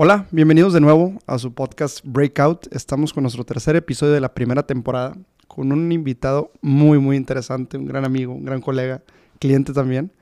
Hola, 0.00 0.28
bienvenidos 0.30 0.72
de 0.72 0.80
nuevo 0.80 1.18
a 1.26 1.40
su 1.40 1.52
podcast 1.52 2.02
Breakout. 2.04 2.72
Estamos 2.72 3.12
con 3.12 3.24
nuestro 3.24 3.42
tercer 3.42 3.74
episodio 3.74 4.12
de 4.12 4.20
la 4.20 4.32
primera 4.32 4.62
temporada 4.62 5.16
con 5.48 5.72
un 5.72 5.90
invitado 5.90 6.52
muy, 6.60 7.00
muy 7.00 7.16
interesante, 7.16 7.76
un 7.76 7.84
gran 7.84 8.04
amigo, 8.04 8.32
un 8.32 8.44
gran 8.44 8.60
colega, 8.60 9.02
cliente 9.40 9.72
también. 9.72 10.12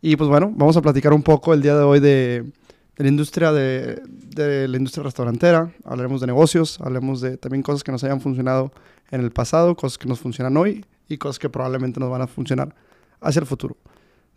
Y 0.00 0.16
pues 0.16 0.28
bueno, 0.28 0.50
vamos 0.56 0.76
a 0.76 0.82
platicar 0.82 1.12
un 1.12 1.22
poco 1.22 1.54
el 1.54 1.62
día 1.62 1.76
de 1.76 1.84
hoy 1.84 2.00
de, 2.00 2.50
la 2.96 3.06
industria 3.06 3.52
de, 3.52 4.02
la 4.34 4.76
industria 4.76 5.04
restaurantera. 5.04 5.70
Hablaremos 5.84 6.20
de 6.20 6.26
negocios, 6.26 6.80
hablaremos 6.80 7.20
de 7.20 7.36
también 7.36 7.62
cosas 7.62 7.84
que 7.84 7.92
nos 7.92 8.02
hayan 8.02 8.20
funcionado 8.20 8.72
en 9.12 9.20
el 9.20 9.30
pasado, 9.30 9.76
cosas 9.76 9.98
que 9.98 10.08
nos 10.08 10.18
funcionan 10.18 10.56
hoy 10.56 10.84
y 11.08 11.18
cosas 11.18 11.38
que 11.38 11.48
probablemente 11.48 12.00
nos 12.00 12.10
van 12.10 12.22
a 12.22 12.26
funcionar 12.26 12.74
hacia 13.20 13.38
el 13.38 13.46
futuro. 13.46 13.76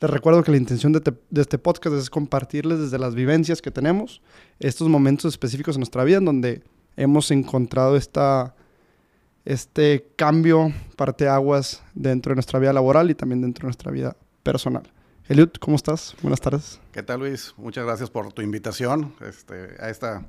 Les 0.01 0.09
recuerdo 0.11 0.43
que 0.43 0.51
la 0.51 0.57
intención 0.57 0.91
de, 0.91 0.99
de, 0.99 1.41
este 1.41 1.57
podcast 1.57 1.95
es 1.95 2.09
compartirles 2.09 2.79
desde 2.79 2.99
las 2.99 3.15
vivencias 3.15 3.61
que 3.61 3.71
tenemos 3.71 4.21
estos 4.59 4.89
momentos 4.89 5.33
específicos 5.33 5.75
en 5.75 5.81
nuestra 5.81 6.03
vida 6.03 6.17
en 6.17 6.25
donde 6.25 6.63
hemos 6.97 7.31
encontrado 7.31 7.95
esta, 7.95 8.55
este 9.45 10.07
cambio, 10.17 10.73
parteaguas 10.97 11.81
dentro 11.93 12.31
de 12.31 12.35
nuestra 12.35 12.59
vida 12.59 12.73
laboral 12.73 13.09
y 13.09 13.15
también 13.15 13.41
dentro 13.41 13.63
de 13.63 13.67
nuestra 13.67 13.91
vida 13.91 14.17
personal. 14.43 14.83
Eliud, 15.27 15.49
¿cómo 15.59 15.75
estás? 15.75 16.15
Buenas 16.21 16.41
tardes. 16.41 16.79
¿Qué 16.91 17.01
tal, 17.01 17.21
Luis? 17.21 17.53
Muchas 17.57 17.85
gracias 17.85 18.09
por 18.09 18.31
tu 18.33 18.41
invitación 18.41 19.15
este, 19.21 19.75
a 19.79 19.89
esta 19.89 20.25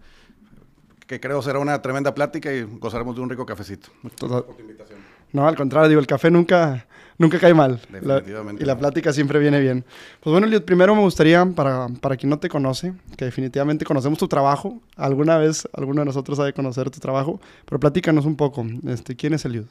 que 1.07 1.21
creo 1.21 1.41
será 1.43 1.59
una 1.59 1.81
tremenda 1.83 2.15
plática 2.15 2.53
y 2.53 2.63
gozaremos 2.63 3.15
de 3.15 3.23
un 3.23 3.31
rico 3.31 3.47
cafecito. 3.47 3.89
Muchas 4.03 4.29
gracias 4.29 4.43
por 4.43 4.57
tu 4.57 4.63
invitación. 4.63 4.99
No, 5.33 5.47
al 5.47 5.57
contrario, 5.57 5.89
digo, 5.89 6.01
el 6.01 6.07
café 6.07 6.31
nunca, 6.31 6.87
nunca 7.19 7.39
cae 7.39 7.55
mal. 7.55 7.81
Definitivamente. 7.91 8.63
y 8.63 8.67
la 8.67 8.79
plática 8.79 9.13
siempre 9.13 9.39
viene 9.39 9.61
bien. 9.61 9.85
Pues 10.21 10.33
bueno, 10.33 10.47
Eliud, 10.47 10.63
primero 10.63 10.95
me 10.95 11.03
gustaría, 11.03 11.45
para, 11.47 11.89
para 12.01 12.17
quien 12.17 12.31
no 12.31 12.39
te 12.39 12.49
conoce, 12.49 12.95
que 13.17 13.25
definitivamente 13.25 13.85
conocemos 13.85 14.19
tu 14.19 14.29
trabajo, 14.29 14.81
alguna 14.97 15.39
vez 15.39 15.69
alguno 15.73 16.01
de 16.01 16.07
nosotros 16.07 16.39
ha 16.39 16.45
de 16.45 16.53
conocer 16.53 16.91
tu 16.91 17.01
trabajo, 17.01 17.41
pero 17.65 17.81
platícanos 17.81 18.25
un 18.25 18.37
poco, 18.37 18.67
este, 18.87 19.17
¿quién 19.17 19.35
es 19.35 19.45
Eliud? 19.45 19.67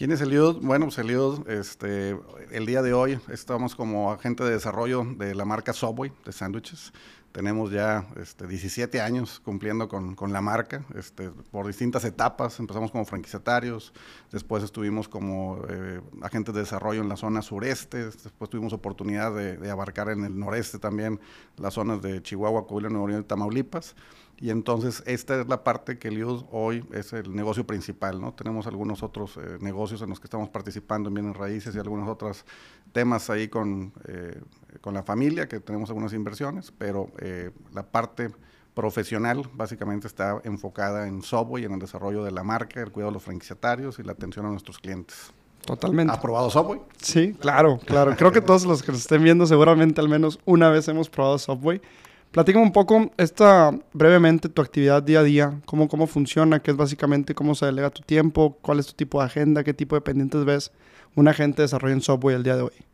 ¿Quién 0.00 0.12
es 0.12 0.20
Eliud? 0.22 0.56
Bueno, 0.62 0.86
pues 0.86 0.98
Eliud, 0.98 1.46
este, 1.46 2.16
el 2.52 2.64
día 2.64 2.80
de 2.80 2.94
hoy 2.94 3.18
estamos 3.28 3.74
como 3.74 4.10
agente 4.10 4.42
de 4.44 4.52
desarrollo 4.52 5.04
de 5.18 5.34
la 5.34 5.44
marca 5.44 5.74
Subway 5.74 6.10
de 6.24 6.32
sándwiches. 6.32 6.92
Tenemos 7.32 7.70
ya 7.70 8.08
este, 8.20 8.48
17 8.48 9.00
años 9.00 9.40
cumpliendo 9.44 9.88
con, 9.88 10.32
la 10.32 10.40
marca, 10.40 10.84
este, 10.96 11.30
por 11.30 11.66
distintas 11.66 12.04
etapas. 12.04 12.58
Empezamos 12.58 12.90
como 12.90 13.04
franquiciatarios, 13.04 13.92
después 14.32 14.64
estuvimos 14.64 15.08
como 15.08 15.62
eh, 15.68 16.00
agentes 16.22 16.54
de 16.54 16.60
desarrollo 16.60 17.02
en 17.02 17.08
la 17.08 17.16
zona 17.16 17.40
sureste, 17.40 18.06
después 18.06 18.50
tuvimos 18.50 18.72
oportunidad 18.72 19.32
de, 19.32 19.56
de, 19.56 19.70
abarcar 19.70 20.08
en 20.08 20.24
el 20.24 20.36
noreste 20.36 20.80
también 20.80 21.20
las 21.56 21.74
zonas 21.74 22.02
de 22.02 22.20
Chihuahua, 22.20 22.66
Coahuila, 22.66 22.88
Nuevo 22.88 23.06
León 23.06 23.20
y 23.20 23.24
Tamaulipas. 23.24 23.94
Y 24.40 24.48
entonces 24.48 25.02
esta 25.06 25.38
es 25.38 25.48
la 25.48 25.62
parte 25.62 25.98
que 25.98 26.10
Liud 26.10 26.44
hoy 26.50 26.82
es 26.92 27.12
el 27.12 27.34
negocio 27.34 27.66
principal, 27.66 28.20
¿no? 28.20 28.32
Tenemos 28.32 28.66
algunos 28.66 29.02
otros 29.02 29.36
eh, 29.36 29.58
negocios 29.60 30.00
en 30.00 30.08
los 30.08 30.18
que 30.18 30.24
estamos 30.24 30.48
participando 30.48 31.08
en 31.08 31.14
bienes 31.14 31.36
raíces 31.36 31.76
y 31.76 31.78
algunos 31.78 32.08
otros 32.08 32.46
temas 32.92 33.28
ahí 33.28 33.48
con, 33.48 33.92
eh, 34.08 34.40
con 34.80 34.94
la 34.94 35.02
familia, 35.02 35.46
que 35.46 35.60
tenemos 35.60 35.90
algunas 35.90 36.14
inversiones, 36.14 36.72
pero 36.72 37.10
eh, 37.18 37.50
la 37.74 37.82
parte 37.82 38.30
profesional 38.72 39.42
básicamente 39.52 40.06
está 40.06 40.40
enfocada 40.44 41.06
en 41.06 41.20
Subway, 41.20 41.66
en 41.66 41.72
el 41.72 41.78
desarrollo 41.78 42.24
de 42.24 42.30
la 42.30 42.42
marca, 42.42 42.80
el 42.80 42.90
cuidado 42.90 43.10
de 43.10 43.14
los 43.14 43.22
franquiciatarios 43.22 43.98
y 43.98 44.04
la 44.04 44.12
atención 44.12 44.46
a 44.46 44.48
nuestros 44.48 44.78
clientes. 44.78 45.32
Totalmente. 45.66 46.14
¿Has 46.14 46.18
probado 46.18 46.48
Subway? 46.48 46.80
Sí, 47.02 47.34
claro, 47.34 47.78
claro. 47.84 48.16
Creo 48.16 48.32
que 48.32 48.40
todos 48.40 48.64
los 48.64 48.82
que 48.82 48.92
nos 48.92 49.02
estén 49.02 49.22
viendo 49.22 49.46
seguramente 49.46 50.00
al 50.00 50.08
menos 50.08 50.40
una 50.46 50.70
vez 50.70 50.88
hemos 50.88 51.10
probado 51.10 51.38
Subway. 51.38 51.82
Platícame 52.32 52.64
un 52.64 52.72
poco, 52.72 53.10
esta, 53.16 53.72
brevemente, 53.92 54.48
tu 54.48 54.62
actividad 54.62 55.02
día 55.02 55.18
a 55.18 55.22
día, 55.24 55.60
cómo, 55.64 55.88
cómo 55.88 56.06
funciona, 56.06 56.60
qué 56.60 56.70
es 56.70 56.76
básicamente 56.76 57.34
cómo 57.34 57.56
se 57.56 57.66
delega 57.66 57.90
tu 57.90 58.02
tiempo, 58.02 58.56
cuál 58.62 58.78
es 58.78 58.86
tu 58.86 58.92
tipo 58.92 59.18
de 59.18 59.26
agenda, 59.26 59.64
qué 59.64 59.74
tipo 59.74 59.96
de 59.96 60.00
pendientes 60.00 60.44
ves 60.44 60.70
un 61.16 61.26
agente 61.26 61.62
desarrolla 61.62 61.94
en 61.94 62.02
software 62.02 62.36
el 62.36 62.44
día 62.44 62.54
de 62.54 62.62
hoy. 62.62 62.89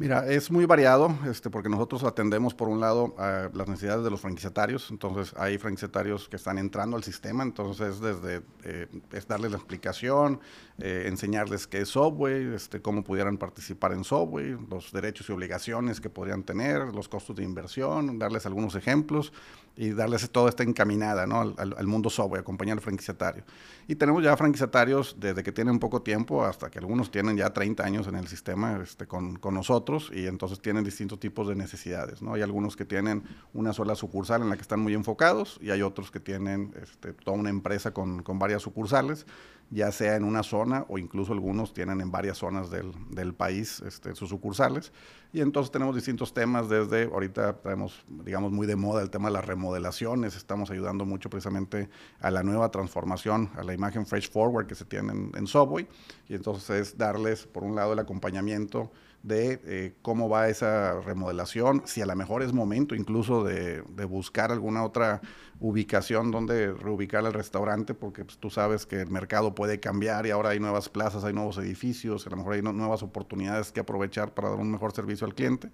Mira, 0.00 0.24
es 0.28 0.52
muy 0.52 0.64
variado, 0.64 1.12
este, 1.28 1.50
porque 1.50 1.68
nosotros 1.68 2.04
atendemos 2.04 2.54
por 2.54 2.68
un 2.68 2.78
lado 2.78 3.16
a 3.18 3.50
las 3.52 3.66
necesidades 3.66 4.04
de 4.04 4.10
los 4.12 4.20
franquiciatarios, 4.20 4.92
entonces 4.92 5.34
hay 5.36 5.58
franquiciatarios 5.58 6.28
que 6.28 6.36
están 6.36 6.56
entrando 6.56 6.96
al 6.96 7.02
sistema, 7.02 7.42
entonces 7.42 7.98
desde 7.98 8.42
eh, 8.62 8.86
es 9.10 9.26
darles 9.26 9.50
la 9.50 9.56
explicación, 9.56 10.38
eh, 10.78 11.06
enseñarles 11.06 11.66
qué 11.66 11.80
es 11.80 11.88
software, 11.88 12.54
este, 12.54 12.80
cómo 12.80 13.02
pudieran 13.02 13.38
participar 13.38 13.92
en 13.92 14.04
software, 14.04 14.60
los 14.70 14.92
derechos 14.92 15.28
y 15.30 15.32
obligaciones 15.32 16.00
que 16.00 16.08
podrían 16.08 16.44
tener, 16.44 16.94
los 16.94 17.08
costos 17.08 17.34
de 17.34 17.42
inversión, 17.42 18.20
darles 18.20 18.46
algunos 18.46 18.76
ejemplos 18.76 19.32
y 19.78 19.90
darles 19.92 20.28
todo 20.30 20.48
esta 20.48 20.64
encaminada 20.64 21.24
¿no? 21.24 21.40
al, 21.40 21.54
al, 21.56 21.86
mundo 21.86 22.10
software, 22.10 22.40
acompañar 22.40 22.76
al 22.76 22.82
franquiciatario. 22.82 23.44
Y 23.86 23.94
tenemos 23.94 24.24
ya 24.24 24.36
franquiciatarios 24.36 25.14
desde 25.20 25.44
que 25.44 25.52
tienen 25.52 25.78
poco 25.78 26.02
tiempo 26.02 26.44
hasta 26.44 26.68
que 26.68 26.80
algunos 26.80 27.12
tienen 27.12 27.36
ya 27.36 27.52
30 27.52 27.84
años 27.84 28.08
en 28.08 28.16
el 28.16 28.26
sistema 28.26 28.80
este, 28.82 29.06
con, 29.06 29.36
con 29.36 29.54
nosotros 29.54 30.10
y 30.12 30.26
entonces 30.26 30.60
tienen 30.60 30.82
distintos 30.82 31.20
tipos 31.20 31.46
de 31.46 31.54
necesidades. 31.54 32.20
¿no? 32.20 32.34
Hay 32.34 32.42
algunos 32.42 32.74
que 32.74 32.84
tienen 32.84 33.22
una 33.54 33.72
sola 33.72 33.94
sucursal 33.94 34.42
en 34.42 34.50
la 34.50 34.56
que 34.56 34.62
están 34.62 34.80
muy 34.80 34.94
enfocados 34.94 35.60
y 35.62 35.70
hay 35.70 35.82
otros 35.82 36.10
que 36.10 36.18
tienen 36.18 36.74
este, 36.82 37.12
toda 37.12 37.36
una 37.36 37.50
empresa 37.50 37.92
con, 37.92 38.24
con, 38.24 38.40
varias 38.40 38.62
sucursales, 38.62 39.26
ya 39.70 39.92
sea 39.92 40.16
en 40.16 40.24
una 40.24 40.42
zona 40.42 40.86
o 40.88 40.98
incluso 40.98 41.32
algunos 41.32 41.74
tienen 41.74 42.00
en 42.00 42.10
varias 42.10 42.38
zonas 42.38 42.70
del, 42.70 42.92
del 43.10 43.34
país 43.34 43.80
este, 43.80 44.14
sus 44.14 44.30
sucursales. 44.30 44.92
Y 45.32 45.40
entonces 45.40 45.70
tenemos 45.70 45.94
distintos 45.94 46.32
temas 46.32 46.68
desde, 46.70 47.04
ahorita 47.04 47.58
tenemos, 47.58 48.02
digamos, 48.08 48.50
muy 48.50 48.66
de 48.66 48.76
moda 48.76 49.02
el 49.02 49.10
tema 49.10 49.28
de 49.28 49.34
las 49.34 49.44
remodelaciones, 49.44 50.36
estamos 50.36 50.70
ayudando 50.70 51.04
mucho 51.04 51.28
precisamente 51.28 51.90
a 52.20 52.30
la 52.30 52.42
nueva 52.42 52.70
transformación, 52.70 53.50
a 53.56 53.62
la 53.62 53.74
imagen 53.74 54.06
Fresh 54.06 54.30
Forward 54.30 54.66
que 54.66 54.74
se 54.74 54.86
tiene 54.86 55.12
en, 55.12 55.32
en 55.34 55.46
Subway. 55.46 55.86
Y 56.28 56.34
entonces 56.34 56.70
es 56.70 56.96
darles, 56.96 57.46
por 57.46 57.62
un 57.62 57.74
lado, 57.74 57.92
el 57.92 57.98
acompañamiento 57.98 58.90
de 59.28 59.60
eh, 59.64 59.94
cómo 60.02 60.28
va 60.28 60.48
esa 60.48 61.00
remodelación, 61.00 61.82
si 61.84 62.00
a 62.00 62.06
lo 62.06 62.16
mejor 62.16 62.42
es 62.42 62.52
momento 62.52 62.94
incluso 62.94 63.44
de, 63.44 63.82
buscar 64.08 64.50
alguna 64.50 64.82
otra 64.84 65.20
ubicación 65.60 66.30
donde 66.30 66.72
reubicar 66.72 67.24
el 67.26 67.32
restaurante, 67.32 67.94
porque 67.94 68.24
pues, 68.24 68.38
tú 68.38 68.48
sabes 68.48 68.86
que 68.86 69.02
el 69.02 69.10
mercado 69.10 69.54
puede 69.54 69.78
cambiar 69.78 70.26
y 70.26 70.30
ahora 70.30 70.50
hay 70.50 70.60
nuevas 70.60 70.88
plazas, 70.88 71.24
hay 71.24 71.34
nuevos 71.34 71.58
edificios, 71.58 72.26
a 72.26 72.30
lo 72.30 72.38
mejor 72.38 72.54
hay 72.54 72.62
nuevas 72.62 73.02
oportunidades 73.02 73.70
que 73.70 73.80
aprovechar 73.80 74.32
para 74.32 74.48
dar 74.48 74.58
un 74.58 74.70
mejor 74.70 74.92
servicio 74.92 75.26
al 75.26 75.34
cliente. 75.34 75.70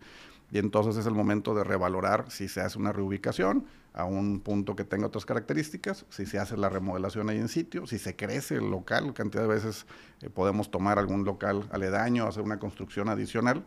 Y 0.50 0.59
entonces 0.59 0.97
es 0.97 1.06
el 1.06 1.15
momento 1.15 1.54
de 1.54 1.65
revalorar 1.65 2.31
si 2.31 2.48
se 2.48 2.60
hace 2.60 2.78
una 2.78 2.92
reubicación 2.92 3.66
a 3.94 4.05
un 4.05 4.41
punto 4.41 4.75
que 4.75 4.84
tenga 4.84 5.06
otras 5.06 5.25
características, 5.25 6.05
si 6.10 6.27
se 6.27 6.38
hace 6.38 6.56
la 6.56 6.69
remodelación 6.69 7.31
ahí 7.31 7.38
en 7.38 7.49
sitio, 7.49 7.87
si 7.87 7.99
se 7.99 8.16
crece 8.16 8.56
el 8.56 8.69
local, 8.69 9.15
cantidad 9.15 9.43
de 9.43 9.49
veces 9.49 9.87
eh, 10.21 10.28
podemos 10.28 10.71
tomar 10.71 10.99
algún 10.99 11.25
local 11.25 11.69
aledaño, 11.71 12.27
hacer 12.27 12.43
una 12.43 12.59
construcción 12.59 13.09
adicional. 13.09 13.65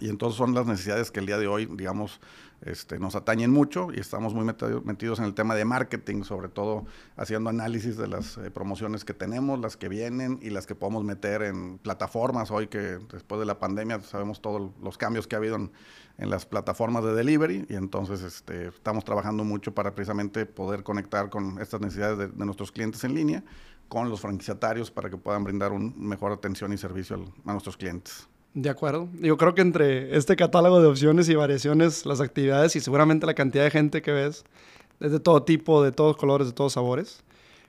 Y 0.00 0.10
entonces 0.10 0.36
son 0.36 0.54
las 0.54 0.66
necesidades 0.66 1.10
que 1.10 1.18
el 1.18 1.26
día 1.26 1.38
de 1.38 1.48
hoy, 1.48 1.66
digamos, 1.66 2.20
este, 2.60 2.98
nos 2.98 3.14
atañen 3.14 3.50
mucho 3.50 3.88
y 3.92 4.00
estamos 4.00 4.34
muy 4.34 4.44
metidos 4.44 5.18
en 5.18 5.24
el 5.24 5.34
tema 5.34 5.54
de 5.54 5.64
marketing, 5.64 6.24
sobre 6.24 6.48
todo 6.48 6.86
haciendo 7.16 7.50
análisis 7.50 7.96
de 7.96 8.06
las 8.06 8.36
eh, 8.36 8.50
promociones 8.50 9.04
que 9.04 9.14
tenemos, 9.14 9.58
las 9.58 9.76
que 9.76 9.88
vienen 9.88 10.38
y 10.42 10.50
las 10.50 10.66
que 10.66 10.74
podemos 10.74 11.04
meter 11.04 11.42
en 11.42 11.78
plataformas. 11.78 12.50
Hoy 12.50 12.68
que 12.68 12.98
después 13.12 13.40
de 13.40 13.46
la 13.46 13.58
pandemia 13.58 14.00
sabemos 14.00 14.40
todos 14.40 14.70
los 14.82 14.98
cambios 14.98 15.26
que 15.26 15.36
ha 15.36 15.38
habido 15.38 15.56
en, 15.56 15.70
las 16.18 16.44
plataformas 16.44 17.04
de 17.04 17.14
delivery 17.14 17.66
y 17.68 17.74
entonces 17.74 18.22
este, 18.22 18.68
estamos 18.68 19.04
trabajando 19.04 19.44
mucho 19.44 19.72
para 19.72 19.94
precisamente 19.94 20.46
poder 20.46 20.82
conectar 20.82 21.30
con 21.30 21.60
estas 21.60 21.80
necesidades 21.80 22.18
de, 22.18 22.44
nuestros 22.44 22.72
clientes 22.72 23.04
en 23.04 23.14
línea 23.14 23.44
con 23.88 24.10
los 24.10 24.20
franquiciatarios 24.20 24.90
para 24.90 25.08
que 25.08 25.16
puedan 25.16 25.44
brindar 25.44 25.72
una 25.72 25.92
mejor 25.96 26.32
atención 26.32 26.72
y 26.72 26.78
servicio 26.78 27.24
a 27.46 27.52
nuestros 27.52 27.76
clientes. 27.76 28.28
De 28.54 28.68
acuerdo. 28.68 29.08
Yo 29.20 29.36
creo 29.36 29.54
que 29.54 29.62
entre 29.62 30.16
este 30.16 30.34
catálogo 30.34 30.80
de 30.80 30.88
opciones 30.88 31.28
y 31.28 31.34
variaciones, 31.34 32.04
las 32.04 32.20
actividades 32.20 32.74
y 32.76 32.80
seguramente 32.80 33.24
la 33.24 33.34
cantidad 33.34 33.64
de 33.64 33.70
gente 33.70 34.02
que 34.02 34.10
ves, 34.10 34.44
es 35.00 35.12
de 35.12 35.20
todo 35.20 35.42
tipo, 35.44 35.82
de 35.82 35.92
todos 35.92 36.16
colores, 36.16 36.48
de 36.48 36.52
todos 36.52 36.72
sabores. 36.72 37.22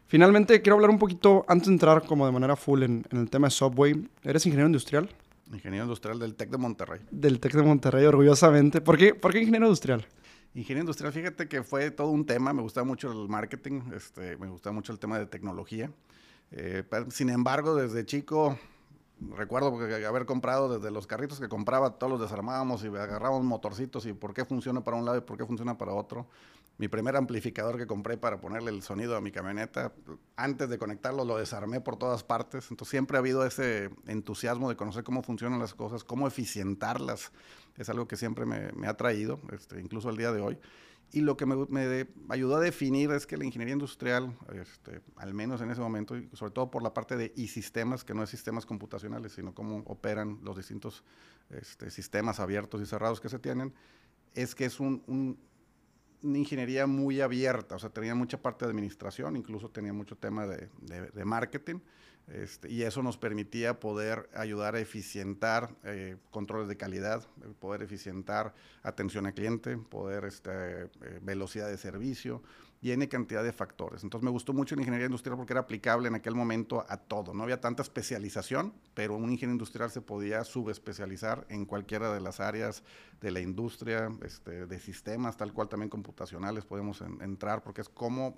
Finalmente, 0.07 0.61
quiero 0.61 0.77
hablar 0.77 0.89
un 0.89 0.97
poquito, 0.97 1.45
antes 1.47 1.67
de 1.67 1.73
entrar 1.73 2.03
como 2.03 2.25
de 2.25 2.31
manera 2.31 2.55
full 2.55 2.81
en, 2.81 3.05
el 3.11 3.29
tema 3.29 3.47
de 3.47 3.51
Subway. 3.51 4.09
¿Eres 4.23 4.45
ingeniero 4.47 4.67
industrial? 4.67 5.07
Ingeniero 5.51 5.85
industrial 5.85 6.19
del 6.19 6.35
TEC 6.35 6.49
de 6.49 6.57
Monterrey. 6.57 7.01
Del 7.09 7.39
TEC 7.39 7.53
de 7.53 7.63
Monterrey, 7.63 8.05
orgullosamente. 8.05 8.81
¿Por 8.81 8.97
qué, 8.97 9.15
¿Por 9.15 9.31
qué 9.31 9.39
ingeniero 9.39 9.65
industrial? 9.65 10.05
Ingeniero 10.53 10.81
industrial, 10.81 11.13
fíjate 11.13 11.47
que 11.47 11.63
fue 11.63 11.91
todo 11.91 12.09
un 12.09 12.25
tema. 12.25 12.53
Me 12.53 12.61
gustaba 12.61 12.85
mucho 12.85 13.11
el 13.11 13.27
marketing, 13.29 13.81
este, 13.95 14.37
me 14.37 14.47
gustaba 14.47 14.73
mucho 14.73 14.91
el 14.91 14.99
tema 14.99 15.17
de 15.17 15.25
tecnología. 15.25 15.91
Eh, 16.51 16.83
sin 17.09 17.29
embargo, 17.29 17.75
desde 17.75 18.05
chico 18.05 18.57
recuerdo 19.35 19.77
haber 20.07 20.25
comprado 20.25 20.77
desde 20.77 20.91
los 20.91 21.05
carritos 21.05 21.39
que 21.39 21.49
compraba, 21.49 21.97
todos 21.97 22.11
los 22.11 22.21
desarmábamos 22.21 22.83
y 22.83 22.87
agarrábamos 22.87 23.43
motorcitos 23.43 24.05
y 24.05 24.13
por 24.13 24.33
qué 24.33 24.45
funciona 24.45 24.81
para 24.83 24.97
un 24.97 25.05
lado 25.05 25.17
y 25.17 25.21
por 25.21 25.37
qué 25.37 25.45
funciona 25.45 25.77
para 25.77 25.93
otro. 25.93 26.27
Mi 26.79 26.87
primer 26.87 27.17
amplificador 27.17 27.77
que 27.77 27.85
compré 27.85 28.15
para 28.15 28.39
ponerle 28.39 28.71
el 28.71 28.81
sonido 28.83 29.17
a 29.17 29.21
mi 29.21 29.33
camioneta, 29.33 29.91
antes 30.37 30.69
de 30.69 30.77
conectarlo 30.77 31.25
lo 31.25 31.37
desarmé 31.37 31.81
por 31.81 31.97
todas 31.97 32.23
partes. 32.23 32.71
Entonces 32.71 32.89
siempre 32.89 33.17
ha 33.17 33.19
habido 33.19 33.45
ese 33.45 33.89
entusiasmo 34.07 34.69
de 34.69 34.77
conocer 34.77 35.03
cómo 35.03 35.21
funcionan 35.21 35.59
las 35.59 35.73
cosas, 35.73 36.05
cómo 36.05 36.25
eficientarlas. 36.25 37.33
Es 37.75 37.89
algo 37.89 38.07
que 38.07 38.15
siempre 38.15 38.45
me, 38.45 38.87
ha 38.87 38.93
traído, 38.95 39.41
este, 39.51 39.81
incluso 39.81 40.07
al 40.07 40.15
día 40.15 40.31
de 40.31 40.39
hoy. 40.39 40.57
y 41.11 41.19
lo 41.19 41.35
que 41.35 41.45
me, 41.45 42.07
ayudó 42.29 42.55
a 42.55 42.61
definir 42.61 43.11
es 43.11 43.27
que 43.27 43.35
la 43.35 43.43
ingeniería 43.43 43.73
industrial, 43.73 44.37
este, 44.53 45.01
al 45.17 45.33
menos 45.33 45.59
en 45.59 45.71
ese 45.71 45.81
momento, 45.81 46.15
y 46.15 46.29
sobre 46.31 46.53
todo 46.53 46.71
por 46.71 46.81
la 46.81 46.93
parte 46.93 47.17
de 47.17 47.33
i-sistemas, 47.35 48.05
que 48.05 48.13
no 48.13 48.23
es 48.23 48.29
sistemas 48.29 48.65
computacionales, 48.65 49.33
sino 49.33 49.53
cómo 49.53 49.79
operan 49.85 50.39
los 50.43 50.55
distintos 50.55 51.03
este, 51.49 51.91
sistemas 51.91 52.39
abiertos 52.39 52.81
y 52.81 52.85
cerrados 52.85 53.19
que 53.19 53.27
se 53.27 53.39
tienen, 53.39 53.73
es 54.33 54.55
que 54.55 54.63
es 54.63 54.79
un, 54.79 55.03
una 55.07 55.35
ingeniería 56.21 56.87
muy 56.87 57.21
abierta, 57.21 57.75
o 57.75 57.79
sea, 57.79 57.89
tenía 57.89 58.15
mucha 58.15 58.41
parte 58.41 58.65
de 58.65 58.71
administración, 58.71 59.35
incluso 59.35 59.69
tenía 59.69 59.93
mucho 59.93 60.15
tema 60.15 60.45
de, 60.45 60.69
de 61.13 61.25
marketing. 61.25 61.79
Este, 62.33 62.71
y 62.71 62.83
eso 62.83 63.01
nos 63.01 63.17
permitía 63.17 63.79
poder 63.79 64.29
ayudar 64.35 64.75
a 64.75 64.79
eficientar 64.79 65.75
eh, 65.83 66.17
controles 66.29 66.67
de 66.67 66.77
calidad, 66.77 67.27
poder 67.59 67.81
eficientar 67.81 68.53
atención 68.83 69.25
al 69.25 69.33
cliente, 69.33 69.77
poder 69.77 70.25
este, 70.25 70.51
eh, 70.51 70.89
velocidad 71.21 71.67
de 71.67 71.77
servicio 71.77 72.43
y 72.81 72.91
N 72.91 73.07
cantidad 73.09 73.43
de 73.43 73.51
factores. 73.51 74.03
Entonces 74.03 74.23
me 74.23 74.31
gustó 74.31 74.53
mucho 74.53 74.75
la 74.75 74.81
ingeniería 74.81 75.07
industrial 75.07 75.37
porque 75.37 75.53
era 75.53 75.61
aplicable 75.61 76.07
en 76.07 76.15
aquel 76.15 76.35
momento 76.35 76.85
a 76.87 76.97
todo. 76.97 77.33
No 77.33 77.43
había 77.43 77.59
tanta 77.59 77.83
especialización, 77.83 78.73
pero 78.93 79.15
un 79.15 79.31
ingeniero 79.31 79.53
industrial 79.53 79.91
se 79.91 80.01
podía 80.01 80.43
subespecializar 80.43 81.45
en 81.49 81.65
cualquiera 81.65 82.13
de 82.13 82.21
las 82.21 82.39
áreas 82.39 82.83
de 83.19 83.31
la 83.31 83.41
industria, 83.41 84.09
este, 84.23 84.65
de 84.65 84.79
sistemas, 84.79 85.35
tal 85.35 85.51
cual 85.53 85.67
también 85.67 85.89
computacionales 85.89 86.65
podemos 86.65 87.01
entrar, 87.21 87.63
porque 87.63 87.81
es 87.81 87.89
como 87.89 88.37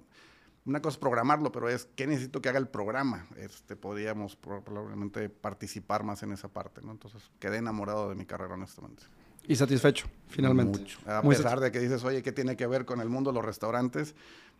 una 0.64 0.82
cosa 0.82 0.96
es 0.96 1.00
programarlo, 1.00 1.52
pero 1.52 1.70
es 1.70 1.88
qué 1.96 2.06
necesito 2.06 2.42
que 2.42 2.50
haga 2.50 2.60
el 2.60 2.68
programa. 2.68 3.26
Este, 3.38 3.76
podríamos 3.76 4.36
probablemente 4.36 5.30
participar 5.30 6.04
más 6.04 6.22
en 6.24 6.32
esa 6.32 6.50
parte, 6.50 6.82
¿no? 6.82 6.92
Entonces 6.92 7.32
quedé 7.40 7.58
enamorado 7.58 8.10
de 8.10 8.16
mi 8.16 8.26
carrera, 8.26 8.54
honestamente. 8.54 9.04
Y 9.48 9.56
satisfecho, 9.56 10.08
finalmente. 10.28 10.80
Mucho. 10.80 11.00
A 11.06 11.22
pesar 11.22 11.60
de 11.60 11.72
que 11.72 11.80
dices, 11.80 12.04
oye, 12.04 12.22
¿qué 12.22 12.32
tiene 12.32 12.56
que 12.56 12.68
ver 12.68 12.86
con 12.86 13.02
el 13.02 13.10
mundo 13.10 13.32
de 13.32 13.36
los 13.36 13.46
restaurantes? 13.46 14.16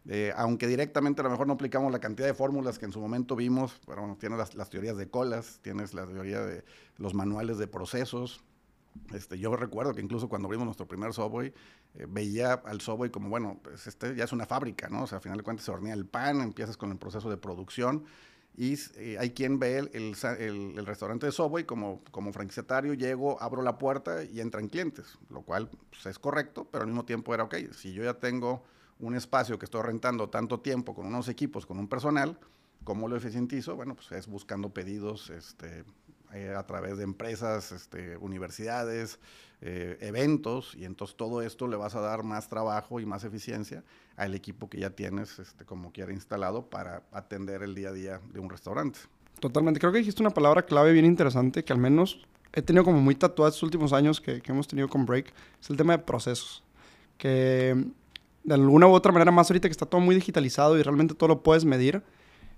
Eh, 0.10 0.34
aunque 0.36 0.68
directamente 0.68 1.22
a 1.22 1.24
lo 1.24 1.30
mejor 1.30 1.46
no 1.46 1.54
aplicamos 1.54 1.92
la 1.92 2.00
cantidad 2.00 2.28
de 2.28 2.34
fórmulas 2.34 2.80
que 2.80 2.86
en 2.86 2.92
su 2.92 3.00
momento 3.00 3.36
vimos, 3.36 3.80
pero 3.86 4.02
bueno, 4.02 4.18
tienes 4.20 4.40
las, 4.40 4.56
las 4.56 4.70
teorías 4.70 4.98
de 4.98 5.10
colas, 5.10 5.60
tienes 5.62 5.94
la 5.94 6.08
teoría 6.08 6.42
de 6.42 6.66
los 6.98 7.14
manuales 7.14 7.60
de 7.60 7.68
procesos, 7.68 8.44
este, 9.14 9.38
yo 9.38 9.56
recuerdo 9.56 9.94
que 9.94 10.02
incluso 10.02 10.30
cuando 10.30 10.48
abrimos 10.48 10.66
nuestro 10.66 10.88
primer 10.88 11.14
Subway, 11.14 11.54
eh, 11.96 12.06
veía 12.10 12.54
al 12.54 12.82
Subway 12.82 13.10
como, 13.10 13.30
bueno, 13.30 13.60
pues 13.62 13.88
este 13.88 14.16
ya 14.16 14.24
es 14.24 14.32
una 14.32 14.46
fábrica, 14.46 14.90
¿no? 14.90 15.04
O 15.04 15.08
sea, 15.08 15.18
al 15.18 15.22
final 15.22 15.38
de 15.38 15.44
cuentas 15.44 15.66
se 15.66 15.72
hornea 15.72 15.94
el 15.94 16.06
pan, 16.06 16.42
empiezas 16.42 16.78
con 16.78 16.92
el 16.92 16.98
proceso 16.98 17.30
de 17.30 17.38
producción 17.38 18.06
y 18.56 18.78
eh, 18.98 19.18
hay 19.18 19.32
quien 19.32 19.60
ve 19.60 19.78
el, 19.78 20.16
el, 20.40 20.86
restaurante 20.86 21.26
de 21.26 21.32
Subway 21.32 21.64
como, 21.64 22.02
como 22.12 22.34
franquiciatario, 22.34 22.94
llego, 22.94 23.42
abro 23.42 23.62
la 23.62 23.78
puerta 23.78 24.24
y 24.24 24.42
entran 24.42 24.68
clientes, 24.68 25.18
lo 25.30 25.42
cual 25.42 25.70
pues, 25.90 26.06
es 26.06 26.20
correcto, 26.20 26.68
pero 26.70 26.84
al 26.84 26.88
mismo 26.88 27.06
tiempo 27.06 27.34
era, 27.34 27.46
ok, 27.46 27.56
si 27.74 27.94
yo 27.94 28.04
ya 28.04 28.16
tengo 28.16 28.64
un 29.00 29.16
espacio 29.16 29.58
que 29.58 29.66
estoy 29.66 29.82
rentando 29.84 30.30
tanto 30.30 30.60
tiempo 30.60 30.94
con 30.94 31.08
unos 31.08 31.30
equipos, 31.30 31.66
con 31.66 31.80
un 31.80 31.88
personal, 31.88 32.38
¿cómo 32.84 33.08
lo 33.08 33.16
eficientizo? 33.16 33.76
Bueno, 33.76 33.96
pues 33.96 34.12
es 34.12 34.28
buscando 34.28 34.70
pedidos, 34.70 35.30
este, 35.30 35.86
eh, 36.34 36.54
a 36.56 36.66
través 36.66 36.98
de 36.98 37.04
empresas, 37.04 37.72
este, 37.72 38.18
universidades, 38.18 39.20
eh, 39.62 39.98
eventos, 40.02 40.76
y 40.76 40.86
entonces 40.86 41.16
todo 41.16 41.42
esto 41.42 41.68
le 41.68 41.78
vas 41.78 41.96
a 41.96 42.02
dar 42.02 42.24
más 42.24 42.50
trabajo 42.50 43.00
y 43.00 43.06
más 43.06 43.24
eficiencia 43.24 43.84
al 44.18 44.34
equipo 44.34 44.70
que 44.70 44.80
ya 44.80 44.90
tienes, 44.90 45.40
este, 45.40 45.66
como 45.66 45.92
quiera, 45.92 46.12
instalado 46.12 46.70
para 46.70 47.04
atender 47.12 47.62
el 47.64 47.76
día 47.76 47.90
a 47.90 47.94
día 47.94 48.22
de 48.34 48.40
un 48.40 48.50
restaurante. 48.50 49.00
Totalmente. 49.40 49.80
Creo 49.80 49.92
que 49.92 50.00
dijiste 50.00 50.22
una 50.22 50.32
palabra 50.32 50.64
clave 50.64 50.92
bien 50.92 51.06
interesante 51.06 51.64
que 51.64 51.74
al 51.74 51.80
menos 51.80 52.26
he 52.54 52.62
tenido 52.62 52.84
como 52.84 53.00
muy 53.02 53.16
tatuada 53.16 53.50
estos 53.50 53.64
últimos 53.64 53.94
años 53.94 54.20
que, 54.20 54.42
que 54.42 54.52
hemos 54.52 54.68
tenido 54.68 54.88
con 54.88 55.06
Break. 55.06 55.34
Es 55.62 55.70
el 55.70 55.78
tema 55.78 55.98
de 55.98 56.04
procesos. 56.04 56.64
Que 57.18 57.86
de 58.44 58.54
alguna 58.54 58.88
u 58.88 58.92
otra 58.92 59.12
manera, 59.12 59.32
más 59.32 59.50
ahorita 59.50 59.68
que 59.68 59.72
está 59.72 59.86
todo 59.86 60.02
muy 60.02 60.16
digitalizado 60.16 60.78
y 60.78 60.84
realmente 60.84 61.14
todo 61.14 61.30
lo 61.30 61.44
puedes 61.44 61.66
medir, 61.66 62.02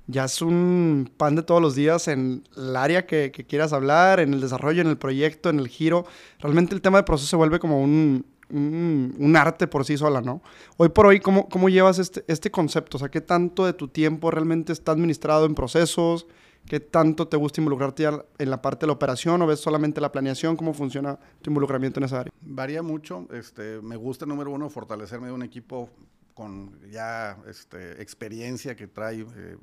ya 0.07 0.25
es 0.25 0.41
un 0.41 1.11
pan 1.17 1.35
de 1.35 1.43
todos 1.43 1.61
los 1.61 1.75
días 1.75 2.07
en 2.07 2.43
el 2.57 2.75
área 2.75 3.05
que, 3.05 3.31
quieras 3.31 3.73
hablar, 3.73 4.19
en 4.19 4.33
el 4.33 4.41
desarrollo, 4.41 4.81
en 4.81 4.87
el 4.87 4.97
proyecto, 4.97 5.49
en 5.49 5.59
el 5.59 5.67
giro. 5.67 6.05
Realmente 6.39 6.75
el 6.75 6.81
tema 6.81 6.97
de 6.97 7.03
proceso 7.03 7.29
se 7.29 7.35
vuelve 7.35 7.59
como 7.59 7.81
un, 7.81 8.25
un, 8.49 9.35
arte 9.37 9.67
por 9.67 9.85
sí 9.85 9.97
sola, 9.97 10.21
¿no? 10.21 10.41
Hoy 10.77 10.89
por 10.89 11.05
hoy, 11.05 11.19
¿cómo, 11.19 11.47
cómo 11.47 11.69
llevas 11.69 11.99
este, 11.99 12.23
este 12.27 12.51
concepto? 12.51 12.97
O 12.97 12.99
sea, 12.99 13.09
¿qué 13.09 13.21
tanto 13.21 13.65
de 13.65 13.73
tu 13.73 13.87
tiempo 13.87 14.29
realmente 14.29 14.73
está 14.73 14.91
administrado 14.91 15.45
en 15.45 15.55
procesos? 15.55 16.27
¿Qué 16.67 16.79
tanto 16.79 17.27
te 17.27 17.35
gusta 17.35 17.59
involucrarte 17.59 18.07
en 18.37 18.49
la 18.49 18.61
parte 18.61 18.81
de 18.81 18.87
la 18.87 18.93
operación 18.93 19.41
o 19.41 19.47
ves 19.47 19.59
solamente 19.59 19.99
la 19.99 20.11
planeación? 20.11 20.55
¿Cómo 20.55 20.73
funciona 20.73 21.19
tu 21.41 21.49
involucramiento 21.49 21.99
en 21.99 22.05
esa 22.05 22.21
área? 22.21 22.33
Varía 22.41 22.81
mucho. 22.81 23.27
Este, 23.33 23.81
me 23.81 23.97
gusta, 23.97 24.25
número 24.25 24.51
uno, 24.51 24.69
fortalecerme 24.69 25.27
de 25.27 25.33
un 25.33 25.43
equipo 25.43 25.89
con 26.33 26.79
ya 26.89 27.37
este, 27.47 28.01
experiencia 28.01 28.75
que 28.75 28.87
trae 28.87 29.21
eh, 29.21 29.25
eh, 29.25 29.57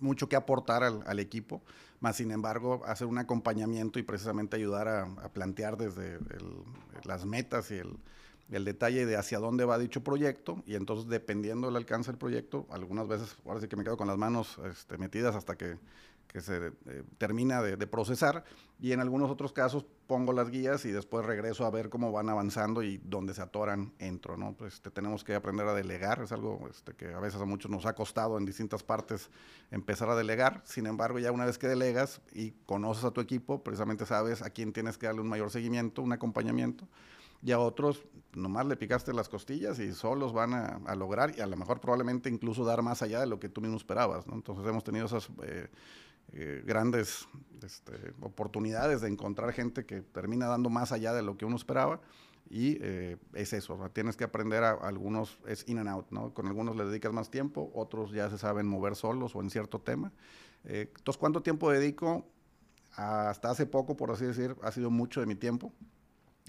mucho 0.00 0.28
que 0.28 0.36
aportar 0.36 0.82
al, 0.82 1.18
equipo, 1.18 1.62
más 2.00 2.16
sin 2.16 2.30
embargo 2.30 2.82
hacer 2.86 3.06
un 3.06 3.18
acompañamiento 3.18 3.98
y 3.98 4.02
precisamente 4.02 4.56
ayudar 4.56 4.88
a, 4.88 5.28
plantear 5.32 5.76
desde 5.76 6.18
las 7.04 7.24
metas 7.24 7.70
y 7.70 7.76
el, 7.76 7.96
el, 8.50 8.64
detalle 8.64 9.06
de 9.06 9.16
hacia 9.16 9.38
dónde 9.38 9.64
va 9.64 9.78
dicho 9.78 10.02
proyecto 10.02 10.62
y 10.66 10.74
entonces 10.74 11.08
dependiendo 11.08 11.68
del 11.68 11.76
alcance 11.76 12.10
del 12.10 12.18
proyecto, 12.18 12.66
algunas 12.70 13.08
veces 13.08 13.36
ahora 13.46 13.60
sí 13.60 13.68
que 13.68 13.76
me 13.76 13.84
quedo 13.84 13.96
con 13.96 14.08
las 14.08 14.18
manos 14.18 14.60
este, 14.70 14.98
metidas 14.98 15.34
hasta 15.34 15.56
que 15.56 15.78
que 16.26 16.40
se 16.40 16.66
eh, 16.66 17.02
termina 17.18 17.62
de, 17.62 17.86
procesar 17.86 18.44
y 18.80 18.92
en 18.92 19.00
algunos 19.00 19.30
otros 19.30 19.52
casos 19.52 19.84
pongo 20.06 20.32
las 20.32 20.50
guías 20.50 20.84
y 20.84 20.90
después 20.90 21.24
regreso 21.24 21.64
a 21.64 21.70
ver 21.70 21.88
cómo 21.88 22.12
van 22.12 22.28
avanzando 22.28 22.82
y 22.82 22.98
donde 22.98 23.34
se 23.34 23.42
atoran 23.42 23.92
entro, 23.98 24.36
¿no? 24.36 24.54
Pues 24.54 24.74
este, 24.74 24.90
tenemos 24.90 25.24
que 25.24 25.34
aprender 25.34 25.66
a 25.66 25.74
delegar, 25.74 26.20
es 26.22 26.32
algo 26.32 26.66
este, 26.68 26.94
que 26.94 27.14
a 27.14 27.20
veces 27.20 27.40
a 27.40 27.44
muchos 27.44 27.70
nos 27.70 27.86
ha 27.86 27.94
costado 27.94 28.36
en 28.36 28.44
distintas 28.44 28.82
partes 28.82 29.30
empezar 29.70 30.10
a 30.10 30.16
delegar, 30.16 30.62
sin 30.64 30.86
embargo 30.86 31.18
ya 31.18 31.32
una 31.32 31.46
vez 31.46 31.56
que 31.56 31.68
delegas 31.68 32.20
y 32.32 32.52
conoces 32.66 33.04
a 33.04 33.12
tu 33.12 33.20
equipo, 33.20 33.62
precisamente 33.62 34.04
sabes 34.04 34.42
a 34.42 34.50
quién 34.50 34.72
tienes 34.72 34.98
que 34.98 35.06
darle 35.06 35.20
un 35.20 35.28
mayor 35.28 35.50
seguimiento, 35.50 36.02
un 36.02 36.12
acompañamiento 36.12 36.86
y 37.44 37.52
a 37.52 37.58
otros 37.58 38.02
nomás 38.32 38.66
le 38.66 38.76
picaste 38.76 39.12
las 39.12 39.28
costillas 39.28 39.78
y 39.78 39.92
solos 39.92 40.32
van 40.32 40.54
a, 40.54 40.94
lograr 40.94 41.36
y 41.36 41.42
a 41.42 41.46
lo 41.46 41.56
mejor 41.56 41.78
probablemente 41.78 42.30
incluso 42.30 42.64
dar 42.64 42.82
más 42.82 43.02
allá 43.02 43.20
de 43.20 43.26
lo 43.26 43.38
que 43.38 43.50
tú 43.50 43.60
mismo 43.60 43.76
esperabas, 43.76 44.26
¿no? 44.26 44.34
Entonces 44.34 44.66
hemos 44.66 44.82
tenido 44.82 45.06
esas... 45.06 45.28
Eh, 45.42 45.68
eh, 46.32 46.62
grandes 46.64 47.28
este, 47.62 47.92
oportunidades 48.20 49.00
de 49.00 49.08
encontrar 49.08 49.52
gente 49.52 49.84
que 49.84 50.00
termina 50.00 50.46
dando 50.46 50.70
más 50.70 50.92
allá 50.92 51.12
de 51.12 51.22
lo 51.22 51.36
que 51.36 51.44
uno 51.44 51.56
esperaba. 51.56 52.00
Y 52.50 52.76
eh, 52.82 53.16
es 53.32 53.52
eso, 53.52 53.78
tienes 53.92 54.16
que 54.16 54.24
aprender 54.24 54.64
a, 54.64 54.72
algunos, 54.72 55.38
es 55.46 55.66
in 55.66 55.78
and 55.78 55.88
out, 55.88 56.10
¿no? 56.10 56.34
Con 56.34 56.46
algunos 56.46 56.76
le 56.76 56.84
dedicas 56.84 57.12
más 57.12 57.30
tiempo, 57.30 57.70
otros 57.74 58.12
ya 58.12 58.28
se 58.28 58.36
saben 58.36 58.66
mover 58.66 58.96
solos 58.96 59.34
o 59.34 59.40
en 59.40 59.48
cierto 59.48 59.80
tema. 59.80 60.12
Eh, 60.64 60.92
entonces, 60.94 61.18
¿cuánto 61.18 61.42
tiempo 61.42 61.70
dedico? 61.70 62.26
Hasta 62.96 63.50
hace 63.50 63.66
poco, 63.66 63.96
por 63.96 64.10
así 64.10 64.26
decir, 64.26 64.56
ha 64.62 64.70
sido 64.72 64.90
mucho 64.90 65.20
de 65.20 65.26
mi 65.26 65.34
tiempo. 65.34 65.72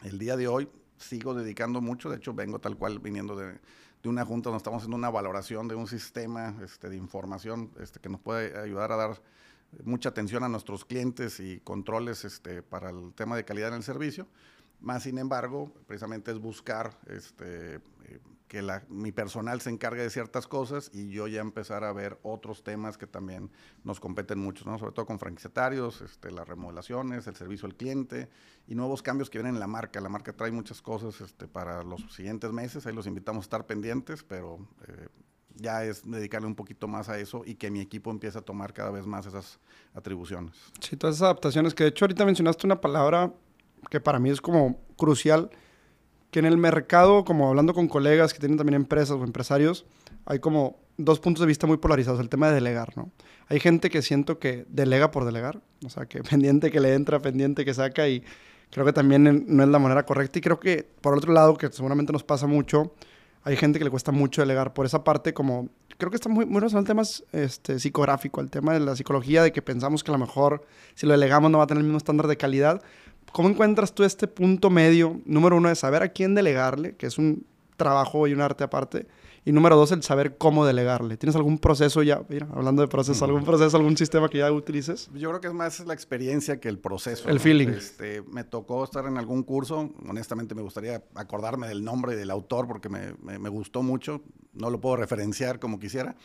El 0.03 0.19
día 0.19 0.35
de 0.35 0.47
hoy 0.47 0.69
sigo 0.97 1.33
dedicando 1.33 1.81
mucho, 1.81 2.09
de 2.09 2.17
hecho 2.17 2.33
vengo 2.33 2.59
tal 2.59 2.77
cual 2.77 2.99
viniendo 2.99 3.35
de, 3.35 3.59
de 4.05 4.09
una 4.09 4.23
junta 4.23 4.49
donde 4.49 4.57
estamos 4.57 4.77
haciendo 4.77 4.97
una 4.97 5.09
valoración 5.09 5.67
de 5.67 5.75
un 5.75 5.87
sistema 5.87 6.55
este, 6.63 6.89
de 6.89 6.97
información 6.97 7.71
este, 7.79 7.99
que 7.99 8.09
nos 8.09 8.21
puede 8.21 8.57
ayudar 8.57 8.91
a 8.91 8.95
dar 8.95 9.21
mucha 9.83 10.09
atención 10.09 10.43
a 10.43 10.49
nuestros 10.49 10.85
clientes 10.85 11.39
y 11.39 11.59
controles 11.59 12.25
este, 12.25 12.61
para 12.61 12.89
el 12.89 13.13
tema 13.13 13.35
de 13.35 13.45
calidad 13.45 13.69
en 13.69 13.75
el 13.75 13.83
servicio. 13.83 14.27
Más 14.79 15.03
sin 15.03 15.17
embargo, 15.17 15.73
precisamente 15.87 16.31
es 16.31 16.39
buscar 16.39 16.97
este, 17.07 17.75
eh, 17.75 18.19
que 18.47 18.61
mi 18.89 19.11
personal 19.11 19.59
se 19.61 19.69
encargue 19.69 20.03
de 20.03 20.09
ciertas 20.09 20.47
cosas 20.47 20.91
y 20.93 21.09
yo 21.09 21.27
ya 21.27 21.41
empezar 21.41 21.83
a 21.83 21.91
ver 21.91 22.19
otros 22.21 22.63
temas 22.63 22.97
que 22.97 23.07
también 23.07 23.49
nos 23.83 23.99
competen 23.99 24.39
mucho, 24.39 24.69
¿no? 24.69 24.77
sobre 24.77 24.93
todo 24.93 25.05
con 25.05 25.19
franquiciatarios, 25.19 26.01
este, 26.01 26.31
las 26.31 26.47
remodelaciones, 26.47 27.25
el 27.27 27.35
servicio 27.35 27.65
al 27.65 27.75
cliente 27.75 28.29
y 28.67 28.75
nuevos 28.75 29.01
cambios 29.01 29.29
que 29.29 29.39
vienen 29.39 29.55
en 29.55 29.59
la 29.59 29.67
marca. 29.67 29.99
La 29.99 30.09
marca 30.09 30.33
trae 30.33 30.51
muchas 30.51 30.81
cosas 30.81 31.19
este, 31.21 31.47
para 31.47 31.83
los 31.83 32.01
siguientes 32.13 32.51
meses, 32.51 32.85
ahí 32.85 32.93
los 32.93 33.07
invitamos 33.07 33.43
a 33.43 33.45
estar 33.45 33.65
pendientes, 33.65 34.23
pero 34.23 34.59
eh, 34.87 35.07
ya 35.55 35.83
es 35.83 36.09
dedicarle 36.09 36.47
un 36.47 36.55
poquito 36.55 36.87
más 36.87 37.09
a 37.09 37.19
eso 37.19 37.43
y 37.45 37.55
que 37.55 37.71
mi 37.71 37.81
equipo 37.81 38.11
empiece 38.11 38.37
a 38.37 38.41
tomar 38.41 38.73
cada 38.73 38.91
vez 38.91 39.05
más 39.05 39.25
esas 39.25 39.59
atribuciones. 39.93 40.53
Sí, 40.79 40.95
todas 40.97 41.15
esas 41.15 41.25
adaptaciones, 41.25 41.73
que 41.73 41.83
de 41.83 41.89
hecho 41.89 42.05
ahorita 42.05 42.25
mencionaste 42.25 42.67
una 42.67 42.81
palabra 42.81 43.33
que 43.89 43.99
para 43.99 44.19
mí 44.19 44.29
es 44.29 44.41
como 44.41 44.79
crucial, 44.97 45.49
que 46.31 46.39
en 46.39 46.45
el 46.45 46.57
mercado, 46.57 47.23
como 47.23 47.49
hablando 47.49 47.73
con 47.73 47.87
colegas 47.87 48.33
que 48.33 48.39
tienen 48.39 48.57
también 48.57 48.75
empresas 48.75 49.11
o 49.11 49.23
empresarios, 49.23 49.85
hay 50.25 50.39
como 50.39 50.79
dos 50.97 51.19
puntos 51.19 51.41
de 51.41 51.47
vista 51.47 51.67
muy 51.67 51.77
polarizados, 51.77 52.19
el 52.19 52.29
tema 52.29 52.47
de 52.47 52.55
delegar, 52.55 52.95
¿no? 52.97 53.11
Hay 53.47 53.59
gente 53.59 53.89
que 53.89 54.01
siento 54.01 54.39
que 54.39 54.65
delega 54.69 55.11
por 55.11 55.25
delegar, 55.25 55.61
o 55.85 55.89
sea, 55.89 56.05
que 56.05 56.23
pendiente 56.29 56.71
que 56.71 56.79
le 56.79 56.93
entra, 56.93 57.21
pendiente 57.21 57.65
que 57.65 57.73
saca 57.73 58.07
y 58.07 58.23
creo 58.71 58.85
que 58.85 58.93
también 58.93 59.45
no 59.47 59.63
es 59.63 59.69
la 59.69 59.79
manera 59.79 60.05
correcta 60.05 60.39
y 60.39 60.41
creo 60.41 60.59
que 60.59 60.87
por 61.01 61.15
otro 61.15 61.31
lado, 61.31 61.55
que 61.57 61.71
seguramente 61.71 62.11
nos 62.11 62.23
pasa 62.23 62.47
mucho, 62.47 62.93
hay 63.45 63.55
gente 63.55 63.79
que 63.79 63.85
le 63.85 63.91
cuesta 63.91 64.11
mucho 64.11 64.41
delegar 64.41 64.73
por 64.73 64.85
esa 64.85 65.03
parte 65.03 65.33
como 65.33 65.69
creo 65.97 66.09
que 66.09 66.17
está 66.17 66.27
muy, 66.27 66.45
muy 66.45 66.59
relacionado 66.59 66.79
al 66.79 66.87
tema 66.87 67.03
este, 67.31 67.79
psicográfico, 67.79 68.41
el 68.41 68.49
tema 68.49 68.73
de 68.73 68.81
la 68.81 68.95
psicología, 68.95 69.43
de 69.43 69.53
que 69.53 69.61
pensamos 69.61 70.03
que 70.03 70.11
a 70.11 70.13
lo 70.13 70.17
mejor 70.17 70.65
si 70.95 71.05
lo 71.05 71.13
delegamos 71.13 71.49
no 71.49 71.59
va 71.59 71.63
a 71.63 71.67
tener 71.67 71.79
el 71.79 71.85
mismo 71.85 71.97
estándar 71.97 72.27
de 72.27 72.35
calidad. 72.35 72.81
¿Cómo 73.31 73.47
encuentras 73.47 73.93
tú 73.93 74.03
este 74.03 74.27
punto 74.27 74.69
medio, 74.69 75.21
número 75.25 75.55
uno, 75.55 75.69
de 75.69 75.75
saber 75.75 76.03
a 76.03 76.09
quién 76.09 76.35
delegarle, 76.35 76.95
que 76.95 77.05
es 77.05 77.17
un 77.17 77.45
trabajo 77.75 78.27
y 78.27 78.33
un 78.33 78.41
arte 78.41 78.63
aparte. 78.63 79.07
Y 79.47 79.51
número 79.51 79.75
dos, 79.75 79.91
el 79.91 80.01
saber 80.01 80.39
cómo 80.39 80.65
delegarle. 80.65 81.17
¿Tienes 81.17 81.35
algún 81.35 81.59
proceso 81.59 82.01
ya, 82.01 82.23
mira, 82.29 82.47
hablando 82.51 82.81
de 82.81 82.87
proceso, 82.87 83.23
algún 83.25 83.45
proceso, 83.45 83.77
algún 83.77 83.95
sistema 83.95 84.27
que 84.27 84.39
ya 84.39 84.51
utilices? 84.51 85.07
Yo 85.13 85.29
creo 85.29 85.39
que 85.39 85.47
es 85.49 85.53
más 85.53 85.85
la 85.85 85.93
experiencia 85.93 86.59
que 86.59 86.67
el 86.67 86.79
proceso. 86.79 87.29
El 87.29 87.39
feeling. 87.39 87.67
Este, 87.67 88.23
me 88.23 88.43
tocó 88.43 88.83
estar 88.83 89.05
en 89.05 89.19
algún 89.19 89.43
curso, 89.43 89.93
honestamente 90.09 90.55
me 90.55 90.63
gustaría 90.63 91.03
acordarme 91.13 91.67
del 91.67 91.83
nombre 91.83 92.15
del 92.15 92.31
autor 92.31 92.67
porque 92.67 92.89
me, 92.89 93.13
me, 93.21 93.49
gustó 93.49 93.83
mucho, 93.83 94.23
no 94.53 94.71
lo 94.71 94.81
puedo 94.81 94.95
referenciar 94.95 95.59
como 95.59 95.79
quisiera, 95.79 96.15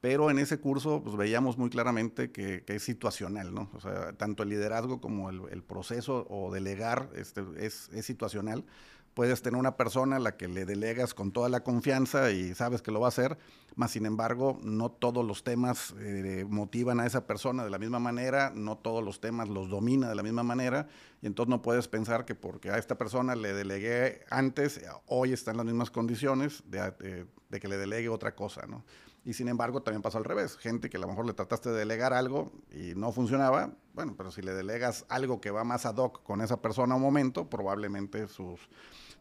pero 0.00 0.30
en 0.30 0.38
ese 0.38 0.58
curso 0.58 1.02
pues, 1.04 1.14
veíamos 1.14 1.58
muy 1.58 1.68
claramente 1.68 2.32
que, 2.32 2.64
que, 2.64 2.76
es 2.76 2.82
situacional, 2.82 3.52
¿no? 3.52 3.68
O 3.74 3.80
sea, 3.80 4.14
tanto 4.14 4.44
el 4.44 4.48
liderazgo 4.48 4.98
como 4.98 5.28
el, 5.28 5.42
el 5.50 5.62
proceso 5.62 6.26
o 6.30 6.50
delegar 6.50 7.10
este, 7.16 7.42
es, 7.58 7.90
es 7.92 8.06
situacional 8.06 8.64
puedes 9.14 9.42
tener 9.42 9.58
una 9.58 9.76
persona 9.76 10.16
a 10.16 10.18
la 10.18 10.36
que 10.36 10.48
le 10.48 10.64
delegas 10.64 11.14
con 11.14 11.32
toda 11.32 11.48
la 11.48 11.62
confianza 11.62 12.30
y 12.30 12.54
sabes 12.54 12.82
que 12.82 12.90
lo 12.90 13.00
va 13.00 13.06
a 13.06 13.08
hacer, 13.08 13.38
más 13.76 13.90
sin 13.90 14.06
embargo, 14.06 14.58
no 14.62 14.90
todos 14.90 15.24
los 15.24 15.44
temas 15.44 15.94
eh, 15.98 16.44
motivan 16.48 17.00
a 17.00 17.06
esa 17.06 17.26
persona 17.26 17.64
de 17.64 17.70
la 17.70 17.78
misma 17.78 17.98
manera, 17.98 18.52
no 18.54 18.76
todos 18.76 19.04
los 19.04 19.20
temas 19.20 19.48
los 19.48 19.68
domina 19.68 20.08
de 20.08 20.14
la 20.14 20.22
misma 20.22 20.42
manera, 20.42 20.88
y 21.20 21.26
entonces 21.26 21.50
no 21.50 21.62
puedes 21.62 21.88
pensar 21.88 22.24
que 22.24 22.34
porque 22.34 22.70
a 22.70 22.78
esta 22.78 22.96
persona 22.96 23.34
le 23.34 23.52
delegué 23.52 24.24
antes, 24.30 24.80
hoy 25.06 25.32
está 25.32 25.50
en 25.50 25.58
las 25.58 25.66
mismas 25.66 25.90
condiciones 25.90 26.62
de, 26.66 27.26
de 27.48 27.60
que 27.60 27.68
le 27.68 27.76
delegue 27.76 28.08
otra 28.08 28.34
cosa, 28.34 28.66
¿no? 28.66 28.84
Y 29.24 29.34
sin 29.34 29.48
embargo, 29.48 29.82
también 29.82 30.02
pasó 30.02 30.18
al 30.18 30.24
revés. 30.24 30.56
Gente 30.56 30.90
que 30.90 30.96
a 30.96 31.00
lo 31.00 31.06
mejor 31.06 31.26
le 31.26 31.32
trataste 31.32 31.70
de 31.70 31.78
delegar 31.78 32.12
algo 32.12 32.52
y 32.72 32.94
no 32.96 33.12
funcionaba, 33.12 33.72
bueno, 33.94 34.14
pero 34.16 34.30
si 34.32 34.42
le 34.42 34.52
delegas 34.52 35.04
algo 35.08 35.40
que 35.40 35.50
va 35.50 35.62
más 35.64 35.86
ad 35.86 35.96
hoc 35.96 36.22
con 36.22 36.40
esa 36.40 36.60
persona 36.60 36.94
a 36.94 36.96
un 36.96 37.02
momento, 37.02 37.48
probablemente 37.48 38.26
sus 38.26 38.68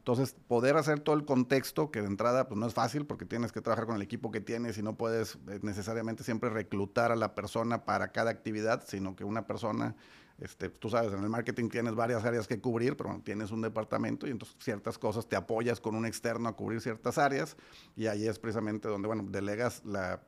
entonces, 0.02 0.36
poder 0.48 0.78
hacer 0.78 1.00
todo 1.00 1.16
el 1.16 1.26
contexto, 1.26 1.92
que 1.92 2.02
de 2.02 2.08
entrada 2.08 2.48
pues 2.48 2.60
no 2.60 2.66
es 2.66 2.74
fácil 2.74 3.06
porque 3.06 3.24
tienes 3.24 3.52
que 3.52 3.62
trabajar 3.62 3.86
con 3.86 3.98
el 3.98 4.02
equipo 4.02 4.32
que 4.32 4.42
tienes 4.42 4.80
y 4.80 4.82
no 4.82 4.98
puedes 4.98 5.36
eh, 5.48 5.60
necesariamente 5.62 6.24
siempre 6.24 6.50
reclutar 6.50 7.12
a 7.12 7.16
la 7.16 7.36
persona 7.36 7.86
para 7.86 8.12
cada 8.12 8.32
actividad, 8.32 8.84
sino 8.88 9.16
que 9.16 9.24
una 9.24 9.46
persona, 9.46 9.96
este, 10.40 10.70
tú 10.70 10.90
sabes, 10.90 11.14
en 11.14 11.22
el 11.22 11.30
marketing 11.30 11.70
tienes 11.70 11.94
varias 11.94 12.26
áreas 12.26 12.48
que 12.48 12.60
cubrir, 12.60 12.98
pero 12.98 13.22
tienes 13.24 13.52
un 13.52 13.62
departamento 13.62 14.26
y 14.26 14.32
entonces 14.32 14.58
ciertas 14.60 14.98
cosas 14.98 15.30
te 15.30 15.36
apoyas 15.36 15.80
con 15.80 15.94
un 15.94 16.08
externo 16.08 16.50
a 16.50 16.56
cubrir 16.56 16.82
ciertas 16.82 17.20
áreas 17.20 17.56
y 17.96 18.08
ahí 18.08 18.28
es 18.28 18.40
precisamente 18.40 18.88
donde, 18.88 19.06
bueno, 19.06 19.24
delegas 19.30 19.86
la, 19.86 20.20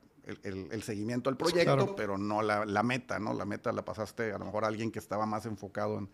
el, 0.44 0.82
seguimiento 0.84 1.30
al 1.30 1.36
proyecto, 1.36 1.96
pero 1.96 2.16
no 2.16 2.42
la, 2.42 2.64
la, 2.64 2.84
meta, 2.84 3.18
¿no? 3.18 3.34
La 3.34 3.44
meta 3.44 3.72
la 3.72 3.84
pasaste 3.84 4.32
a 4.32 4.38
lo 4.38 4.44
mejor 4.44 4.64
a 4.64 4.68
alguien 4.68 4.92
que 4.92 5.00
estaba 5.00 5.26
más 5.26 5.46
enfocado 5.46 5.98
en, 5.98 6.08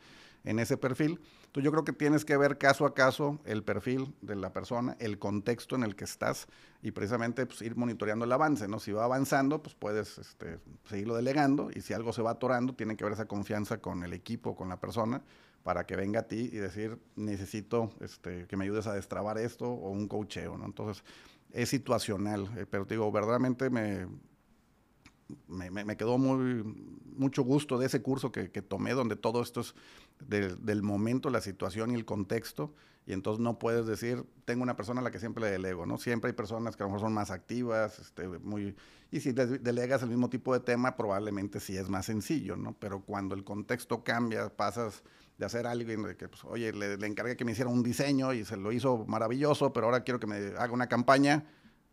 en 0.45 0.59
ese 0.59 0.77
perfil. 0.77 1.21
Entonces 1.47 1.65
yo 1.65 1.73
creo 1.73 1.85
que 1.85 1.93
tienes 1.93 2.25
que 2.25 2.37
ver 2.37 2.59
caso 2.59 2.87
a 2.87 2.95
caso 2.95 3.41
el 3.45 3.63
perfil 3.65 4.15
de 4.21 4.37
la 4.37 4.53
persona, 4.53 4.97
el 5.01 5.19
contexto 5.19 5.75
en 5.75 5.83
el 5.83 5.97
que 5.97 6.05
estás 6.05 6.47
y 6.83 6.93
precisamente 6.93 7.45
pues, 7.47 7.61
ir 7.63 7.77
monitoreando 7.77 8.25
el 8.25 8.33
avance, 8.33 8.69
¿no? 8.69 8.79
Si 8.79 8.93
va 8.93 9.05
avanzando, 9.05 9.63
pues 9.63 9.75
puedes 9.75 10.19
este, 10.19 10.59
seguirlo 10.85 11.17
delegando 11.17 11.71
y 11.75 11.81
si 11.81 11.93
algo 11.93 12.13
se 12.13 12.23
va 12.23 12.33
atorando, 12.33 12.75
tiene 12.75 12.97
que 12.97 13.05
haber 13.05 13.15
esa 13.15 13.27
confianza 13.27 13.79
con 13.79 14.05
el 14.05 14.13
equipo, 14.13 14.55
con 14.55 14.69
la 14.69 14.79
persona, 14.79 15.23
para 15.63 15.85
que 15.85 15.97
venga 15.97 16.21
a 16.21 16.29
ti 16.29 16.49
y 16.53 16.57
decir, 16.57 16.99
necesito 17.17 17.93
este, 18.01 18.47
que 18.47 18.57
me 18.57 18.65
ayudes 18.65 18.87
a 18.87 18.95
destrabar 18.95 19.37
esto 19.39 19.69
o 19.69 19.91
un 19.91 20.09
coacheo, 20.09 20.57
¿no? 20.57 20.65
Entonces 20.65 21.05
es 21.53 21.69
situacional, 21.69 22.49
eh, 22.57 22.67
pero 22.69 22.85
digo, 22.85 23.11
verdaderamente 23.11 23.71
me, 23.71 24.07
me, 25.49 25.97
quedó 25.97 26.19
muy, 26.19 26.63
mucho 27.17 27.43
gusto 27.43 27.79
de 27.79 27.87
ese 27.87 28.03
curso 28.03 28.33
que, 28.33 28.49
tomé, 28.63 28.93
donde 28.93 29.17
todo 29.17 29.43
esto 29.43 29.61
es 29.61 29.75
del 30.29 30.83
momento, 30.83 31.31
la 31.31 31.41
situación 31.41 31.91
y 31.91 31.95
el 31.95 32.05
contexto. 32.05 32.75
Y 33.07 33.13
entonces 33.13 33.43
no 33.43 33.59
puedes 33.59 33.87
decir, 33.87 34.25
tengo 34.45 34.63
una 34.63 34.77
persona 34.77 35.01
a 35.01 35.05
la 35.05 35.11
que 35.11 35.19
siempre 35.19 35.43
le 35.43 35.51
delego, 35.51 35.87
¿no? 35.87 35.99
Siempre 35.99 36.31
hay 36.31 36.37
personas 36.37 36.77
que 36.77 36.83
a 36.83 36.87
lo 36.87 36.91
mejor 36.91 37.07
son 37.07 37.15
más 37.15 37.31
activas, 37.31 37.99
este, 37.99 38.29
muy... 38.29 38.77
Y 39.11 39.21
si 39.21 39.33
delegas 39.33 40.03
el 40.03 40.11
mismo 40.11 40.31
tipo 40.31 40.53
de 40.53 40.61
tema, 40.61 40.97
probablemente 40.97 41.59
sí 41.59 41.77
es 41.77 41.89
más 41.89 42.07
sencillo, 42.07 42.57
¿no? 42.57 42.77
Pero 42.79 43.01
cuando 43.01 43.35
el 43.35 43.43
contexto 43.43 44.05
cambia, 44.05 44.55
pasas 44.55 45.03
de 45.39 45.47
hacer 45.47 45.67
algo 45.67 45.91
y 45.91 46.17
que, 46.17 46.29
pues, 46.29 46.45
oye, 46.45 46.73
le, 46.73 46.99
le 46.99 47.07
encargué 47.07 47.37
que 47.37 47.45
me 47.45 47.53
hiciera 47.53 47.71
un 47.71 47.83
diseño 47.83 48.33
y 48.33 48.45
se 48.45 48.57
lo 48.57 48.71
hizo 48.71 49.05
maravilloso, 49.07 49.73
pero 49.73 49.87
ahora 49.87 50.05
quiero 50.05 50.21
que 50.21 50.27
me 50.27 50.37
haga 50.37 50.71
una 50.71 50.87
campaña 50.87 51.45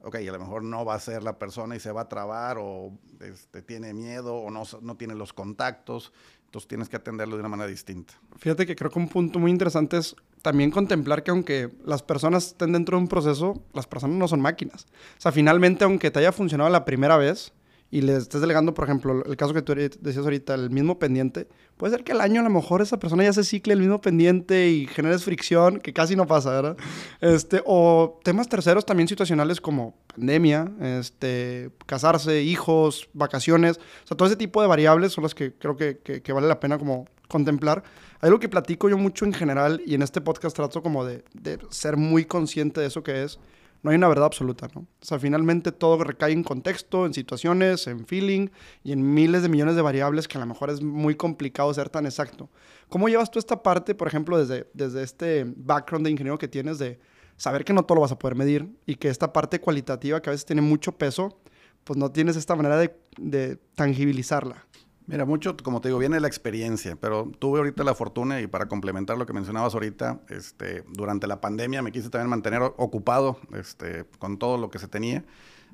ok, 0.01 0.15
a 0.15 0.31
lo 0.31 0.39
mejor 0.39 0.63
no 0.63 0.85
va 0.85 0.95
a 0.95 0.99
ser 0.99 1.23
la 1.23 1.37
persona 1.37 1.75
y 1.75 1.79
se 1.79 1.91
va 1.91 2.01
a 2.01 2.09
trabar 2.09 2.57
o 2.59 2.91
este, 3.19 3.61
tiene 3.61 3.93
miedo 3.93 4.35
o 4.35 4.49
no, 4.49 4.63
no 4.81 4.95
tiene 4.95 5.15
los 5.15 5.33
contactos, 5.33 6.13
entonces 6.45 6.67
tienes 6.67 6.89
que 6.89 6.95
atenderlo 6.95 7.35
de 7.35 7.41
una 7.41 7.49
manera 7.49 7.69
distinta. 7.69 8.13
Fíjate 8.37 8.65
que 8.65 8.75
creo 8.75 8.89
que 8.91 8.99
un 8.99 9.09
punto 9.09 9.39
muy 9.39 9.51
interesante 9.51 9.97
es 9.97 10.15
también 10.41 10.71
contemplar 10.71 11.23
que 11.23 11.31
aunque 11.31 11.69
las 11.83 12.03
personas 12.03 12.47
estén 12.47 12.73
dentro 12.73 12.97
de 12.97 13.03
un 13.03 13.09
proceso, 13.09 13.61
las 13.73 13.87
personas 13.87 14.17
no 14.17 14.27
son 14.27 14.39
máquinas. 14.39 14.85
O 15.17 15.21
sea, 15.21 15.31
finalmente, 15.31 15.83
aunque 15.83 16.11
te 16.11 16.19
haya 16.19 16.31
funcionado 16.31 16.69
la 16.69 16.85
primera 16.85 17.17
vez, 17.17 17.51
y 17.89 18.01
le 18.01 18.17
estés 18.17 18.41
delegando, 18.41 18.73
por 18.73 18.83
ejemplo, 18.83 19.23
el 19.25 19.37
caso 19.37 19.53
que 19.53 19.61
tú 19.61 19.73
decías 19.73 20.25
ahorita, 20.25 20.55
el 20.55 20.69
mismo 20.69 20.99
pendiente, 20.99 21.47
puede 21.77 21.93
ser 21.93 22.03
que 22.03 22.11
al 22.11 22.19
año 22.19 22.41
a 22.41 22.43
lo 22.43 22.49
mejor 22.49 22.81
esa 22.81 22.99
persona 22.99 23.23
ya 23.23 23.31
se 23.31 23.45
cicle 23.45 23.73
el 23.73 23.79
mismo 23.79 24.01
pendiente 24.01 24.69
y 24.69 24.87
generes 24.87 25.23
fricción, 25.23 25.79
que 25.79 25.93
casi 25.93 26.15
no 26.15 26.27
pasa, 26.27 26.49
¿verdad? 26.49 26.77
Este, 27.21 27.61
o 27.65 28.19
temas 28.23 28.49
terceros 28.49 28.85
también 28.85 29.07
situacionales 29.07 29.61
como 29.61 29.95
pandemia, 30.07 30.69
este, 30.81 31.69
casarse, 31.85 32.41
hijos, 32.41 33.07
vacaciones, 33.13 33.77
o 33.77 34.07
sea, 34.07 34.17
todo 34.17 34.27
ese 34.27 34.37
tipo 34.37 34.61
de 34.61 34.67
variables 34.67 35.13
son 35.13 35.23
las 35.23 35.33
que 35.33 35.53
creo 35.53 35.77
que, 35.77 35.99
que, 35.99 36.33
vale 36.33 36.47
la 36.47 36.59
pena 36.59 36.77
como 36.77 37.07
contemplar. 37.29 37.83
Hay 38.19 38.27
algo 38.27 38.39
que 38.39 38.49
platico 38.49 38.89
yo 38.89 38.97
mucho 38.97 39.23
en 39.23 39.33
general 39.33 39.81
y 39.85 39.93
en 39.93 40.01
este 40.01 40.19
podcast 40.19 40.55
trato 40.55 40.81
como 40.81 41.05
de, 41.05 41.23
de 41.33 41.59
ser 41.69 41.95
muy 41.95 42.25
consciente 42.25 42.81
de 42.81 42.87
eso 42.87 43.03
que 43.03 43.23
es 43.23 43.39
no 43.83 43.91
hay 43.91 43.97
una 43.97 44.07
verdad 44.07 44.25
absoluta, 44.25 44.67
¿no? 44.73 44.81
O 44.81 45.05
sea, 45.05 45.19
finalmente 45.19 45.71
todo 45.71 46.03
recae 46.03 46.31
en 46.31 46.43
contexto, 46.43 47.05
en 47.05 47.13
situaciones, 47.13 47.87
en 47.87 48.05
feeling 48.05 48.49
y 48.83 48.91
en 48.91 49.13
miles 49.13 49.43
de 49.43 49.49
millones 49.49 49.75
de 49.75 49.81
variables 49.81 50.27
que 50.27 50.37
a 50.37 50.41
lo 50.41 50.47
mejor 50.47 50.69
es 50.69 50.81
muy 50.81 51.15
complicado 51.15 51.73
ser 51.73 51.89
tan 51.89 52.05
exacto. 52.05 52.49
¿Cómo 52.89 53.09
llevas 53.09 53.31
tú 53.31 53.39
esta 53.39 53.63
parte, 53.63 53.95
por 53.95 54.07
ejemplo, 54.07 54.37
desde, 54.37 54.69
desde 54.73 55.03
este 55.03 55.45
background 55.55 56.05
de 56.05 56.11
ingeniero 56.11 56.37
que 56.37 56.47
tienes 56.47 56.79
de 56.79 56.99
saber 57.37 57.63
que 57.63 57.73
no 57.73 57.83
todo 57.83 57.95
lo 57.95 58.01
vas 58.01 58.11
a 58.11 58.19
poder 58.19 58.35
medir 58.35 58.69
y 58.85 58.95
que 58.95 59.09
esta 59.09 59.31
parte 59.31 59.59
cualitativa 59.61 60.21
que 60.21 60.29
a 60.29 60.31
veces 60.31 60.45
tiene 60.45 60.61
mucho 60.61 60.93
peso, 60.93 61.39
pues 61.83 61.97
no 61.97 62.11
tienes 62.11 62.35
esta 62.35 62.55
manera 62.55 62.77
de, 62.77 62.95
de 63.17 63.57
tangibilizarla? 63.75 64.66
Mira, 65.07 65.23
mucho, 65.23 65.55
como 65.55 65.79
te 65.79 65.87
digo, 65.87 65.99
viene 65.99 66.19
la 66.19 66.27
experiencia, 66.27 66.97
pero 66.97 67.31
tuve 67.39 67.59
ahorita 67.59 67.85
la 67.85 67.95
fortuna 67.95 68.41
y 68.41 68.47
para 68.47 68.67
complementar 68.67 69.17
lo 69.17 69.25
que 69.25 69.31
mencionabas 69.31 69.73
ahorita, 69.73 70.19
este, 70.27 70.83
durante 70.91 71.27
la 71.27 71.39
pandemia 71.39 71.81
me 71.81 71.93
quise 71.93 72.09
también 72.09 72.29
mantener 72.29 72.61
ocupado 72.61 73.39
este, 73.53 74.03
con 74.19 74.37
todo 74.37 74.57
lo 74.57 74.69
que 74.69 74.79
se 74.79 74.89
tenía 74.89 75.23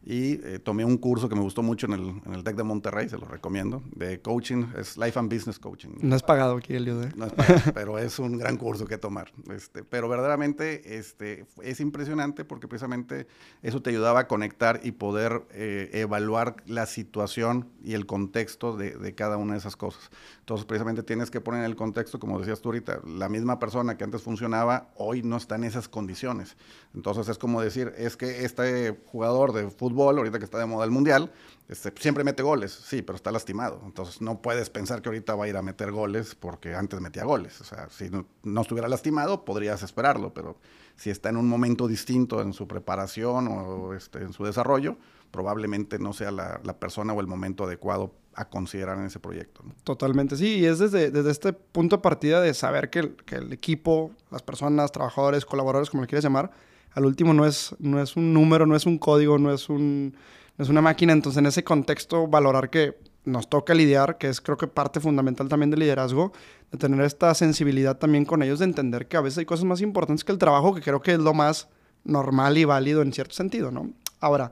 y 0.05 0.33
eh, 0.43 0.59
tomé 0.59 0.83
un 0.83 0.97
curso 0.97 1.29
que 1.29 1.35
me 1.35 1.41
gustó 1.41 1.63
mucho 1.63 1.85
en 1.85 1.93
el, 1.93 2.21
en 2.25 2.33
el 2.33 2.43
TEC 2.43 2.57
de 2.57 2.63
Monterrey, 2.63 3.07
se 3.07 3.17
lo 3.17 3.25
recomiendo, 3.25 3.81
de 3.95 4.21
coaching, 4.21 4.65
es 4.77 4.97
Life 4.97 5.17
and 5.17 5.33
Business 5.33 5.59
Coaching. 5.59 5.91
No 6.01 6.15
es 6.15 6.23
pagado 6.23 6.57
aquí 6.57 6.73
el 6.73 6.87
¿eh? 6.87 7.11
No 7.15 7.25
es 7.25 7.33
pagado, 7.33 7.61
pero 7.73 7.97
es 7.97 8.19
un 8.19 8.37
gran 8.37 8.57
curso 8.57 8.85
que 8.85 8.97
tomar. 8.97 9.31
Este, 9.49 9.83
pero 9.83 10.09
verdaderamente 10.09 10.97
este, 10.97 11.45
es 11.61 11.79
impresionante 11.79 12.43
porque 12.43 12.67
precisamente 12.67 13.27
eso 13.61 13.81
te 13.81 13.91
ayudaba 13.91 14.21
a 14.21 14.27
conectar 14.27 14.81
y 14.83 14.91
poder 14.91 15.43
eh, 15.51 15.89
evaluar 15.93 16.57
la 16.65 16.85
situación 16.85 17.69
y 17.81 17.93
el 17.93 18.05
contexto 18.05 18.75
de, 18.75 18.97
de, 18.97 19.15
cada 19.15 19.37
una 19.37 19.53
de 19.53 19.59
esas 19.59 19.77
cosas. 19.77 20.11
Entonces, 20.39 20.65
precisamente 20.65 21.03
tienes 21.03 21.31
que 21.31 21.39
poner 21.39 21.61
en 21.61 21.65
el 21.65 21.77
contexto, 21.77 22.19
como 22.19 22.39
decías 22.39 22.59
tú 22.59 22.69
ahorita, 22.69 22.99
la 23.07 23.29
misma 23.29 23.57
persona 23.57 23.97
que 23.97 24.03
antes 24.03 24.21
funcionaba, 24.21 24.89
hoy 24.95 25.23
no 25.23 25.37
está 25.37 25.55
en 25.55 25.63
esas 25.63 25.87
condiciones. 25.87 26.57
Entonces, 26.93 27.29
es 27.29 27.37
como 27.37 27.61
decir, 27.61 27.93
es 27.97 28.17
que 28.17 28.43
este 28.43 28.99
jugador 29.05 29.53
de 29.53 29.69
fútbol 29.69 29.92
ahorita 30.01 30.39
que 30.39 30.45
está 30.45 30.57
de 30.57 30.65
moda 30.65 30.85
el 30.85 30.91
mundial, 30.91 31.31
este, 31.69 31.93
siempre 31.99 32.23
mete 32.23 32.43
goles, 32.43 32.71
sí, 32.71 33.01
pero 33.01 33.15
está 33.15 33.31
lastimado. 33.31 33.81
Entonces 33.85 34.21
no 34.21 34.41
puedes 34.41 34.69
pensar 34.69 35.01
que 35.01 35.09
ahorita 35.09 35.35
va 35.35 35.45
a 35.45 35.47
ir 35.47 35.57
a 35.57 35.61
meter 35.61 35.91
goles 35.91 36.35
porque 36.35 36.75
antes 36.75 36.99
metía 36.99 37.23
goles. 37.23 37.61
O 37.61 37.63
sea, 37.63 37.89
si 37.89 38.09
no, 38.09 38.61
estuviera 38.61 38.87
lastimado, 38.87 39.45
podrías 39.45 39.83
esperarlo, 39.83 40.33
pero 40.33 40.57
si 40.95 41.09
está 41.09 41.29
en 41.29 41.37
un 41.37 41.47
momento 41.47 41.87
distinto 41.87 42.41
en 42.41 42.53
su 42.53 42.67
preparación 42.67 43.47
o 43.47 43.93
este, 43.93 44.19
en 44.19 44.33
su 44.33 44.43
desarrollo, 44.43 44.97
probablemente 45.31 45.97
no 45.97 46.13
sea 46.13 46.31
la, 46.31 46.59
persona 46.79 47.13
o 47.13 47.19
el 47.19 47.27
momento 47.27 47.63
adecuado 47.63 48.13
a 48.35 48.49
considerar 48.49 48.99
en 48.99 49.05
ese 49.05 49.19
proyecto. 49.19 49.63
Totalmente, 49.83 50.35
sí, 50.35 50.59
y 50.59 50.65
es 50.65 50.79
desde, 50.79 51.11
desde 51.11 51.31
este 51.31 51.53
punto 51.53 51.97
de 51.97 52.01
partida 52.01 52.41
de 52.41 52.53
saber 52.53 52.89
que 52.89 52.99
el, 52.99 53.15
que 53.15 53.35
el 53.35 53.51
equipo, 53.51 54.11
las 54.29 54.43
personas, 54.43 54.91
trabajadores, 54.91 55.45
colaboradores, 55.45 55.89
como 55.89 56.03
le 56.03 56.07
quieras 56.07 56.23
llamar, 56.23 56.51
al 56.93 57.05
último 57.05 57.33
no 57.33 57.45
es, 57.45 57.75
no 57.79 58.01
es 58.01 58.15
un 58.15 58.33
número, 58.33 58.65
no 58.65 58.75
es 58.75 58.85
un 58.85 58.97
código, 58.97 59.37
no 59.37 59.53
es, 59.53 59.69
un, 59.69 60.15
es 60.57 60.69
una 60.69 60.81
máquina. 60.81 61.13
Entonces, 61.13 61.39
en 61.39 61.47
ese 61.47 61.63
contexto, 61.63 62.27
valorar 62.27 62.69
que 62.69 62.97
nos 63.25 63.49
toca 63.49 63.73
lidiar, 63.73 64.17
que 64.17 64.27
es 64.27 64.41
creo 64.41 64.57
que 64.57 64.67
parte 64.67 64.99
fundamental 64.99 65.47
también 65.47 65.71
del 65.71 65.79
liderazgo, 65.79 66.33
de 66.71 66.77
tener 66.77 67.01
esta 67.01 67.33
sensibilidad 67.33 67.97
también 67.97 68.25
con 68.25 68.43
ellos, 68.43 68.59
de 68.59 68.65
entender 68.65 69.07
que 69.07 69.17
a 69.17 69.21
veces 69.21 69.39
hay 69.39 69.45
cosas 69.45 69.65
más 69.65 69.81
importantes 69.81 70.23
que 70.23 70.31
el 70.31 70.37
trabajo, 70.37 70.75
que 70.75 70.81
creo 70.81 71.01
que 71.01 71.13
es 71.13 71.19
lo 71.19 71.33
más 71.33 71.67
normal 72.03 72.57
y 72.57 72.65
válido 72.65 73.01
en 73.01 73.13
cierto 73.13 73.33
sentido, 73.33 73.71
¿no? 73.71 73.91
Ahora, 74.19 74.51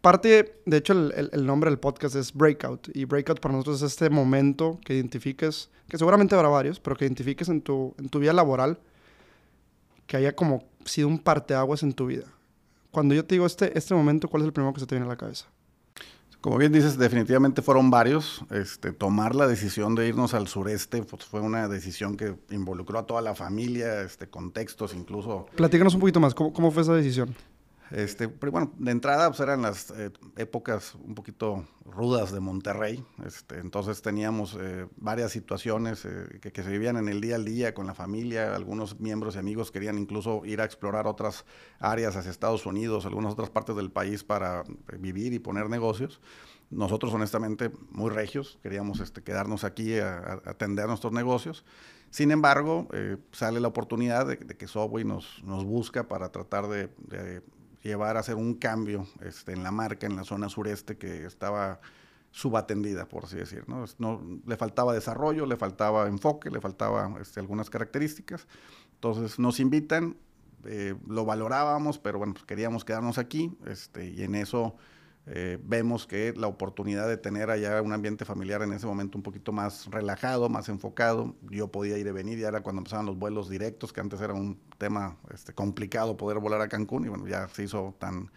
parte, 0.00 0.60
de 0.66 0.76
hecho, 0.76 0.92
el, 0.92 1.30
el, 1.32 1.46
nombre 1.46 1.70
del 1.70 1.78
podcast 1.78 2.16
es 2.16 2.32
Breakout, 2.34 2.88
y 2.94 3.04
Breakout 3.04 3.40
para 3.40 3.52
nosotros 3.52 3.82
es 3.82 3.92
este 3.92 4.10
momento 4.10 4.80
que 4.84 4.94
identifiques, 4.94 5.70
que 5.88 5.96
seguramente 5.96 6.34
habrá 6.34 6.48
varios, 6.48 6.80
pero 6.80 6.96
que 6.96 7.04
identifiques 7.04 7.48
en 7.48 7.62
tu, 7.62 7.94
en 7.98 8.08
tu 8.08 8.18
vida 8.18 8.32
laboral, 8.32 8.78
que 10.06 10.16
haya 10.16 10.34
como 10.34 10.64
sido 10.88 11.08
un 11.08 11.18
parteaguas 11.18 11.82
en 11.82 11.92
tu 11.92 12.06
vida? 12.06 12.24
Cuando 12.90 13.14
yo 13.14 13.24
te 13.24 13.34
digo 13.34 13.46
este, 13.46 13.76
este 13.76 13.94
momento, 13.94 14.28
¿cuál 14.28 14.42
es 14.42 14.46
el 14.46 14.52
primero 14.52 14.72
que 14.72 14.80
se 14.80 14.86
te 14.86 14.94
viene 14.94 15.06
a 15.06 15.10
la 15.10 15.16
cabeza? 15.16 15.46
Como 16.40 16.56
bien 16.56 16.72
dices, 16.72 16.96
definitivamente 16.96 17.62
fueron 17.62 17.90
varios. 17.90 18.44
Este, 18.50 18.92
tomar 18.92 19.34
la 19.34 19.48
decisión 19.48 19.94
de 19.94 20.06
irnos 20.06 20.34
al 20.34 20.46
sureste 20.46 21.02
pues, 21.02 21.24
fue 21.24 21.40
una 21.40 21.66
decisión 21.68 22.16
que 22.16 22.36
involucró 22.50 23.00
a 23.00 23.06
toda 23.06 23.22
la 23.22 23.34
familia, 23.34 24.02
este, 24.02 24.28
contextos 24.28 24.94
incluso. 24.94 25.46
Platícanos 25.56 25.94
un 25.94 26.00
poquito 26.00 26.20
más, 26.20 26.34
¿cómo, 26.34 26.52
cómo 26.52 26.70
fue 26.70 26.82
esa 26.82 26.94
decisión? 26.94 27.34
Este, 27.90 28.26
bueno, 28.26 28.72
de 28.78 28.90
entrada 28.90 29.28
pues, 29.28 29.40
eran 29.40 29.62
las 29.62 29.90
eh, 29.92 30.10
épocas 30.36 30.94
un 30.94 31.14
poquito 31.14 31.66
rudas 31.86 32.32
de 32.32 32.40
Monterrey, 32.40 33.02
este, 33.24 33.60
entonces 33.60 34.02
teníamos 34.02 34.56
eh, 34.60 34.86
varias 34.96 35.32
situaciones 35.32 36.04
eh, 36.04 36.38
que, 36.42 36.52
que, 36.52 36.62
se 36.62 36.70
vivían 36.70 36.98
en 36.98 37.08
el 37.08 37.22
día 37.22 37.36
al 37.36 37.46
día 37.46 37.72
con 37.72 37.86
la 37.86 37.94
familia, 37.94 38.54
algunos 38.54 39.00
miembros 39.00 39.36
y 39.36 39.38
amigos 39.38 39.70
querían 39.70 39.96
incluso 39.96 40.44
ir 40.44 40.60
a 40.60 40.64
explorar 40.64 41.06
otras 41.06 41.46
áreas 41.78 42.14
hacia 42.14 42.30
Estados 42.30 42.66
Unidos, 42.66 43.06
algunas 43.06 43.32
otras 43.32 43.48
partes 43.48 43.74
del 43.74 43.90
país 43.90 44.22
para 44.22 44.64
vivir 44.98 45.32
y 45.32 45.38
poner 45.38 45.70
negocios. 45.70 46.20
Nosotros 46.70 47.14
honestamente 47.14 47.70
muy 47.90 48.10
regios, 48.10 48.58
queríamos 48.62 49.00
este, 49.00 49.22
quedarnos 49.22 49.64
aquí 49.64 49.98
a, 49.98 50.18
a, 50.18 50.50
atender 50.50 50.86
nuestros 50.88 51.14
negocios. 51.14 51.64
Sin 52.10 52.30
embargo, 52.30 52.88
sale 53.32 53.60
la 53.60 53.68
oportunidad 53.68 54.26
de, 54.26 54.36
de 54.36 54.56
que 54.56 54.66
Subway 54.66 55.04
nos, 55.04 55.42
nos 55.44 55.64
busca 55.64 56.08
para 56.08 56.30
tratar 56.30 56.66
de, 56.66 56.88
de 56.98 57.42
llevar 57.82 58.16
a 58.16 58.20
hacer 58.20 58.34
un 58.34 58.54
cambio 58.54 59.06
este, 59.20 59.52
en 59.52 59.62
la 59.62 59.70
marca 59.70 60.06
en 60.06 60.16
la 60.16 60.24
zona 60.24 60.48
sureste 60.48 60.96
que 60.96 61.24
estaba 61.24 61.80
subatendida, 62.30 63.06
por 63.06 63.24
así 63.24 63.36
decir. 63.36 63.64
¿no? 63.68 63.84
no 63.98 64.40
le 64.46 64.56
faltaba 64.56 64.92
desarrollo, 64.92 65.46
le 65.46 65.56
faltaba 65.56 66.06
enfoque, 66.08 66.50
le 66.50 66.60
faltaba 66.60 67.14
este, 67.20 67.40
algunas 67.40 67.70
características. 67.70 68.46
Entonces 68.94 69.38
nos 69.38 69.60
invitan, 69.60 70.16
eh, 70.64 70.94
lo 71.06 71.24
valorábamos, 71.24 71.98
pero 71.98 72.18
bueno, 72.18 72.34
pues 72.34 72.44
queríamos 72.44 72.84
quedarnos 72.84 73.18
aquí 73.18 73.56
este, 73.66 74.08
y 74.08 74.22
en 74.22 74.34
eso 74.34 74.76
eh, 75.30 75.58
vemos 75.62 76.06
que 76.06 76.32
la 76.34 76.46
oportunidad 76.46 77.06
de 77.06 77.18
tener 77.18 77.50
allá 77.50 77.82
un 77.82 77.92
ambiente 77.92 78.24
familiar 78.24 78.62
en 78.62 78.72
ese 78.72 78.86
momento 78.86 79.18
un 79.18 79.22
poquito 79.22 79.52
más 79.52 79.86
relajado, 79.90 80.48
más 80.48 80.70
enfocado, 80.70 81.34
yo 81.50 81.68
podía 81.68 81.98
ir 81.98 82.06
y 82.06 82.12
venir, 82.12 82.38
ya 82.38 82.48
era 82.48 82.62
cuando 82.62 82.80
empezaban 82.80 83.04
los 83.04 83.18
vuelos 83.18 83.50
directos, 83.50 83.92
que 83.92 84.00
antes 84.00 84.22
era 84.22 84.32
un 84.32 84.58
tema 84.78 85.18
este, 85.34 85.52
complicado 85.52 86.16
poder 86.16 86.38
volar 86.38 86.62
a 86.62 86.68
Cancún, 86.68 87.04
y 87.04 87.08
bueno, 87.08 87.26
ya 87.26 87.46
se 87.48 87.64
hizo 87.64 87.94
tan, 87.98 88.30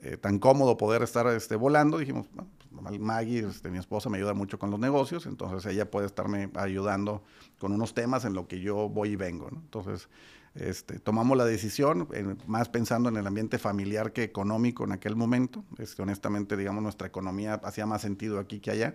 eh, 0.00 0.16
tan 0.16 0.38
cómodo 0.38 0.76
poder 0.76 1.02
estar 1.02 1.26
este, 1.26 1.56
volando, 1.56 1.98
dijimos, 1.98 2.28
pues, 2.32 3.00
Maggie, 3.00 3.40
este, 3.40 3.68
mi 3.70 3.78
esposa, 3.78 4.08
me 4.08 4.18
ayuda 4.18 4.32
mucho 4.32 4.60
con 4.60 4.70
los 4.70 4.78
negocios, 4.78 5.26
entonces 5.26 5.72
ella 5.72 5.90
puede 5.90 6.06
estarme 6.06 6.50
ayudando 6.54 7.24
con 7.58 7.72
unos 7.72 7.94
temas 7.94 8.24
en 8.24 8.34
lo 8.34 8.46
que 8.46 8.60
yo 8.60 8.88
voy 8.88 9.10
y 9.10 9.16
vengo. 9.16 9.48
Entonces, 9.50 10.08
este, 10.54 10.98
tomamos 10.98 11.36
la 11.36 11.44
decisión, 11.44 12.08
más 12.46 12.68
pensando 12.68 13.08
en 13.08 13.16
el 13.16 13.26
ambiente 13.26 13.58
familiar 13.58 14.12
que 14.12 14.22
económico 14.22 14.84
en 14.84 14.92
aquel 14.92 15.16
momento. 15.16 15.64
Este, 15.78 16.02
honestamente, 16.02 16.56
digamos, 16.56 16.82
nuestra 16.82 17.06
economía 17.06 17.54
hacía 17.54 17.86
más 17.86 18.02
sentido 18.02 18.38
aquí 18.38 18.60
que 18.60 18.70
allá. 18.70 18.94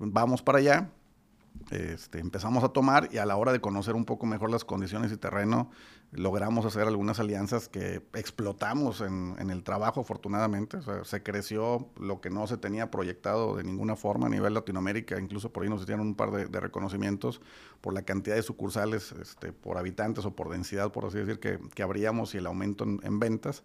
Vamos 0.00 0.42
para 0.42 0.58
allá, 0.58 0.90
este, 1.70 2.18
empezamos 2.18 2.64
a 2.64 2.70
tomar 2.70 3.08
y 3.12 3.18
a 3.18 3.26
la 3.26 3.36
hora 3.36 3.52
de 3.52 3.60
conocer 3.60 3.94
un 3.94 4.04
poco 4.04 4.26
mejor 4.26 4.50
las 4.50 4.64
condiciones 4.64 5.12
y 5.12 5.16
terreno, 5.16 5.70
logramos 6.12 6.66
hacer 6.66 6.88
algunas 6.88 7.20
alianzas 7.20 7.68
que 7.68 8.02
explotamos 8.14 9.00
en, 9.00 9.50
el 9.50 9.62
trabajo, 9.62 10.00
afortunadamente. 10.00 10.78
Se 11.04 11.22
creció 11.22 11.88
lo 12.00 12.20
que 12.20 12.30
no 12.30 12.46
se 12.48 12.56
tenía 12.56 12.90
proyectado 12.90 13.56
de 13.56 13.62
ninguna 13.62 13.94
forma 13.94 14.26
a 14.26 14.30
nivel 14.30 14.54
Latinoamérica. 14.54 15.20
Incluso 15.20 15.52
por 15.52 15.62
ahí 15.62 15.68
nos 15.68 15.82
hicieron 15.82 16.00
un 16.00 16.14
par 16.16 16.32
de, 16.32 16.60
reconocimientos 16.60 17.40
por 17.80 17.94
la 17.94 18.02
cantidad 18.02 18.34
de 18.34 18.42
sucursales 18.42 19.12
este, 19.12 19.52
por 19.52 19.78
habitantes 19.78 20.24
o 20.24 20.34
por 20.34 20.50
densidad, 20.50 20.90
por 20.90 21.04
así 21.04 21.18
decir, 21.18 21.38
que, 21.38 21.60
que 21.74 21.82
abríamos 21.82 22.34
y 22.34 22.38
el 22.38 22.46
aumento 22.46 22.82
en, 22.84 23.00
en 23.04 23.20
ventas. 23.20 23.62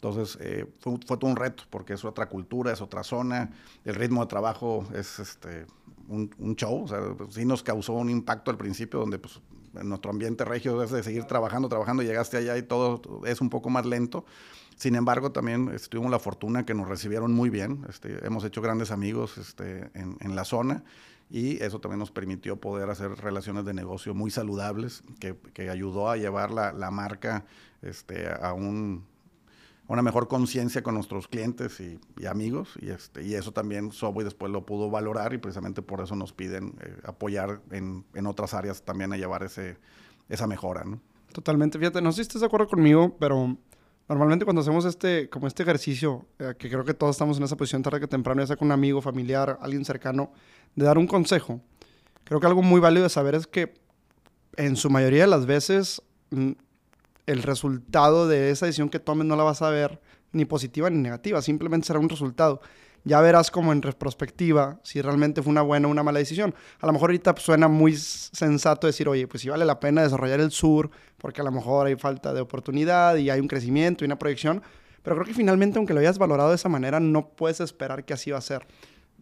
Entonces, 0.00 0.38
eh, 0.40 0.64
fue, 0.78 0.96
fue, 1.04 1.16
todo 1.16 1.28
un 1.28 1.36
reto, 1.36 1.64
porque 1.70 1.94
es 1.94 2.04
otra 2.04 2.28
cultura, 2.28 2.72
es 2.72 2.80
otra 2.80 3.02
zona, 3.02 3.50
el 3.84 3.96
ritmo 3.96 4.20
de 4.20 4.28
trabajo 4.28 4.86
es 4.94 5.18
este, 5.18 5.66
un, 6.06 6.32
un, 6.38 6.54
show, 6.54 6.84
o 6.84 6.88
sea, 6.88 7.00
sí 7.30 7.44
nos 7.44 7.64
causó 7.64 7.94
un 7.94 8.08
impacto 8.08 8.52
al 8.52 8.56
principio, 8.56 9.00
donde 9.00 9.18
pues, 9.18 9.40
en 9.74 9.88
nuestro 9.88 10.12
ambiente 10.12 10.44
regio 10.44 10.80
es 10.84 10.92
de 10.92 11.02
seguir 11.02 11.24
trabajando, 11.24 11.68
trabajando, 11.68 12.04
llegaste 12.04 12.36
allá 12.36 12.56
y 12.56 12.62
todo 12.62 13.02
es 13.26 13.40
un 13.40 13.50
poco 13.50 13.70
más 13.70 13.86
lento. 13.86 14.24
Sin 14.76 14.94
embargo, 14.94 15.32
también 15.32 15.68
este, 15.74 15.88
tuvimos 15.88 16.12
la 16.12 16.20
fortuna 16.20 16.64
que 16.64 16.74
nos 16.74 16.86
recibieron 16.86 17.32
muy 17.32 17.50
bien, 17.50 17.84
este, 17.88 18.24
hemos 18.24 18.44
hecho 18.44 18.62
grandes 18.62 18.92
amigos 18.92 19.36
este, 19.36 19.90
en, 19.94 20.16
en 20.20 20.36
la 20.36 20.44
zona 20.44 20.84
y 21.28 21.60
eso 21.60 21.80
también 21.80 21.98
nos 21.98 22.12
permitió 22.12 22.60
poder 22.60 22.88
hacer 22.88 23.10
relaciones 23.16 23.64
de 23.64 23.74
negocio 23.74 24.14
muy 24.14 24.30
saludables, 24.30 25.02
que, 25.18 25.36
que 25.52 25.70
ayudó 25.70 26.08
a 26.08 26.16
llevar 26.16 26.52
la, 26.52 26.72
la 26.72 26.92
marca 26.92 27.44
este, 27.82 28.28
a 28.28 28.52
un 28.52 29.04
una 29.88 30.02
mejor 30.02 30.28
conciencia 30.28 30.82
con 30.82 30.94
nuestros 30.94 31.28
clientes 31.28 31.80
y, 31.80 31.98
y, 32.18 32.26
amigos 32.26 32.74
y, 32.80 32.90
este, 32.90 33.24
y 33.24 33.34
eso 33.34 33.52
también 33.52 33.90
Subway 33.90 34.22
después 34.22 34.52
lo 34.52 34.64
pudo 34.64 34.90
valorar 34.90 35.32
y 35.32 35.38
precisamente 35.38 35.80
por 35.80 36.02
eso 36.02 36.14
nos 36.14 36.32
piden 36.32 36.74
eh, 36.82 36.94
apoyar 37.04 37.62
en, 37.70 38.04
en, 38.14 38.26
otras 38.26 38.52
áreas 38.52 38.82
también 38.82 39.12
a 39.14 39.16
llevar 39.16 39.42
ese, 39.42 39.78
esa 40.28 40.46
mejora. 40.46 40.84
¿no? 40.84 41.00
Totalmente, 41.32 41.78
fíjate, 41.78 42.02
no 42.02 42.12
sé 42.12 42.16
si 42.16 42.22
estás 42.22 42.42
de 42.42 42.46
acuerdo 42.46 42.68
conmigo, 42.68 43.16
pero 43.18 43.56
normalmente 44.10 44.44
cuando 44.44 44.60
hacemos 44.60 44.84
este, 44.84 45.30
como 45.30 45.46
este 45.46 45.62
ejercicio, 45.62 46.26
eh, 46.38 46.54
que 46.58 46.68
creo 46.68 46.84
que 46.84 46.92
todos 46.92 47.16
estamos 47.16 47.38
en 47.38 47.44
esa 47.44 47.56
posición 47.56 47.82
tarde 47.82 47.98
que 47.98 48.06
temprano, 48.06 48.42
ya 48.42 48.46
sea 48.48 48.56
con 48.56 48.68
un 48.68 48.72
amigo, 48.72 49.00
familiar, 49.00 49.58
alguien 49.62 49.86
cercano, 49.86 50.32
de 50.76 50.84
dar 50.84 50.98
un 50.98 51.06
consejo, 51.06 51.62
creo 52.24 52.40
que 52.40 52.46
algo 52.46 52.62
muy 52.62 52.78
válido 52.78 53.04
de 53.04 53.10
saber 53.10 53.34
es 53.34 53.46
que 53.46 53.72
en 54.56 54.76
su 54.76 54.90
mayoría 54.90 55.22
de 55.22 55.28
las 55.28 55.46
veces 55.46 56.02
mm, 56.30 56.52
el 57.28 57.42
resultado 57.42 58.26
de 58.26 58.50
esa 58.50 58.66
decisión 58.66 58.88
que 58.88 58.98
tomes 58.98 59.26
no 59.26 59.36
la 59.36 59.44
vas 59.44 59.60
a 59.60 59.68
ver 59.68 60.00
ni 60.32 60.46
positiva 60.46 60.88
ni 60.88 60.98
negativa, 60.98 61.42
simplemente 61.42 61.86
será 61.86 61.98
un 61.98 62.08
resultado. 62.08 62.60
Ya 63.04 63.20
verás 63.20 63.50
como 63.50 63.72
en 63.72 63.82
retrospectiva 63.82 64.80
si 64.82 65.00
realmente 65.02 65.42
fue 65.42 65.50
una 65.50 65.62
buena 65.62 65.88
o 65.88 65.90
una 65.90 66.02
mala 66.02 66.18
decisión. 66.18 66.54
A 66.80 66.86
lo 66.86 66.92
mejor 66.92 67.10
ahorita 67.10 67.34
suena 67.36 67.68
muy 67.68 67.96
sensato 67.96 68.86
decir, 68.86 69.08
oye, 69.08 69.28
pues 69.28 69.42
sí 69.42 69.48
vale 69.50 69.64
la 69.66 69.78
pena 69.78 70.02
desarrollar 70.02 70.40
el 70.40 70.50
sur, 70.50 70.90
porque 71.18 71.42
a 71.42 71.44
lo 71.44 71.52
mejor 71.52 71.86
hay 71.86 71.96
falta 71.96 72.32
de 72.32 72.40
oportunidad 72.40 73.16
y 73.16 73.28
hay 73.28 73.40
un 73.40 73.48
crecimiento 73.48 74.04
y 74.04 74.06
una 74.06 74.18
proyección, 74.18 74.62
pero 75.02 75.16
creo 75.16 75.26
que 75.26 75.34
finalmente, 75.34 75.78
aunque 75.78 75.92
lo 75.92 76.00
hayas 76.00 76.18
valorado 76.18 76.48
de 76.48 76.56
esa 76.56 76.70
manera, 76.70 76.98
no 76.98 77.28
puedes 77.28 77.60
esperar 77.60 78.04
que 78.04 78.14
así 78.14 78.30
va 78.30 78.38
a 78.38 78.42
ser. 78.42 78.66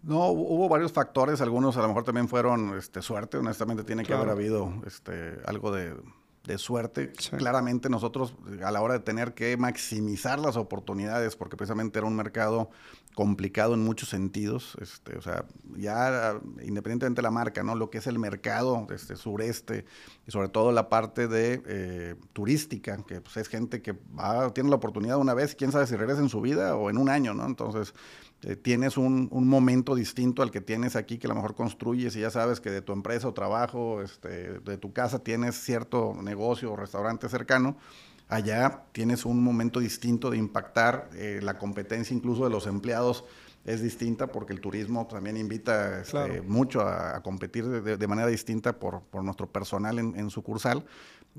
No, 0.02 0.28
hubo 0.28 0.68
varios 0.68 0.92
factores, 0.92 1.40
algunos 1.40 1.76
a 1.76 1.82
lo 1.82 1.88
mejor 1.88 2.04
también 2.04 2.28
fueron 2.28 2.78
este, 2.78 3.02
suerte, 3.02 3.38
honestamente 3.38 3.82
tiene 3.82 4.04
claro. 4.04 4.22
que 4.22 4.30
haber 4.30 4.40
habido 4.40 4.72
este, 4.86 5.38
algo 5.44 5.72
de, 5.72 5.94
de 6.46 6.58
suerte. 6.58 7.12
Sí. 7.18 7.30
Claramente 7.36 7.88
nosotros 7.88 8.34
a 8.64 8.70
la 8.70 8.80
hora 8.80 8.94
de 8.94 9.00
tener 9.00 9.34
que 9.34 9.56
maximizar 9.56 10.38
las 10.38 10.56
oportunidades, 10.56 11.36
porque 11.36 11.56
precisamente 11.56 11.98
era 11.98 12.06
un 12.06 12.16
mercado 12.16 12.70
complicado 13.14 13.72
en 13.72 13.82
muchos 13.82 14.10
sentidos, 14.10 14.76
este, 14.80 15.16
o 15.16 15.22
sea, 15.22 15.46
ya 15.74 16.38
independientemente 16.62 17.20
de 17.20 17.22
la 17.22 17.30
marca, 17.30 17.62
¿no? 17.62 17.74
Lo 17.74 17.88
que 17.88 17.98
es 17.98 18.06
el 18.06 18.18
mercado 18.18 18.86
este, 18.90 19.16
sureste 19.16 19.86
y 20.26 20.30
sobre 20.30 20.48
todo 20.48 20.70
la 20.70 20.90
parte 20.90 21.26
de 21.26 21.62
eh, 21.66 22.14
turística, 22.34 22.98
que 23.06 23.22
pues, 23.22 23.38
es 23.38 23.48
gente 23.48 23.80
que 23.80 23.92
va, 23.92 24.52
tiene 24.52 24.68
la 24.68 24.76
oportunidad 24.76 25.16
una 25.16 25.32
vez, 25.32 25.54
quién 25.54 25.72
sabe 25.72 25.86
si 25.86 25.96
regresa 25.96 26.20
en 26.20 26.28
su 26.28 26.42
vida 26.42 26.76
o 26.76 26.90
en 26.90 26.98
un 26.98 27.08
año, 27.08 27.32
¿no? 27.32 27.46
Entonces, 27.46 27.94
eh, 28.42 28.54
tienes 28.54 28.96
un, 28.96 29.28
un, 29.30 29.48
momento 29.48 29.94
distinto 29.94 30.42
al 30.42 30.50
que 30.50 30.60
tienes 30.60 30.94
aquí, 30.94 31.18
que 31.18 31.26
a 31.26 31.30
lo 31.30 31.34
mejor 31.34 31.54
construyes 31.54 32.14
y 32.16 32.20
ya 32.20 32.30
sabes 32.30 32.60
que 32.60 32.70
de 32.70 32.82
tu 32.82 32.92
empresa 32.92 33.28
o 33.28 33.34
trabajo, 33.34 34.02
este, 34.02 34.60
de 34.60 34.76
tu 34.76 34.92
casa 34.92 35.20
tienes 35.20 35.56
cierto 35.56 36.14
negocio 36.22 36.72
o 36.72 36.76
restaurante 36.76 37.28
cercano. 37.28 37.76
Allá 38.28 38.82
tienes 38.92 39.24
un 39.24 39.42
momento 39.42 39.80
distinto 39.80 40.30
de 40.30 40.36
impactar 40.36 41.08
eh, 41.14 41.40
la 41.42 41.58
competencia 41.58 42.14
incluso 42.14 42.44
de 42.44 42.50
los 42.50 42.66
empleados 42.66 43.24
es 43.64 43.82
distinta 43.82 44.28
porque 44.28 44.52
el 44.52 44.60
turismo 44.60 45.06
también 45.06 45.36
invita 45.36 46.00
este, 46.00 46.12
claro. 46.12 46.44
mucho 46.44 46.82
a, 46.82 47.16
a 47.16 47.22
competir 47.22 47.66
de, 47.66 47.96
de, 47.96 48.06
manera 48.06 48.28
distinta 48.28 48.78
por, 48.78 49.02
por 49.02 49.24
nuestro 49.24 49.48
personal 49.48 49.98
en, 49.98 50.16
en 50.16 50.30
sucursal. 50.30 50.84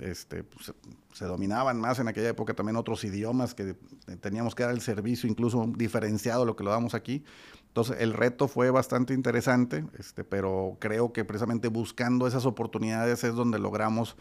Este, 0.01 0.43
pues, 0.43 0.73
se 1.13 1.25
dominaban 1.25 1.79
más 1.79 1.99
en 1.99 2.07
aquella 2.07 2.29
época 2.29 2.53
también 2.53 2.75
otros 2.75 3.03
idiomas 3.03 3.55
que 3.55 3.75
teníamos 4.21 4.53
que 4.53 4.63
dar 4.63 4.71
el 4.71 4.81
servicio 4.81 5.29
incluso 5.29 5.65
diferenciado 5.75 6.45
lo 6.45 6.55
que 6.55 6.63
lo 6.63 6.71
damos 6.71 6.93
aquí. 6.93 7.23
Entonces 7.67 7.97
el 7.99 8.13
reto 8.13 8.47
fue 8.47 8.71
bastante 8.71 9.13
interesante, 9.13 9.85
este, 9.97 10.23
pero 10.23 10.77
creo 10.79 11.13
que 11.13 11.25
precisamente 11.25 11.67
buscando 11.67 12.27
esas 12.27 12.45
oportunidades 12.45 13.23
es 13.23 13.33
donde 13.33 13.59
logramos 13.59 14.17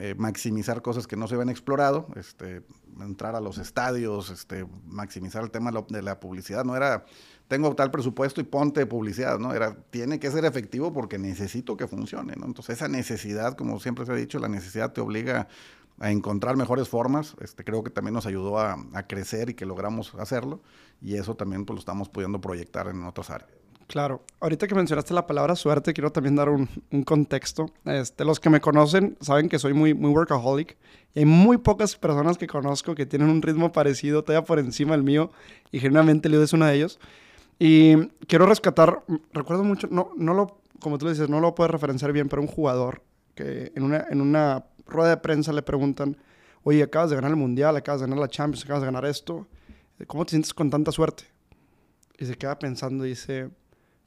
eh, 0.00 0.14
maximizar 0.16 0.82
cosas 0.82 1.06
que 1.06 1.16
no 1.16 1.28
se 1.28 1.34
habían 1.34 1.48
explorado, 1.48 2.08
este, 2.16 2.62
entrar 3.00 3.34
a 3.34 3.40
los 3.40 3.58
estadios, 3.58 4.30
este, 4.30 4.66
maximizar 4.86 5.42
el 5.42 5.50
tema 5.50 5.70
de 5.88 6.02
la 6.02 6.20
publicidad. 6.20 6.64
No 6.64 6.76
era 6.76 7.04
tengo 7.48 7.74
tal 7.74 7.90
presupuesto 7.90 8.40
y 8.40 8.44
ponte 8.44 8.84
publicidad, 8.86 9.38
¿no? 9.38 9.54
Era, 9.54 9.74
tiene 9.90 10.20
que 10.20 10.30
ser 10.30 10.44
efectivo 10.44 10.92
porque 10.92 11.18
necesito 11.18 11.76
que 11.76 11.88
funcione, 11.88 12.34
¿no? 12.36 12.44
Entonces 12.46 12.76
esa 12.76 12.88
necesidad, 12.88 13.56
como 13.56 13.80
siempre 13.80 14.04
se 14.04 14.12
ha 14.12 14.14
dicho, 14.14 14.38
la 14.38 14.48
necesidad 14.48 14.92
te 14.92 15.00
obliga 15.00 15.48
a 15.98 16.12
encontrar 16.12 16.56
mejores 16.56 16.88
formas, 16.88 17.34
este, 17.40 17.64
creo 17.64 17.82
que 17.82 17.90
también 17.90 18.14
nos 18.14 18.26
ayudó 18.26 18.60
a, 18.60 18.76
crecer 19.08 19.50
y 19.50 19.54
que 19.54 19.66
logramos 19.66 20.14
hacerlo, 20.14 20.60
y 21.00 21.16
eso 21.16 21.34
también 21.34 21.64
pues 21.64 21.74
lo 21.74 21.80
estamos 21.80 22.08
pudiendo 22.08 22.40
proyectar 22.40 22.86
en 22.88 23.02
otras 23.04 23.30
áreas. 23.30 23.50
Claro. 23.88 24.22
Ahorita 24.40 24.66
que 24.66 24.74
mencionaste 24.74 25.14
la 25.14 25.26
palabra 25.26 25.56
suerte, 25.56 25.94
quiero 25.94 26.12
también 26.12 26.36
dar 26.36 26.50
un, 26.50 26.68
un 26.92 27.02
contexto. 27.04 27.70
Este, 27.86 28.22
los 28.24 28.38
que 28.38 28.50
me 28.50 28.60
conocen 28.60 29.16
saben 29.20 29.48
que 29.48 29.58
soy 29.58 29.72
muy, 29.72 29.94
muy 29.94 30.10
workaholic. 30.10 30.76
Y 31.14 31.20
hay 31.20 31.24
muy 31.24 31.56
pocas 31.56 31.96
personas 31.96 32.36
que 32.36 32.46
conozco 32.46 32.94
que 32.94 33.06
tienen 33.06 33.30
un 33.30 33.40
ritmo 33.40 33.72
parecido, 33.72 34.22
todavía 34.22 34.44
por 34.44 34.58
encima 34.58 34.92
del 34.92 35.04
mío. 35.04 35.30
Y 35.72 35.80
generalmente 35.80 36.28
Leo 36.28 36.42
es 36.42 36.52
uno 36.52 36.66
de 36.66 36.74
ellos. 36.74 37.00
Y 37.58 38.08
quiero 38.26 38.44
rescatar, 38.44 39.02
recuerdo 39.32 39.64
mucho, 39.64 39.88
no, 39.90 40.10
no 40.16 40.34
lo, 40.34 40.60
como 40.80 40.98
tú 40.98 41.08
dices, 41.08 41.30
no 41.30 41.40
lo 41.40 41.54
puedes 41.54 41.70
referenciar 41.70 42.12
bien, 42.12 42.28
pero 42.28 42.42
un 42.42 42.48
jugador 42.48 43.02
que 43.34 43.72
en 43.74 43.82
una, 43.82 44.06
en 44.10 44.20
una 44.20 44.66
rueda 44.86 45.10
de 45.10 45.16
prensa 45.16 45.50
le 45.52 45.62
preguntan, 45.62 46.18
oye, 46.62 46.82
acabas 46.82 47.08
de 47.08 47.16
ganar 47.16 47.30
el 47.30 47.36
Mundial, 47.36 47.74
acabas 47.74 48.02
de 48.02 48.06
ganar 48.06 48.20
la 48.20 48.28
Champions, 48.28 48.64
acabas 48.64 48.82
de 48.82 48.86
ganar 48.86 49.06
esto, 49.06 49.46
¿cómo 50.06 50.24
te 50.26 50.30
sientes 50.30 50.52
con 50.52 50.68
tanta 50.70 50.92
suerte? 50.92 51.24
Y 52.18 52.26
se 52.26 52.36
queda 52.36 52.58
pensando 52.58 53.06
y 53.06 53.10
dice, 53.10 53.50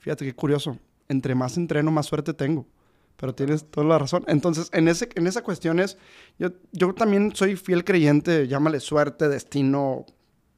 fíjate 0.01 0.25
qué 0.25 0.35
curioso, 0.35 0.77
entre 1.07 1.35
más 1.35 1.55
entreno, 1.57 1.91
más 1.91 2.07
suerte 2.07 2.33
tengo. 2.33 2.67
Pero 3.15 3.35
tienes 3.35 3.65
toda 3.65 3.85
la 3.85 3.99
razón. 3.99 4.23
Entonces, 4.27 4.69
en, 4.73 4.87
ese, 4.87 5.07
en 5.15 5.27
esa 5.27 5.43
cuestión 5.43 5.79
es, 5.79 5.97
yo, 6.39 6.49
yo 6.71 6.93
también 6.93 7.35
soy 7.35 7.55
fiel 7.55 7.83
creyente, 7.83 8.47
llámale 8.47 8.79
suerte, 8.79 9.29
destino, 9.29 10.05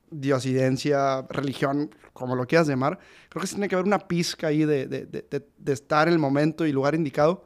diosidencia, 0.10 1.24
religión, 1.30 1.94
como 2.14 2.36
lo 2.36 2.48
quieras 2.48 2.68
llamar. 2.68 3.00
Creo 3.30 3.42
que 3.42 3.50
tiene 3.50 3.68
que 3.68 3.76
haber 3.76 3.86
una 3.86 4.00
pizca 4.00 4.48
ahí 4.48 4.64
de, 4.64 4.88
de, 4.88 5.74
estar 5.74 6.08
en 6.08 6.14
el 6.14 6.20
momento 6.20 6.66
y 6.66 6.72
lugar 6.72 6.96
indicado. 6.96 7.46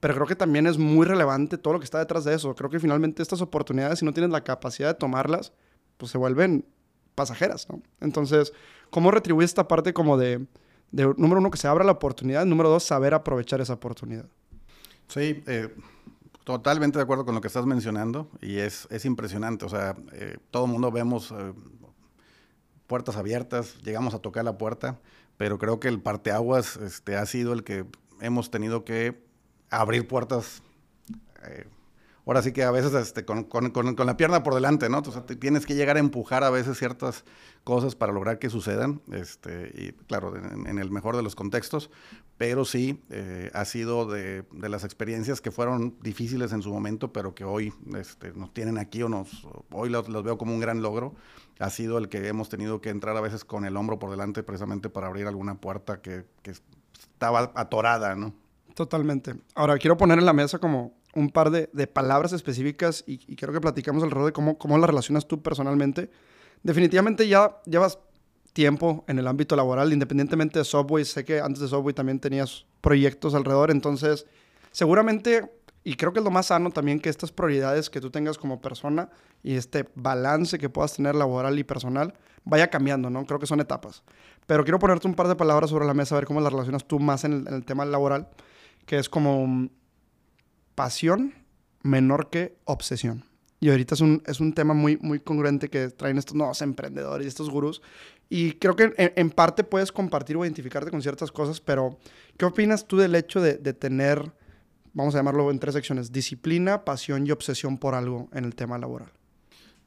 Pero 0.00 0.14
creo 0.14 0.26
que 0.26 0.36
también 0.36 0.66
es 0.66 0.78
muy 0.78 1.06
relevante 1.06 1.58
todo 1.58 1.74
lo 1.74 1.80
que 1.80 1.84
está 1.84 1.98
detrás 1.98 2.24
de 2.24 2.34
eso. 2.34 2.54
Creo 2.54 2.70
que 2.70 2.78
finalmente 2.78 3.22
estas 3.22 3.40
oportunidades, 3.40 3.98
si 3.98 4.04
no 4.04 4.12
tienes 4.12 4.30
la 4.30 4.44
capacidad 4.44 4.88
de 4.88 4.94
tomarlas, 4.94 5.52
pues 5.96 6.12
se 6.12 6.18
vuelven 6.18 6.64
pasajeras, 7.14 7.68
¿no? 7.68 7.82
Entonces, 8.00 8.52
¿cómo 8.90 9.10
retribuir 9.10 9.44
esta 9.44 9.68
parte 9.68 9.92
como 9.92 10.16
de, 10.16 10.46
de, 10.92 11.12
número 11.16 11.40
uno, 11.40 11.50
que 11.50 11.58
se 11.58 11.66
abra 11.66 11.84
la 11.84 11.92
oportunidad, 11.92 12.44
número 12.44 12.68
dos, 12.68 12.84
saber 12.84 13.14
aprovechar 13.14 13.60
esa 13.60 13.72
oportunidad? 13.72 14.26
Sí, 15.08 15.42
eh, 15.46 15.74
totalmente 16.44 16.98
de 16.98 17.02
acuerdo 17.02 17.24
con 17.24 17.34
lo 17.34 17.40
que 17.40 17.48
estás 17.48 17.66
mencionando 17.66 18.28
y 18.40 18.58
es, 18.58 18.86
es 18.90 19.04
impresionante. 19.04 19.64
O 19.64 19.68
sea, 19.68 19.96
eh, 20.12 20.36
todo 20.50 20.66
el 20.66 20.70
mundo 20.70 20.90
vemos 20.90 21.32
eh, 21.32 21.52
puertas 22.86 23.16
abiertas, 23.16 23.76
llegamos 23.82 24.14
a 24.14 24.18
tocar 24.20 24.44
la 24.44 24.58
puerta, 24.58 25.00
pero 25.36 25.58
creo 25.58 25.80
que 25.80 25.88
el 25.88 26.00
parteaguas 26.00 26.76
este, 26.76 27.16
ha 27.16 27.26
sido 27.26 27.52
el 27.52 27.64
que 27.64 27.86
hemos 28.20 28.50
tenido 28.50 28.84
que 28.84 29.22
abrir 29.70 30.06
puertas. 30.06 30.62
Ahora 32.24 32.40
sí 32.42 32.52
que 32.52 32.62
a 32.62 32.70
veces 32.70 32.94
este, 32.94 33.24
con, 33.24 33.44
con, 33.44 33.70
con, 33.70 34.06
la 34.06 34.16
pierna 34.16 34.44
por 34.44 34.54
delante, 34.54 34.88
¿no? 34.88 34.98
O 34.98 35.10
sea, 35.10 35.24
tienes 35.26 35.66
que 35.66 35.74
llegar 35.74 35.96
a 35.96 36.00
empujar 36.00 36.44
a 36.44 36.50
veces 36.50 36.78
ciertas 36.78 37.24
cosas 37.64 37.96
para 37.96 38.12
lograr 38.12 38.38
que 38.38 38.48
sucedan, 38.48 39.02
este, 39.10 39.72
y 39.74 39.92
claro, 40.06 40.36
en, 40.36 40.68
en 40.68 40.78
el 40.78 40.90
mejor 40.92 41.16
de 41.16 41.22
los 41.22 41.34
contextos, 41.34 41.90
pero 42.38 42.64
sí 42.64 43.00
eh, 43.10 43.50
ha 43.54 43.64
sido 43.64 44.06
de, 44.06 44.42
de, 44.52 44.68
las 44.68 44.84
experiencias 44.84 45.40
que 45.40 45.50
fueron 45.50 45.96
difíciles 46.00 46.52
en 46.52 46.62
su 46.62 46.72
momento, 46.72 47.12
pero 47.12 47.34
que 47.34 47.44
hoy 47.44 47.72
este, 47.96 48.32
nos 48.32 48.52
tienen 48.54 48.78
aquí 48.78 49.02
o 49.02 49.08
nos, 49.08 49.46
hoy 49.70 49.90
los, 49.90 50.08
los, 50.08 50.22
veo 50.22 50.38
como 50.38 50.54
un 50.54 50.60
gran 50.60 50.80
logro, 50.80 51.14
ha 51.58 51.70
sido 51.70 51.98
el 51.98 52.08
que 52.08 52.28
hemos 52.28 52.48
tenido 52.48 52.80
que 52.80 52.90
entrar 52.90 53.16
a 53.16 53.20
veces 53.20 53.44
con 53.44 53.64
el 53.64 53.76
hombro 53.76 53.98
por 53.98 54.10
delante 54.10 54.42
precisamente 54.42 54.90
para 54.90 55.08
abrir 55.08 55.26
alguna 55.26 55.56
puerta 55.56 56.00
que, 56.00 56.24
que 56.42 56.52
estaba 57.00 57.52
atorada, 57.54 58.14
¿no? 58.14 58.32
Totalmente. 58.74 59.34
Ahora, 59.54 59.76
quiero 59.78 59.96
poner 59.96 60.18
en 60.18 60.24
la 60.24 60.32
mesa 60.32 60.58
como 60.58 60.94
un 61.14 61.30
par 61.30 61.50
de, 61.50 61.68
de 61.72 61.86
palabras 61.86 62.32
específicas 62.32 63.04
y, 63.06 63.18
quiero 63.36 63.52
que 63.52 63.60
platicamos 63.60 64.02
alrededor 64.02 64.26
de 64.26 64.32
cómo, 64.32 64.58
cómo 64.58 64.78
las 64.78 64.88
relacionas 64.88 65.26
tú 65.26 65.42
personalmente. 65.42 66.10
Definitivamente 66.62 67.28
ya 67.28 67.60
llevas 67.66 67.98
tiempo 68.52 69.04
en 69.08 69.18
el 69.18 69.26
ámbito 69.26 69.56
laboral, 69.56 69.92
independientemente 69.92 70.58
de 70.58 70.64
Subway. 70.64 71.04
Sé 71.04 71.24
que 71.24 71.40
antes 71.40 71.60
de 71.60 71.68
Subway 71.68 71.94
también 71.94 72.20
tenías 72.20 72.66
proyectos 72.80 73.34
alrededor, 73.34 73.70
entonces 73.70 74.26
seguramente, 74.70 75.50
y 75.84 75.96
creo 75.96 76.12
que 76.12 76.20
es 76.20 76.24
lo 76.24 76.30
más 76.30 76.46
sano 76.46 76.70
también, 76.70 77.00
que 77.00 77.08
estas 77.08 77.32
prioridades 77.32 77.90
que 77.90 78.00
tú 78.00 78.10
tengas 78.10 78.38
como 78.38 78.60
persona 78.60 79.10
y 79.42 79.54
este 79.54 79.88
balance 79.94 80.58
que 80.58 80.68
puedas 80.68 80.94
tener 80.94 81.14
laboral 81.14 81.58
y 81.58 81.64
personal 81.64 82.14
vaya 82.44 82.70
cambiando, 82.70 83.10
¿no? 83.10 83.24
Creo 83.26 83.38
que 83.38 83.46
son 83.46 83.60
etapas. 83.60 84.02
Pero 84.46 84.64
quiero 84.64 84.78
ponerte 84.78 85.06
un 85.06 85.14
par 85.14 85.28
de 85.28 85.36
palabras 85.36 85.70
sobre 85.70 85.86
la 85.86 85.94
mesa, 85.94 86.14
a 86.14 86.18
ver 86.18 86.26
cómo 86.26 86.40
las 86.40 86.52
relacionas 86.52 86.86
tú 86.86 86.98
más 86.98 87.24
en 87.24 87.32
el, 87.32 87.48
en 87.48 87.54
el 87.54 87.64
tema 87.64 87.84
laboral, 87.84 88.28
que 88.86 88.98
es 88.98 89.08
como 89.08 89.68
pasión 90.74 91.34
menor 91.82 92.30
que 92.30 92.56
obsesión. 92.64 93.24
Y 93.60 93.70
ahorita 93.70 93.94
es 93.94 94.00
un, 94.00 94.22
es 94.26 94.40
un 94.40 94.54
tema 94.54 94.74
muy, 94.74 94.96
muy 94.96 95.20
congruente 95.20 95.68
que 95.68 95.88
traen 95.90 96.18
estos 96.18 96.34
nuevos 96.34 96.60
emprendedores 96.62 97.24
y 97.24 97.28
estos 97.28 97.48
gurús. 97.48 97.80
Y 98.28 98.54
creo 98.54 98.74
que 98.74 98.92
en, 98.96 99.12
en, 99.14 99.30
parte 99.30 99.62
puedes 99.62 99.92
compartir 99.92 100.36
o 100.36 100.44
identificarte 100.44 100.90
con 100.90 101.00
ciertas 101.00 101.30
cosas, 101.30 101.60
pero 101.60 101.96
¿qué 102.36 102.44
opinas 102.44 102.86
tú 102.86 102.96
del 102.96 103.14
hecho 103.14 103.40
de, 103.40 103.54
de, 103.54 103.72
tener, 103.72 104.32
vamos 104.94 105.14
a 105.14 105.18
llamarlo 105.18 105.50
en 105.50 105.60
tres 105.60 105.74
secciones, 105.74 106.10
disciplina, 106.10 106.84
pasión 106.84 107.24
y 107.24 107.30
obsesión 107.30 107.78
por 107.78 107.94
algo 107.94 108.28
en 108.32 108.44
el 108.44 108.56
tema 108.56 108.78
laboral? 108.78 109.12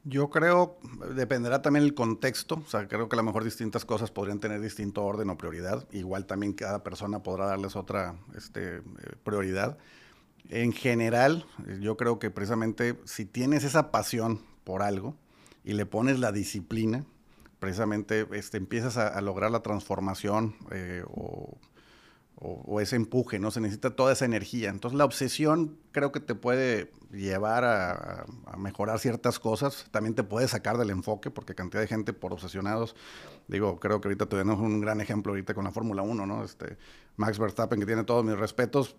Yo 0.04 0.30
creo, 0.30 0.78
dependerá 1.14 1.60
también 1.60 1.84
el 1.84 1.92
contexto, 1.92 2.62
o 2.64 2.70
sea, 2.70 2.86
creo 2.86 3.08
que 3.08 3.16
a 3.16 3.18
lo 3.18 3.24
mejor 3.24 3.42
distintas 3.42 3.84
cosas 3.84 4.10
podrían 4.12 4.38
tener 4.38 4.60
distinto 4.60 5.04
orden 5.04 5.28
o 5.28 5.36
prioridad, 5.36 5.86
igual 5.90 6.24
también 6.24 6.52
cada 6.52 6.84
persona 6.84 7.24
podrá 7.24 7.46
darles 7.46 7.74
otra 7.74 8.14
este, 8.36 8.80
prioridad 9.24 9.76
en 10.50 10.72
general, 10.72 11.46
yo 11.80 11.96
creo 11.96 12.18
que 12.18 12.30
precisamente 12.30 12.98
si 13.04 13.24
tienes 13.24 13.64
esa 13.64 13.90
pasión 13.90 14.40
por 14.64 14.82
algo 14.82 15.16
y 15.64 15.72
le 15.72 15.86
pones 15.86 16.18
la 16.18 16.32
disciplina, 16.32 17.04
precisamente 17.58 18.26
este, 18.32 18.58
empiezas 18.58 18.96
a, 18.96 19.20
lograr 19.20 19.50
la 19.50 19.60
transformación 19.60 20.54
eh, 20.70 21.02
o, 21.08 21.58
ese 22.80 22.96
empuje, 22.96 23.38
¿no? 23.38 23.50
Se 23.50 23.62
necesita 23.62 23.96
toda 23.96 24.12
esa 24.12 24.26
energía. 24.26 24.68
Entonces 24.68 24.98
la 24.98 25.06
obsesión 25.06 25.78
creo 25.90 26.12
que 26.12 26.20
te 26.20 26.34
puede 26.34 26.92
llevar 27.10 27.64
a, 27.64 28.26
a, 28.44 28.56
mejorar 28.58 28.98
ciertas 28.98 29.38
cosas, 29.38 29.86
también 29.90 30.14
te 30.14 30.22
puede 30.22 30.46
sacar 30.46 30.76
del 30.76 30.90
enfoque, 30.90 31.30
porque 31.30 31.54
cantidad 31.54 31.80
de 31.80 31.88
gente 31.88 32.12
por 32.12 32.34
obsesionados, 32.34 32.94
digo, 33.48 33.80
creo 33.80 34.02
que 34.02 34.08
ahorita 34.08 34.26
tenemos 34.26 34.60
un 34.60 34.80
gran 34.80 35.00
ejemplo 35.00 35.32
ahorita 35.32 35.54
con 35.54 35.64
la 35.64 35.72
Fórmula 35.72 36.02
1, 36.02 36.26
¿no? 36.26 36.44
Este, 36.44 36.76
Max 37.16 37.38
Verstappen, 37.38 37.80
que 37.80 37.86
tiene 37.86 38.04
todos 38.04 38.22
mis 38.22 38.36
respetos, 38.36 38.96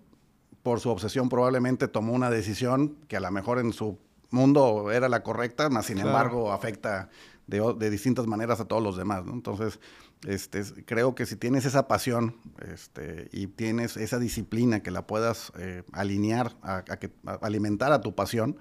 por 0.64 0.80
su 0.80 0.90
obsesión 0.90 1.30
probablemente 1.30 1.88
tomó 1.88 2.14
una 2.14 2.30
decisión 2.30 2.98
que 3.08 3.18
a 3.18 3.20
lo 3.20 3.32
mejor 3.32 3.60
en 3.60 3.74
su 3.74 3.98
mundo 4.30 4.92
era 4.92 5.10
la 5.10 5.24
correcta, 5.24 5.70
más 5.70 5.86
sin 5.86 5.96
claro. 5.96 6.10
embargo 6.10 6.52
afecta 6.52 7.10
de, 7.48 7.76
de, 7.78 7.90
distintas 7.90 8.28
maneras 8.28 8.60
a 8.60 8.66
todos 8.66 8.84
los 8.84 8.98
demás, 8.98 9.26
¿no? 9.26 9.34
Entonces, 9.34 9.80
este, 10.26 10.64
creo 10.86 11.16
que 11.16 11.26
si 11.26 11.36
tienes 11.36 11.66
esa 11.66 11.88
pasión 11.88 12.36
este, 12.74 13.30
y 13.32 13.48
tienes 13.48 13.98
esa 13.98 14.20
disciplina 14.20 14.82
que 14.82 14.92
la 14.92 15.08
puedas 15.08 15.54
eh, 15.58 15.84
alinear, 15.94 16.58
a, 16.62 16.78
a, 16.78 16.98
que, 16.98 17.12
a, 17.26 17.34
alimentar 17.36 17.92
a 17.92 18.02
tu 18.02 18.16
pasión, 18.16 18.58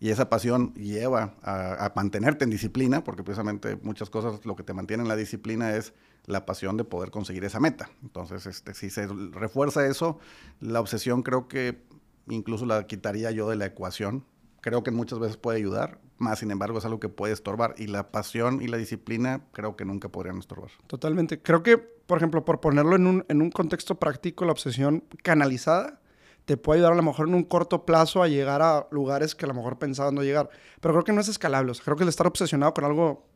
y 0.00 0.10
esa 0.10 0.28
pasión 0.28 0.72
lleva 0.74 1.34
a, 1.42 1.86
a, 1.86 1.92
mantenerte 1.96 2.44
en 2.44 2.50
disciplina, 2.50 3.02
porque 3.02 3.24
precisamente 3.24 3.76
muchas 3.82 4.10
cosas 4.10 4.44
lo 4.44 4.54
que 4.54 4.62
te 4.62 4.72
mantiene 4.72 5.02
en 5.02 5.08
la 5.08 5.16
disciplina 5.16 5.74
es 5.74 5.92
la 6.28 6.44
pasión 6.46 6.76
de 6.76 6.84
poder 6.84 7.10
conseguir 7.10 7.44
esa 7.44 7.58
meta. 7.58 7.90
Entonces, 8.02 8.46
este, 8.46 8.74
si 8.74 8.90
se 8.90 9.06
refuerza 9.06 9.86
eso, 9.86 10.18
la 10.60 10.78
obsesión 10.78 11.22
creo 11.22 11.48
que 11.48 11.82
incluso 12.28 12.66
la 12.66 12.86
quitaría 12.86 13.30
yo 13.30 13.48
de 13.48 13.56
la 13.56 13.66
ecuación. 13.66 14.24
Creo 14.60 14.82
que 14.82 14.90
muchas 14.90 15.18
veces 15.18 15.38
puede 15.38 15.56
ayudar, 15.56 16.00
más 16.18 16.40
sin 16.40 16.50
embargo 16.50 16.78
es 16.78 16.84
algo 16.84 17.00
que 17.00 17.08
puede 17.08 17.32
estorbar. 17.32 17.74
Y 17.78 17.86
la 17.86 18.10
pasión 18.10 18.60
y 18.60 18.68
la 18.68 18.76
disciplina 18.76 19.46
creo 19.52 19.74
que 19.74 19.86
nunca 19.86 20.10
podrían 20.10 20.38
estorbar. 20.38 20.70
Totalmente. 20.86 21.40
Creo 21.40 21.62
que, 21.62 21.78
por 21.78 22.18
ejemplo, 22.18 22.44
por 22.44 22.60
ponerlo 22.60 22.96
en 22.96 23.06
un, 23.06 23.24
en 23.28 23.40
un 23.40 23.50
contexto 23.50 23.94
práctico, 23.98 24.44
la 24.44 24.52
obsesión 24.52 25.04
canalizada 25.22 26.00
te 26.44 26.58
puede 26.58 26.80
ayudar 26.80 26.92
a 26.92 26.96
lo 26.96 27.02
mejor 27.02 27.28
en 27.28 27.34
un 27.34 27.44
corto 27.44 27.86
plazo 27.86 28.22
a 28.22 28.28
llegar 28.28 28.60
a 28.60 28.86
lugares 28.90 29.34
que 29.34 29.46
a 29.46 29.48
lo 29.48 29.54
mejor 29.54 29.78
pensaban 29.78 30.14
no 30.14 30.22
llegar. 30.22 30.50
Pero 30.80 30.92
creo 30.92 31.04
que 31.04 31.12
no 31.12 31.20
es 31.22 31.28
escalable. 31.28 31.72
Creo 31.82 31.96
que 31.96 32.02
el 32.02 32.08
estar 32.10 32.26
obsesionado 32.26 32.74
con 32.74 32.84
algo 32.84 33.26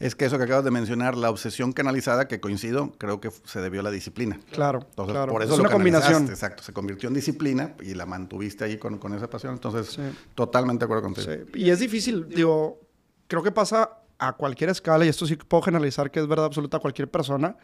es 0.00 0.14
que 0.14 0.24
eso 0.24 0.38
que 0.38 0.44
acabas 0.44 0.64
de 0.64 0.70
mencionar, 0.70 1.16
la 1.16 1.30
obsesión 1.30 1.72
canalizada, 1.72 2.26
que 2.26 2.40
coincido, 2.40 2.92
creo 2.98 3.20
que 3.20 3.30
se 3.44 3.60
debió 3.60 3.80
a 3.80 3.82
la 3.84 3.90
disciplina. 3.90 4.40
Claro. 4.50 4.80
Entonces, 4.88 5.12
claro. 5.12 5.32
por 5.32 5.42
eso 5.42 5.52
es 5.52 5.58
lo 5.58 5.64
una 5.64 5.72
combinación. 5.72 6.26
Exacto, 6.28 6.62
se 6.62 6.72
convirtió 6.72 7.08
en 7.08 7.14
disciplina 7.14 7.74
y 7.82 7.94
la 7.94 8.06
mantuviste 8.06 8.64
ahí 8.64 8.78
con, 8.78 8.98
con 8.98 9.14
esa 9.14 9.28
pasión. 9.28 9.52
Entonces, 9.52 9.94
sí. 9.94 10.02
totalmente 10.34 10.80
de 10.80 10.84
acuerdo 10.86 11.02
contigo. 11.02 11.30
Sí. 11.30 11.60
Y 11.60 11.70
es 11.70 11.78
difícil, 11.80 12.28
digo, 12.28 12.80
creo 13.28 13.42
que 13.42 13.52
pasa 13.52 13.98
a 14.18 14.32
cualquier 14.32 14.70
escala, 14.70 15.04
y 15.04 15.08
esto 15.08 15.26
sí 15.26 15.36
puedo 15.36 15.62
generalizar 15.62 16.10
que 16.10 16.20
es 16.20 16.26
verdad 16.26 16.46
absoluta 16.46 16.78
a 16.78 16.80
cualquier 16.80 17.10
persona, 17.10 17.56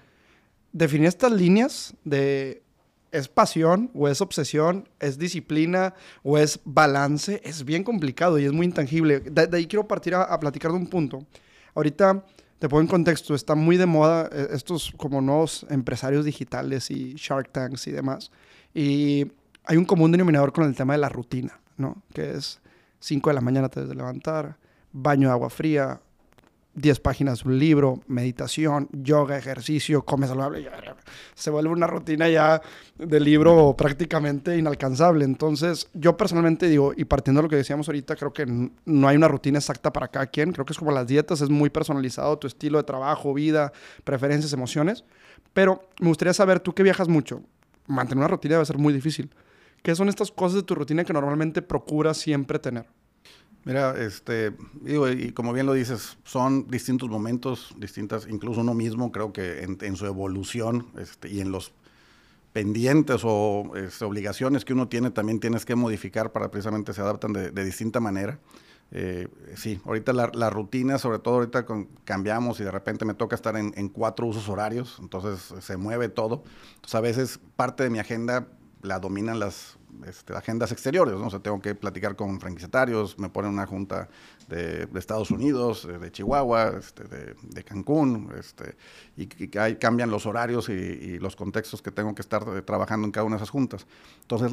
definir 0.72 1.08
estas 1.08 1.32
líneas 1.32 1.94
de 2.04 2.62
es 3.12 3.28
pasión 3.28 3.90
o 3.94 4.08
es 4.08 4.20
obsesión, 4.20 4.88
es 5.00 5.16
disciplina 5.16 5.94
o 6.22 6.36
es 6.36 6.60
balance, 6.64 7.40
es 7.44 7.64
bien 7.64 7.82
complicado 7.82 8.38
y 8.38 8.44
es 8.44 8.52
muy 8.52 8.66
intangible. 8.66 9.20
De, 9.20 9.46
de 9.46 9.56
ahí 9.56 9.66
quiero 9.66 9.88
partir 9.88 10.14
a, 10.14 10.24
a 10.24 10.38
platicar 10.38 10.70
de 10.70 10.76
un 10.76 10.86
punto 10.86 11.24
Ahorita 11.76 12.24
te 12.58 12.68
pongo 12.68 12.80
en 12.80 12.88
contexto, 12.88 13.34
está 13.34 13.54
muy 13.54 13.76
de 13.76 13.84
moda 13.84 14.30
eh, 14.32 14.48
estos 14.52 14.92
como 14.96 15.20
nuevos 15.20 15.66
empresarios 15.68 16.24
digitales 16.24 16.90
y 16.90 17.14
Shark 17.14 17.52
Tanks 17.52 17.86
y 17.86 17.92
demás. 17.92 18.32
Y 18.74 19.30
hay 19.64 19.76
un 19.76 19.84
común 19.84 20.10
denominador 20.10 20.52
con 20.52 20.64
el 20.64 20.74
tema 20.74 20.94
de 20.94 20.98
la 20.98 21.10
rutina, 21.10 21.60
¿no? 21.76 22.02
Que 22.14 22.32
es 22.32 22.60
5 23.00 23.28
de 23.28 23.34
la 23.34 23.42
mañana 23.42 23.68
te 23.68 23.80
debes 23.80 23.90
de 23.90 23.94
levantar, 23.94 24.56
baño 24.90 25.28
de 25.28 25.32
agua 25.32 25.50
fría, 25.50 26.00
10 26.76 27.00
páginas 27.00 27.44
un 27.44 27.58
libro, 27.58 28.02
meditación, 28.06 28.88
yoga, 28.92 29.38
ejercicio, 29.38 30.04
come 30.04 30.26
saludable. 30.26 30.68
Se 31.34 31.50
vuelve 31.50 31.70
una 31.70 31.86
rutina 31.86 32.28
ya 32.28 32.60
de 32.98 33.18
libro 33.18 33.74
prácticamente 33.76 34.56
inalcanzable. 34.58 35.24
Entonces, 35.24 35.88
yo 35.94 36.18
personalmente 36.18 36.68
digo, 36.68 36.92
y 36.94 37.06
partiendo 37.06 37.40
de 37.40 37.44
lo 37.44 37.48
que 37.48 37.56
decíamos 37.56 37.88
ahorita, 37.88 38.14
creo 38.14 38.32
que 38.32 38.46
no 38.84 39.08
hay 39.08 39.16
una 39.16 39.26
rutina 39.26 39.58
exacta 39.58 39.90
para 39.90 40.08
cada 40.08 40.26
quien. 40.26 40.52
Creo 40.52 40.66
que 40.66 40.74
es 40.74 40.78
como 40.78 40.92
las 40.92 41.06
dietas, 41.06 41.40
es 41.40 41.48
muy 41.48 41.70
personalizado 41.70 42.38
tu 42.38 42.46
estilo 42.46 42.76
de 42.76 42.84
trabajo, 42.84 43.32
vida, 43.32 43.72
preferencias, 44.04 44.52
emociones. 44.52 45.04
Pero 45.54 45.80
me 46.00 46.08
gustaría 46.08 46.34
saber, 46.34 46.60
tú 46.60 46.74
que 46.74 46.82
viajas 46.82 47.08
mucho, 47.08 47.40
mantener 47.86 48.18
una 48.18 48.28
rutina 48.28 48.56
debe 48.56 48.66
ser 48.66 48.76
muy 48.76 48.92
difícil. 48.92 49.30
¿Qué 49.82 49.94
son 49.94 50.10
estas 50.10 50.30
cosas 50.30 50.56
de 50.56 50.62
tu 50.62 50.74
rutina 50.74 51.04
que 51.04 51.14
normalmente 51.14 51.62
procuras 51.62 52.18
siempre 52.18 52.58
tener? 52.58 52.86
Mira, 53.66 54.00
este, 54.00 54.52
digo, 54.80 55.08
y 55.08 55.32
como 55.32 55.52
bien 55.52 55.66
lo 55.66 55.72
dices, 55.72 56.18
son 56.22 56.68
distintos 56.68 57.08
momentos, 57.08 57.74
distintas, 57.76 58.28
incluso 58.30 58.60
uno 58.60 58.74
mismo, 58.74 59.10
creo 59.10 59.32
que 59.32 59.64
en, 59.64 59.96
su 59.96 60.06
evolución 60.06 60.86
este, 60.96 61.28
y 61.28 61.40
en 61.40 61.50
los 61.50 61.72
pendientes 62.52 63.22
o 63.24 63.72
este, 63.74 64.04
obligaciones 64.04 64.64
que 64.64 64.72
uno 64.72 64.86
tiene, 64.86 65.10
también 65.10 65.40
tienes 65.40 65.64
que 65.64 65.74
modificar 65.74 66.30
para 66.30 66.48
precisamente 66.48 66.92
se 66.92 67.00
adaptan 67.00 67.32
de, 67.32 67.64
distinta 67.64 67.98
manera. 67.98 68.38
Eh, 68.92 69.26
sí, 69.56 69.80
ahorita 69.84 70.12
la, 70.12 70.48
rutina, 70.48 70.98
sobre 70.98 71.18
todo 71.18 71.34
ahorita 71.34 71.66
con, 71.66 71.86
cambiamos 72.04 72.60
y 72.60 72.62
de 72.62 72.70
repente 72.70 73.04
me 73.04 73.14
toca 73.14 73.34
estar 73.34 73.56
en, 73.56 73.74
en, 73.76 73.88
cuatro 73.88 74.28
usos 74.28 74.48
horarios, 74.48 74.96
entonces 75.00 75.52
se 75.60 75.76
mueve 75.76 76.08
todo. 76.08 76.44
Entonces 76.76 76.94
a 76.94 77.00
veces 77.00 77.40
parte 77.56 77.82
de 77.82 77.90
mi 77.90 77.98
agenda 77.98 78.46
la 78.82 79.00
dominan 79.00 79.40
las 79.40 79.75
este, 80.06 80.34
agendas 80.34 80.72
exteriores, 80.72 81.14
¿no? 81.14 81.26
O 81.26 81.30
sea, 81.30 81.40
tengo 81.40 81.60
que 81.60 81.74
platicar 81.74 82.16
con 82.16 82.40
franquiciatarios, 82.40 83.18
me 83.18 83.28
ponen 83.28 83.52
una 83.52 83.66
junta 83.66 84.08
de, 84.48 84.88
Estados 84.94 85.30
Unidos, 85.30 85.86
de 85.86 86.10
Chihuahua, 86.10 86.74
este, 86.78 87.04
de, 87.04 87.64
Cancún, 87.64 88.32
este, 88.38 88.76
y, 89.16 89.26
cambian 89.76 90.10
los 90.10 90.26
horarios 90.26 90.68
y, 90.68 91.18
los 91.18 91.36
contextos 91.36 91.82
que 91.82 91.90
tengo 91.90 92.14
que 92.14 92.22
estar 92.22 92.44
eh, 92.48 92.62
trabajando 92.62 93.06
en 93.06 93.12
cada 93.12 93.24
una 93.24 93.36
de 93.36 93.42
esas 93.42 93.50
juntas. 93.50 93.86
Entonces, 94.22 94.52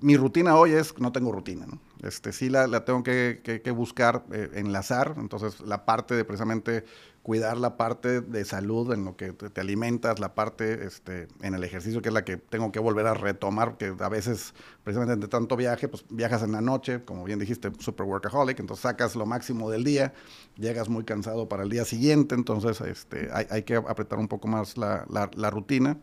mi 0.00 0.16
rutina 0.16 0.56
hoy 0.56 0.72
es, 0.72 0.98
no 0.98 1.12
tengo 1.12 1.32
rutina, 1.32 1.66
¿no? 1.66 1.78
Este, 2.02 2.32
sí 2.32 2.48
la, 2.48 2.84
tengo 2.84 3.02
que, 3.02 3.72
buscar, 3.74 4.24
eh, 4.32 4.50
enlazar, 4.54 5.14
entonces 5.16 5.60
la 5.60 5.84
parte 5.84 6.14
de 6.14 6.24
precisamente 6.24 6.84
cuidar 7.22 7.56
la 7.56 7.76
parte 7.76 8.20
de 8.20 8.44
salud 8.44 8.92
en 8.92 9.04
lo 9.04 9.16
que 9.16 9.32
te, 9.32 9.60
alimentas, 9.60 10.18
la 10.18 10.34
parte 10.34 10.86
este, 10.86 11.28
en 11.40 11.54
el 11.54 11.62
ejercicio, 11.62 12.02
que 12.02 12.08
es 12.08 12.14
la 12.14 12.24
que 12.24 12.36
tengo 12.36 12.72
que 12.72 12.80
volver 12.80 13.06
a 13.06 13.14
retomar, 13.14 13.76
que 13.76 13.94
a 13.98 14.08
veces, 14.08 14.54
precisamente 14.82 15.16
de 15.16 15.28
tanto 15.28 15.56
viaje, 15.56 15.86
pues 15.88 16.04
viajas 16.10 16.42
en 16.42 16.52
la 16.52 16.60
noche, 16.60 17.04
como 17.04 17.22
bien 17.22 17.38
dijiste, 17.38 17.70
super 17.78 18.06
workaholic, 18.06 18.58
entonces 18.58 18.82
sacas 18.82 19.14
lo 19.14 19.24
máximo 19.24 19.70
del 19.70 19.84
día, 19.84 20.12
llegas 20.56 20.88
muy 20.88 21.04
cansado 21.04 21.48
para 21.48 21.62
el 21.62 21.70
día 21.70 21.84
siguiente, 21.84 22.34
entonces 22.34 22.80
este, 22.80 23.30
hay, 23.32 23.62
que 23.62 23.76
apretar 23.76 24.18
un 24.18 24.28
poco 24.28 24.48
más 24.48 24.76
la, 24.76 25.06
la 25.08 25.50
rutina. 25.50 25.98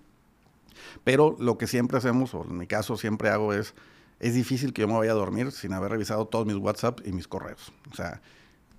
Pero 1.04 1.36
lo 1.40 1.58
que 1.58 1.68
siempre 1.68 1.98
hacemos, 1.98 2.34
o 2.34 2.44
en 2.44 2.58
mi 2.58 2.68
caso 2.68 2.96
siempre 2.96 3.30
hago 3.30 3.54
es, 3.54 3.74
es 4.20 4.34
difícil 4.34 4.74
que 4.74 4.82
yo 4.82 4.88
me 4.88 4.98
vaya 4.98 5.12
a 5.12 5.16
dormir 5.16 5.52
sin 5.52 5.74
haber 5.74 5.92
revisado 5.92 6.28
todos 6.28 6.46
mis 6.46 6.56
WhatsApp 6.56 7.00
y 7.06 7.12
mis 7.12 7.28
correos. 7.28 7.74
O 7.92 7.96
sea, 7.96 8.22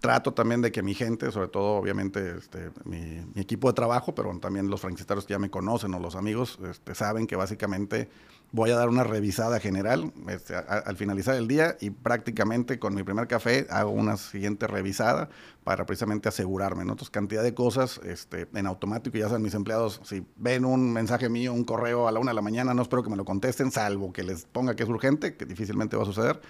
trato 0.00 0.32
también 0.32 0.62
de 0.62 0.72
que 0.72 0.82
mi 0.82 0.94
gente, 0.94 1.30
sobre 1.30 1.48
todo 1.48 1.76
obviamente 1.76 2.36
este, 2.38 2.70
mi, 2.84 3.22
equipo 3.36 3.68
de 3.68 3.74
trabajo, 3.74 4.14
pero 4.14 4.36
también 4.38 4.70
los 4.70 4.80
franquiciatarios 4.80 5.26
que 5.26 5.34
ya 5.34 5.38
me 5.38 5.50
conocen 5.50 5.94
o 5.94 6.00
los 6.00 6.16
amigos, 6.16 6.58
este, 6.68 6.94
saben 6.94 7.26
que 7.26 7.36
básicamente 7.36 8.08
voy 8.52 8.70
a 8.70 8.76
dar 8.76 8.88
una 8.88 9.04
revisada 9.04 9.60
general 9.60 10.12
este, 10.28 10.56
al 10.56 10.96
finalizar 10.96 11.36
el 11.36 11.46
día 11.46 11.76
y 11.80 11.90
prácticamente 11.90 12.78
con 12.78 12.94
mi 12.94 13.04
primer 13.04 13.28
café 13.28 13.66
hago 13.70 13.90
una 13.90 14.16
siguiente 14.16 14.66
revisada 14.66 15.28
para 15.62 15.86
precisamente 15.86 16.28
asegurarme, 16.28 16.84
¿no? 16.84 16.92
Entonces, 16.92 17.10
cantidad 17.10 17.42
de 17.42 17.54
cosas 17.54 18.00
este, 18.02 18.48
en 18.54 18.66
automático, 18.66 19.16
ya 19.18 19.28
saben 19.28 19.42
mis 19.42 19.54
empleados, 19.54 20.00
si 20.02 20.26
ven 20.36 20.64
un 20.64 20.92
mensaje 20.92 21.28
mío, 21.28 21.52
un 21.52 21.64
correo 21.64 22.08
a 22.08 22.12
la 22.12 22.18
una 22.18 22.30
de 22.30 22.36
la 22.36 22.42
mañana, 22.42 22.74
no 22.74 22.82
espero 22.82 23.02
que 23.02 23.10
me 23.10 23.16
lo 23.16 23.24
contesten, 23.24 23.70
salvo 23.70 24.12
que 24.12 24.24
les 24.24 24.46
ponga 24.46 24.74
que 24.74 24.82
es 24.82 24.88
urgente, 24.88 25.36
que 25.36 25.44
difícilmente 25.44 25.96
va 25.96 26.02
a 26.02 26.06
suceder 26.06 26.40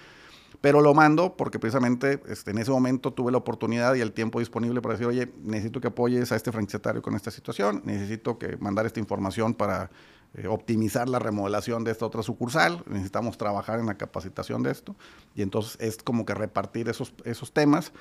pero 0.59 0.81
lo 0.81 0.93
mando 0.93 1.37
porque 1.37 1.59
precisamente 1.59 2.21
este, 2.27 2.51
en 2.51 2.57
ese 2.57 2.71
momento 2.71 3.13
tuve 3.13 3.31
la 3.31 3.37
oportunidad 3.37 3.95
y 3.95 4.01
el 4.01 4.11
tiempo 4.11 4.39
disponible 4.39 4.81
para 4.81 4.95
decir, 4.95 5.07
oye, 5.07 5.31
necesito 5.43 5.79
que 5.79 5.87
apoyes 5.87 6.31
a 6.31 6.35
este 6.35 6.51
franquiciatario 6.51 7.01
con 7.01 7.15
esta 7.15 7.31
situación, 7.31 7.81
necesito 7.85 8.37
que 8.37 8.57
mandar 8.57 8.85
esta 8.85 8.99
información 8.99 9.53
para 9.53 9.89
eh, 10.33 10.47
optimizar 10.47 11.09
la 11.09 11.19
remodelación 11.19 11.83
de 11.83 11.91
esta 11.91 12.05
otra 12.05 12.23
sucursal, 12.23 12.81
necesitamos 12.87 13.37
trabajar 13.37 13.81
en 13.81 13.87
la 13.87 13.97
capacitación 13.97 14.63
de 14.63 14.71
esto, 14.71 14.95
y 15.35 15.41
entonces 15.41 15.75
es 15.81 15.97
como 15.97 16.25
que 16.25 16.33
repartir 16.33 16.87
esos, 16.87 17.13
esos 17.25 17.51
temas, 17.51 17.91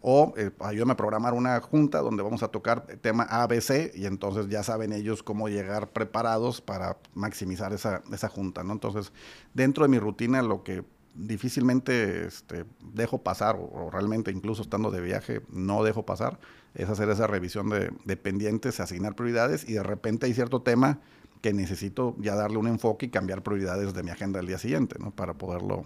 o 0.00 0.32
eh, 0.38 0.50
ayúdame 0.60 0.92
a 0.92 0.96
programar 0.96 1.34
una 1.34 1.60
junta 1.60 1.98
donde 1.98 2.22
vamos 2.22 2.42
a 2.42 2.48
tocar 2.48 2.86
tema 3.02 3.24
ABC, 3.24 3.92
y 3.94 4.06
entonces 4.06 4.48
ya 4.48 4.62
saben 4.62 4.94
ellos 4.94 5.22
cómo 5.22 5.50
llegar 5.50 5.90
preparados 5.92 6.62
para 6.62 6.96
maximizar 7.12 7.74
esa, 7.74 8.02
esa 8.10 8.30
junta, 8.30 8.64
¿no? 8.64 8.72
Entonces, 8.72 9.12
dentro 9.52 9.84
de 9.84 9.90
mi 9.90 9.98
rutina, 9.98 10.40
lo 10.40 10.64
que 10.64 10.84
difícilmente 11.14 12.26
este, 12.26 12.64
dejo 12.92 13.18
pasar, 13.18 13.56
o, 13.56 13.90
realmente 13.90 14.30
incluso 14.30 14.62
estando 14.62 14.90
de 14.90 15.00
viaje 15.00 15.42
no 15.50 15.82
dejo 15.84 16.04
pasar, 16.04 16.38
es 16.74 16.88
hacer 16.88 17.08
esa 17.08 17.26
revisión 17.26 17.70
de, 17.70 18.16
pendientes, 18.16 18.80
asignar 18.80 19.14
prioridades 19.14 19.68
y 19.68 19.74
de 19.74 19.82
repente 19.82 20.26
hay 20.26 20.34
cierto 20.34 20.62
tema 20.62 20.98
que 21.40 21.52
necesito 21.52 22.16
ya 22.18 22.34
darle 22.34 22.58
un 22.58 22.66
enfoque 22.66 23.06
y 23.06 23.08
cambiar 23.10 23.42
prioridades 23.42 23.94
de 23.94 24.02
mi 24.02 24.10
agenda 24.10 24.38
del 24.38 24.46
día 24.46 24.58
siguiente, 24.58 24.96
¿no? 24.98 25.10
Para 25.10 25.34
poderlo 25.34 25.84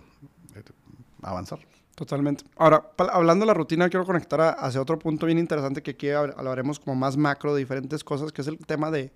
eh, 0.55 0.63
avanzar. 1.23 1.59
Totalmente. 1.95 2.45
Ahora, 2.57 2.93
hablando 2.97 3.43
de 3.43 3.49
la 3.49 3.55
rutina, 3.55 3.89
quiero 3.89 4.07
conectar 4.07 4.57
hacia 4.57 4.81
otro 4.81 5.01
punto 5.01 5.27
bien 5.27 5.37
interesante 5.37 5.83
que 5.83 5.91
aquí 5.91 6.11
hablaremos 6.11 6.79
como 6.79 6.95
más 6.95 7.17
macro 7.17 7.55
de 7.55 7.59
diferentes 7.59 8.05
cosas, 8.05 8.31
que 8.31 8.41
es 8.41 8.47
el 8.47 8.57
tema 8.59 8.93
de, 8.93 9.13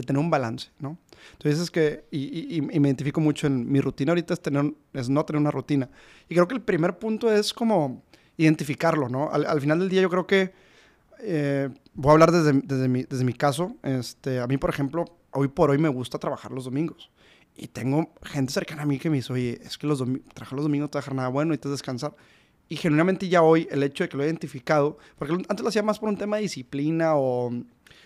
de 0.00 0.06
tener 0.06 0.20
un 0.20 0.30
balance, 0.30 0.70
¿no? 0.78 0.96
Entonces 1.32 1.60
es 1.60 1.70
que, 1.70 2.04
y, 2.10 2.60
me 2.62 2.88
identifico 2.88 3.20
mucho 3.20 3.46
en 3.46 3.70
mi 3.70 3.80
rutina 3.80 4.12
ahorita 4.12 4.34
es, 4.34 4.40
tener, 4.40 4.72
es 4.92 5.08
no 5.08 5.24
tener 5.24 5.40
una 5.40 5.50
rutina. 5.50 5.90
Y 6.28 6.34
creo 6.34 6.46
que 6.46 6.54
el 6.54 6.62
primer 6.62 6.98
punto 6.98 7.32
es 7.32 7.52
como 7.52 8.02
identificarlo, 8.36 9.08
¿no? 9.08 9.30
Al, 9.30 9.60
final 9.60 9.80
del 9.80 9.88
día 9.88 10.02
yo 10.02 10.10
creo 10.10 10.26
que, 10.26 10.52
eh, 11.20 11.68
voy 11.94 12.10
a 12.10 12.12
hablar 12.12 12.30
desde, 12.30 12.60
desde, 12.62 12.88
mi, 12.88 13.02
desde 13.02 13.24
mi 13.24 13.32
caso, 13.32 13.76
este, 13.82 14.38
a 14.38 14.46
mí 14.46 14.56
por 14.56 14.70
ejemplo, 14.70 15.04
hoy 15.32 15.48
por 15.48 15.70
hoy 15.70 15.78
me 15.78 15.88
gusta 15.88 16.18
trabajar 16.18 16.52
los 16.52 16.64
domingos. 16.64 17.10
Y 17.56 17.66
tengo 17.66 18.12
gente 18.22 18.52
cercana 18.52 18.82
a 18.82 18.86
mí 18.86 19.00
que 19.00 19.10
me 19.10 19.16
dice, 19.16 19.32
oye, 19.32 19.60
es 19.64 19.76
que 19.76 19.88
los 19.88 19.98
trabajar 20.32 20.56
los 20.56 20.64
domingos 20.64 20.86
no 20.86 20.90
te 20.90 20.98
dejar 20.98 21.14
nada 21.14 21.28
bueno 21.28 21.54
y 21.54 21.58
te 21.58 21.68
descansar. 21.68 22.14
Y 22.68 22.76
genuinamente 22.76 23.28
ya 23.28 23.42
hoy 23.42 23.66
el 23.70 23.82
hecho 23.82 24.04
de 24.04 24.08
que 24.08 24.16
lo 24.16 24.22
he 24.22 24.26
identificado, 24.26 24.98
porque 25.16 25.34
antes 25.34 25.60
lo 25.60 25.68
hacía 25.68 25.82
más 25.82 25.98
por 25.98 26.08
un 26.08 26.16
tema 26.16 26.36
de 26.36 26.42
disciplina 26.42 27.16
o 27.16 27.50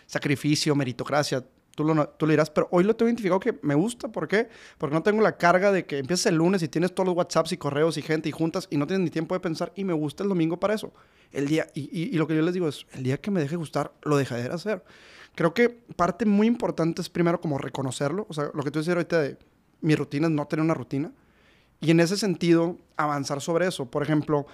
sacrificio, 0.06 0.74
meritocracia, 0.74 1.44
Tú 1.74 1.84
lo, 1.84 2.08
tú 2.10 2.26
dirás, 2.26 2.50
pero 2.50 2.68
hoy 2.70 2.84
lo 2.84 2.94
tengo 2.94 3.08
identificado 3.08 3.40
que 3.40 3.58
me 3.62 3.74
gusta. 3.74 4.08
¿Por 4.08 4.28
qué? 4.28 4.48
Porque 4.76 4.94
no 4.94 5.02
tengo 5.02 5.22
la 5.22 5.36
carga 5.38 5.72
de 5.72 5.86
que 5.86 5.98
empiezas 5.98 6.26
el 6.26 6.36
lunes 6.36 6.62
y 6.62 6.68
tienes 6.68 6.94
todos 6.94 7.06
los 7.06 7.16
WhatsApps 7.16 7.52
y 7.52 7.56
correos 7.56 7.96
y 7.96 8.02
gente 8.02 8.28
y 8.28 8.32
juntas 8.32 8.68
y 8.70 8.76
no 8.76 8.86
tienes 8.86 9.04
ni 9.04 9.10
tiempo 9.10 9.34
de 9.34 9.40
pensar. 9.40 9.72
Y 9.74 9.84
me 9.84 9.94
gusta 9.94 10.22
el 10.22 10.28
domingo 10.28 10.60
para 10.60 10.74
eso. 10.74 10.92
El 11.32 11.48
día, 11.48 11.66
y, 11.74 12.16
lo 12.18 12.26
que 12.26 12.36
yo 12.36 12.42
les 12.42 12.52
digo 12.52 12.68
es, 12.68 12.86
el 12.92 13.04
día 13.04 13.16
que 13.16 13.30
me 13.30 13.40
deje 13.40 13.56
gustar, 13.56 13.92
lo 14.02 14.18
dejaré 14.18 14.42
de 14.42 14.50
hacer. 14.50 14.84
Creo 15.34 15.54
que 15.54 15.70
parte 15.70 16.26
muy 16.26 16.46
importante 16.46 17.00
es 17.00 17.08
primero 17.08 17.40
como 17.40 17.56
reconocerlo. 17.56 18.26
O 18.28 18.34
sea, 18.34 18.50
lo 18.52 18.62
que 18.62 18.70
tú 18.70 18.78
dices 18.78 18.94
ahorita 18.94 19.20
de 19.20 19.38
mi 19.80 19.94
rutina 19.94 20.26
es 20.26 20.32
no 20.32 20.46
tener 20.46 20.62
una 20.64 20.74
rutina. 20.74 21.10
Y 21.80 21.90
en 21.90 22.00
ese 22.00 22.18
sentido, 22.18 22.76
avanzar 22.98 23.40
sobre 23.40 23.66
eso. 23.66 23.86
Por 23.86 24.02
ejemplo, 24.02 24.46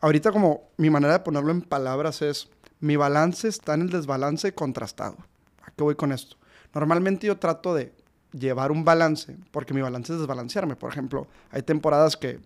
ahorita 0.00 0.30
como 0.30 0.70
mi 0.76 0.88
manera 0.88 1.14
de 1.14 1.20
ponerlo 1.20 1.50
en 1.50 1.62
palabras 1.62 2.22
es, 2.22 2.48
mi 2.78 2.96
balance 2.96 3.48
está 3.48 3.74
en 3.74 3.82
el 3.82 3.90
desbalance 3.90 4.54
contrastado. 4.54 5.16
¿A 5.62 5.72
qué 5.72 5.82
voy 5.82 5.96
con 5.96 6.12
esto? 6.12 6.39
Normalmente 6.74 7.26
yo 7.26 7.38
trato 7.38 7.74
de 7.74 7.92
llevar 8.32 8.70
un 8.70 8.84
balance, 8.84 9.36
porque 9.50 9.74
mi 9.74 9.80
balance 9.80 10.12
es 10.12 10.18
desbalancearme. 10.18 10.76
Por 10.76 10.90
ejemplo, 10.90 11.26
hay 11.50 11.62
temporadas 11.62 12.16
que 12.16 12.38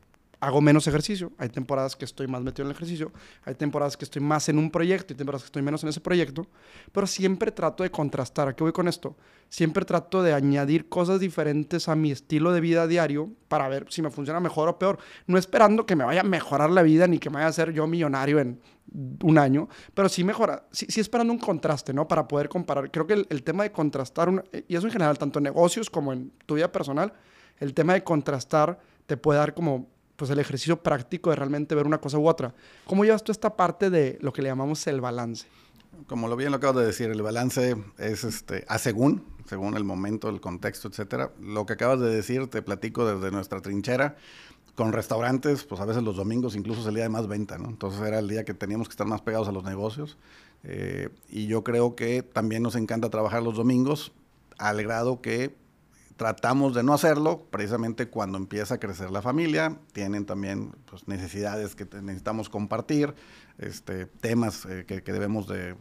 hago 0.45 0.61
menos 0.61 0.87
ejercicio, 0.87 1.33
hay 1.39 1.49
temporadas 1.49 1.97
que 1.97 2.05
estoy 2.05 2.27
más 2.27 2.43
metido 2.43 2.65
en 2.65 2.71
el 2.71 2.77
ejercicio, 2.77 3.13
hay 3.45 3.55
temporadas 3.55 3.97
que 3.97 4.05
estoy 4.05 4.21
más 4.21 4.49
en 4.49 4.59
un 4.59 4.71
proyecto 4.71 5.15
y 5.15 5.17
temporadas 5.17 5.43
que 5.43 5.47
estoy 5.47 5.63
menos 5.63 5.83
en 5.83 5.89
ese 5.89 6.01
proyecto, 6.01 6.47
pero 6.93 7.07
siempre 7.07 7.51
trato 7.51 7.83
de 7.83 7.91
contrastar. 7.91 8.49
¿A 8.49 8.55
qué 8.55 8.63
voy 8.63 8.73
con 8.73 8.87
esto? 8.87 9.17
Siempre 9.49 9.85
trato 9.85 10.23
de 10.23 10.35
añadir 10.35 10.89
cosas 10.89 11.19
diferentes 11.21 11.89
a 11.89 11.95
mi 11.95 12.11
estilo 12.11 12.53
de 12.53 12.61
vida 12.61 12.87
diario 12.87 13.31
para 13.49 13.69
ver 13.69 13.87
si 13.89 14.03
me 14.03 14.11
funciona 14.11 14.39
mejor 14.39 14.69
o 14.69 14.79
peor. 14.79 14.99
No 15.27 15.39
esperando 15.39 15.87
que 15.87 15.97
me 15.97 16.05
vaya 16.05 16.21
a 16.21 16.25
mejorar 16.25 16.71
la 16.71 16.83
vida 16.83 17.07
ni 17.07 17.19
que 17.19 17.31
me 17.31 17.35
vaya 17.35 17.47
a 17.47 17.51
hacer 17.51 17.73
yo 17.73 17.87
millonario 17.87 18.39
en 18.39 18.61
un 19.23 19.39
año, 19.39 19.69
pero 19.95 20.11
sí 20.11 20.25
mejora, 20.25 20.67
sí, 20.71 21.01
esperando 21.01 21.33
un 21.33 21.39
contraste, 21.39 21.95
¿no? 21.95 22.07
Para 22.07 22.29
poder 22.29 22.51
comparar. 22.51 22.91
Creo 22.91 23.07
que 23.07 23.27
el, 23.29 23.43
tema 23.43 23.63
de 23.63 23.73
contrastar, 23.73 24.45
y 24.69 24.77
eso 24.77 24.87
en 24.87 24.93
general, 24.93 25.19
tanto 25.19 25.39
en 25.39 25.45
negocios 25.45 25.89
como 25.89 26.13
en 26.13 26.33
tu 26.45 26.55
vida 26.55 26.71
personal, 26.71 27.15
el 27.59 27.73
tema 27.73 27.95
de 27.95 28.05
contrastar 28.05 28.79
te 29.07 29.17
puede 29.17 29.39
dar 29.39 29.55
como 29.55 29.94
pues 30.17 30.31
el 30.31 30.39
ejercicio 30.39 30.83
práctico 30.83 31.31
de 31.31 31.37
realmente 31.37 31.75
ver 31.75 31.87
una 31.87 32.01
cosa 32.01 32.19
u 32.19 32.29
otra. 32.29 32.55
¿Cómo 32.87 33.05
llevas 33.05 33.25
tú 33.25 33.33
esta 33.33 33.57
parte 33.57 33.91
de 33.91 34.19
lo 34.21 34.33
que 34.33 34.43
le 34.43 34.49
llamamos 34.49 34.87
el 34.87 35.01
balance? 35.01 35.47
Como 36.07 36.29
lo 36.29 36.37
bien 36.37 36.51
lo 36.51 36.57
acabo 36.57 36.79
de 36.81 36.87
decir, 36.87 37.11
el 37.11 37.23
balance 37.23 37.77
es 37.99 38.25
este, 38.25 38.65
a 38.69 38.79
según, 38.79 39.25
según 39.47 39.77
el 39.77 39.85
momento, 39.85 40.29
el 40.29 40.41
contexto, 40.41 40.89
etcétera. 40.89 41.31
Lo 41.41 41.67
que 41.67 41.75
acabas 41.75 42.01
de 42.01 42.11
decir, 42.15 42.49
te 42.49 42.63
platico 42.63 43.07
desde 43.07 43.31
nuestra 43.31 43.61
trinchera 43.61 44.17
con 44.75 44.93
restaurantes, 44.93 45.65
pues 45.65 45.81
a 45.81 45.85
veces 45.85 46.03
los 46.03 46.17
domingos 46.17 46.57
incluso 46.57 46.81
es 46.81 46.87
el 46.89 46.95
día 46.95 47.05
de 47.05 47.09
más 47.09 47.29
venta, 47.29 47.59
¿no? 47.59 47.69
Entonces 47.69 48.01
era 48.01 48.19
el 48.19 48.29
día 48.29 48.45
que 48.45 48.55
teníamos 48.55 48.89
que 48.89 48.93
estar 48.93 49.07
más 49.07 49.21
pegados 49.21 49.49
a 49.49 49.53
los 49.53 49.65
negocios. 49.65 50.19
Eh, 50.65 51.11
y 51.29 51.47
yo 51.47 51.63
creo 51.63 51.95
que 51.95 52.23
también 52.23 52.63
nos 52.63 52.75
encanta 52.75 53.09
trabajar 53.11 53.43
los 53.43 53.57
domingos, 53.57 54.13
al 54.59 54.83
grado 54.83 55.21
que 55.21 55.55
tratamos 56.17 56.75
de 56.75 56.83
no 56.83 56.95
hacerlo 56.95 57.47
precisamente 57.51 58.09
cuando 58.09 58.39
empieza 58.39 58.75
a 58.75 58.79
crecer 58.79 59.11
la 59.11 59.23
familia, 59.23 59.79
tienen 59.93 60.27
también 60.27 60.73
pues, 60.87 61.09
necesidades 61.09 61.75
que 61.75 61.87
necesitamos 62.03 62.49
compartir, 62.49 63.15
este, 63.59 64.07
temas 64.07 64.65
eh, 64.67 64.85
que, 64.87 65.01
debemos 65.01 65.49
de, 65.49 65.77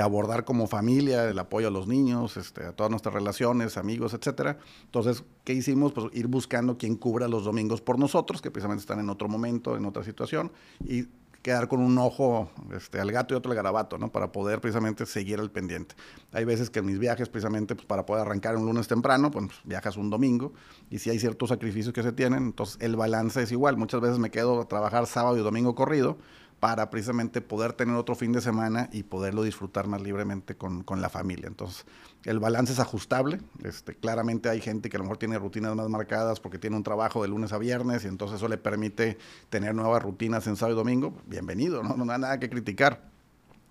abordar 0.00 0.44
como 0.44 0.66
familia, 0.66 1.28
el 1.28 1.38
apoyo 1.38 1.68
a 1.68 1.70
los 1.70 1.86
niños, 1.86 2.36
este, 2.36 2.64
a 2.64 2.72
todas 2.72 2.90
nuestras 2.90 3.14
relaciones, 3.14 3.76
amigos, 3.76 4.14
etcétera. 4.14 4.58
Entonces, 4.84 5.22
¿qué 5.44 5.52
hicimos? 5.52 5.92
Pues 5.92 6.06
ir 6.14 6.28
buscando 6.28 6.78
quien 6.78 6.96
cubra 6.96 7.28
los 7.28 7.44
domingos 7.44 7.80
por 7.80 7.98
nosotros, 7.98 8.40
que 8.40 8.50
precisamente 8.50 8.80
están 8.80 9.00
en 9.00 9.10
otro 9.10 9.28
momento, 9.28 9.76
en 9.76 9.84
otra 9.84 10.02
situación, 10.02 10.50
y 10.84 11.06
quedar 11.42 11.68
con 11.68 11.80
un 11.80 11.98
ojo 11.98 12.50
este, 12.74 13.00
al 13.00 13.10
gato 13.10 13.34
y 13.34 13.36
otro 13.36 13.50
al 13.50 13.56
garabato, 13.56 13.98
¿no? 13.98 14.10
Para 14.10 14.30
poder 14.32 14.60
precisamente 14.60 15.04
seguir 15.06 15.40
el 15.40 15.50
pendiente. 15.50 15.94
Hay 16.32 16.44
veces 16.44 16.70
que 16.70 16.78
en 16.78 16.86
mis 16.86 16.98
viajes, 16.98 17.28
precisamente, 17.28 17.74
pues, 17.74 17.86
para 17.86 18.06
poder 18.06 18.22
arrancar 18.22 18.56
un 18.56 18.64
lunes 18.64 18.86
temprano, 18.88 19.30
pues 19.30 19.46
viajas 19.64 19.96
un 19.96 20.08
domingo, 20.08 20.52
y 20.88 20.98
si 20.98 21.10
hay 21.10 21.18
ciertos 21.18 21.48
sacrificios 21.48 21.92
que 21.92 22.02
se 22.02 22.12
tienen, 22.12 22.44
entonces 22.44 22.78
el 22.80 22.96
balance 22.96 23.42
es 23.42 23.52
igual. 23.52 23.76
Muchas 23.76 24.00
veces 24.00 24.18
me 24.18 24.30
quedo 24.30 24.60
a 24.60 24.68
trabajar 24.68 25.06
sábado 25.06 25.36
y 25.36 25.40
domingo 25.40 25.74
corrido, 25.74 26.16
para 26.62 26.90
precisamente 26.90 27.40
poder 27.40 27.72
tener 27.72 27.96
otro 27.96 28.14
fin 28.14 28.30
de 28.30 28.40
semana 28.40 28.88
y 28.92 29.02
poderlo 29.02 29.42
disfrutar 29.42 29.88
más 29.88 30.00
libremente 30.00 30.54
con, 30.54 30.84
con, 30.84 31.02
la 31.02 31.08
familia. 31.08 31.48
Entonces, 31.48 31.84
el 32.22 32.38
balance 32.38 32.72
es 32.72 32.78
ajustable. 32.78 33.40
Este, 33.64 33.96
claramente 33.96 34.48
hay 34.48 34.60
gente 34.60 34.88
que 34.88 34.96
a 34.96 34.98
lo 34.98 35.02
mejor 35.02 35.18
tiene 35.18 35.36
rutinas 35.40 35.74
más 35.74 35.88
marcadas 35.88 36.38
porque 36.38 36.60
tiene 36.60 36.76
un 36.76 36.84
trabajo 36.84 37.20
de 37.20 37.26
lunes 37.26 37.52
a 37.52 37.58
viernes 37.58 38.04
y 38.04 38.06
entonces 38.06 38.36
eso 38.36 38.46
le 38.46 38.58
permite 38.58 39.18
tener 39.50 39.74
nuevas 39.74 40.04
rutinas 40.04 40.46
en 40.46 40.54
sábado 40.54 40.76
y 40.76 40.78
domingo. 40.78 41.12
Bienvenido, 41.26 41.82
no, 41.82 41.96
no 41.96 42.12
hay 42.12 42.20
nada 42.20 42.38
que 42.38 42.48
criticar. 42.48 43.10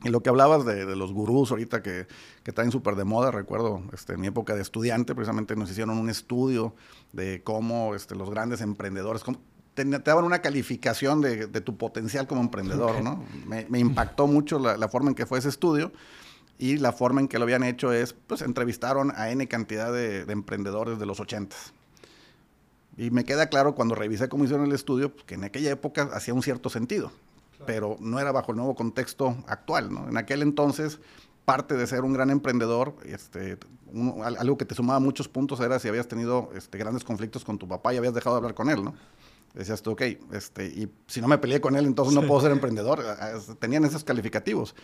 Y 0.03 0.09
lo 0.09 0.21
que 0.21 0.29
hablabas 0.29 0.65
de, 0.65 0.95
los 0.95 1.13
gurús 1.13 1.51
ahorita 1.51 1.83
que, 1.83 2.07
que 2.43 2.51
están 2.51 2.71
súper 2.71 2.95
de 2.95 3.05
moda, 3.05 3.29
recuerdo 3.29 3.83
este, 3.93 4.13
en 4.13 4.19
mi 4.21 4.27
época 4.27 4.55
de 4.55 4.61
estudiante, 4.63 5.13
precisamente 5.13 5.55
nos 5.55 5.69
hicieron 5.69 5.97
un 5.97 6.09
estudio 6.09 6.73
de 7.13 7.43
cómo 7.43 7.93
este, 7.93 8.15
los 8.15 8.29
grandes 8.31 8.61
emprendedores, 8.61 9.23
te, 9.73 9.85
daban 9.85 10.25
una 10.25 10.41
calificación 10.41 11.21
de, 11.21 11.47
tu 11.61 11.77
potencial 11.77 12.27
como 12.27 12.41
emprendedor, 12.41 13.01
¿no? 13.01 13.23
Me, 13.45 13.79
impactó 13.79 14.27
mucho 14.27 14.59
la, 14.59 14.87
forma 14.87 15.09
en 15.09 15.15
que 15.15 15.25
fue 15.25 15.39
ese 15.39 15.49
estudio 15.49 15.91
y 16.57 16.77
la 16.77 16.91
forma 16.91 17.21
en 17.21 17.27
que 17.27 17.39
lo 17.39 17.43
habían 17.43 17.63
hecho 17.63 17.91
es, 17.91 18.13
pues 18.13 18.41
entrevistaron 18.41 19.11
a 19.15 19.29
N 19.29 19.47
cantidad 19.47 19.91
de, 19.91 20.21
emprendedores 20.31 20.99
de 20.99 21.05
los 21.05 21.19
80 21.19 21.55
y 22.97 23.09
me 23.09 23.23
queda 23.23 23.47
claro 23.47 23.73
cuando 23.73 23.95
revisé 23.95 24.27
cómo 24.29 24.43
hicieron 24.43 24.65
el 24.65 24.73
estudio, 24.73 25.13
pues, 25.13 25.23
que 25.23 25.35
en 25.35 25.45
aquella 25.45 25.71
época 25.71 26.09
hacía 26.13 26.33
un 26.33 26.43
cierto 26.43 26.69
sentido, 26.69 27.11
pero 27.65 27.95
no 27.99 28.19
era 28.19 28.31
bajo 28.31 28.51
el 28.51 28.57
nuevo 28.57 28.75
contexto 28.75 29.37
actual, 29.47 29.93
¿no? 29.93 30.09
En 30.09 30.17
aquel 30.17 30.41
entonces, 30.41 30.99
parte 31.45 31.75
de 31.75 31.87
ser 31.87 32.01
un 32.01 32.13
gran 32.13 32.29
emprendedor, 32.29 32.95
este, 33.05 33.57
algo 34.37 34.57
que 34.57 34.65
te 34.65 34.75
sumaba 34.75 34.99
muchos 34.99 35.29
puntos 35.29 35.59
era 35.61 35.79
si 35.79 35.87
habías 35.87 36.07
tenido 36.07 36.49
este, 36.53 36.77
grandes 36.77 37.03
conflictos 37.03 37.45
con 37.45 37.57
tu 37.57 37.67
papá 37.67 37.93
y 37.93 37.97
habías 37.97 38.13
dejado 38.13 38.35
de 38.35 38.39
hablar 38.39 38.53
con 38.53 38.69
él, 38.69 38.83
¿no? 38.83 38.93
Decías 39.53 39.81
tú, 39.81 39.91
ok, 39.91 40.01
este, 40.33 40.65
y 40.65 40.89
si 41.07 41.21
no 41.21 41.27
me 41.27 41.37
peleé 41.37 41.59
con 41.59 41.75
él, 41.75 41.85
entonces 41.85 42.13
no 42.13 42.25
puedo 42.25 42.41
ser 42.41 42.51
emprendedor. 42.51 43.03
Tenían 43.59 43.83
esos 43.83 44.03
calificativos. 44.03 44.75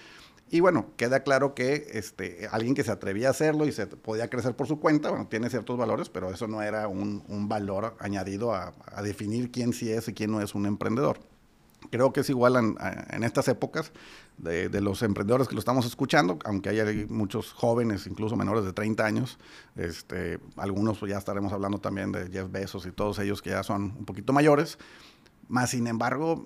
Y 0.49 0.61
bueno, 0.61 0.87
queda 0.95 1.23
claro 1.23 1.53
que 1.53 1.87
este, 1.93 2.47
alguien 2.51 2.73
que 2.73 2.83
se 2.83 2.91
atrevía 2.91 3.27
a 3.27 3.31
hacerlo 3.31 3.65
y 3.65 3.71
se 3.71 3.85
podía 3.87 4.29
crecer 4.29 4.55
por 4.55 4.67
su 4.67 4.79
cuenta, 4.79 5.09
bueno, 5.09 5.27
tiene 5.27 5.49
ciertos 5.49 5.77
valores, 5.77 6.09
pero 6.09 6.31
eso 6.31 6.47
no 6.47 6.61
era 6.61 6.87
un, 6.87 7.23
un 7.27 7.49
valor 7.49 7.97
añadido 7.99 8.53
a, 8.53 8.73
a, 8.85 9.01
definir 9.01 9.51
quién 9.51 9.73
sí 9.73 9.91
es 9.91 10.07
y 10.07 10.13
quién 10.13 10.31
no 10.31 10.41
es 10.41 10.55
un 10.55 10.65
emprendedor. 10.65 11.19
Creo 11.91 12.13
que 12.13 12.21
es 12.21 12.29
igual 12.29 12.55
en, 12.55 12.75
en 13.09 13.23
estas 13.23 13.49
épocas 13.49 13.91
de, 14.37 14.69
de, 14.69 14.81
los 14.81 15.01
emprendedores 15.01 15.47
que 15.47 15.55
lo 15.55 15.59
estamos 15.59 15.85
escuchando, 15.85 16.37
aunque 16.45 16.69
hay 16.69 17.05
muchos 17.09 17.53
jóvenes, 17.53 18.07
incluso 18.07 18.35
menores 18.35 18.63
de 18.65 18.73
30 18.73 19.05
años, 19.05 19.39
este, 19.75 20.39
algunos 20.55 20.99
ya 21.01 21.17
estaremos 21.17 21.53
hablando 21.53 21.79
también 21.79 22.11
de 22.11 22.29
Jeff 22.29 22.51
Bezos 22.51 22.85
y 22.85 22.91
todos 22.91 23.19
ellos 23.19 23.41
que 23.41 23.51
ya 23.51 23.63
son 23.63 23.95
un 23.97 24.05
poquito 24.05 24.33
mayores, 24.33 24.77
más 25.47 25.71
sin 25.71 25.87
embargo, 25.87 26.45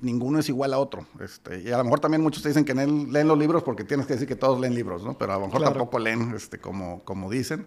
ninguno 0.00 0.38
es 0.38 0.48
igual 0.48 0.74
a 0.74 0.78
otro. 0.78 1.06
Este, 1.20 1.62
y 1.62 1.70
a 1.70 1.78
lo 1.78 1.84
mejor 1.84 2.00
también 2.00 2.22
muchos 2.22 2.42
te 2.42 2.48
dicen 2.48 2.64
que 2.64 2.74
leen, 2.74 3.28
los 3.28 3.38
libros 3.38 3.62
porque 3.62 3.84
tienes 3.84 4.06
que 4.06 4.14
decir 4.14 4.28
que 4.28 4.36
todos 4.36 4.60
leen 4.60 4.74
libros, 4.74 5.04
¿no? 5.04 5.16
Pero 5.18 5.32
a 5.32 5.38
lo 5.38 5.46
mejor 5.46 5.62
tampoco 5.62 5.98
leen 5.98 6.32
este, 6.34 6.58
como, 6.58 7.02
como 7.04 7.30
dicen. 7.30 7.66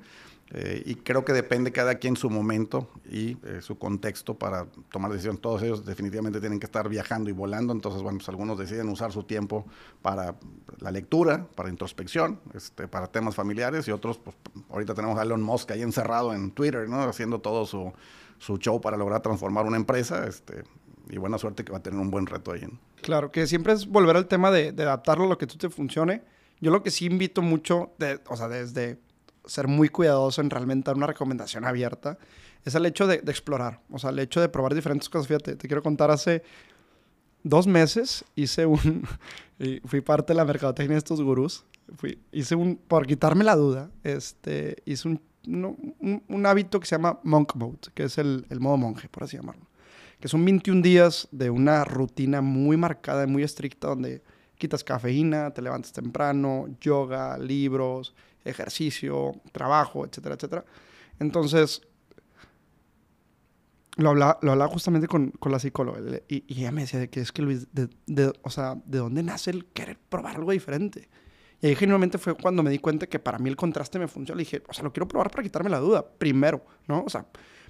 Eh, 0.51 0.81
y 0.83 0.95
creo 0.95 1.23
que 1.23 1.31
depende 1.31 1.71
cada 1.71 1.95
quien 1.95 2.17
su 2.17 2.29
momento 2.29 2.89
y 3.09 3.38
eh, 3.45 3.59
su 3.62 3.77
contexto 3.77 4.33
para 4.33 4.65
tomar 4.91 5.12
decisión. 5.12 5.38
Todos 5.38 5.62
ellos 5.62 5.85
definitivamente 5.85 6.39
tienen 6.39 6.59
que 6.59 6.65
estar 6.65 6.89
viajando 6.89 7.29
y 7.29 7.33
volando, 7.33 7.71
entonces, 7.71 8.01
bueno, 8.01 8.17
pues 8.17 8.29
algunos 8.29 8.57
deciden 8.57 8.89
usar 8.89 9.12
su 9.12 9.23
tiempo 9.23 9.65
para 10.01 10.35
la 10.79 10.89
lectura, 10.91 11.45
para 11.55 11.69
introspección, 11.69 12.39
este, 12.55 12.88
para 12.88 13.07
temas 13.07 13.35
familiares 13.35 13.88
y 13.88 13.91
otros, 13.91 14.17
pues 14.17 14.35
ahorita 14.69 14.95
tenemos 14.95 15.19
a 15.19 15.21
Elon 15.21 15.41
Musk 15.41 15.69
ahí 15.71 15.83
encerrado 15.83 16.33
en 16.33 16.49
Twitter, 16.51 16.89
¿no? 16.89 17.03
Haciendo 17.03 17.39
todo 17.39 17.67
su, 17.67 17.93
su 18.39 18.57
show 18.57 18.81
para 18.81 18.97
lograr 18.97 19.21
transformar 19.21 19.67
una 19.67 19.77
empresa, 19.77 20.25
este, 20.25 20.63
y 21.12 21.17
buena 21.17 21.38
suerte 21.38 21.63
que 21.63 21.71
va 21.71 21.77
a 21.77 21.83
tener 21.83 21.99
un 21.99 22.09
buen 22.09 22.25
reto 22.25 22.53
ahí. 22.53 22.65
Claro, 23.03 23.31
que 23.31 23.45
siempre 23.45 23.73
es 23.73 23.85
volver 23.85 24.15
al 24.15 24.27
tema 24.27 24.49
de, 24.49 24.71
de 24.71 24.83
adaptarlo 24.83 25.25
a 25.25 25.27
lo 25.27 25.38
que 25.38 25.45
tú 25.45 25.57
te 25.57 25.69
funcione. 25.69 26.23
Yo 26.59 26.71
lo 26.71 26.81
que 26.81 26.89
sí 26.89 27.05
invito 27.05 27.41
mucho, 27.43 27.91
de, 27.99 28.19
o 28.27 28.35
sea, 28.35 28.47
desde 28.47 28.99
ser 29.49 29.67
muy 29.67 29.89
cuidadoso 29.89 30.41
en 30.41 30.49
realmente 30.49 30.89
dar 30.89 30.95
una 30.95 31.07
recomendación 31.07 31.65
abierta, 31.65 32.17
es 32.65 32.75
el 32.75 32.85
hecho 32.85 33.07
de, 33.07 33.15
explorar, 33.15 33.81
o 33.89 33.99
sea, 33.99 34.12
el 34.12 34.19
hecho 34.19 34.41
de 34.41 34.49
probar 34.49 34.75
diferentes 34.75 35.09
cosas. 35.09 35.27
Fíjate, 35.27 35.55
te 35.55 35.67
quiero 35.67 35.81
contar, 35.81 36.12
hace 36.12 36.43
dos 37.43 37.67
meses 37.67 38.25
hice 38.35 38.65
un, 38.65 39.07
fui 39.85 40.01
parte 40.01 40.33
de 40.33 40.38
la 40.38 40.45
mercadotecnia 40.45 40.95
de 40.95 40.99
estos 40.99 41.21
gurús, 41.21 41.65
fui, 41.95 42.19
hice 42.31 42.55
un, 42.55 42.75
por 42.75 43.07
quitarme 43.07 43.43
la 43.43 43.55
duda, 43.55 43.89
este, 44.03 44.77
hice 44.85 45.07
un, 45.07 45.21
un, 46.27 46.45
hábito 46.45 46.79
que 46.79 46.85
se 46.85 46.95
llama 46.95 47.19
monk 47.23 47.55
mode, 47.55 47.79
que 47.93 48.03
es 48.03 48.17
el, 48.17 48.45
el 48.49 48.59
modo 48.59 48.77
monje, 48.77 49.07
por 49.09 49.23
así 49.23 49.38
llamarlo, 49.38 49.65
que 50.19 50.27
son 50.27 50.43
21 50.43 50.81
días 50.81 51.27
de 51.31 51.49
una 51.49 51.85
rutina 51.85 52.41
muy 52.41 52.77
marcada 52.77 53.23
y 53.23 53.27
muy 53.27 53.43
estricta 53.43 53.88
donde 53.88 54.21
quitas 54.59 54.83
cafeína, 54.83 55.51
te 55.51 55.62
levantas 55.62 55.93
temprano, 55.93 56.67
yoga, 56.81 57.38
libros, 57.38 58.13
ejercicio, 58.45 59.34
trabajo, 59.52 60.06
etcétera, 60.06 60.36
etcétera. 60.36 60.65
Entonces, 61.19 61.82
lo 63.97 64.10
hablaba, 64.10 64.39
lo 64.41 64.52
hablaba 64.52 64.71
justamente 64.71 65.08
con, 65.08 65.32
con 65.32 65.52
la 65.52 65.60
psicóloga 65.60 65.99
y, 66.28 66.45
y, 66.47 66.62
ella 66.62 66.71
me 66.71 66.82
decía 66.82 66.99
de 66.99 67.10
que 67.10 67.19
es 67.19 67.32
que 67.32 67.41
Luis, 67.41 67.67
de, 67.73 67.89
de, 68.06 68.32
o 68.43 68.49
sea, 68.49 68.78
¿de 68.86 68.99
dónde 68.99 69.23
nace 69.23 69.52
el 69.52 69.65
querer 69.65 69.99
probar 70.10 70.38
algo 70.38 70.52
diferente? 70.52 71.10
Y 71.62 71.67
ahí 71.67 71.75
genuinamente 71.75 72.17
fue 72.17 72.36
cuando 72.36 72.63
me 72.63 72.69
di 72.69 72.80
cuenta 72.80 73.08
que 73.08 73.19
para 73.19 73.38
mí 73.38 73.49
el 73.49 73.56
contraste 73.56 73.99
me 73.99 74.08
funciona. 74.08 74.38
Le 74.38 74.43
dije, 74.43 74.63
o 74.67 74.73
sea, 74.73 74.84
lo 74.84 74.93
quiero 74.93 75.08
probar 75.08 75.30
para 75.30 75.43
quitarme 75.43 75.69
la 75.69 75.80
duda, 75.80 76.06
primero, 76.17 76.65
¿no? 76.88 77.04
O 77.04 77.10
sea, 77.10 77.25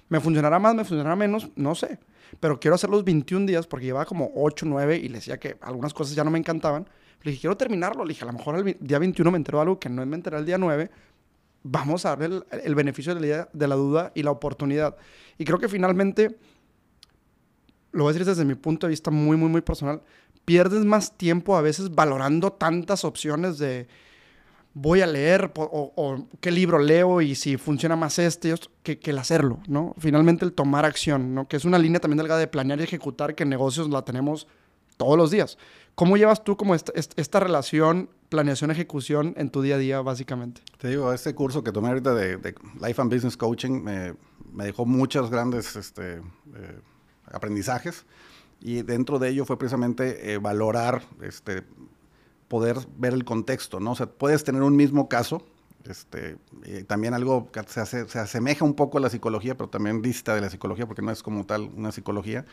¿me 0.08 0.20
funcionará 0.20 0.58
más, 0.58 0.74
me 0.74 0.84
funcionará 0.84 1.16
menos? 1.16 1.50
No 1.56 1.74
sé. 1.74 1.98
Pero 2.38 2.60
quiero 2.60 2.76
hacer 2.76 2.88
los 2.88 3.02
21 3.02 3.46
días 3.46 3.66
porque 3.66 3.86
llevaba 3.86 4.04
como 4.04 4.30
8, 4.36 4.66
9 4.66 4.96
y 4.96 5.08
le 5.08 5.16
decía 5.16 5.38
que 5.38 5.56
algunas 5.60 5.92
cosas 5.92 6.14
ya 6.14 6.22
no 6.22 6.30
me 6.30 6.38
encantaban. 6.38 6.88
Le 7.22 7.30
dije, 7.30 7.42
quiero 7.42 7.56
terminarlo. 7.56 8.04
Le 8.04 8.10
dije, 8.10 8.24
a 8.24 8.26
lo 8.26 8.32
mejor 8.32 8.56
el 8.56 8.76
día 8.80 8.98
21 8.98 9.30
me 9.30 9.36
entero 9.36 9.60
algo 9.60 9.78
que 9.78 9.88
no 9.88 10.04
me 10.06 10.16
enteré 10.16 10.38
el 10.38 10.46
día 10.46 10.58
9. 10.58 10.90
Vamos 11.62 12.06
a 12.06 12.16
darle 12.16 12.42
el, 12.64 12.74
beneficio 12.74 13.14
de 13.14 13.26
la, 13.26 13.48
de 13.52 13.68
la 13.68 13.74
duda 13.74 14.12
y 14.14 14.22
la 14.22 14.30
oportunidad. 14.30 14.96
Y 15.36 15.44
creo 15.44 15.58
que 15.58 15.68
finalmente, 15.68 16.38
lo 17.92 18.04
voy 18.04 18.10
a 18.10 18.12
decir 18.14 18.26
desde 18.26 18.44
mi 18.44 18.54
punto 18.54 18.86
de 18.86 18.90
vista 18.92 19.10
muy, 19.10 19.36
muy, 19.36 19.50
muy 19.50 19.60
personal, 19.60 20.02
pierdes 20.44 20.84
más 20.84 21.16
tiempo 21.16 21.56
a 21.56 21.60
veces 21.60 21.94
valorando 21.94 22.52
tantas 22.52 23.04
opciones 23.04 23.58
de 23.58 23.88
voy 24.72 25.00
a 25.00 25.06
leer 25.06 25.50
o, 25.56 26.26
qué 26.40 26.50
libro 26.50 26.78
leo 26.78 27.20
y 27.20 27.34
si 27.34 27.56
funciona 27.56 27.96
más 27.96 28.18
este 28.18 28.54
que, 28.82 28.98
que, 28.98 29.10
el 29.10 29.18
hacerlo, 29.18 29.60
¿no? 29.66 29.94
Finalmente 29.98 30.44
el 30.44 30.52
tomar 30.52 30.84
acción, 30.84 31.34
¿no? 31.34 31.48
Que 31.48 31.56
es 31.56 31.64
una 31.64 31.78
línea 31.78 32.00
también 32.00 32.18
delgada 32.18 32.40
de 32.40 32.46
planear 32.46 32.80
y 32.80 32.84
ejecutar 32.84 33.34
que 33.34 33.42
en 33.42 33.48
negocios 33.48 33.90
la 33.90 34.02
tenemos 34.02 34.46
todos 34.96 35.16
los 35.16 35.30
días. 35.30 35.58
¿Cómo 35.94 36.16
llevas 36.16 36.44
tú 36.44 36.56
como 36.56 36.74
esta, 36.74 36.92
esta 36.94 37.40
relación 37.40 38.10
planeación-ejecución 38.30 39.34
en 39.36 39.50
tu 39.50 39.60
día 39.60 39.74
a 39.74 39.78
día, 39.78 40.00
básicamente? 40.00 40.62
Te 40.78 40.88
digo, 40.88 41.12
este 41.12 41.34
curso 41.34 41.62
que 41.62 41.72
tomé 41.72 41.88
ahorita 41.88 42.14
de, 42.14 42.54
Life 42.80 43.02
and 43.02 43.12
Business 43.12 43.36
Coaching 43.36 43.82
me, 43.82 44.14
me 44.52 44.64
dejó 44.64 44.86
muchos 44.86 45.30
grandes 45.30 45.76
este, 45.76 46.16
eh, 46.16 46.80
aprendizajes 47.26 48.06
y 48.60 48.82
dentro 48.82 49.18
de 49.18 49.30
ello 49.30 49.44
fue 49.44 49.58
precisamente 49.58 50.32
eh, 50.32 50.38
valorar, 50.38 51.02
este, 51.22 51.64
poder 52.48 52.76
ver 52.96 53.14
el 53.14 53.24
contexto, 53.24 53.80
¿no? 53.80 53.92
O 53.92 53.94
sea, 53.96 54.06
puedes 54.06 54.44
tener 54.44 54.62
un 54.62 54.76
mismo 54.76 55.08
caso, 55.08 55.42
este, 55.88 56.36
también 56.86 57.14
algo 57.14 57.50
que 57.50 57.62
se, 57.66 57.86
se 57.86 58.18
asemeja 58.18 58.64
un 58.64 58.74
poco 58.74 58.98
a 58.98 59.00
la 59.00 59.08
psicología, 59.08 59.56
pero 59.56 59.70
también 59.70 60.02
dista 60.02 60.34
de 60.34 60.42
la 60.42 60.50
psicología 60.50 60.86
porque 60.86 61.02
no 61.02 61.10
es 61.10 61.22
como 61.22 61.46
tal 61.46 61.70
una 61.74 61.90
psicología, 61.90 62.44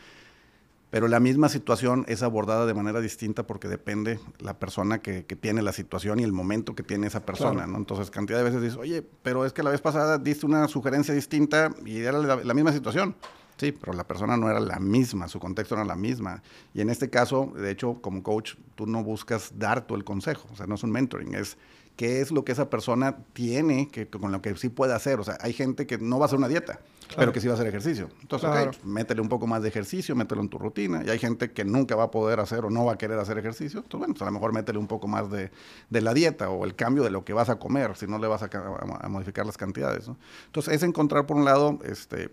pero 0.90 1.06
la 1.08 1.20
misma 1.20 1.48
situación 1.48 2.04
es 2.08 2.22
abordada 2.22 2.64
de 2.64 2.74
manera 2.74 3.00
distinta 3.00 3.46
porque 3.46 3.68
depende 3.68 4.18
la 4.38 4.58
persona 4.58 5.00
que, 5.00 5.22
tiene 5.22 5.62
la 5.62 5.72
situación 5.72 6.18
y 6.18 6.22
el 6.22 6.32
momento 6.32 6.74
que 6.74 6.82
tiene 6.82 7.06
esa 7.06 7.24
persona, 7.24 7.66
¿no? 7.66 7.76
Entonces, 7.76 8.10
cantidad 8.10 8.38
de 8.38 8.44
veces 8.44 8.62
dices, 8.62 8.78
oye, 8.78 9.06
pero 9.22 9.44
es 9.44 9.52
que 9.52 9.62
la 9.62 9.70
vez 9.70 9.80
pasada 9.80 10.18
diste 10.18 10.46
una 10.46 10.66
sugerencia 10.68 11.14
distinta 11.14 11.70
y 11.84 11.98
era 11.98 12.18
la, 12.18 12.54
misma 12.54 12.72
situación. 12.72 13.14
Sí, 13.58 13.72
pero 13.72 13.92
la 13.92 14.04
persona 14.04 14.36
no 14.36 14.48
era 14.48 14.60
la 14.60 14.78
misma, 14.78 15.28
su 15.28 15.38
contexto 15.40 15.74
no 15.74 15.82
era 15.82 15.88
la 15.88 15.96
misma. 15.96 16.42
Y 16.72 16.80
en 16.80 16.90
este 16.90 17.10
caso, 17.10 17.52
de 17.56 17.70
hecho, 17.70 18.00
como 18.00 18.22
coach, 18.22 18.54
tú 18.74 18.86
no 18.86 19.02
buscas 19.02 19.52
dar 19.58 19.86
tú 19.86 19.94
el 19.94 20.04
consejo, 20.04 20.48
o 20.52 20.56
sea, 20.56 20.66
no 20.66 20.76
es 20.76 20.82
un 20.84 20.92
mentoring, 20.92 21.34
es 21.34 21.58
qué 21.98 22.20
es 22.20 22.30
lo 22.30 22.44
que 22.44 22.52
esa 22.52 22.70
persona 22.70 23.16
tiene 23.32 23.88
que, 23.88 24.06
con 24.06 24.30
lo 24.30 24.40
que 24.40 24.56
sí 24.56 24.68
puede 24.68 24.94
hacer. 24.94 25.18
O 25.18 25.24
sea, 25.24 25.36
hay 25.40 25.52
gente 25.52 25.84
que 25.88 25.98
no 25.98 26.20
va 26.20 26.26
a 26.26 26.26
hacer 26.26 26.38
una 26.38 26.46
dieta, 26.46 26.78
pero 27.16 27.32
que 27.32 27.40
sí 27.40 27.48
va 27.48 27.54
a 27.54 27.56
hacer 27.56 27.66
ejercicio. 27.66 28.08
Entonces, 28.22 28.48
pues, 28.48 28.84
métele 28.84 29.20
un 29.20 29.28
poco 29.28 29.48
más 29.48 29.62
de 29.62 29.68
ejercicio, 29.68 30.14
mételo 30.14 30.40
en 30.40 30.48
tu 30.48 30.58
rutina. 30.58 31.02
Y 31.04 31.10
hay 31.10 31.18
gente 31.18 31.50
que 31.50 31.64
nunca 31.64 31.96
va 31.96 32.04
a 32.04 32.10
poder 32.12 32.38
hacer 32.38 32.64
o 32.64 32.70
no 32.70 32.84
va 32.84 32.92
a 32.92 32.98
querer 32.98 33.18
hacer 33.18 33.36
ejercicio. 33.36 33.80
Entonces, 33.80 33.98
bueno, 33.98 34.14
pues 34.14 34.22
a 34.22 34.26
lo 34.26 34.30
mejor 34.30 34.52
métele 34.52 34.78
un 34.78 34.86
poco 34.86 35.08
más 35.08 35.28
de, 35.28 35.50
la 35.90 36.14
dieta 36.14 36.50
o 36.50 36.64
el 36.64 36.76
cambio 36.76 37.02
de 37.02 37.10
lo 37.10 37.24
que 37.24 37.32
vas 37.32 37.48
a 37.48 37.58
comer, 37.58 37.96
si 37.96 38.06
no 38.06 38.20
le 38.20 38.28
vas 38.28 38.44
a, 38.44 39.08
modificar 39.08 39.44
las 39.44 39.56
cantidades. 39.56 40.08
Entonces, 40.46 40.74
es 40.74 40.84
encontrar 40.84 41.26
por 41.26 41.36
un 41.36 41.44
lado, 41.44 41.80
este, 41.84 42.30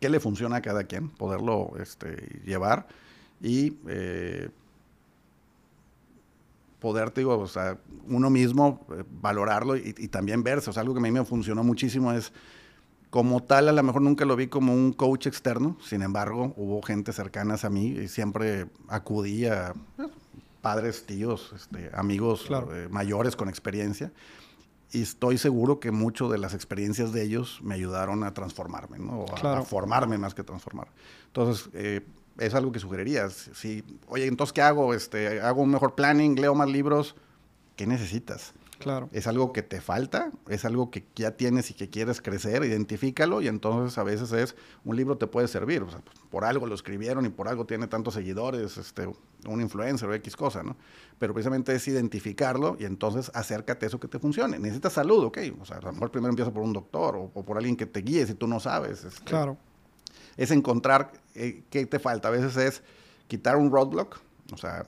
qué 0.00 0.08
le 0.08 0.20
funciona 0.20 0.58
a 0.58 0.62
cada 0.62 0.84
quien, 0.84 1.08
poderlo 1.08 1.72
este, 1.80 2.40
llevar 2.44 2.86
y... 3.42 3.78
Eh, 3.88 4.48
poder, 6.86 7.12
digo, 7.12 7.36
o 7.36 7.48
sea, 7.48 7.78
uno 8.06 8.30
mismo 8.30 8.86
eh, 8.92 9.02
valorarlo 9.20 9.76
y, 9.76 9.92
también 10.06 10.44
verse. 10.44 10.70
O 10.70 10.72
sea, 10.72 10.82
algo 10.82 10.94
que 10.94 11.00
a 11.00 11.02
mí 11.02 11.10
me 11.10 11.24
funcionó 11.24 11.64
muchísimo 11.64 12.12
es, 12.12 12.32
como 13.10 13.42
tal, 13.42 13.68
a 13.68 13.72
lo 13.72 13.82
mejor 13.82 14.02
nunca 14.02 14.24
lo 14.24 14.36
vi 14.36 14.46
como 14.46 14.72
un 14.72 14.92
coach 14.92 15.26
externo, 15.26 15.76
sin 15.82 16.02
embargo, 16.02 16.54
hubo 16.56 16.80
gente 16.82 17.12
cercanas 17.12 17.64
a 17.64 17.70
mí 17.70 17.88
y 17.88 18.06
siempre 18.06 18.66
acudía, 18.86 19.74
pues, 19.96 20.10
padres, 20.60 21.06
tíos, 21.06 21.52
este, 21.56 21.90
amigos 21.92 22.46
eh, 22.50 22.86
mayores 22.88 23.34
con 23.34 23.48
experiencia. 23.48 24.12
Y 24.92 25.02
estoy 25.02 25.38
seguro 25.38 25.80
que 25.80 25.90
mucho 25.90 26.28
de 26.28 26.38
las 26.38 26.54
experiencias 26.54 27.12
de 27.12 27.24
ellos 27.24 27.58
me 27.64 27.74
ayudaron 27.74 28.22
a 28.22 28.32
transformarme, 28.32 29.00
¿no? 29.00 29.24
A, 29.42 29.62
formarme 29.62 30.18
más 30.18 30.36
que 30.36 30.44
transformar. 30.44 30.86
Entonces, 31.26 31.68
eh, 31.74 32.06
es 32.38 32.54
algo 32.54 32.72
que 32.72 32.78
sugerirías. 32.78 33.50
Si, 33.54 33.84
oye, 34.08 34.26
entonces, 34.26 34.52
¿qué 34.52 34.62
hago? 34.62 34.94
Este, 34.94 35.40
¿Hago 35.40 35.62
un 35.62 35.70
mejor 35.70 35.94
planning? 35.94 36.36
¿Leo 36.40 36.54
más 36.54 36.68
libros? 36.68 37.16
¿Qué 37.76 37.86
necesitas? 37.86 38.54
Claro. 38.78 39.08
¿Es 39.12 39.26
algo 39.26 39.52
que 39.54 39.62
te 39.62 39.80
falta? 39.80 40.30
¿Es 40.48 40.66
algo 40.66 40.90
que 40.90 41.06
ya 41.14 41.32
tienes 41.32 41.70
y 41.70 41.74
que 41.74 41.88
quieres 41.88 42.20
crecer? 42.20 42.62
Identifícalo 42.62 43.40
y 43.40 43.48
entonces 43.48 43.96
a 43.96 44.02
veces 44.02 44.32
es, 44.32 44.54
un 44.84 44.96
libro 44.96 45.16
te 45.16 45.26
puede 45.26 45.48
servir. 45.48 45.82
O 45.82 45.90
sea, 45.90 46.00
pues, 46.00 46.18
por 46.30 46.44
algo 46.44 46.66
lo 46.66 46.74
escribieron 46.74 47.24
y 47.24 47.30
por 47.30 47.48
algo 47.48 47.64
tiene 47.64 47.86
tantos 47.86 48.14
seguidores, 48.14 48.76
este, 48.76 49.08
un 49.46 49.60
influencer 49.60 50.08
o 50.08 50.14
X 50.14 50.36
cosa, 50.36 50.62
¿no? 50.62 50.76
Pero 51.18 51.32
precisamente 51.32 51.74
es 51.74 51.88
identificarlo 51.88 52.76
y 52.78 52.84
entonces 52.84 53.30
acércate 53.34 53.86
a 53.86 53.88
eso 53.88 53.98
que 53.98 54.08
te 54.08 54.18
funcione. 54.18 54.58
Necesitas 54.58 54.92
salud, 54.92 55.24
ok. 55.24 55.38
O 55.60 55.64
sea, 55.64 55.78
a 55.78 55.80
lo 55.80 55.92
mejor 55.92 56.10
primero 56.10 56.30
empieza 56.30 56.52
por 56.52 56.62
un 56.62 56.74
doctor 56.74 57.16
o, 57.16 57.44
por 57.44 57.56
alguien 57.56 57.76
que 57.76 57.86
te 57.86 58.00
guíe 58.00 58.26
si 58.26 58.34
tú 58.34 58.46
no 58.46 58.60
sabes. 58.60 59.04
Este, 59.04 59.24
claro 59.24 59.56
es 60.36 60.50
encontrar 60.50 61.12
eh, 61.34 61.62
qué 61.70 61.86
te 61.86 61.98
falta. 61.98 62.28
A 62.28 62.30
veces 62.30 62.56
es 62.56 62.82
quitar 63.28 63.56
un 63.56 63.70
roadblock, 63.70 64.18
o 64.52 64.56
sea, 64.56 64.86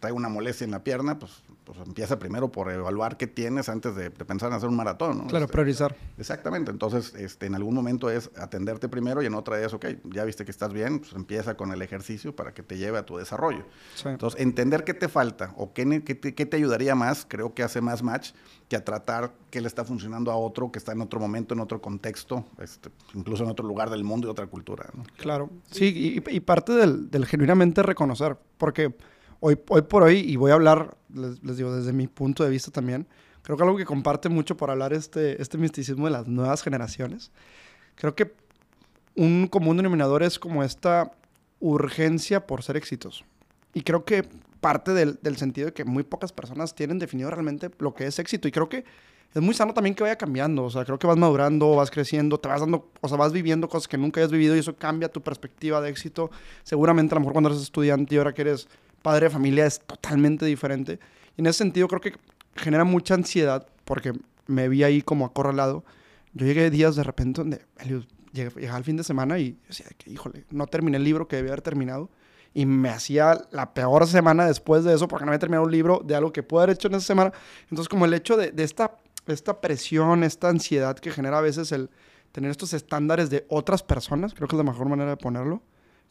trae 0.00 0.12
una 0.12 0.28
molestia 0.28 0.64
en 0.64 0.72
la 0.72 0.82
pierna, 0.82 1.18
pues, 1.18 1.42
pues 1.64 1.78
empieza 1.78 2.18
primero 2.18 2.50
por 2.50 2.70
evaluar 2.70 3.16
qué 3.16 3.26
tienes 3.26 3.68
antes 3.68 3.94
de, 3.94 4.10
pensar 4.10 4.50
en 4.50 4.56
hacer 4.56 4.68
un 4.68 4.76
maratón. 4.76 5.18
¿no? 5.18 5.26
Claro, 5.26 5.44
este, 5.44 5.52
priorizar. 5.52 5.96
Exactamente. 6.18 6.70
Entonces, 6.70 7.14
este, 7.14 7.46
en 7.46 7.54
algún 7.54 7.74
momento 7.74 8.10
es 8.10 8.30
atenderte 8.36 8.88
primero 8.88 9.22
y 9.22 9.26
en 9.26 9.34
otra 9.34 9.60
es, 9.60 9.72
ok, 9.72 9.86
ya 10.04 10.24
viste 10.24 10.44
que 10.44 10.50
estás 10.50 10.72
bien, 10.72 11.00
pues 11.00 11.12
empieza 11.12 11.56
con 11.56 11.72
el 11.72 11.82
ejercicio 11.82 12.34
para 12.34 12.52
que 12.52 12.62
te 12.62 12.78
lleve 12.78 12.98
a 12.98 13.06
tu 13.06 13.16
desarrollo. 13.16 13.64
Entonces, 14.04 14.40
entender 14.40 14.84
qué 14.84 14.94
te 14.94 15.08
falta 15.08 15.54
o 15.56 15.72
qué, 15.72 16.02
qué, 16.04 16.14
te, 16.14 16.34
qué, 16.34 16.46
te, 16.46 16.56
ayudaría 16.56 16.94
más, 16.94 17.26
creo 17.28 17.54
que 17.54 17.62
hace 17.62 17.80
más 17.80 18.02
match 18.02 18.32
que 18.68 18.76
a 18.76 18.84
tratar 18.84 19.32
qué 19.50 19.60
le 19.60 19.68
está 19.68 19.84
funcionando 19.84 20.30
a 20.30 20.36
otro 20.36 20.72
que 20.72 20.78
está 20.78 20.92
en 20.92 21.02
otro 21.02 21.20
momento, 21.20 21.54
en 21.54 21.60
otro 21.60 21.80
contexto, 21.80 22.44
este, 22.58 22.90
incluso 23.14 23.44
en 23.44 23.50
otro 23.50 23.66
lugar 23.66 23.90
del 23.90 24.02
mundo 24.02 24.28
y 24.28 24.30
otra 24.30 24.46
cultura. 24.46 24.88
¿no? 24.94 25.04
Claro. 25.16 25.50
Sí, 25.70 26.22
y, 26.26 26.36
y 26.36 26.40
parte 26.40 26.72
del, 26.72 27.10
del 27.10 27.26
genuinamente 27.26 27.82
reconocer, 27.82 28.36
porque 28.56 28.94
hoy, 29.44 29.60
hoy 29.68 29.82
por 29.82 30.04
hoy, 30.04 30.18
y 30.20 30.36
voy 30.36 30.52
a 30.52 30.54
hablar, 30.54 30.96
les, 31.12 31.56
digo, 31.56 31.74
desde 31.74 31.92
mi 31.92 32.06
punto 32.06 32.44
de 32.44 32.50
vista 32.50 32.70
también, 32.70 33.08
creo 33.42 33.56
que 33.56 33.64
algo 33.64 33.76
que 33.76 33.84
comparte 33.84 34.28
mucho 34.28 34.56
por 34.56 34.70
hablar 34.70 34.92
este, 34.92 35.42
este 35.42 35.58
misticismo 35.58 36.06
de 36.06 36.12
las 36.12 36.28
nuevas 36.28 36.62
generaciones, 36.62 37.32
creo 37.96 38.14
que 38.14 38.32
un 39.16 39.48
común 39.48 39.76
denominador 39.76 40.22
es 40.22 40.38
como 40.38 40.62
esta 40.62 41.12
urgencia 41.58 42.46
por 42.46 42.62
ser 42.62 42.76
exitoso. 42.76 43.24
Y 43.74 43.82
creo 43.82 44.04
que 44.04 44.28
parte 44.60 44.92
del, 44.92 45.18
del, 45.22 45.36
sentido 45.36 45.66
de 45.66 45.72
que 45.72 45.84
muy 45.84 46.04
pocas 46.04 46.32
personas 46.32 46.74
tienen 46.76 47.00
definido 47.00 47.28
realmente 47.28 47.68
lo 47.78 47.94
que 47.94 48.06
es 48.06 48.18
éxito. 48.20 48.46
Y 48.46 48.52
creo 48.52 48.68
que 48.68 48.84
es 49.34 49.42
muy 49.42 49.54
sano 49.54 49.74
también 49.74 49.94
que 49.94 50.02
vaya 50.02 50.16
cambiando. 50.16 50.62
O 50.64 50.70
sea, 50.70 50.84
creo 50.84 50.98
que 50.98 51.06
vas 51.06 51.16
madurando, 51.16 51.74
vas 51.74 51.90
creciendo, 51.90 52.38
te 52.38 52.48
vas 52.48 52.60
dando, 52.60 52.90
o 53.00 53.08
sea, 53.08 53.16
vas 53.16 53.32
viviendo 53.32 53.68
cosas 53.68 53.88
que 53.88 53.98
nunca 53.98 54.20
hayas 54.20 54.30
vivido 54.30 54.54
y 54.54 54.60
eso 54.60 54.76
cambia 54.76 55.10
tu 55.10 55.20
perspectiva 55.20 55.80
de 55.80 55.90
éxito. 55.90 56.30
Seguramente 56.62 57.14
a 57.14 57.16
lo 57.16 57.20
mejor 57.20 57.32
cuando 57.32 57.50
eres 57.50 57.62
estudiante 57.62 58.14
y 58.14 58.18
ahora 58.18 58.34
que 58.34 58.42
eres 58.42 58.68
padre 59.02 59.26
de 59.26 59.30
familia 59.30 59.66
es 59.66 59.80
totalmente 59.80 60.46
diferente. 60.46 60.98
Y 61.36 61.40
en 61.40 61.46
ese 61.46 61.58
sentido 61.58 61.88
creo 61.88 62.00
que 62.00 62.14
genera 62.56 62.84
mucha 62.84 63.14
ansiedad 63.14 63.66
porque 63.84 64.12
me 64.46 64.68
vi 64.68 64.84
ahí 64.84 65.02
como 65.02 65.26
acorralado. 65.26 65.84
Yo 66.32 66.46
llegué 66.46 66.70
días 66.70 66.96
de 66.96 67.02
repente 67.02 67.42
donde 67.42 67.62
llegué, 68.32 68.68
al 68.68 68.84
fin 68.84 68.96
de 68.96 69.04
semana 69.04 69.38
y 69.38 69.58
decía 69.68 69.86
que, 69.98 70.10
híjole, 70.10 70.44
no 70.50 70.66
terminé 70.66 70.96
el 70.96 71.04
libro 71.04 71.28
que 71.28 71.36
debía 71.36 71.52
haber 71.52 71.62
terminado. 71.62 72.10
Y 72.54 72.66
me 72.66 72.90
hacía 72.90 73.46
la 73.50 73.72
peor 73.72 74.06
semana 74.06 74.46
después 74.46 74.84
de 74.84 74.94
eso 74.94 75.08
porque 75.08 75.24
no 75.24 75.30
había 75.30 75.38
terminado 75.38 75.64
un 75.64 75.72
libro 75.72 76.02
de 76.04 76.14
algo 76.14 76.32
que 76.32 76.42
pude 76.42 76.64
haber 76.64 76.76
hecho 76.76 76.88
en 76.88 76.94
esa 76.94 77.06
semana. 77.06 77.32
Entonces, 77.62 77.88
como 77.88 78.04
el 78.04 78.12
hecho 78.12 78.36
de, 78.36 78.52
de 78.52 78.62
esta, 78.62 78.98
esta 79.26 79.60
presión, 79.60 80.22
esta 80.22 80.50
ansiedad 80.50 80.96
que 80.98 81.10
genera 81.10 81.38
a 81.38 81.40
veces 81.40 81.72
el 81.72 81.88
tener 82.30 82.50
estos 82.50 82.74
estándares 82.74 83.30
de 83.30 83.46
otras 83.48 83.82
personas, 83.82 84.34
creo 84.34 84.48
que 84.48 84.56
es 84.56 84.58
la 84.58 84.70
mejor 84.70 84.88
manera 84.88 85.10
de 85.10 85.16
ponerlo, 85.16 85.62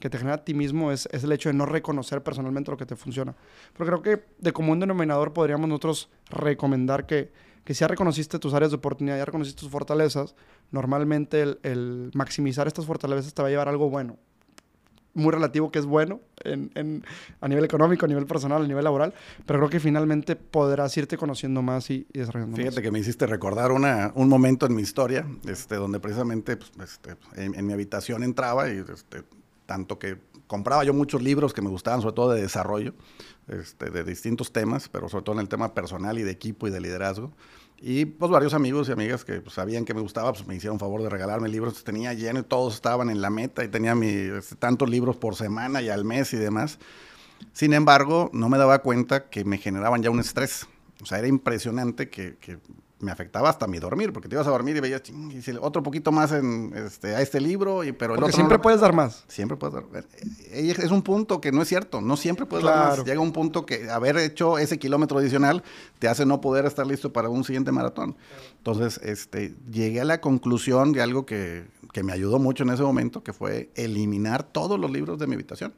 que 0.02 0.10
te 0.10 0.18
genera 0.18 0.36
a 0.36 0.44
ti 0.44 0.54
mismo 0.54 0.92
es, 0.92 1.08
es, 1.14 1.24
el 1.24 1.32
hecho 1.32 1.48
de 1.48 1.54
no 1.54 1.66
reconocer 1.66 2.22
personalmente 2.22 2.72
lo 2.72 2.78
que 2.78 2.86
te 2.86 2.98
funciona. 2.98 3.36
Pero 3.78 3.86
creo 3.86 4.02
que 4.02 4.26
de 4.40 4.52
común 4.52 4.82
denominador 4.82 5.32
podríamos 5.32 5.70
nosotros 5.70 6.10
recomendar 6.30 7.06
que, 7.06 7.32
que 7.64 7.74
si 7.74 7.80
ya 7.80 7.88
reconociste 7.88 8.40
tus 8.40 8.54
áreas 8.54 8.72
de 8.72 8.78
oportunidad, 8.78 9.18
ya 9.18 9.26
reconociste 9.26 9.62
tus 9.62 9.70
fortalezas, 9.70 10.36
normalmente 10.72 11.42
el, 11.42 11.60
el 11.64 12.12
maximizar 12.14 12.68
estas 12.68 12.86
fortalezas 12.86 13.34
te 13.34 13.42
va 13.42 13.48
a 13.48 13.52
llevar 13.52 13.68
a 13.68 13.72
algo 13.72 13.90
bueno. 13.90 14.18
Muy 15.14 15.34
relativo 15.34 15.72
que 15.72 15.80
es 15.80 15.86
bueno 15.86 16.22
en, 16.46 16.72
en, 16.74 17.04
a 17.42 17.48
nivel 17.50 17.66
económico, 17.66 18.06
a 18.06 18.08
nivel 18.08 18.26
personal, 18.26 18.64
a 18.64 18.68
nivel 18.68 18.86
laboral, 18.86 19.14
pero 19.46 19.60
creo 19.60 19.70
que 19.70 19.82
finalmente 19.82 20.38
podrás 20.38 20.96
irte 20.96 21.18
conociendo 21.18 21.62
más 21.62 21.90
y, 21.90 22.08
desarrollando 22.14 22.56
Fíjate 22.56 22.82
que 22.82 22.92
me 22.92 23.00
hiciste 23.00 23.28
recordar 23.28 23.74
una, 23.74 24.14
un 24.16 24.30
momento 24.30 24.66
en 24.66 24.74
mi 24.74 24.82
historia, 24.82 25.28
este, 25.46 25.76
donde 25.76 26.00
precisamente 26.00 26.56
pues, 26.56 26.72
este, 26.94 27.18
en, 27.36 27.56
en, 27.56 27.68
mi 27.68 27.74
habitación 27.74 28.24
entraba 28.24 28.70
y 28.70 28.78
este, 28.78 29.24
tanto 29.72 29.98
que 29.98 30.18
compraba 30.48 30.84
yo 30.84 30.94
muchos 30.94 31.22
libros 31.22 31.54
que 31.54 31.62
me 31.62 31.70
gustaban, 31.70 32.02
sobre 32.02 32.14
todo 32.14 32.32
de 32.34 32.42
desarrollo, 32.42 32.94
este, 33.48 33.90
de 33.90 34.04
distintos 34.04 34.52
temas, 34.52 34.90
pero 34.90 35.08
sobre 35.08 35.24
todo 35.24 35.36
en 35.36 35.40
el 35.40 35.48
tema 35.48 35.74
personal 35.74 36.20
y 36.20 36.24
de 36.24 36.32
equipo 36.32 36.68
y 36.68 36.72
de 36.72 36.82
liderazgo. 36.82 37.32
Y 37.78 38.04
pues 38.04 38.30
varios 38.30 38.54
amigos 38.54 38.90
y 38.90 38.92
amigas 38.92 39.24
que 39.24 39.40
pues, 39.40 39.56
sabían 39.56 39.86
que 39.86 39.94
me 39.94 40.02
gustaba, 40.02 40.34
pues 40.34 40.46
me 40.46 40.56
hicieron 40.56 40.78
favor 40.78 41.02
de 41.04 41.10
regalarme 41.10 41.48
libros. 41.48 41.86
Tenía 41.86 42.14
lleno 42.14 42.42
y 42.42 42.44
todos 42.44 42.76
estaban 42.76 43.10
en 43.10 43.22
la 43.22 43.30
meta 43.30 43.64
y 43.64 43.70
tenía 43.70 43.96
mi, 43.96 44.10
este, 44.10 44.58
tantos 44.58 44.90
libros 44.90 45.16
por 45.16 45.36
semana 45.36 45.82
y 45.82 45.88
al 45.88 46.04
mes 46.04 46.34
y 46.34 46.38
demás. 46.38 46.80
Sin 47.54 47.72
embargo, 47.72 48.30
no 48.34 48.50
me 48.50 48.58
daba 48.58 48.80
cuenta 48.80 49.30
que 49.30 49.46
me 49.46 49.58
generaban 49.58 50.04
ya 50.04 50.10
un 50.10 50.20
estrés. 50.20 50.68
O 51.02 51.06
sea, 51.06 51.20
era 51.20 51.30
impresionante 51.30 52.10
que, 52.10 52.36
que 52.42 52.60
me 53.02 53.12
afectaba 53.12 53.50
hasta 53.50 53.68
mi 53.68 53.80
dormir, 53.80 54.14
porque 54.14 54.30
te 54.30 54.36
ibas 54.36 54.48
a 54.48 54.52
dormir 54.52 54.78
y 54.78 54.80
veías, 54.80 55.02
ching, 55.02 55.32
y 55.32 55.44
otro 55.60 55.84
poquito 55.84 56.12
más 56.12 56.32
en, 56.32 56.74
este, 56.76 57.16
a 57.16 57.22
este 57.22 57.42
libro, 57.42 57.84
y, 57.84 57.92
pero 57.92 58.14
el 58.14 58.20
porque 58.20 58.34
siempre 58.34 58.60
puedes 58.60 58.82
dar 58.82 58.94
más. 58.94 59.24
Siempre 59.28 59.58
puedes 59.58 59.76
dar. 59.76 59.86
Eh, 60.52 60.74
es 60.78 60.92
un 60.92 61.02
punto 61.02 61.42
que 61.42 61.52
no 61.52 61.62
es 61.62 61.68
cierto, 61.68 62.02
no 62.02 62.18
siempre 62.18 62.46
puedes 62.46 62.66
dar 62.66 62.98
más. 62.98 63.06
Llega 63.06 63.20
un 63.20 63.32
punto 63.32 63.66
que 63.66 63.90
haber 63.90 64.18
hecho 64.18 64.58
ese 64.58 64.80
kilómetro 64.80 65.20
adicional 65.20 65.64
te 66.00 66.08
hace 66.08 66.26
no 66.26 66.42
poder 66.42 66.66
estar 66.66 66.86
listo 66.86 67.12
para 67.12 67.30
un 67.30 67.44
siguiente 67.44 67.72
maratón. 67.72 68.16
Entonces, 68.58 69.00
este, 69.04 69.56
llegué 69.72 70.02
a 70.02 70.06
la 70.06 70.22
conclusión 70.22 70.92
de 70.92 71.02
algo 71.02 71.26
que, 71.26 71.66
que 71.94 72.04
me 72.04 72.14
ayudó 72.14 72.40
mucho 72.40 72.64
en 72.64 72.70
ese 72.70 72.84
momento, 72.84 73.24
que 73.24 73.34
fue 73.34 73.70
eliminar 73.76 74.44
todos 74.44 74.80
los 74.80 74.92
libros 74.92 75.20
de 75.20 75.28
mi 75.28 75.36
habitación. 75.36 75.74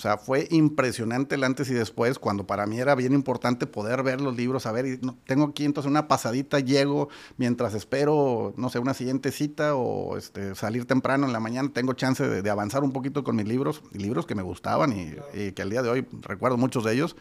O 0.00 0.02
sea, 0.02 0.16
fue 0.16 0.48
impresionante 0.50 1.34
el 1.34 1.44
antes 1.44 1.68
y 1.68 1.74
después, 1.74 2.18
cuando 2.18 2.46
para 2.46 2.64
mí 2.64 2.78
era 2.78 2.94
bien 2.94 3.12
importante 3.12 3.66
poder 3.66 4.02
ver 4.02 4.22
los 4.22 4.34
libros, 4.34 4.64
a 4.64 4.80
y 4.80 4.98
tengo 5.26 5.44
aquí 5.44 5.66
entonces 5.66 5.90
una 5.90 6.08
pasadita, 6.08 6.58
llego 6.58 7.10
mientras 7.36 7.74
espero, 7.74 8.54
no 8.56 8.70
sé, 8.70 8.78
una 8.78 8.94
siguiente 8.94 9.30
cita 9.30 9.74
o 9.74 10.16
este, 10.16 10.54
salir 10.54 10.86
temprano 10.86 11.26
en 11.26 11.34
la 11.34 11.40
mañana, 11.40 11.68
tengo 11.74 11.92
chance 11.92 12.26
de, 12.26 12.48
avanzar 12.48 12.82
un 12.82 12.92
poquito 12.92 13.22
con 13.22 13.36
mis 13.36 13.46
libros, 13.46 13.82
libros 13.92 14.24
que 14.24 14.34
me 14.34 14.42
gustaban 14.42 14.94
y, 14.94 15.16
y, 15.38 15.52
que 15.52 15.60
al 15.60 15.68
día 15.68 15.82
de 15.82 15.90
hoy 15.90 16.06
recuerdo 16.22 16.56
muchos 16.56 16.82
de 16.82 16.94
ellos. 16.94 17.14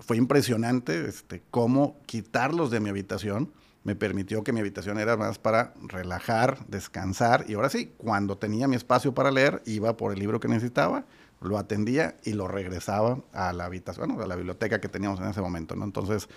Fue 0.00 0.16
impresionante 0.16 1.08
este, 1.08 1.44
cómo 1.52 2.00
quitarlos 2.06 2.72
de 2.72 2.80
mi 2.80 2.88
habitación 2.88 3.52
me 3.84 3.94
permitió 3.94 4.42
que 4.44 4.52
mi 4.52 4.60
habitación 4.60 4.98
era 4.98 5.16
más 5.16 5.38
para 5.38 5.74
relajar, 5.80 6.66
descansar, 6.66 7.46
y 7.48 7.54
ahora 7.54 7.70
sí, 7.70 7.92
cuando 7.96 8.36
tenía 8.36 8.68
mi 8.68 8.76
espacio 8.76 9.14
para 9.14 9.30
leer, 9.30 9.62
iba 9.64 9.96
por 9.96 10.12
el 10.12 10.18
libro 10.18 10.40
que 10.40 10.48
necesitaba 10.48 11.06
lo 11.40 11.58
atendía 11.58 12.16
y 12.24 12.32
lo 12.32 12.48
regresaba 12.48 13.18
a 13.32 13.52
la 13.52 13.64
habitación, 13.64 14.20
a 14.20 14.26
la 14.26 14.36
biblioteca 14.36 14.80
que 14.80 14.88
teníamos 14.88 15.20
en 15.20 15.28
ese 15.28 15.40
momento, 15.40 15.74
¿no? 15.74 15.84
Entonces, 15.84 16.28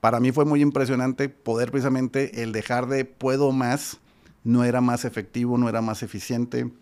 para 0.00 0.18
mí 0.18 0.32
fue 0.32 0.44
muy 0.44 0.60
impresionante 0.60 1.28
poder 1.28 1.70
precisamente 1.70 2.42
el 2.42 2.52
dejar 2.52 2.88
de 2.88 3.04
puedo 3.04 3.52
más, 3.52 3.98
no 4.42 4.64
era 4.64 4.80
más 4.80 5.04
efectivo, 5.04 5.56
no 5.58 5.68
era 5.68 5.80
más 5.80 6.02
eficiente, 6.02 6.72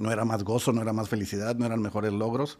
no 0.00 0.10
era 0.10 0.24
más 0.24 0.42
gozo, 0.42 0.72
no 0.72 0.82
era 0.82 0.92
más 0.92 1.08
felicidad, 1.08 1.56
no 1.56 1.64
eran 1.64 1.80
mejores 1.80 2.12
logros. 2.12 2.58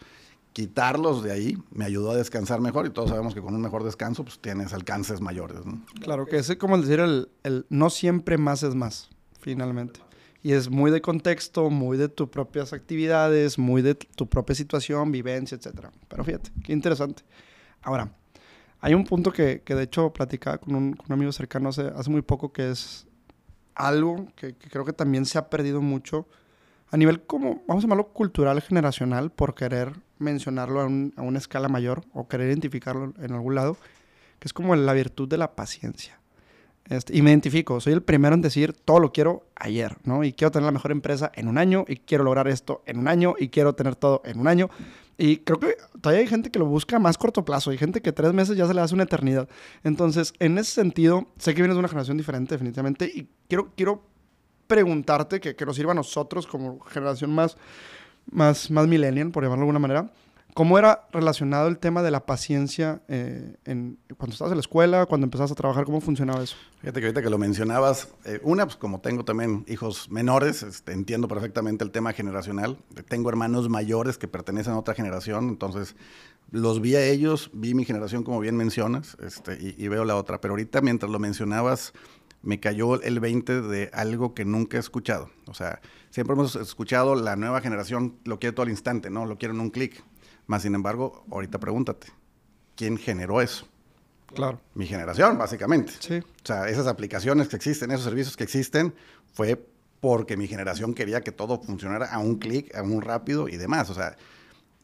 Quitarlos 0.52 1.22
de 1.22 1.32
ahí 1.32 1.58
me 1.70 1.84
ayudó 1.84 2.12
a 2.12 2.16
descansar 2.16 2.60
mejor 2.60 2.86
y 2.86 2.90
todos 2.90 3.10
sabemos 3.10 3.34
que 3.34 3.42
con 3.42 3.54
un 3.54 3.60
mejor 3.60 3.82
descanso 3.82 4.24
pues 4.24 4.38
tienes 4.38 4.72
alcances 4.72 5.20
mayores. 5.20 5.58
Claro, 6.00 6.24
que 6.24 6.38
es 6.38 6.54
como 6.56 6.78
decir 6.78 7.00
el, 7.00 7.28
el 7.42 7.66
no 7.68 7.90
siempre 7.90 8.38
más 8.38 8.62
es 8.62 8.74
más, 8.74 9.10
finalmente. 9.40 10.05
Y 10.46 10.52
es 10.52 10.70
muy 10.70 10.92
de 10.92 11.00
contexto, 11.00 11.70
muy 11.70 11.98
de 11.98 12.08
tus 12.08 12.28
propias 12.28 12.72
actividades, 12.72 13.58
muy 13.58 13.82
de 13.82 13.96
tu 13.96 14.28
propia 14.28 14.54
situación, 14.54 15.10
vivencia, 15.10 15.56
etc. 15.56 15.88
Pero 16.06 16.22
fíjate, 16.22 16.52
qué 16.62 16.72
interesante. 16.72 17.24
Ahora, 17.82 18.12
hay 18.78 18.94
un 18.94 19.02
punto 19.02 19.32
que, 19.32 19.62
que 19.62 19.74
de 19.74 19.82
hecho 19.82 20.12
platicaba 20.12 20.58
con 20.58 20.76
un, 20.76 20.92
con 20.92 21.06
un 21.08 21.14
amigo 21.14 21.32
cercano 21.32 21.70
hace, 21.70 21.88
hace, 21.88 22.10
muy 22.10 22.22
poco, 22.22 22.52
que 22.52 22.70
es 22.70 23.08
algo 23.74 24.28
que, 24.36 24.54
que, 24.54 24.70
creo 24.70 24.84
que 24.84 24.92
también 24.92 25.26
se 25.26 25.36
ha 25.36 25.50
perdido 25.50 25.82
mucho 25.82 26.28
a 26.92 26.96
nivel 26.96 27.22
como, 27.22 27.64
vamos 27.66 27.82
a 27.82 27.86
llamarlo 27.86 28.12
cultural 28.12 28.62
generacional, 28.62 29.32
por 29.32 29.56
querer 29.56 29.94
mencionarlo 30.20 30.80
a, 30.80 30.86
un, 30.86 31.12
a 31.16 31.22
una 31.22 31.38
escala 31.38 31.66
mayor 31.66 32.04
o 32.12 32.28
querer 32.28 32.50
identificarlo 32.50 33.14
en 33.18 33.32
algún 33.32 33.56
lado, 33.56 33.76
que 34.38 34.46
es 34.46 34.52
como 34.52 34.76
la 34.76 34.92
virtud 34.92 35.28
de 35.28 35.38
la 35.38 35.56
paciencia. 35.56 36.20
Este, 36.88 37.16
y 37.16 37.22
me 37.22 37.30
identifico, 37.30 37.80
soy 37.80 37.94
el 37.94 38.02
primero 38.02 38.34
en 38.34 38.42
decir 38.42 38.72
todo 38.72 39.00
lo 39.00 39.12
quiero 39.12 39.44
ayer, 39.56 39.96
¿no? 40.04 40.22
Y 40.22 40.32
quiero 40.32 40.52
tener 40.52 40.66
la 40.66 40.72
mejor 40.72 40.92
empresa 40.92 41.32
en 41.34 41.48
un 41.48 41.58
año, 41.58 41.84
y 41.88 41.96
quiero 41.96 42.24
lograr 42.24 42.46
esto 42.48 42.82
en 42.86 42.98
un 42.98 43.08
año, 43.08 43.34
y 43.38 43.48
quiero 43.48 43.74
tener 43.74 43.96
todo 43.96 44.22
en 44.24 44.38
un 44.38 44.46
año. 44.46 44.70
Y 45.18 45.38
creo 45.38 45.58
que 45.58 45.76
todavía 46.00 46.20
hay 46.20 46.28
gente 46.28 46.50
que 46.50 46.58
lo 46.58 46.66
busca 46.66 46.96
a 46.96 46.98
más 46.98 47.18
corto 47.18 47.44
plazo, 47.44 47.70
hay 47.70 47.78
gente 47.78 48.02
que 48.02 48.12
tres 48.12 48.32
meses 48.32 48.56
ya 48.56 48.66
se 48.66 48.74
le 48.74 48.80
hace 48.80 48.94
una 48.94 49.04
eternidad. 49.04 49.48
Entonces, 49.82 50.32
en 50.38 50.58
ese 50.58 50.72
sentido, 50.72 51.26
sé 51.38 51.54
que 51.54 51.62
vienes 51.62 51.74
de 51.74 51.80
una 51.80 51.88
generación 51.88 52.16
diferente, 52.18 52.54
definitivamente, 52.54 53.06
y 53.06 53.28
quiero, 53.48 53.72
quiero 53.74 54.02
preguntarte, 54.66 55.40
que, 55.40 55.56
que 55.56 55.66
nos 55.66 55.76
sirva 55.76 55.92
a 55.92 55.94
nosotros 55.94 56.46
como 56.46 56.80
generación 56.80 57.32
más, 57.32 57.56
más, 58.30 58.70
más 58.70 58.86
millennial, 58.86 59.30
por 59.30 59.42
llamarlo 59.42 59.64
de 59.64 59.70
alguna 59.70 59.78
manera, 59.78 60.10
¿Cómo 60.56 60.78
era 60.78 61.06
relacionado 61.12 61.68
el 61.68 61.76
tema 61.76 62.02
de 62.02 62.10
la 62.10 62.24
paciencia 62.24 63.02
eh, 63.08 63.56
en, 63.66 63.98
cuando 64.16 64.32
estabas 64.32 64.52
en 64.52 64.56
la 64.56 64.62
escuela, 64.62 65.04
cuando 65.04 65.26
empezaste 65.26 65.52
a 65.52 65.54
trabajar? 65.54 65.84
¿Cómo 65.84 66.00
funcionaba 66.00 66.42
eso? 66.42 66.56
Fíjate 66.80 66.98
que 66.98 67.06
ahorita 67.08 67.20
que 67.20 67.28
lo 67.28 67.36
mencionabas, 67.36 68.08
eh, 68.24 68.40
una, 68.42 68.64
pues 68.64 68.76
como 68.78 69.02
tengo 69.02 69.22
también 69.22 69.66
hijos 69.68 70.10
menores, 70.10 70.62
este, 70.62 70.92
entiendo 70.92 71.28
perfectamente 71.28 71.84
el 71.84 71.90
tema 71.90 72.14
generacional. 72.14 72.78
Tengo 73.06 73.28
hermanos 73.28 73.68
mayores 73.68 74.16
que 74.16 74.28
pertenecen 74.28 74.72
a 74.72 74.78
otra 74.78 74.94
generación, 74.94 75.50
entonces 75.50 75.94
los 76.50 76.80
vi 76.80 76.96
a 76.96 77.04
ellos, 77.04 77.50
vi 77.52 77.74
mi 77.74 77.84
generación 77.84 78.22
como 78.22 78.40
bien 78.40 78.56
mencionas, 78.56 79.18
este, 79.22 79.58
y, 79.60 79.74
y 79.76 79.88
veo 79.88 80.06
la 80.06 80.16
otra. 80.16 80.40
Pero 80.40 80.52
ahorita 80.52 80.80
mientras 80.80 81.12
lo 81.12 81.18
mencionabas, 81.18 81.92
me 82.40 82.60
cayó 82.60 83.02
el 83.02 83.20
20 83.20 83.60
de 83.60 83.90
algo 83.92 84.32
que 84.32 84.46
nunca 84.46 84.78
he 84.78 84.80
escuchado. 84.80 85.28
O 85.48 85.52
sea, 85.52 85.82
siempre 86.08 86.32
hemos 86.32 86.56
escuchado 86.56 87.14
la 87.14 87.36
nueva 87.36 87.60
generación 87.60 88.16
lo 88.24 88.38
quiere 88.38 88.54
todo 88.54 88.62
al 88.62 88.70
instante, 88.70 89.10
¿no? 89.10 89.26
Lo 89.26 89.36
quiere 89.36 89.52
en 89.52 89.60
un 89.60 89.68
clic. 89.68 90.02
Más 90.46 90.62
sin 90.62 90.74
embargo, 90.74 91.24
ahorita 91.30 91.58
pregúntate, 91.58 92.08
¿quién 92.76 92.96
generó 92.96 93.40
eso? 93.40 93.66
Claro. 94.34 94.60
Mi 94.74 94.86
generación, 94.86 95.38
básicamente. 95.38 95.92
Sí. 95.98 96.18
O 96.18 96.46
sea, 96.46 96.68
esas 96.68 96.86
aplicaciones 96.86 97.48
que 97.48 97.56
existen, 97.56 97.90
esos 97.90 98.04
servicios 98.04 98.36
que 98.36 98.44
existen, 98.44 98.94
fue 99.32 99.68
porque 100.00 100.36
mi 100.36 100.46
generación 100.46 100.94
quería 100.94 101.20
que 101.22 101.32
todo 101.32 101.60
funcionara 101.60 102.06
a 102.06 102.18
un 102.18 102.36
clic, 102.36 102.74
a 102.76 102.82
un 102.82 103.02
rápido 103.02 103.48
y 103.48 103.56
demás. 103.56 103.90
O 103.90 103.94
sea, 103.94 104.16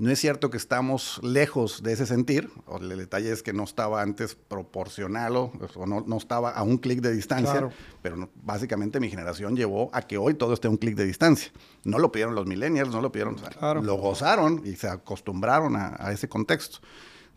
no 0.02 0.10
es 0.10 0.18
cierto 0.18 0.50
que 0.50 0.56
estamos 0.56 1.20
lejos 1.22 1.80
de 1.84 1.92
ese 1.92 2.06
sentir, 2.06 2.50
o 2.66 2.78
el 2.78 2.88
detalle 2.98 3.30
es 3.30 3.44
que 3.44 3.52
no 3.52 3.62
estaba 3.62 4.02
antes 4.02 4.34
proporcional 4.34 5.36
o, 5.36 5.52
no, 5.86 6.02
no, 6.04 6.16
estaba 6.16 6.50
a 6.50 6.64
un 6.64 6.78
clic 6.78 7.00
de 7.00 7.14
distancia, 7.14 7.52
claro. 7.52 7.70
pero 8.02 8.16
no, 8.16 8.28
básicamente 8.42 8.98
mi 8.98 9.10
generación 9.10 9.54
llevó 9.54 9.90
a 9.92 10.02
que 10.02 10.18
hoy 10.18 10.34
todo 10.34 10.54
esté 10.54 10.66
a 10.66 10.70
un 10.70 10.76
clic 10.76 10.96
de 10.96 11.04
distancia. 11.04 11.52
No 11.84 12.00
lo 12.00 12.10
pidieron 12.10 12.34
los 12.34 12.46
millennials, 12.46 12.90
no 12.90 13.00
lo 13.00 13.12
pidieron, 13.12 13.36
o 13.36 13.38
sea, 13.38 13.50
claro. 13.50 13.80
lo 13.80 13.94
gozaron 13.94 14.62
y 14.64 14.74
se 14.74 14.88
acostumbraron 14.88 15.76
a, 15.76 15.94
a 15.96 16.10
ese 16.10 16.28
contexto. 16.28 16.80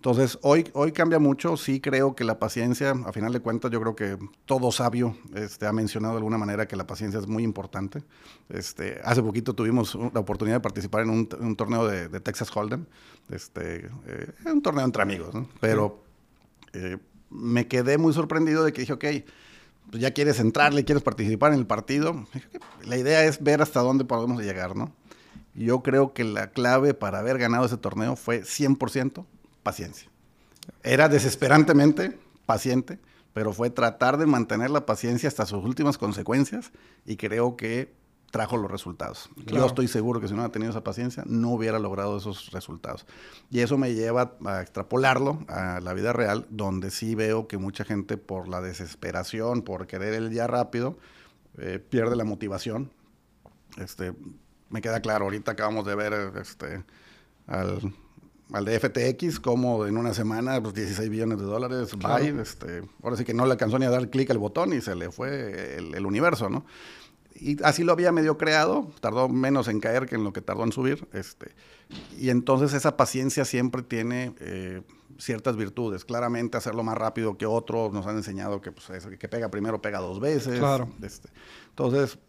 Entonces, 0.05 0.37
hoy, 0.43 0.69
hoy 0.73 0.91
cambia 0.91 1.17
mucho. 1.17 1.57
Sí 1.57 1.79
creo 1.79 2.15
que 2.15 2.23
la 2.23 2.37
paciencia, 2.37 2.91
a 2.91 3.11
final 3.11 3.33
de 3.33 3.39
cuentas, 3.39 3.71
yo 3.71 3.81
creo 3.81 3.95
que 3.95 4.19
todo 4.45 4.71
sabio 4.71 5.17
este, 5.33 5.65
ha 5.65 5.73
mencionado 5.73 6.13
de 6.13 6.17
alguna 6.19 6.37
manera 6.37 6.67
que 6.67 6.75
la 6.75 6.85
paciencia 6.85 7.19
es 7.19 7.25
muy 7.25 7.41
importante. 7.41 8.03
Este, 8.49 9.01
hace 9.03 9.23
poquito 9.23 9.55
tuvimos 9.55 9.97
la 10.13 10.19
oportunidad 10.19 10.57
de 10.57 10.59
participar 10.59 11.01
en 11.01 11.09
un, 11.09 11.29
un 11.39 11.55
torneo 11.55 11.87
de, 11.87 12.07
de, 12.07 12.19
Texas 12.19 12.55
Hold'em. 12.55 12.85
Este, 13.31 13.87
eh, 14.05 14.31
un 14.45 14.61
torneo 14.61 14.85
entre 14.85 15.01
amigos, 15.01 15.33
¿no? 15.33 15.49
Pero 15.59 16.03
eh, 16.73 16.99
me 17.31 17.67
quedé 17.67 17.97
muy 17.97 18.13
sorprendido 18.13 18.63
de 18.63 18.73
que 18.73 18.81
dije, 18.81 18.93
ok, 18.93 19.05
pues 19.89 20.03
ya 20.03 20.11
quieres 20.11 20.39
entrarle, 20.39 20.85
quieres 20.85 21.01
participar 21.01 21.51
en 21.51 21.57
el 21.57 21.65
partido. 21.65 22.27
La 22.85 22.95
idea 22.95 23.25
es 23.25 23.41
ver 23.41 23.59
hasta 23.63 23.79
dónde 23.79 24.05
podemos 24.05 24.39
llegar, 24.43 24.75
¿no? 24.75 24.93
Yo 25.55 25.81
creo 25.81 26.13
que 26.13 26.23
la 26.25 26.51
clave 26.51 26.93
para 26.93 27.17
haber 27.17 27.39
ganado 27.39 27.65
ese 27.65 27.77
torneo 27.77 28.15
fue 28.15 28.43
100% 28.43 29.25
paciencia. 29.65 30.09
Era 30.83 31.09
desesperantemente 31.09 32.17
paciente, 32.45 32.99
pero 33.33 33.51
fue 33.51 33.71
tratar 33.71 34.17
de 34.17 34.27
mantener 34.27 34.69
la 34.69 34.85
paciencia 34.85 35.27
hasta 35.27 35.45
sus 35.45 35.65
últimas 35.65 35.97
consecuencias 35.97 36.71
y 37.03 37.17
creo 37.17 37.57
que 37.57 37.91
trajo 38.29 38.57
los 38.57 38.69
resultados. 38.69 39.29
Claro. 39.45 39.63
Yo 39.63 39.65
estoy 39.65 39.87
seguro 39.87 40.21
que 40.21 40.27
si 40.27 40.33
no 40.33 40.41
hubiera 40.41 40.51
tenido 40.51 40.69
esa 40.69 40.83
paciencia, 40.83 41.23
no 41.25 41.49
hubiera 41.49 41.79
logrado 41.79 42.17
esos 42.17 42.51
resultados. 42.51 43.07
Y 43.49 43.61
eso 43.61 43.77
me 43.77 43.95
lleva 43.95 44.35
a 44.45 44.61
extrapolarlo 44.61 45.43
a 45.47 45.79
la 45.81 45.93
vida 45.93 46.13
real, 46.13 46.45
donde 46.49 46.91
sí 46.91 47.15
veo 47.15 47.47
que 47.47 47.57
mucha 47.57 47.85
gente 47.85 48.17
por 48.17 48.47
la 48.47 48.61
desesperación, 48.61 49.63
por 49.63 49.87
querer 49.87 50.13
el 50.13 50.29
día 50.29 50.45
rápido, 50.45 50.97
eh, 51.57 51.79
pierde 51.79 52.15
la 52.15 52.23
motivación. 52.23 52.91
Este, 53.77 54.13
me 54.69 54.81
queda 54.81 54.99
claro, 54.99 55.25
ahorita 55.25 55.53
acabamos 55.53 55.85
de 55.85 55.95
ver 55.95 56.33
este, 56.37 56.83
al 57.47 57.93
al 58.51 58.65
de 58.65 58.79
FTX, 58.79 59.39
como 59.39 59.85
en 59.85 59.97
una 59.97 60.13
semana, 60.13 60.61
pues 60.61 60.75
16 60.75 61.09
billones 61.09 61.39
de 61.39 61.45
dólares, 61.45 61.91
claro. 61.99 62.23
bye, 62.23 62.41
este, 62.41 62.83
ahora 63.01 63.17
sí 63.17 63.25
que 63.25 63.33
no 63.33 63.45
le 63.45 63.53
alcanzó 63.53 63.79
ni 63.79 63.85
a 63.85 63.89
dar 63.89 64.09
clic 64.09 64.29
al 64.29 64.37
botón 64.37 64.73
y 64.73 64.81
se 64.81 64.95
le 64.95 65.11
fue 65.11 65.77
el, 65.77 65.95
el, 65.95 66.05
universo, 66.05 66.49
¿no? 66.49 66.65
Y 67.33 67.61
así 67.63 67.83
lo 67.83 67.91
había 67.91 68.11
medio 68.11 68.37
creado, 68.37 68.91
tardó 69.01 69.27
menos 69.27 69.67
en 69.67 69.79
caer 69.79 70.05
que 70.05 70.15
en 70.15 70.23
lo 70.23 70.31
que 70.31 70.41
tardó 70.41 70.63
en 70.63 70.71
subir, 70.71 71.07
este, 71.11 71.51
y 72.17 72.29
entonces 72.29 72.73
esa 72.73 72.95
paciencia 72.97 73.45
siempre 73.45 73.81
tiene 73.81 74.33
eh, 74.39 74.83
ciertas 75.17 75.57
virtudes, 75.57 76.05
claramente 76.05 76.57
hacerlo 76.57 76.83
más 76.83 76.97
rápido 76.97 77.37
que 77.37 77.45
otros, 77.45 77.91
nos 77.93 78.05
han 78.05 78.17
enseñado 78.17 78.61
que, 78.61 78.71
pues, 78.71 78.89
eso, 78.91 79.09
que 79.09 79.27
pega 79.27 79.49
primero 79.49 79.81
pega 79.81 79.99
dos 79.99 80.19
veces, 80.19 80.59
claro. 80.59 80.87
este, 81.01 81.29
entonces 81.69 82.19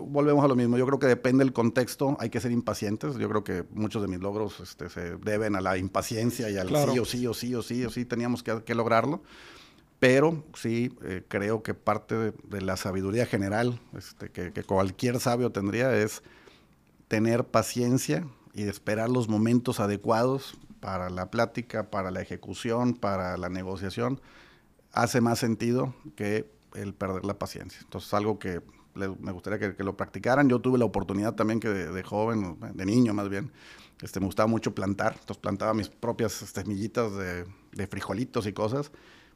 volvemos 0.00 0.44
a 0.44 0.48
lo 0.48 0.56
mismo. 0.56 0.76
Yo 0.76 0.86
creo 0.86 0.98
que 0.98 1.06
depende 1.06 1.44
del 1.44 1.52
contexto. 1.52 2.16
Hay 2.20 2.30
que 2.30 2.40
ser 2.40 2.52
impacientes. 2.52 3.16
Yo 3.16 3.28
creo 3.28 3.44
que 3.44 3.64
muchos 3.72 4.02
de 4.02 4.08
mis 4.08 4.20
logros 4.20 4.60
este, 4.60 4.88
se 4.88 5.16
deben 5.16 5.56
a 5.56 5.60
la 5.60 5.76
impaciencia 5.78 6.50
y 6.50 6.56
al 6.56 6.68
claro. 6.68 6.92
sí 6.92 6.98
o 6.98 7.04
sí 7.04 7.26
o 7.26 7.34
sí 7.34 7.54
o 7.54 7.62
sí 7.62 7.84
o 7.84 7.90
sí 7.90 8.04
teníamos 8.04 8.42
que, 8.42 8.62
que 8.62 8.74
lograrlo. 8.74 9.22
Pero 9.98 10.44
sí 10.54 10.96
eh, 11.02 11.24
creo 11.28 11.62
que 11.62 11.74
parte 11.74 12.14
de, 12.16 12.32
de, 12.44 12.60
la 12.62 12.76
sabiduría 12.76 13.26
general 13.26 13.80
este, 13.96 14.30
que, 14.30 14.52
que, 14.52 14.62
cualquier 14.64 15.20
sabio 15.20 15.52
tendría 15.52 15.94
es 15.94 16.22
tener 17.08 17.44
paciencia 17.44 18.26
y 18.54 18.62
esperar 18.62 19.10
los 19.10 19.28
momentos 19.28 19.78
adecuados 19.78 20.56
para 20.80 21.10
la 21.10 21.30
plática, 21.30 21.90
para 21.90 22.10
la 22.10 22.22
ejecución, 22.22 22.94
para 22.94 23.36
la 23.36 23.50
negociación. 23.50 24.20
Hace 24.92 25.20
más 25.20 25.38
sentido 25.38 25.94
que 26.16 26.50
el 26.74 26.94
perder 26.94 27.24
la 27.24 27.38
paciencia. 27.38 27.80
Entonces, 27.82 28.12
algo 28.14 28.38
que 28.38 28.62
le, 28.94 29.08
me 29.08 29.32
gustaría 29.32 29.58
que, 29.58 29.74
que, 29.76 29.84
lo 29.84 29.96
practicaran. 29.96 30.48
Yo 30.48 30.60
tuve 30.60 30.78
la 30.78 30.84
oportunidad 30.84 31.34
también 31.34 31.60
que 31.60 31.68
de, 31.68 31.92
de, 31.92 32.02
joven, 32.02 32.58
de 32.74 32.86
niño 32.86 33.14
más 33.14 33.28
bien, 33.28 33.52
este, 34.02 34.20
me 34.20 34.26
gustaba 34.26 34.46
mucho 34.46 34.74
plantar. 34.74 35.16
Entonces 35.20 35.38
plantaba 35.38 35.74
mis 35.74 35.88
propias 35.88 36.32
semillitas 36.32 37.14
de, 37.16 37.46
de, 37.72 37.86
frijolitos 37.86 38.46
y 38.46 38.52
cosas. 38.52 38.90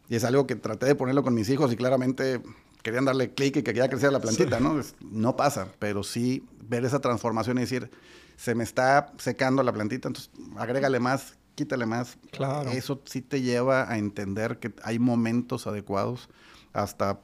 Y 0.08 0.16
es 0.16 0.24
algo 0.24 0.46
que 0.46 0.56
traté 0.56 0.86
de 0.86 0.94
ponerlo 0.94 1.22
con 1.22 1.34
mis 1.34 1.48
hijos 1.48 1.72
y 1.72 1.76
claramente 1.76 2.42
querían 2.84 3.06
darle 3.06 3.32
clic 3.32 3.56
y 3.56 3.62
que 3.62 3.64
quería 3.64 3.88
crecer 3.88 4.12
la 4.12 4.20
plantita. 4.20 4.60
¿no? 4.60 4.80
No 5.00 5.36
pasa, 5.36 5.68
pero 5.78 6.04
sí 6.04 6.44
ver 6.60 6.84
esa 6.84 7.00
transformación 7.00 7.56
y 7.58 7.62
decir, 7.62 7.90
se 8.36 8.54
me 8.54 8.62
está 8.62 9.12
secando 9.16 9.62
la 9.62 9.72
plantita, 9.72 10.08
entonces 10.08 10.30
agrégale 10.56 11.00
más, 11.00 11.36
quítale 11.54 11.86
más. 11.86 12.18
Claro. 12.30 12.70
Eso 12.70 13.00
sí 13.06 13.22
te 13.22 13.40
lleva 13.40 13.90
a 13.90 13.98
entender 13.98 14.58
que 14.58 14.72
hay 14.82 14.98
momentos 14.98 15.66
adecuados 15.66 16.28
hasta 16.74 17.20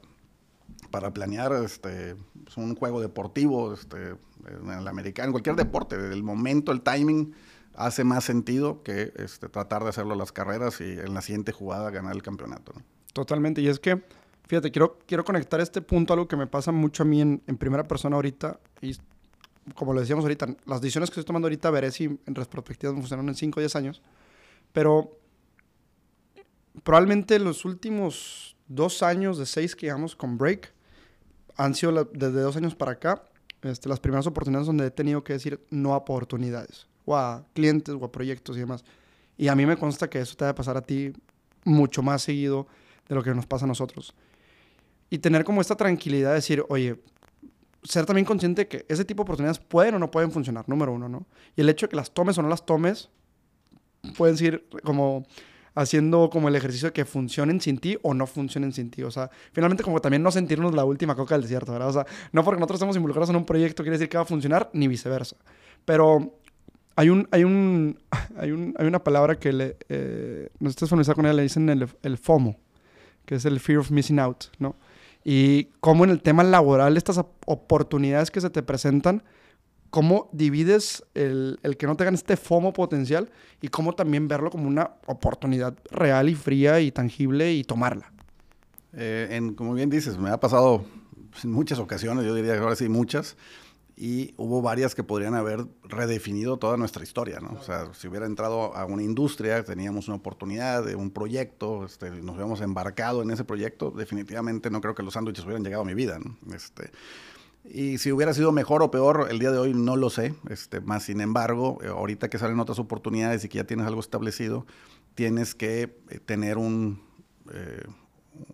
para 0.91 1.13
planear 1.13 1.53
este, 1.53 2.17
pues 2.45 2.57
un 2.57 2.75
juego 2.75 3.01
deportivo, 3.01 3.73
este, 3.75 4.15
en 4.47 4.71
el 4.71 4.87
americano, 4.87 5.27
en 5.27 5.33
cualquier 5.33 5.57
deporte, 5.57 5.97
el 5.97 6.23
momento, 6.23 6.73
el 6.73 6.83
timing 6.83 7.35
hace 7.75 8.05
más 8.05 8.25
sentido 8.25 8.83
que 8.83 9.13
este, 9.17 9.49
tratar 9.49 9.83
de 9.85 9.91
hacerlo 9.91 10.13
en 10.13 10.19
las 10.19 10.33
carreras 10.33 10.81
y 10.81 10.85
en 10.85 11.15
la 11.15 11.23
siguiente 11.23 11.53
jugada 11.53 11.91
ganar 11.91 12.15
el 12.15 12.23
campeonato. 12.23 12.73
Totalmente, 13.13 13.61
y 13.61 13.69
es 13.69 13.79
que, 13.79 14.03
fíjate, 14.47 14.71
quiero, 14.71 14.99
quiero 15.07 15.25
conectar 15.25 15.61
este 15.61 15.81
punto 15.81 16.13
a 16.13 16.15
algo 16.15 16.29
que 16.29 16.37
me 16.37 16.47
pasa 16.47 16.73
mucho 16.73 17.03
a 17.03 17.07
mí 17.07 17.21
en, 17.21 17.39
primera 17.59 17.87
persona 17.87 18.17
ahorita, 18.17 18.59
y 18.81 18.97
como 19.75 19.95
le 19.95 20.01
decíamos 20.01 20.25
ahorita, 20.25 20.47
las 20.67 20.81
decisiones 20.81 21.11
que 21.11 21.15
estoy 21.15 21.25
tomando 21.25 21.47
ahorita 21.47 21.71
veré 21.71 21.91
si 21.93 22.05
en 22.05 22.35
retrospectiva 22.35 22.93
funcionaron 22.93 23.29
en 23.29 23.35
5 23.35 23.59
o 23.59 23.61
10 23.61 23.77
años, 23.77 24.03
pero 24.73 25.17
probablemente 26.83 27.39
los 27.39 27.65
últimos 27.65 28.57
dos 28.69 29.03
años 29.03 29.37
de 29.37 29.47
seis 29.47 29.75
que 29.75 29.87
llevamos 29.87 30.15
con 30.15 30.39
Break 30.39 30.73
han 31.61 31.75
sido 31.75 32.05
desde 32.05 32.41
dos 32.41 32.57
años 32.57 32.75
para 32.75 32.93
acá 32.93 33.23
este, 33.63 33.89
las 33.89 34.01
primeras 34.01 34.27
oportunidades 34.27 34.67
donde 34.67 34.87
he 34.87 34.91
tenido 34.91 35.23
que 35.23 35.35
decir 35.35 35.61
no 35.69 35.93
a 35.93 35.99
oportunidades, 35.99 36.87
o 37.05 37.15
a 37.15 37.45
clientes, 37.53 37.95
o 37.95 38.05
a 38.05 38.11
proyectos 38.11 38.57
y 38.57 38.61
demás. 38.61 38.83
Y 39.37 39.49
a 39.49 39.55
mí 39.55 39.67
me 39.67 39.77
consta 39.77 40.09
que 40.09 40.21
eso 40.21 40.35
te 40.37 40.47
va 40.47 40.55
pasar 40.55 40.79
a 40.79 40.81
ti 40.81 41.13
mucho 41.65 42.03
más 42.03 42.23
seguido 42.23 42.67
de 43.09 43.15
lo 43.15 43.23
que 43.23 43.35
nos 43.35 43.47
pasa 43.47 43.67
a 43.67 43.69
nosotros. 43.69 44.15
Y 45.11 45.19
tener 45.19 45.45
como 45.45 45.61
esta 45.61 45.77
tranquilidad 45.77 46.31
de 46.31 46.37
decir, 46.37 46.65
oye, 46.71 46.99
ser 47.83 48.07
también 48.07 48.25
consciente 48.25 48.63
de 48.63 48.69
que 48.69 48.87
ese 48.89 49.05
tipo 49.05 49.23
de 49.23 49.25
oportunidades 49.25 49.59
pueden 49.59 49.95
o 49.97 49.99
no 49.99 50.11
pueden 50.11 50.33
funcionar, 50.33 50.67
número 50.67 50.93
uno, 50.93 51.11
¿no? 51.11 51.27
Y 51.57 51.61
el 51.61 51.69
hecho 51.69 51.87
de 51.87 51.91
que 51.91 51.97
las 51.97 52.11
tomes 52.11 52.39
o 52.39 52.43
no 52.43 52.49
las 52.49 52.65
tomes, 52.65 53.11
pueden 54.17 54.39
ser 54.39 54.65
como 54.83 55.27
haciendo 55.75 56.31
como 56.31 56.49
el 56.49 56.57
ejercicio 56.57 56.89
de 56.89 56.93
que 56.93 57.05
funcionen 57.05 57.61
sin 57.61 57.79
ti 57.79 57.99
o 58.03 58.15
no 58.15 58.27
funcionen 58.27 58.73
sin 58.73 58.91
ti. 58.91 59.03
O 59.03 59.11
sea, 59.11 59.31
finalmente 59.53 59.83
como 59.83 60.01
también 60.01 60.23
no 60.23 60.31
sentirnos 60.31 60.75
la 60.75 60.85
última 60.85 61.15
coca 61.15 61.35
del 61.35 61.43
desierto, 61.43 61.73
¿verdad? 61.73 61.89
O 61.89 61.93
sea, 61.93 62.07
no 62.33 62.45
porque 62.45 62.59
nosotros 62.59 62.79
estemos 62.79 62.97
involucrados 62.97 63.31
en 63.31 63.37
un 63.37 63.45
proyecto 63.45 63.83
quiere 63.83 63.97
decir 63.97 64.09
que 64.09 64.17
va 64.17 64.23
a 64.23 64.27
funcionar, 64.27 64.71
ni 64.73 64.89
viceversa. 64.89 65.37
Pero 65.85 66.35
hay 66.97 67.09
un, 67.09 67.29
hay 67.31 67.45
un, 67.45 67.99
hay, 68.37 68.51
un, 68.53 68.75
hay 68.79 68.87
una 68.87 69.03
palabra 69.03 69.39
que 69.39 69.53
le, 69.53 69.77
eh, 69.89 70.49
no 70.59 70.69
estés 70.69 70.89
familiarizado 70.89 71.17
con 71.17 71.27
ella, 71.27 71.35
le 71.35 71.43
dicen 71.43 71.69
el, 71.69 71.89
el 72.03 72.19
FOMO, 72.19 72.57
que 73.25 73.37
es 73.37 73.45
el 73.45 73.61
Fear 73.61 73.79
of 73.79 73.91
Missing 73.91 74.19
Out, 74.19 74.45
¿no? 74.59 74.77
Y 75.23 75.65
cómo 75.81 76.05
en 76.05 76.11
el 76.11 76.23
tema 76.23 76.43
laboral 76.43 76.97
estas 76.97 77.21
oportunidades 77.47 78.31
que 78.31 78.41
se 78.41 78.49
te 78.49 78.63
presentan, 78.63 79.23
cómo 79.91 80.29
divides 80.33 81.05
el, 81.15 81.59
el, 81.63 81.77
que 81.77 81.87
no 81.87 81.97
tengan 81.97 82.15
este 82.15 82.37
FOMO 82.37 82.73
potencial 82.73 83.31
y 83.61 83.69
cómo 83.69 83.95
también 83.95 84.29
verlo 84.29 84.51
como 84.51 84.69
una 84.69 84.93
oportunidad 85.07 85.75
real 85.91 86.29
y 86.29 86.35
fría 86.35 86.81
y 86.81 86.93
tangible 86.93 87.53
y 87.53 87.65
tomarla. 87.65 88.13
Eh, 88.93 89.29
en, 89.31 89.55
como 89.55 89.75
bien 89.75 89.91
dices, 89.91 90.17
me 90.19 90.31
ha 90.31 90.41
pasado 90.41 90.85
en 91.43 91.53
muchas 91.53 91.79
ocasiones, 91.79 92.25
yo 92.25 92.35
diría 92.35 92.55
que 92.55 92.61
ahora 92.61 92.77
sí 92.77 92.89
muchas, 92.89 93.37
y 93.97 94.35
hubo 94.39 94.63
varias 94.63 94.95
que 94.95 95.05
podrían 95.05 95.35
haber 95.35 95.67
redefinido 95.83 96.57
toda 96.57 96.79
nuestra 96.79 97.03
historia, 97.03 97.39
¿no? 97.39 97.51
O 97.61 97.63
sea, 97.63 97.93
si 97.93 98.09
hubiera 98.09 98.25
entrado 98.25 98.75
a 98.75 98.87
una 98.87 99.03
industria, 99.03 99.63
teníamos 99.63 100.09
una 100.09 100.17
oportunidad 100.17 100.83
de 100.85 100.95
un 100.97 101.11
proyecto, 101.11 101.85
este, 101.85 102.11
nos 102.11 102.31
hubiéramos 102.31 102.63
embarcado 102.63 103.21
en 103.23 103.31
ese 103.31 103.45
proyecto, 103.45 103.91
definitivamente 103.91 104.71
no 104.71 104.81
creo 104.81 104.95
que 104.95 105.03
los 105.03 105.13
sándwiches 105.13 105.45
hubieran 105.45 105.63
llegado 105.63 105.83
a 105.83 105.85
mi 105.85 105.93
vida, 105.93 106.19
¿no? 106.19 106.35
Este, 106.55 106.91
y 107.65 107.99
si 107.99 108.11
hubiera 108.11 108.33
sido 108.33 108.53
mejor 108.53 108.83
o 108.83 108.91
peor, 108.91 109.29
el 109.31 109.39
día 109.39 109.51
de 109.51 109.59
hoy 109.59 109.75
no 109.75 109.97
lo 109.97 110.11
sé. 110.11 110.35
Este, 110.49 110.81
más 110.81 111.05
sin 111.05 111.21
embargo, 111.21 111.79
eh, 111.83 111.89
ahorita 111.89 112.31
que 112.31 112.39
salen 112.39 112.59
otras 112.59 112.79
oportunidades 112.79 113.45
y 113.45 113.49
que 113.49 113.59
ya 113.59 113.65
tienes 113.65 113.87
algo 113.87 114.01
establecido, 114.01 114.67
tienes 115.15 115.55
que 115.55 115.95
eh, 116.09 116.19
tener 116.25 116.57
un, 116.57 117.03
eh, 117.53 117.85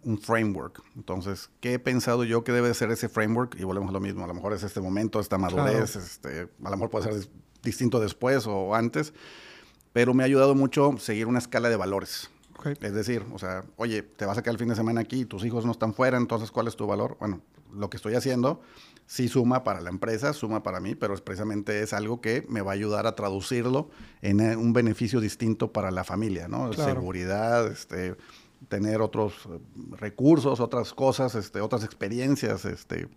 un 0.03 0.19
framework. 0.19 0.83
Entonces, 0.97 1.51
¿qué 1.61 1.75
he 1.75 1.79
pensado 1.79 2.25
yo 2.25 2.43
que 2.43 2.53
debe 2.53 2.75
ser 2.75 2.91
ese 2.91 3.09
framework? 3.09 3.57
Y 3.59 3.65
volvemos 3.65 3.91
a 3.91 3.93
lo 3.93 4.01
mismo. 4.01 4.25
A 4.25 4.27
lo 4.27 4.35
mejor 4.35 4.53
es 4.53 4.65
este 4.65 4.81
momento, 4.81 5.21
esta 5.21 5.39
madurez. 5.39 5.97
Este, 5.97 6.49
a 6.65 6.71
lo 6.71 6.77
mejor 6.77 6.91
puede 6.91 7.13
ser 7.13 7.31
distinto 7.63 8.01
después 8.01 8.47
o 8.47 8.75
antes. 8.75 9.15
Pero 9.93 10.15
me 10.15 10.25
ha 10.25 10.27
ayudado 10.27 10.55
mucho 10.55 10.97
seguir 10.99 11.27
una 11.27 11.39
escala 11.39 11.69
de 11.69 11.77
valores. 11.77 12.31
Es 12.81 12.93
decir, 12.93 13.25
o 13.33 13.39
sea, 13.39 13.65
oye, 13.77 14.03
te 14.03 14.27
vas 14.27 14.37
a 14.37 14.43
quedar 14.43 14.55
el 14.55 14.59
fin 14.59 14.69
de 14.69 14.75
semana 14.75 15.01
aquí, 15.01 15.25
tus 15.25 15.45
hijos 15.45 15.65
no 15.65 15.73
están 15.73 15.95
fuera, 15.95 16.17
entonces, 16.17 16.51
¿cuál 16.51 16.67
es 16.67 16.75
tu 16.75 16.87
valor? 16.87 17.17
Bueno, 17.21 17.41
lo 17.73 17.89
que 17.91 17.97
estoy 17.97 18.15
haciendo 18.15 18.61
sí 19.07 19.29
suma 19.29 19.65
para 19.65 19.81
la 19.81 19.91
empresa, 19.91 20.33
suma 20.33 20.63
para 20.63 20.81
mí, 20.81 20.95
pero 20.95 21.15
es 21.15 21.21
precisamente 21.21 21.83
es 21.83 21.93
algo 21.93 22.21
que 22.21 22.45
me 22.49 22.61
va 22.61 22.73
a 22.73 22.75
ayudar 22.75 23.07
a 23.07 23.15
traducirlo 23.15 23.89
en 24.23 24.41
eh, 24.41 24.57
un 24.57 24.73
beneficio 24.73 25.21
distinto 25.21 25.73
para 25.73 25.91
la 25.91 26.05
familia, 26.05 26.49
¿no? 26.49 26.73
Seguridad, 26.73 27.67
este, 27.69 28.17
tener 28.69 29.01
otros 29.01 29.35
eh, 29.47 29.59
recursos, 29.97 30.61
otras 30.61 30.93
cosas, 30.93 31.35
este, 31.35 31.61
otras 31.61 31.85
experiencias, 31.85 32.65
este, 32.65 33.09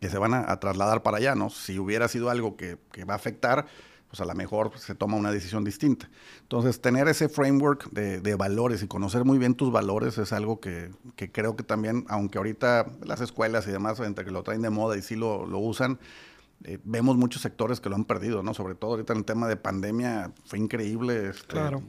que 0.00 0.08
se 0.08 0.18
van 0.18 0.34
a, 0.34 0.58
trasladar 0.60 1.02
para 1.02 1.18
allá, 1.18 1.34
¿no? 1.34 1.50
Si 1.50 1.78
hubiera 1.78 2.08
sido 2.08 2.30
algo 2.30 2.56
que, 2.56 2.78
que 2.92 3.04
va 3.04 3.14
a 3.14 3.16
afectar, 3.16 3.66
pues 4.08 4.20
a 4.20 4.24
lo 4.24 4.34
mejor 4.34 4.72
se 4.78 4.94
toma 4.94 5.16
una 5.16 5.30
decisión 5.30 5.64
distinta. 5.64 6.08
Entonces, 6.42 6.80
tener 6.80 7.08
ese 7.08 7.28
framework 7.28 7.90
de, 7.90 8.34
valores 8.34 8.82
y 8.82 8.86
conocer 8.86 9.24
muy 9.24 9.38
bien 9.38 9.54
tus 9.54 9.70
valores 9.70 10.16
es 10.18 10.32
algo 10.32 10.60
que, 10.60 10.90
creo 11.32 11.56
que 11.56 11.62
también, 11.62 12.06
aunque 12.08 12.38
ahorita 12.38 12.90
las 13.04 13.20
escuelas 13.20 13.66
y 13.66 13.70
demás, 13.70 14.00
entre 14.00 14.24
que 14.24 14.30
lo 14.30 14.42
traen 14.42 14.62
de 14.62 14.70
moda 14.70 14.96
y 14.96 15.02
sí 15.02 15.14
lo, 15.14 15.42
usan, 15.58 15.98
eh, 16.64 16.78
vemos 16.84 17.16
muchos 17.16 17.42
sectores 17.42 17.80
que 17.80 17.90
lo 17.90 17.96
han 17.96 18.04
perdido, 18.04 18.42
¿no? 18.42 18.54
Sobre 18.54 18.74
todo 18.74 18.92
ahorita 18.92 19.12
en 19.12 19.18
el 19.20 19.24
tema 19.24 19.46
de 19.46 19.56
pandemia, 19.56 20.32
fue 20.44 20.58
increíble 20.58 21.28
este, 21.28 21.46
claro. 21.46 21.82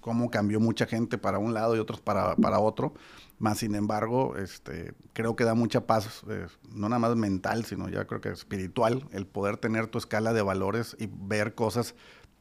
cómo 0.00 0.30
cambió 0.30 0.58
mucha 0.58 0.86
gente 0.86 1.16
para 1.16 1.38
un 1.38 1.54
lado 1.54 1.76
y 1.76 1.78
otros 1.78 2.00
para, 2.00 2.34
para 2.36 2.58
otro. 2.58 2.92
Más 3.42 3.58
sin 3.58 3.74
embargo, 3.74 4.36
este, 4.36 4.94
creo 5.14 5.34
que 5.34 5.42
da 5.42 5.54
mucha 5.54 5.84
paz, 5.84 6.22
eh, 6.28 6.46
no 6.72 6.88
nada 6.88 7.00
más 7.00 7.16
mental, 7.16 7.64
sino 7.64 7.88
ya 7.88 8.04
creo 8.04 8.20
que 8.20 8.28
espiritual, 8.28 9.04
el 9.10 9.26
poder 9.26 9.56
tener 9.56 9.88
tu 9.88 9.98
escala 9.98 10.32
de 10.32 10.42
valores 10.42 10.94
y 11.00 11.08
ver 11.10 11.56
cosas 11.56 11.96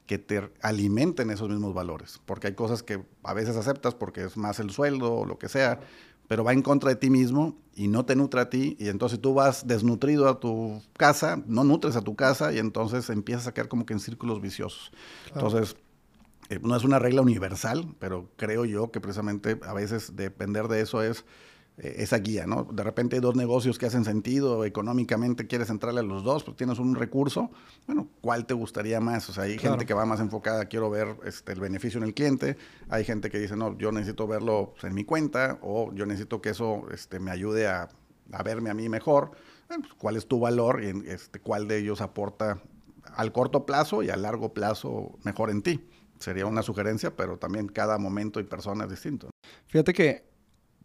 que 0.06 0.20
te 0.20 0.52
alimenten 0.62 1.32
esos 1.32 1.50
mismos 1.50 1.74
valores. 1.74 2.22
Porque 2.28 2.46
hay 2.46 2.54
cosas 2.54 2.84
que 2.84 3.04
a 3.24 3.34
veces 3.34 3.56
aceptas 3.58 3.96
porque 3.96 4.26
es 4.26 4.38
más 4.38 4.60
el 4.60 4.70
sueldo 4.70 5.12
o 5.16 5.26
lo 5.26 5.40
que 5.40 5.50
sea, 5.50 5.80
pero 6.28 6.44
va 6.44 6.54
en 6.54 6.62
contra 6.62 6.92
de 6.92 6.98
ti 6.98 7.10
mismo 7.10 7.58
y 7.74 7.88
no 7.88 8.06
te 8.06 8.16
nutre 8.16 8.42
a 8.42 8.52
ti. 8.52 8.78
Y 8.80 8.90
entonces 8.90 9.20
tú 9.20 9.34
vas 9.34 9.66
desnutrido 9.66 10.30
a 10.30 10.40
tu 10.40 10.84
casa, 10.98 11.42
no 11.48 11.64
nutres 11.64 11.96
a 11.96 12.02
tu 12.02 12.16
casa 12.16 12.54
y 12.54 12.60
entonces 12.60 13.10
empiezas 13.10 13.48
a 13.48 13.56
quedar 13.56 13.70
como 13.70 13.88
que 13.88 13.94
en 13.94 14.00
círculos 14.00 14.40
viciosos. 14.40 14.92
Entonces 15.34 15.76
eh, 16.52 16.60
no 16.62 16.76
es 16.76 16.84
una 16.84 17.00
regla 17.00 17.22
universal, 17.22 17.96
pero 17.98 18.30
creo 18.36 18.66
yo 18.66 18.92
que 18.92 19.00
precisamente 19.00 19.58
a 19.66 19.74
veces 19.74 20.18
depender 20.18 20.68
de 20.68 20.82
eso 20.82 21.02
es 21.02 21.24
eh, 21.78 21.96
esa 22.00 22.18
guía, 22.18 22.46
¿no? 22.46 22.66
De 22.66 22.84
repente 22.84 23.16
hay 23.16 23.22
dos 23.22 23.38
negocios 23.38 23.80
que 23.80 23.86
hacen 23.86 24.04
sentido, 24.04 24.66
económicamente 24.66 25.48
quieres 25.48 25.70
entrarle 25.70 26.02
a 26.02 26.04
los 26.04 26.26
dos, 26.26 26.44
pues 26.44 26.58
tienes 26.58 26.78
un 26.78 26.96
recurso, 26.96 27.52
bueno, 27.88 28.10
¿cuál 28.20 28.46
te 28.46 28.54
gustaría 28.54 29.00
más? 29.00 29.30
O 29.30 29.34
sea, 29.34 29.46
hay 29.46 29.58
gente 29.58 29.86
que 29.86 29.94
va 29.94 30.06
más 30.06 30.20
enfocada, 30.20 30.66
quiero 30.66 30.90
ver 30.90 31.16
este, 31.24 31.54
el 31.54 31.62
beneficio 31.62 32.00
en 32.00 32.04
el 32.04 32.14
cliente, 32.14 32.58
hay 32.90 33.06
gente 33.06 33.30
que 33.30 33.40
dice, 33.40 33.56
no, 33.56 33.78
yo 33.78 33.94
necesito 33.94 34.28
verlo 34.28 34.74
pues, 34.74 34.84
en 34.84 34.94
mi 34.94 35.06
cuenta, 35.06 35.58
o 35.62 35.94
yo 35.94 36.06
necesito 36.06 36.42
que 36.42 36.50
eso 36.50 36.84
este, 36.92 37.22
me 37.22 37.32
ayude 37.32 37.70
a, 37.70 37.88
a 38.34 38.44
verme 38.44 38.70
a 38.70 38.74
mí 38.74 38.90
mejor. 38.90 39.32
Bueno, 39.70 39.84
pues, 39.84 39.94
¿Cuál 39.98 40.18
es 40.18 40.28
tu 40.28 40.42
valor 40.42 40.84
y 40.84 41.10
este, 41.10 41.40
cuál 41.40 41.70
de 41.70 41.78
ellos 41.78 42.02
aporta 42.02 42.62
al 43.16 43.32
corto 43.32 43.66
plazo 43.66 44.04
y 44.04 44.10
a 44.10 44.18
largo 44.18 44.54
plazo 44.54 45.18
mejor 45.24 45.50
en 45.50 45.62
ti? 45.62 45.88
Sería 46.22 46.46
una 46.46 46.62
sugerencia, 46.62 47.16
pero 47.16 47.38
también 47.38 47.68
cada 47.68 47.98
momento 47.98 48.40
y 48.40 48.44
persona 48.44 48.86
es 48.86 48.90
distinto. 48.90 49.30
Fíjate 49.68 49.94
que, 49.94 50.24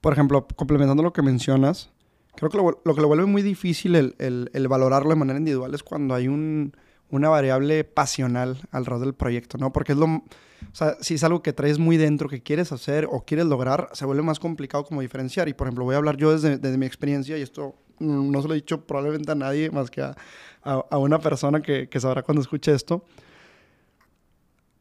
por 0.01 0.13
ejemplo, 0.13 0.47
complementando 0.57 1.03
lo 1.03 1.13
que 1.13 1.23
mencionas, 1.23 1.91
creo 2.35 2.51
que 2.51 2.57
lo, 2.59 2.95
que 2.95 3.01
lo 3.01 3.09
vuelve 3.09 3.27
muy 3.27 3.43
difícil 3.43 3.95
el, 4.19 4.69
valorarlo 4.69 5.11
de 5.11 5.17
manera 5.17 5.39
individual 5.39 5.75
es 5.75 5.83
cuando 5.83 6.15
hay 6.15 6.29
una 6.29 7.29
variable 7.29 7.85
pasional 7.85 8.59
alrededor 8.71 9.07
del 9.07 9.15
proyecto, 9.15 9.59
¿no? 9.59 9.73
Porque 9.73 9.93
es 9.93 9.99
lo... 9.99 10.07
O 10.07 10.75
sea, 10.75 10.97
si 11.01 11.15
es 11.15 11.25
algo 11.25 11.43
que 11.43 11.53
traes 11.53 11.79
muy 11.79 11.99
dentro, 11.99 12.29
que 12.29 12.43
quieres 12.43 12.73
hacer 12.73 13.07
o 13.11 13.25
quieres 13.25 13.47
lograr, 13.47 13.91
se 13.93 14.07
vuelve 14.07 14.23
más 14.23 14.41
complicado 14.41 14.85
como 14.85 15.03
diferenciar. 15.03 15.49
Y, 15.49 15.55
por 15.55 15.67
ejemplo, 15.67 15.85
voy 15.85 15.95
a 15.95 15.99
hablar 15.99 16.17
yo 16.17 16.37
desde, 16.37 16.79
mi 16.79 16.87
experiencia, 16.87 17.37
y 17.37 17.43
esto 17.43 17.77
no 17.99 18.41
se 18.41 18.49
lo 18.49 18.55
he 18.55 18.57
dicho 18.57 18.87
probablemente 18.87 19.33
a 19.33 19.35
nadie 19.35 19.71
más 19.71 19.91
que 19.91 20.03
a, 20.03 20.99
una 20.99 21.19
persona 21.19 21.61
que, 21.61 21.89
que 21.89 22.01
sabrá 22.01 22.23
cuando 22.23 22.41
escuche 22.41 22.73
esto 22.73 23.05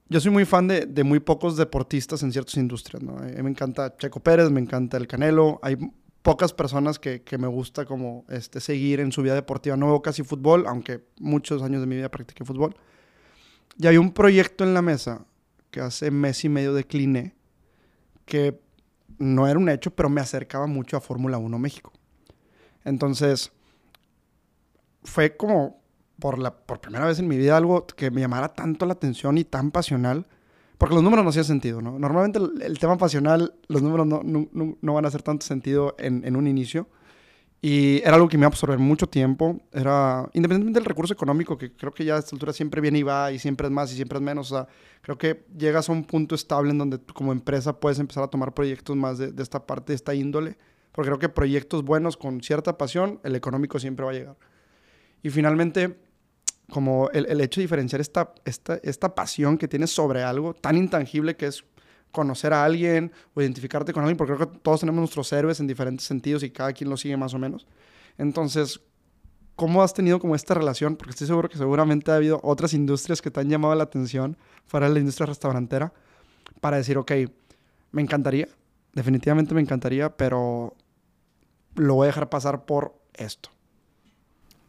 yo 0.07 0.19
soy 0.19 0.31
muy 0.31 0.45
fan 0.45 0.67
de, 0.67 1.03
muy 1.03 1.19
pocos 1.19 1.57
deportistas 1.57 2.21
en 2.23 2.31
ciertas 2.31 2.55
industrias, 2.57 3.01
¿no? 3.01 3.17
A 3.17 3.23
mí 3.23 3.41
me 3.41 3.49
encanta 3.49 3.95
Checo 3.97 4.19
Pérez, 4.19 4.51
me 4.51 4.61
encanta 4.61 4.97
el 4.97 5.07
Canelo. 5.07 5.59
Hay 5.63 5.77
pocas 6.21 6.53
personas 6.53 6.99
que, 6.99 7.23
me 7.39 7.47
gusta 7.47 7.85
como 7.85 8.25
este, 8.29 8.59
seguir 8.59 8.99
en 8.99 9.11
su 9.11 9.23
vida 9.23 9.33
deportiva. 9.33 9.75
No 9.77 9.87
veo 9.87 10.01
casi 10.01 10.23
fútbol, 10.23 10.65
aunque 10.67 11.03
muchos 11.19 11.63
años 11.63 11.81
de 11.81 11.87
mi 11.87 11.95
vida 11.95 12.09
practiqué 12.09 12.45
fútbol. 12.45 12.75
Y 13.77 13.87
hay 13.87 13.97
un 13.97 14.11
proyecto 14.11 14.63
en 14.63 14.73
la 14.73 14.81
mesa 14.81 15.25
que 15.71 15.81
hace 15.81 16.11
mes 16.11 16.45
y 16.45 16.49
medio 16.49 16.73
decliné, 16.73 17.35
que 18.25 18.59
no 19.17 19.47
era 19.47 19.57
un 19.59 19.69
hecho, 19.69 19.91
pero 19.91 20.09
me 20.09 20.21
acercaba 20.21 20.67
mucho 20.67 20.97
a 20.97 21.01
Fórmula 21.01 21.37
1 21.37 21.57
México. 21.57 21.91
Entonces, 22.83 23.51
fue 25.03 25.35
como 25.35 25.81
por, 26.19 26.39
la, 26.39 26.55
por 26.55 26.79
primera 26.79 27.05
vez 27.05 27.19
en 27.19 27.27
mi 27.27 27.37
vida 27.37 27.57
algo 27.57 27.85
que 27.85 28.11
me 28.11 28.21
llamara 28.21 28.49
tanto 28.49 28.85
la 28.85 28.93
atención 28.93 29.37
y 29.37 29.43
tan 29.43 29.71
pasional. 29.71 30.25
Porque 30.77 30.95
los 30.95 31.03
números 31.03 31.23
no 31.23 31.29
hacían 31.29 31.45
sentido, 31.45 31.81
¿no? 31.81 31.97
Normalmente 31.97 32.39
el, 32.65 32.77
tema 32.79 32.97
pasional, 32.97 33.53
los 33.67 33.81
números 33.81 34.05
no, 34.05 34.21
no, 34.23 34.77
no, 34.81 34.93
van 34.93 35.05
a 35.05 35.07
hacer 35.07 35.21
tanto 35.21 35.45
sentido 35.45 35.95
en, 35.97 36.25
en, 36.25 36.35
un 36.35 36.47
inicio. 36.47 36.89
Y 37.61 38.01
era 38.03 38.15
algo 38.15 38.27
que 38.27 38.37
me 38.37 38.41
iba 38.41 38.47
a 38.47 38.49
absorber 38.49 38.77
mucho 38.77 39.07
tiempo. 39.07 39.61
Era, 39.71 40.29
independientemente 40.33 40.79
del 40.79 40.85
recurso 40.85 41.13
económico, 41.13 41.57
que 41.57 41.71
creo 41.71 41.93
que 41.93 42.03
ya 42.03 42.17
a 42.17 42.19
esta 42.19 42.35
altura 42.35 42.51
siempre 42.51 42.81
viene 42.81 42.99
y 42.99 43.03
va, 43.03 43.31
y 43.31 43.39
siempre 43.39 43.67
es 43.67 43.71
más 43.71 43.91
y 43.93 43.95
siempre 43.95 44.17
es 44.17 44.21
menos. 44.21 44.51
O 44.51 44.55
sea, 44.55 44.67
creo 45.01 45.17
que 45.17 45.45
llegas 45.57 45.87
a 45.87 45.93
un 45.93 46.03
punto 46.03 46.35
estable 46.35 46.71
en 46.71 46.77
donde 46.77 46.97
tú 46.97 47.13
como 47.13 47.31
empresa 47.31 47.79
puedes 47.79 47.97
empezar 47.99 48.23
a 48.23 48.27
tomar 48.27 48.53
proyectos 48.53 48.97
más 48.97 49.17
de, 49.17 49.31
de 49.31 49.43
esta 49.43 49.65
parte, 49.65 49.93
de 49.93 49.95
esta 49.95 50.13
índole. 50.13 50.57
Porque 50.91 51.09
creo 51.09 51.19
que 51.19 51.29
proyectos 51.29 51.83
buenos 51.83 52.17
con 52.17 52.41
cierta 52.41 52.77
pasión, 52.77 53.21
el 53.23 53.35
económico 53.35 53.79
siempre 53.79 54.05
va 54.05 54.11
a 54.11 54.13
llegar. 54.13 54.35
Y 55.23 55.29
finalmente, 55.29 55.97
como 56.69 57.09
el, 57.11 57.25
el, 57.27 57.41
hecho 57.41 57.59
de 57.59 57.65
diferenciar 57.65 58.01
esta, 58.01 58.33
esta, 58.43 58.79
esta 58.83 59.13
pasión 59.13 59.57
que 59.57 59.67
tienes 59.67 59.91
sobre 59.91 60.23
algo 60.23 60.53
tan 60.53 60.77
intangible 60.77 61.35
que 61.35 61.47
es 61.47 61.63
conocer 62.11 62.53
a 62.53 62.63
alguien 62.63 63.11
o 63.33 63.41
identificarte 63.41 63.93
con 63.93 64.03
alguien, 64.03 64.17
porque 64.17 64.33
creo 64.33 64.51
que 64.51 64.59
todos 64.59 64.79
tenemos 64.79 64.99
nuestros 64.99 65.31
héroes 65.33 65.59
en 65.59 65.67
diferentes 65.67 66.05
sentidos 66.05 66.43
y 66.43 66.49
cada 66.49 66.73
quien 66.73 66.89
lo 66.89 66.97
sigue 66.97 67.17
más 67.17 67.33
o 67.33 67.39
menos. 67.39 67.67
Entonces, 68.17 68.79
¿cómo 69.55 69.83
has 69.83 69.93
tenido 69.93 70.19
como 70.19 70.33
esta 70.33 70.53
relación? 70.53 70.95
Porque 70.95 71.11
estoy 71.11 71.27
seguro 71.27 71.49
que 71.49 71.57
seguramente 71.57 72.11
ha 72.11 72.15
habido 72.15 72.39
otras 72.41 72.73
industrias 72.73 73.21
que 73.21 73.29
te 73.29 73.41
han 73.41 73.49
llamado 73.49 73.75
la 73.75 73.83
atención 73.83 74.37
fuera 74.65 74.87
de 74.87 74.93
la 74.93 74.99
industria 74.99 75.27
restaurantera 75.27 75.93
para 76.61 76.77
decir, 76.77 76.97
ok, 76.97 77.11
me 77.91 78.01
encantaría, 78.01 78.47
definitivamente 78.93 79.53
me 79.53 79.61
encantaría, 79.61 80.15
pero 80.15 80.75
lo 81.75 81.95
voy 81.95 82.05
a 82.05 82.07
dejar 82.07 82.29
pasar 82.29 82.65
por 82.65 82.95
esto. 83.13 83.49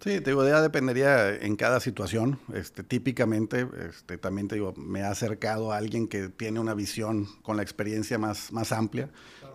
Sí, 0.00 0.20
te 0.20 0.30
digo, 0.30 0.46
ya 0.46 0.60
dependería 0.60 1.34
en 1.34 1.56
cada 1.56 1.80
situación. 1.80 2.38
Este, 2.52 2.82
típicamente, 2.82 3.66
este, 3.88 4.18
también 4.18 4.46
te 4.46 4.56
digo, 4.56 4.74
me 4.76 5.02
ha 5.02 5.10
acercado 5.10 5.72
a 5.72 5.78
alguien 5.78 6.06
que 6.06 6.28
tiene 6.28 6.60
una 6.60 6.74
visión 6.74 7.26
con 7.42 7.56
la 7.56 7.62
experiencia 7.62 8.18
más, 8.18 8.52
más 8.52 8.72
amplia. 8.72 9.10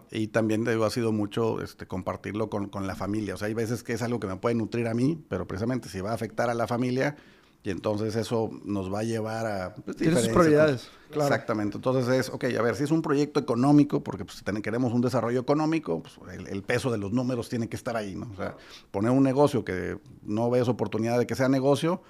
Y 0.09 0.27
también 0.27 0.65
te 0.65 0.71
digo, 0.71 0.83
ha 0.83 0.89
sido 0.89 1.11
mucho 1.11 1.61
este, 1.61 1.85
compartirlo 1.85 2.49
con, 2.49 2.67
con, 2.69 2.85
la 2.85 2.95
familia. 2.95 3.35
O 3.35 3.37
sea, 3.37 3.47
hay 3.47 3.53
veces 3.53 3.83
que 3.83 3.93
es 3.93 4.01
algo 4.01 4.19
que 4.19 4.27
me 4.27 4.35
puede 4.35 4.55
nutrir 4.55 4.87
a 4.87 4.93
mí, 4.93 5.23
pero 5.29 5.47
precisamente 5.47 5.87
si 5.87 6.01
va 6.01 6.11
a 6.11 6.15
afectar 6.15 6.49
a 6.49 6.53
la 6.53 6.67
familia, 6.67 7.15
y 7.63 7.69
entonces 7.69 8.15
eso 8.15 8.49
nos 8.65 8.91
va 8.91 8.99
a 8.99 9.03
llevar 9.03 9.45
a... 9.45 9.75
Pues, 9.75 9.97
Tienes 9.97 10.27
prioridades, 10.29 10.89
claro. 11.11 11.27
Exactamente. 11.27 11.77
Entonces 11.77 12.07
es, 12.07 12.29
ok, 12.29 12.45
a 12.57 12.61
ver, 12.61 12.75
si 12.75 12.83
es 12.83 12.91
un 12.91 13.03
proyecto 13.03 13.39
económico, 13.39 14.03
porque 14.03 14.25
pues, 14.25 14.37
si 14.37 14.61
queremos 14.61 14.93
un 14.93 15.01
desarrollo 15.01 15.41
económico, 15.41 16.01
pues, 16.01 16.39
el, 16.47 16.63
peso 16.63 16.91
de 16.91 16.97
los 16.97 17.11
números 17.11 17.49
tiene 17.49 17.69
que 17.69 17.75
estar 17.75 17.95
ahí, 17.95 18.15
¿no? 18.15 18.29
O 18.31 18.35
sea, 18.35 18.55
poner 18.89 19.11
un 19.11 19.21
negocio 19.21 19.63
que 19.63 19.99
no 20.23 20.49
ves 20.49 20.67
oportunidad 20.69 21.19
de 21.19 21.27
que 21.27 21.35
sea 21.35 21.49
negocio, 21.49 22.01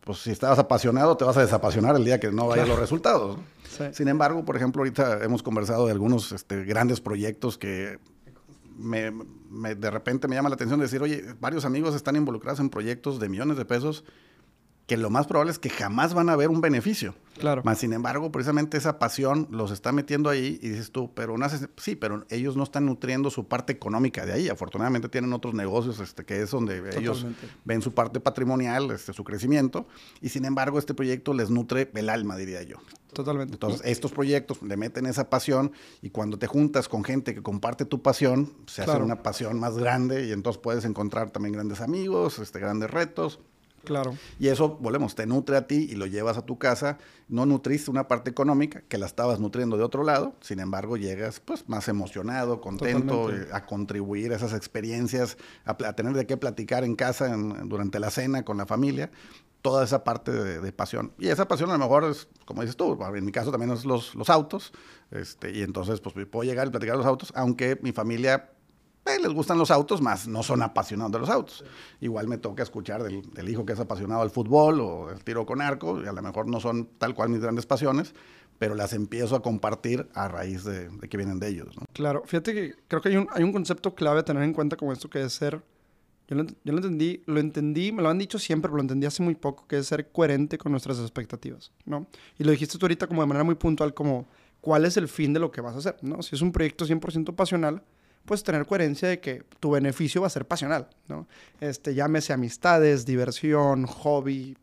pues 0.00 0.18
si 0.18 0.32
estabas 0.32 0.58
apasionado, 0.58 1.16
te 1.16 1.24
vas 1.24 1.36
a 1.36 1.42
desapasionar 1.42 1.94
el 1.94 2.04
día 2.04 2.18
que 2.18 2.32
no 2.32 2.48
vayan 2.48 2.68
los 2.68 2.78
resultados. 2.78 3.38
Sin 3.92 4.08
embargo, 4.08 4.44
por 4.44 4.56
ejemplo, 4.56 4.80
ahorita 4.80 5.22
hemos 5.22 5.44
conversado 5.44 5.86
de 5.86 5.92
algunos 5.92 6.32
este, 6.32 6.64
grandes 6.64 7.00
proyectos 7.00 7.58
que 7.58 7.98
me, 8.76 9.12
de 9.74 9.90
repente 9.90 10.26
me 10.26 10.34
llama 10.34 10.48
la 10.48 10.56
atención 10.56 10.80
decir, 10.80 11.00
oye, 11.00 11.24
varios 11.38 11.64
amigos 11.64 11.94
están 11.94 12.16
involucrados 12.16 12.58
en 12.58 12.70
proyectos 12.70 13.20
de 13.20 13.28
millones 13.28 13.56
de 13.56 13.64
pesos 13.64 14.04
que 14.90 14.96
lo 14.96 15.08
más 15.08 15.28
probable 15.28 15.52
es 15.52 15.60
que 15.60 15.70
jamás 15.70 16.14
van 16.14 16.30
a 16.30 16.34
ver 16.34 16.48
un 16.50 16.60
beneficio. 16.60 17.14
Claro. 17.38 17.62
Más 17.64 17.78
sin 17.78 17.92
embargo, 17.92 18.32
precisamente 18.32 18.76
esa 18.76 18.98
pasión 18.98 19.46
los 19.48 19.70
está 19.70 19.92
metiendo 19.92 20.28
ahí 20.28 20.58
y 20.60 20.70
dices 20.70 20.90
tú, 20.90 21.14
pero 21.14 21.38
no 21.38 21.46
sí, 21.76 21.94
pero 21.94 22.26
ellos 22.28 22.56
no 22.56 22.64
están 22.64 22.86
nutriendo 22.86 23.30
su 23.30 23.46
parte 23.46 23.72
económica 23.72 24.26
de 24.26 24.32
ahí. 24.32 24.48
Afortunadamente 24.48 25.08
tienen 25.08 25.32
otros 25.32 25.54
negocios 25.54 26.00
este, 26.00 26.24
que 26.24 26.42
es 26.42 26.50
donde 26.50 26.82
ellos 26.98 27.24
ven 27.64 27.82
su 27.82 27.94
parte 27.94 28.18
patrimonial, 28.18 28.90
este, 28.90 29.12
su 29.12 29.22
crecimiento. 29.22 29.86
Y 30.20 30.30
sin 30.30 30.44
embargo, 30.44 30.76
este 30.80 30.92
proyecto 30.92 31.34
les 31.34 31.50
nutre 31.50 31.88
el 31.94 32.08
alma, 32.08 32.34
diría 32.34 32.64
yo. 32.64 32.78
Totalmente. 33.12 33.54
Entonces, 33.54 33.82
estos 33.84 34.10
proyectos 34.10 34.60
le 34.60 34.76
meten 34.76 35.06
esa 35.06 35.30
pasión 35.30 35.70
y 36.02 36.10
cuando 36.10 36.36
te 36.36 36.48
juntas 36.48 36.88
con 36.88 37.04
gente 37.04 37.32
que 37.32 37.44
comparte 37.44 37.84
tu 37.84 38.02
pasión, 38.02 38.52
se 38.66 38.82
hace 38.82 38.96
una 38.96 39.22
pasión 39.22 39.60
más 39.60 39.78
grande 39.78 40.26
y 40.26 40.32
entonces 40.32 40.60
puedes 40.60 40.84
encontrar 40.84 41.30
también 41.30 41.52
grandes 41.52 41.80
amigos, 41.80 42.40
este, 42.40 42.58
grandes 42.58 42.90
retos. 42.90 43.38
Claro. 43.84 44.14
Y 44.38 44.48
eso, 44.48 44.76
volvemos, 44.80 45.14
te 45.14 45.26
nutre 45.26 45.56
a 45.56 45.66
ti 45.66 45.88
y 45.90 45.94
lo 45.94 46.06
llevas 46.06 46.36
a 46.36 46.42
tu 46.42 46.58
casa. 46.58 46.98
No 47.28 47.46
nutriste 47.46 47.90
una 47.90 48.08
parte 48.08 48.30
económica 48.30 48.82
que 48.88 48.98
la 48.98 49.06
estabas 49.06 49.40
nutriendo 49.40 49.76
de 49.76 49.84
otro 49.84 50.02
lado. 50.04 50.34
Sin 50.40 50.60
embargo, 50.60 50.96
llegas 50.96 51.40
pues 51.40 51.68
más 51.68 51.88
emocionado, 51.88 52.60
contento 52.60 53.32
eh, 53.32 53.48
a 53.52 53.64
contribuir 53.66 54.32
a 54.32 54.36
esas 54.36 54.52
experiencias, 54.52 55.38
a, 55.64 55.74
tener 55.94 56.14
de 56.14 56.26
qué 56.26 56.36
platicar 56.36 56.84
en 56.84 56.94
casa 56.94 57.34
durante 57.64 58.00
la 58.00 58.10
cena 58.10 58.44
con 58.44 58.56
la 58.58 58.66
familia. 58.66 59.10
Toda 59.62 59.84
esa 59.84 60.04
parte 60.04 60.32
de, 60.32 60.72
pasión. 60.72 61.12
Y 61.18 61.28
esa 61.28 61.46
pasión 61.46 61.68
a 61.70 61.74
lo 61.74 61.78
mejor 61.78 62.04
es, 62.04 62.28
como 62.46 62.62
dices 62.62 62.76
tú, 62.76 62.98
en 63.14 63.24
mi 63.24 63.32
caso 63.32 63.50
también 63.50 63.70
es 63.70 63.84
los, 63.84 64.14
los 64.14 64.30
autos. 64.30 64.72
Este, 65.10 65.52
y 65.52 65.62
entonces 65.62 66.00
pues 66.00 66.14
puedo 66.26 66.48
llegar 66.48 66.68
y 66.68 66.70
platicar 66.70 66.96
los 66.96 67.04
autos, 67.04 67.32
aunque 67.34 67.78
mi 67.82 67.92
familia 67.92 68.50
eh, 69.06 69.18
les 69.20 69.32
gustan 69.32 69.58
los 69.58 69.70
autos, 69.70 70.02
más 70.02 70.28
no 70.28 70.42
son 70.42 70.62
apasionados 70.62 71.12
de 71.12 71.18
los 71.18 71.30
autos. 71.30 71.64
Igual 72.00 72.28
me 72.28 72.38
toca 72.38 72.62
escuchar 72.62 73.02
del, 73.02 73.48
hijo 73.48 73.64
que 73.64 73.72
es 73.72 73.80
apasionado 73.80 74.22
al 74.22 74.30
fútbol 74.30 74.80
o 74.80 75.10
el 75.10 75.24
tiro 75.24 75.46
con 75.46 75.60
arco, 75.60 76.02
y 76.02 76.06
a 76.06 76.12
lo 76.12 76.22
mejor 76.22 76.46
no 76.46 76.60
son 76.60 76.88
tal 76.98 77.14
cual 77.14 77.30
mis 77.30 77.40
grandes 77.40 77.66
pasiones, 77.66 78.14
pero 78.58 78.74
las 78.74 78.92
empiezo 78.92 79.36
a 79.36 79.42
compartir 79.42 80.08
a 80.14 80.28
raíz 80.28 80.64
de, 80.64 80.90
que 81.08 81.16
vienen 81.16 81.38
de 81.38 81.48
ellos. 81.48 81.74
Claro, 81.94 82.22
fíjate 82.26 82.52
que 82.52 82.74
creo 82.88 83.00
que 83.00 83.08
hay 83.08 83.16
un, 83.16 83.26
hay 83.32 83.42
un 83.42 83.52
concepto 83.52 83.94
clave 83.94 84.20
a 84.20 84.24
tener 84.24 84.42
en 84.42 84.52
cuenta 84.52 84.76
como 84.76 84.92
esto 84.92 85.08
que 85.08 85.22
es 85.22 85.32
ser, 85.32 85.62
yo 86.28 86.36
lo, 86.36 86.44
yo 86.44 86.74
entendí, 86.74 87.22
lo 87.26 87.40
entendí, 87.40 87.90
me 87.90 88.02
lo 88.02 88.10
han 88.10 88.18
dicho 88.18 88.38
siempre, 88.38 88.68
pero 88.68 88.76
lo 88.76 88.82
entendí 88.82 89.06
hace 89.06 89.22
muy 89.22 89.34
poco, 89.34 89.66
que 89.66 89.78
es 89.78 89.86
ser 89.86 90.12
coherente 90.12 90.58
con 90.58 90.72
nuestras 90.72 91.00
expectativas, 91.00 91.72
¿no? 91.86 92.06
Y 92.38 92.44
lo 92.44 92.50
dijiste 92.50 92.78
tú 92.78 92.84
ahorita 92.84 93.06
como 93.06 93.22
de 93.22 93.26
manera 93.26 93.44
muy 93.44 93.54
puntual, 93.54 93.94
como 93.94 94.28
cuál 94.60 94.84
es 94.84 94.96
el 94.96 95.08
fin 95.08 95.32
de 95.32 95.40
lo 95.40 95.50
que 95.50 95.60
vas 95.60 95.74
a 95.74 95.78
hacer. 95.78 95.96
Si 96.20 96.36
es 96.36 96.42
un 96.42 96.52
proyecto 96.52 96.86
100% 96.86 97.34
pasional, 97.34 97.82
pues 98.24 98.42
tener 98.42 98.66
coherencia 98.66 99.08
de 99.08 99.20
que 99.20 99.42
tu 99.58 99.72
beneficio 99.72 100.20
va 100.20 100.28
a 100.28 100.30
ser 100.30 100.46
pasional, 100.46 100.88
¿no? 101.08 101.26
Este, 101.60 101.94
llámese 101.94 102.32
amistades, 102.32 103.06
diversión, 103.06 103.86
hobby, 103.86 104.56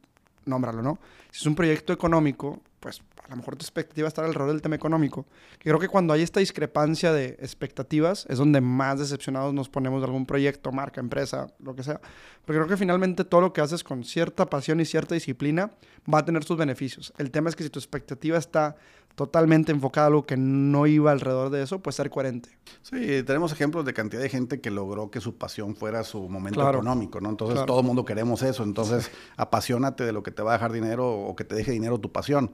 nómbralo, 0.46 0.82
¿no? 0.82 1.00
Si 1.32 1.40
es 1.40 1.46
un 1.46 1.56
proyecto 1.56 1.94
económico, 1.94 2.62
pues 2.80 3.02
a 3.28 3.32
lo 3.32 3.38
mejor 3.38 3.56
tu 3.56 3.64
expectativa 3.64 4.08
está 4.08 4.24
alrededor 4.24 4.52
del 4.52 4.62
tema 4.62 4.76
económico. 4.76 5.26
creo 5.60 5.80
que 5.80 5.88
cuando 5.88 6.14
hay 6.14 6.22
esta 6.22 6.40
discrepancia 6.40 7.12
de 7.12 7.38
expectativas 7.40 8.26
es 8.30 8.38
donde 8.38 8.62
más 8.62 9.00
decepcionados 9.00 9.54
nos 9.54 9.70
ponemos 9.70 10.02
de 10.02 10.06
algún 10.06 10.26
proyecto, 10.26 10.72
marca, 10.72 11.02
empresa, 11.02 11.48
lo 11.60 11.76
que 11.76 11.84
sea. 11.84 12.00
Porque 12.46 12.60
creo 12.60 12.68
que 12.68 12.78
finalmente 12.78 13.26
todo 13.26 13.42
lo 13.42 13.54
que 13.54 13.62
haces 13.62 13.84
con 13.84 14.04
cierta 14.04 14.46
pasión 14.46 14.80
y 14.80 14.86
cierta 14.86 15.16
disciplina 15.16 15.72
va 16.12 16.20
a 16.20 16.26
tener 16.26 16.44
sus 16.44 16.58
beneficios. 16.58 17.14
El 17.18 17.32
tema 17.32 17.50
es 17.50 17.56
que 17.56 17.64
si 17.64 17.70
tu 17.70 17.80
expectativa 17.80 18.38
está 18.38 18.78
totalmente 19.18 19.72
enfocada 19.72 20.06
a 20.06 20.08
algo 20.10 20.26
que 20.28 20.38
no 20.38 20.86
iba 20.86 21.12
alrededor 21.12 21.50
de 21.50 21.64
eso, 21.64 21.80
pues 21.80 21.96
ser 21.96 22.12
coherente. 22.12 22.50
Sí, 22.84 23.24
tenemos 23.24 23.52
ejemplos 23.52 23.84
de 23.84 23.92
cantidad 23.92 24.22
de 24.22 24.30
gente 24.30 24.62
que 24.62 24.70
logró 24.70 25.10
que 25.10 25.20
su 25.22 25.36
pasión 25.38 25.76
fuera 25.76 26.04
su 26.04 26.30
momento 26.30 26.62
económico, 26.70 27.20
¿no? 27.20 27.30
Entonces 27.30 27.66
todo 27.66 27.80
el 27.80 27.86
mundo 27.86 28.06
queremos 28.06 28.44
eso, 28.44 28.64
entonces 28.64 29.10
apasionate 29.36 30.06
de 30.06 30.12
lo 30.12 30.22
que 30.22 30.30
te 30.30 30.44
va 30.44 30.52
a 30.52 30.54
dejar 30.54 30.72
dinero 30.72 31.12
o 31.12 31.36
que 31.36 31.44
te 31.44 31.56
deje 31.56 31.72
dinero 31.72 32.00
tu 32.00 32.12
pasión. 32.12 32.52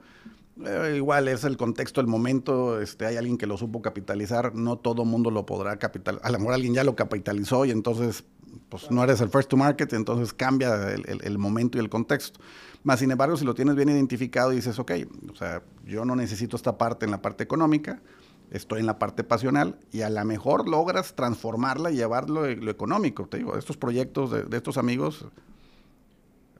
Eh, 0.64 0.94
igual 0.96 1.26
es 1.26 1.42
el 1.42 1.56
contexto, 1.56 2.00
el 2.00 2.06
momento, 2.06 2.80
este, 2.80 3.06
hay 3.06 3.16
alguien 3.16 3.36
que 3.36 3.46
lo 3.46 3.56
supo 3.56 3.82
capitalizar, 3.82 4.54
no 4.54 4.76
todo 4.76 5.04
mundo 5.04 5.30
lo 5.32 5.44
podrá 5.44 5.78
capitalizar, 5.78 6.24
a 6.24 6.30
lo 6.30 6.38
mejor 6.38 6.54
alguien 6.54 6.74
ya 6.74 6.84
lo 6.84 6.94
capitalizó 6.94 7.64
y 7.64 7.72
entonces 7.72 8.24
pues 8.68 8.88
no 8.88 9.02
eres 9.02 9.20
el 9.20 9.30
first 9.30 9.50
to 9.50 9.56
market, 9.56 9.92
entonces 9.94 10.32
cambia 10.32 10.92
el, 10.92 11.20
el 11.22 11.38
momento 11.38 11.76
y 11.76 11.80
el 11.80 11.88
contexto. 11.88 12.38
Más 12.84 13.00
sin 13.00 13.10
embargo, 13.10 13.36
si 13.36 13.44
lo 13.44 13.54
tienes 13.54 13.74
bien 13.74 13.88
identificado 13.88 14.52
y 14.52 14.56
dices, 14.56 14.78
ok, 14.78 14.92
o 15.32 15.34
sea, 15.34 15.62
yo 15.84 16.04
no 16.04 16.14
necesito 16.14 16.54
esta 16.54 16.78
parte 16.78 17.04
en 17.04 17.10
la 17.10 17.20
parte 17.20 17.42
económica, 17.42 18.00
estoy 18.50 18.78
en 18.78 18.86
la 18.86 19.00
parte 19.00 19.24
pasional 19.24 19.76
y 19.90 20.02
a 20.02 20.10
lo 20.10 20.24
mejor 20.24 20.68
logras 20.68 21.14
transformarla 21.16 21.90
y 21.90 21.96
llevarlo 21.96 22.46
lo 22.46 22.70
económico. 22.70 23.26
Te 23.26 23.38
digo, 23.38 23.56
estos 23.56 23.76
proyectos 23.76 24.30
de 24.30 24.56
estos 24.56 24.78
amigos, 24.78 25.26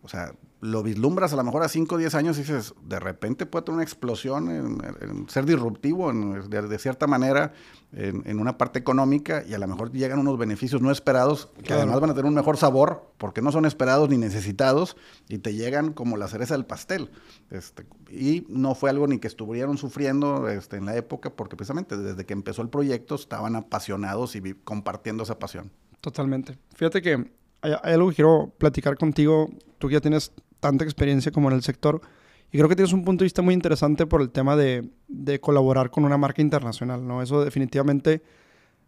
o 0.03 0.09
sea, 0.09 0.33
lo 0.65 0.83
vislumbras 0.83 1.31
a 1.35 1.37
lo 1.37 1.45
mejor 1.45 1.63
a 1.63 1.69
5 1.69 1.95
o 1.95 1.99
10 1.99 2.15
años 2.15 2.39
y 2.39 2.41
dices, 2.41 2.75
de 2.83 2.99
repente 2.99 3.45
puede 3.45 3.67
tener 3.67 3.75
una 3.75 3.83
explosión 3.83 4.51
en, 4.51 5.29
ser 5.29 5.45
disruptivo 5.45 6.11
de, 6.11 6.79
cierta 6.79 7.07
manera 7.07 7.53
en, 7.93 8.41
una 8.41 8.57
parte 8.57 8.79
económica 8.79 9.45
y 9.47 9.53
a 9.53 9.59
lo 9.59 9.69
mejor 9.69 9.93
llegan 9.93 10.19
unos 10.19 10.39
beneficios 10.39 10.81
no 10.81 10.91
esperados 10.91 11.51
que 11.63 11.75
además 11.75 12.01
van 12.01 12.11
a 12.11 12.15
tener 12.15 12.27
un 12.27 12.35
mejor 12.35 12.57
sabor 12.57 13.11
porque 13.19 13.43
no 13.43 13.53
son 13.53 13.67
esperados 13.67 14.09
ni 14.09 14.17
necesitados 14.17 14.97
y 15.29 15.37
te 15.39 15.53
llegan 15.53 15.93
como 15.93 16.17
la 16.17 16.29
cereza 16.29 16.55
del 16.55 16.65
pastel. 16.65 17.11
Este, 17.51 17.85
y 18.11 18.47
no 18.49 18.75
fue 18.75 18.89
algo 18.89 19.07
ni 19.07 19.19
que 19.19 19.29
estuvieron 19.29 19.77
sufriendo 19.77 20.49
este, 20.49 20.79
en 20.79 20.87
la 20.87 20.97
época 20.97 21.29
porque 21.29 21.57
precisamente 21.57 21.99
desde 21.99 22.25
que 22.25 22.33
empezó 22.33 22.63
el 22.63 22.71
proyecto 22.71 23.17
estaban 23.17 23.55
apasionados 23.55 24.35
y 24.35 24.55
compartiendo 24.65 25.25
esa 25.25 25.39
pasión. 25.39 25.71
Totalmente. 26.01 26.57
Fíjate 26.75 27.03
que 27.03 27.31
hay, 27.61 27.73
hay 27.83 27.93
algo 27.93 28.09
que 28.09 28.17
quiero 28.17 28.51
platicar 28.57 28.97
contigo. 28.97 29.51
Tú 29.79 29.89
que 29.89 29.95
ya 29.95 30.01
tienes 30.01 30.33
tanta 30.65 30.83
experiencia 30.83 31.31
como 31.31 31.51
en 31.51 31.57
el 31.57 31.63
sector. 31.63 32.01
Y 32.51 32.57
creo 32.57 32.71
que 32.71 32.75
tienes 32.75 32.95
un 32.95 33.05
punto 33.05 33.23
de 33.23 33.27
vista 33.27 33.43
muy 33.43 33.53
interesante 33.53 34.07
por 34.07 34.23
el 34.23 34.31
tema 34.31 34.57
de, 34.57 34.89
de 35.09 35.39
colaborar 35.39 35.91
con 35.91 36.07
una 36.07 36.17
marca 36.17 36.41
internacional, 36.41 37.07
¿no? 37.07 37.21
Eso 37.21 37.45
definitivamente, 37.45 38.23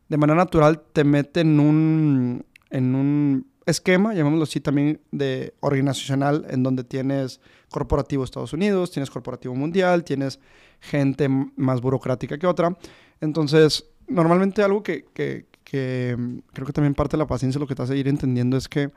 de 0.09 0.16
manera 0.16 0.39
natural, 0.39 0.81
te 0.95 1.05
mete 1.05 1.41
en 1.41 1.61
un, 1.61 2.47
en 2.70 2.95
un 2.95 3.47
esquema, 3.66 4.14
llamémoslo 4.14 4.45
así, 4.45 4.61
también 4.61 5.03
de 5.11 5.53
organizacional, 5.61 6.47
en 6.49 6.62
donde 6.62 6.83
tienes 6.83 7.41
corporativo 7.70 8.24
Estados 8.24 8.55
Unidos, 8.55 8.91
tienes 8.91 9.11
corporativo 9.11 9.55
mundial, 9.55 10.03
tienes 10.03 10.41
gente 10.81 11.29
más 11.29 11.83
burocrática 11.83 12.39
que 12.39 12.47
otra. 12.47 12.74
Entonces, 13.20 13.85
normalmente 14.09 14.62
algo 14.62 14.83
que, 14.83 15.05
que, 15.12 15.45
que 15.62 16.16
creo 16.55 16.66
que 16.66 16.72
también 16.72 16.95
parte 16.95 17.18
de 17.18 17.22
la 17.22 17.27
paciencia 17.27 17.61
lo 17.61 17.66
que 17.66 17.74
te 17.74 17.83
hace 17.83 17.99
ir 17.99 18.09
entendiendo 18.09 18.57
es 18.57 18.66
que 18.66 18.93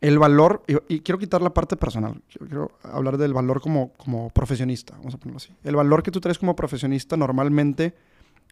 el 0.00 0.18
valor, 0.18 0.62
y, 0.88 1.00
quiero 1.00 1.18
quitar 1.18 1.40
la 1.40 1.54
parte 1.54 1.76
personal, 1.76 2.20
quiero 2.38 2.72
hablar 2.82 3.16
del 3.16 3.32
valor 3.32 3.60
como, 3.60 3.92
como 3.94 4.28
profesionista, 4.30 4.94
vamos 4.98 5.14
a 5.14 5.18
ponerlo 5.18 5.38
así. 5.38 5.54
El 5.62 5.76
valor 5.76 6.02
que 6.02 6.10
tú 6.10 6.20
traes 6.20 6.38
como 6.38 6.54
profesionista 6.56 7.16
normalmente 7.16 7.94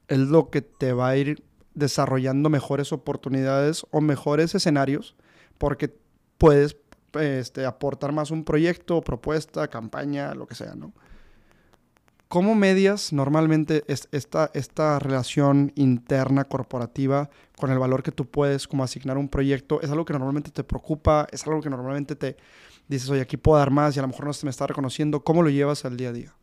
es 0.08 0.18
lo 0.18 0.50
que 0.50 0.62
te 0.62 0.92
va 0.92 1.08
a 1.08 1.16
ir 1.16 1.42
desarrollando 1.74 2.50
mejores 2.50 2.92
oportunidades 2.92 3.86
o 3.90 4.00
mejores 4.00 4.54
escenarios 4.54 5.16
porque 5.58 5.94
puedes 6.38 6.76
este, 7.20 7.66
aportar 7.66 8.12
más 8.12 8.30
un 8.30 8.44
proyecto, 8.44 9.00
propuesta, 9.02 9.68
campaña, 9.68 10.34
lo 10.34 10.46
que 10.46 10.54
sea, 10.54 10.74
¿no? 10.74 10.92
¿Cómo 12.28 12.54
medias 12.54 13.12
normalmente 13.12 13.84
esta, 13.88 14.50
esta 14.54 14.98
relación 14.98 15.70
interna 15.74 16.44
corporativa 16.44 17.28
con 17.62 17.70
el 17.70 17.78
valor 17.78 18.02
que 18.02 18.10
tú 18.10 18.28
puedes 18.28 18.66
como 18.66 18.82
asignar 18.82 19.16
un 19.16 19.28
proyecto? 19.28 19.80
¿Es 19.82 19.90
algo 19.92 20.04
que 20.04 20.12
normalmente 20.12 20.50
te 20.50 20.64
preocupa? 20.64 21.28
¿Es 21.30 21.46
algo 21.46 21.60
que 21.60 21.70
normalmente 21.70 22.16
te 22.16 22.36
dices, 22.88 23.08
oye, 23.08 23.20
aquí 23.20 23.36
puedo 23.36 23.56
dar 23.56 23.70
más 23.70 23.94
y 23.94 24.00
a 24.00 24.02
lo 24.02 24.08
mejor 24.08 24.26
no 24.26 24.32
se 24.32 24.44
me 24.44 24.50
está 24.50 24.66
reconociendo? 24.66 25.22
¿Cómo 25.22 25.44
lo 25.44 25.48
llevas 25.48 25.84
al 25.84 25.96
día 25.96 26.08
a 26.08 26.12
día? 26.12 26.34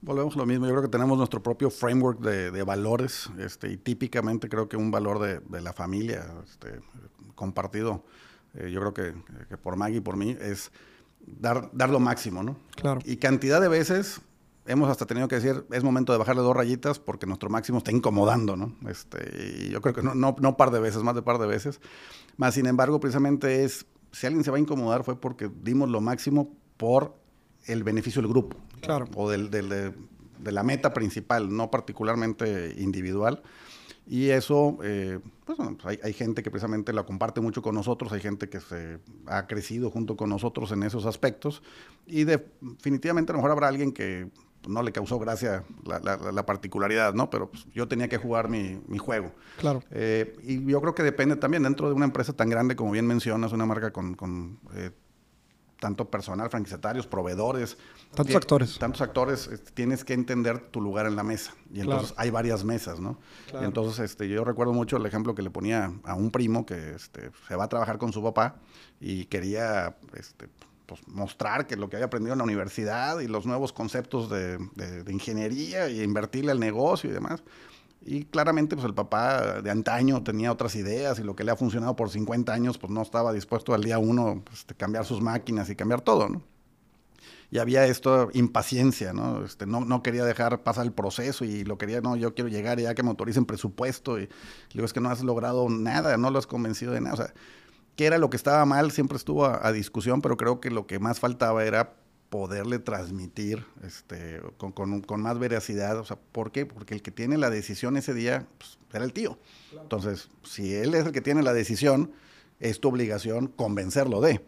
Volvemos 0.00 0.34
a 0.34 0.38
lo 0.38 0.44
mismo. 0.44 0.66
Yo 0.66 0.72
creo 0.72 0.82
que 0.82 0.88
tenemos 0.88 1.16
nuestro 1.18 1.40
propio 1.40 1.70
framework 1.70 2.18
de, 2.18 2.62
valores 2.64 3.30
este, 3.38 3.70
y 3.70 3.76
típicamente 3.76 4.48
creo 4.48 4.68
que 4.68 4.76
un 4.76 4.90
valor 4.90 5.20
de, 5.20 5.60
la 5.60 5.72
familia 5.72 6.26
este, 6.44 6.80
compartido, 7.36 8.04
eh, 8.54 8.68
yo 8.72 8.80
creo 8.80 8.92
que, 8.92 9.14
que, 9.48 9.56
por 9.56 9.76
Maggie 9.76 9.98
y 9.98 10.00
por 10.00 10.16
mí, 10.16 10.36
es 10.40 10.72
dar, 11.20 11.70
dar 11.74 11.90
lo 11.90 12.00
máximo, 12.00 12.42
¿no? 12.42 12.56
Claro. 12.74 12.98
Y 13.04 13.18
cantidad 13.18 13.60
de 13.60 13.68
veces 13.68 14.20
hemos 14.66 14.88
hasta 14.88 15.06
tenido 15.06 15.28
que 15.28 15.36
decir, 15.36 15.64
es 15.70 15.84
momento 15.84 16.12
de 16.12 16.18
bajarle 16.18 16.42
dos 16.42 16.56
rayitas 16.56 16.98
porque 16.98 17.26
nuestro 17.26 17.50
máximo 17.50 17.78
está 17.78 17.92
incomodando, 17.92 18.56
¿no? 18.56 18.74
Este, 18.88 19.66
y 19.66 19.70
yo 19.70 19.80
creo 19.80 19.94
que 19.94 20.02
no, 20.02 20.14
no, 20.14 20.36
no 20.38 20.56
par 20.56 20.70
de 20.70 20.80
veces, 20.80 21.02
más 21.02 21.14
de 21.14 21.22
par 21.22 21.38
de 21.38 21.46
veces. 21.46 21.80
Más 22.36 22.54
sin 22.54 22.66
embargo, 22.66 23.00
precisamente 23.00 23.64
es, 23.64 23.86
si 24.12 24.26
alguien 24.26 24.44
se 24.44 24.50
va 24.50 24.56
a 24.56 24.60
incomodar 24.60 25.04
fue 25.04 25.20
porque 25.20 25.50
dimos 25.62 25.88
lo 25.88 26.00
máximo 26.00 26.54
por 26.76 27.14
el 27.66 27.84
beneficio 27.84 28.22
del 28.22 28.30
grupo. 28.30 28.56
Claro. 28.80 29.06
O 29.14 29.30
del, 29.30 29.50
del, 29.50 29.68
de, 29.68 29.92
de, 30.38 30.52
la 30.52 30.62
meta 30.62 30.92
principal, 30.92 31.54
no 31.54 31.70
particularmente 31.70 32.74
individual. 32.78 33.42
Y 34.08 34.28
eso, 34.30 34.78
eh, 34.84 35.18
pues, 35.44 35.58
pues 35.58 35.84
hay, 35.84 35.98
hay, 36.02 36.12
gente 36.12 36.44
que 36.44 36.50
precisamente 36.50 36.92
la 36.92 37.02
comparte 37.02 37.40
mucho 37.40 37.60
con 37.60 37.74
nosotros, 37.74 38.12
hay 38.12 38.20
gente 38.20 38.48
que 38.48 38.60
se 38.60 39.00
ha 39.26 39.48
crecido 39.48 39.90
junto 39.90 40.16
con 40.16 40.30
nosotros 40.30 40.70
en 40.70 40.84
esos 40.84 41.06
aspectos. 41.06 41.62
Y 42.06 42.22
definitivamente 42.22 43.32
a 43.32 43.34
lo 43.34 43.38
mejor 43.38 43.50
habrá 43.50 43.66
alguien 43.66 43.90
que 43.90 44.30
no 44.66 44.82
le 44.82 44.92
causó 44.92 45.18
gracia 45.18 45.64
la, 45.84 46.46
particularidad, 46.46 47.14
¿no? 47.14 47.30
Pero 47.30 47.50
pues, 47.50 47.66
yo 47.74 47.88
tenía 47.88 48.08
que 48.08 48.18
jugar 48.18 48.48
mi, 48.48 48.80
juego. 48.98 49.32
Claro. 49.58 49.82
Eh, 49.90 50.36
y 50.42 50.64
yo 50.66 50.80
creo 50.80 50.94
que 50.94 51.02
depende 51.02 51.36
también 51.36 51.62
dentro 51.62 51.88
de 51.88 51.94
una 51.94 52.04
empresa 52.04 52.32
tan 52.32 52.48
grande 52.48 52.76
como 52.76 52.92
bien 52.92 53.06
mencionas, 53.06 53.52
una 53.52 53.66
marca 53.66 53.92
con, 53.92 54.58
eh, 54.74 54.90
tanto 55.78 56.10
personal, 56.10 56.48
franquiciatarios, 56.50 57.06
proveedores. 57.06 57.76
Tantos 58.14 58.36
actores. 58.36 58.78
Tantos 58.78 59.02
actores, 59.02 59.46
este, 59.48 59.70
tienes 59.72 60.04
que 60.04 60.14
entender 60.14 60.58
tu 60.58 60.80
lugar 60.80 61.06
en 61.06 61.16
la 61.16 61.22
mesa. 61.22 61.54
Y 61.72 61.80
entonces 61.80 62.14
hay 62.16 62.30
varias 62.30 62.64
mesas, 62.64 62.98
¿no? 62.98 63.18
Entonces, 63.60 63.98
este, 64.00 64.28
yo 64.28 64.44
recuerdo 64.44 64.72
mucho 64.72 64.96
el 64.96 65.06
ejemplo 65.06 65.34
que 65.34 65.42
le 65.42 65.50
ponía 65.50 65.92
a 66.04 66.14
un 66.14 66.30
primo 66.30 66.64
que 66.64 66.94
este, 66.94 67.30
se 67.46 67.56
va 67.56 67.64
a 67.64 67.68
trabajar 67.68 67.98
con 67.98 68.12
su 68.12 68.22
papá 68.22 68.56
y 69.00 69.26
quería 69.26 69.96
este, 70.14 70.48
pues, 70.86 71.06
mostrar 71.08 71.66
que 71.66 71.76
lo 71.76 71.88
que 71.88 71.96
había 71.96 72.06
aprendido 72.06 72.32
en 72.32 72.38
la 72.38 72.44
universidad 72.44 73.20
y 73.20 73.26
los 73.26 73.46
nuevos 73.46 73.72
conceptos 73.72 74.30
de, 74.30 74.58
ingeniería 75.08 75.88
y 75.88 76.02
invertirle 76.02 76.52
al 76.52 76.60
negocio 76.60 77.10
y 77.10 77.12
demás. 77.12 77.42
Y 78.04 78.24
claramente, 78.24 78.76
pues 78.76 78.86
el 78.86 78.94
papá 78.94 79.60
de 79.62 79.70
antaño 79.70 80.22
tenía 80.22 80.52
otras 80.52 80.76
ideas 80.76 81.18
y 81.18 81.24
lo 81.24 81.34
que 81.34 81.42
le 81.42 81.50
ha 81.50 81.56
funcionado 81.56 81.96
por 81.96 82.08
50 82.08 82.52
años, 82.52 82.78
pues 82.78 82.92
no 82.92 83.02
estaba 83.02 83.32
dispuesto 83.32 83.74
al 83.74 83.82
día 83.82 83.98
uno 83.98 84.42
pues, 84.44 84.64
cambiar 84.76 85.04
sus 85.04 85.20
máquinas 85.20 85.68
y 85.70 85.76
cambiar 85.76 86.02
todo, 86.02 86.28
¿no? 86.28 86.42
Y 87.50 87.58
había 87.58 87.86
esto, 87.86 88.28
impaciencia, 88.32 89.12
¿no? 89.12 89.44
Este, 89.44 89.66
no, 89.66 89.80
no 89.80 90.02
quería 90.02 90.24
dejar 90.24 90.62
pasar 90.62 90.84
el 90.84 90.92
proceso 90.92 91.44
y 91.44 91.64
lo 91.64 91.78
quería, 91.78 92.00
no, 92.00 92.16
yo 92.16 92.34
quiero 92.34 92.48
llegar 92.48 92.80
ya 92.80 92.94
que 92.94 93.02
me 93.02 93.10
autoricen 93.10 93.44
presupuesto. 93.44 94.18
Y 94.18 94.28
digo, 94.72 94.84
es 94.84 94.92
que 94.92 95.00
no 95.00 95.10
has 95.10 95.22
logrado 95.22 95.68
nada, 95.68 96.16
no 96.16 96.30
lo 96.30 96.38
has 96.38 96.46
convencido 96.46 96.92
de 96.92 97.00
nada. 97.00 97.14
O 97.14 97.16
sea, 97.16 97.34
qué 97.96 98.06
era 98.06 98.18
lo 98.18 98.30
que 98.30 98.36
estaba 98.36 98.64
mal, 98.64 98.92
siempre 98.92 99.16
estuvo 99.16 99.46
a, 99.46 99.72
discusión, 99.72 100.20
pero 100.22 100.36
creo 100.36 100.60
que 100.60 100.70
lo 100.70 100.86
que 100.86 100.98
más 100.98 101.18
faltaba 101.18 101.64
era 101.64 101.94
poderle 102.28 102.78
transmitir 102.78 103.64
este, 103.82 104.40
con, 104.58 105.22
más 105.22 105.38
veracidad. 105.38 105.98
O 105.98 106.04
sea, 106.04 106.18
¿por 106.32 106.52
qué? 106.52 106.66
Porque 106.66 106.94
el 106.94 107.02
que 107.02 107.10
tiene 107.10 107.38
la 107.38 107.50
decisión 107.50 107.96
ese 107.96 108.14
día 108.14 108.46
pues, 108.58 108.78
era 108.92 109.04
el 109.04 109.12
tío. 109.12 109.38
Entonces, 109.80 110.28
si 110.44 110.74
él 110.74 110.94
es 110.94 111.06
el 111.06 111.12
que 111.12 111.22
tiene 111.22 111.42
la 111.42 111.54
decisión, 111.54 112.12
es 112.60 112.80
tu 112.80 112.88
obligación 112.88 113.48
convencerlo 113.48 114.20
de. 114.20 114.44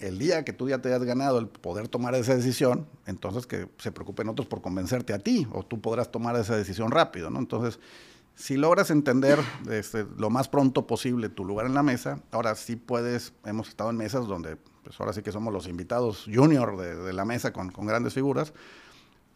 El 0.00 0.18
día 0.18 0.44
que 0.44 0.52
tú 0.52 0.68
ya 0.68 0.78
te 0.78 0.94
has 0.94 1.02
ganado 1.02 1.40
el 1.40 1.48
poder 1.48 1.88
tomar 1.88 2.14
esa 2.14 2.36
decisión, 2.36 2.86
entonces 3.06 3.48
que 3.48 3.68
se 3.78 3.90
preocupen 3.90 4.28
otros 4.28 4.46
por 4.46 4.62
convencerte 4.62 5.12
a 5.12 5.18
ti, 5.18 5.48
o 5.50 5.64
tú 5.64 5.80
podrás 5.80 6.12
tomar 6.12 6.36
esa 6.36 6.56
decisión 6.56 6.92
rápido, 6.92 7.30
¿no? 7.30 7.40
Entonces, 7.40 7.80
si 8.38 8.56
logras 8.56 8.90
entender 8.92 9.40
este, 9.68 10.06
lo 10.16 10.30
más 10.30 10.48
pronto 10.48 10.86
posible 10.86 11.28
tu 11.28 11.44
lugar 11.44 11.66
en 11.66 11.74
la 11.74 11.82
mesa, 11.82 12.20
ahora 12.30 12.54
sí 12.54 12.76
puedes, 12.76 13.32
hemos 13.44 13.68
estado 13.68 13.90
en 13.90 13.96
mesas 13.96 14.28
donde, 14.28 14.56
pues 14.84 14.98
ahora 15.00 15.12
sí 15.12 15.22
que 15.22 15.32
somos 15.32 15.52
los 15.52 15.66
invitados 15.66 16.24
junior 16.32 16.76
de, 16.76 17.12
la 17.12 17.24
mesa 17.24 17.52
con, 17.52 17.72
grandes 17.84 18.14
figuras, 18.14 18.52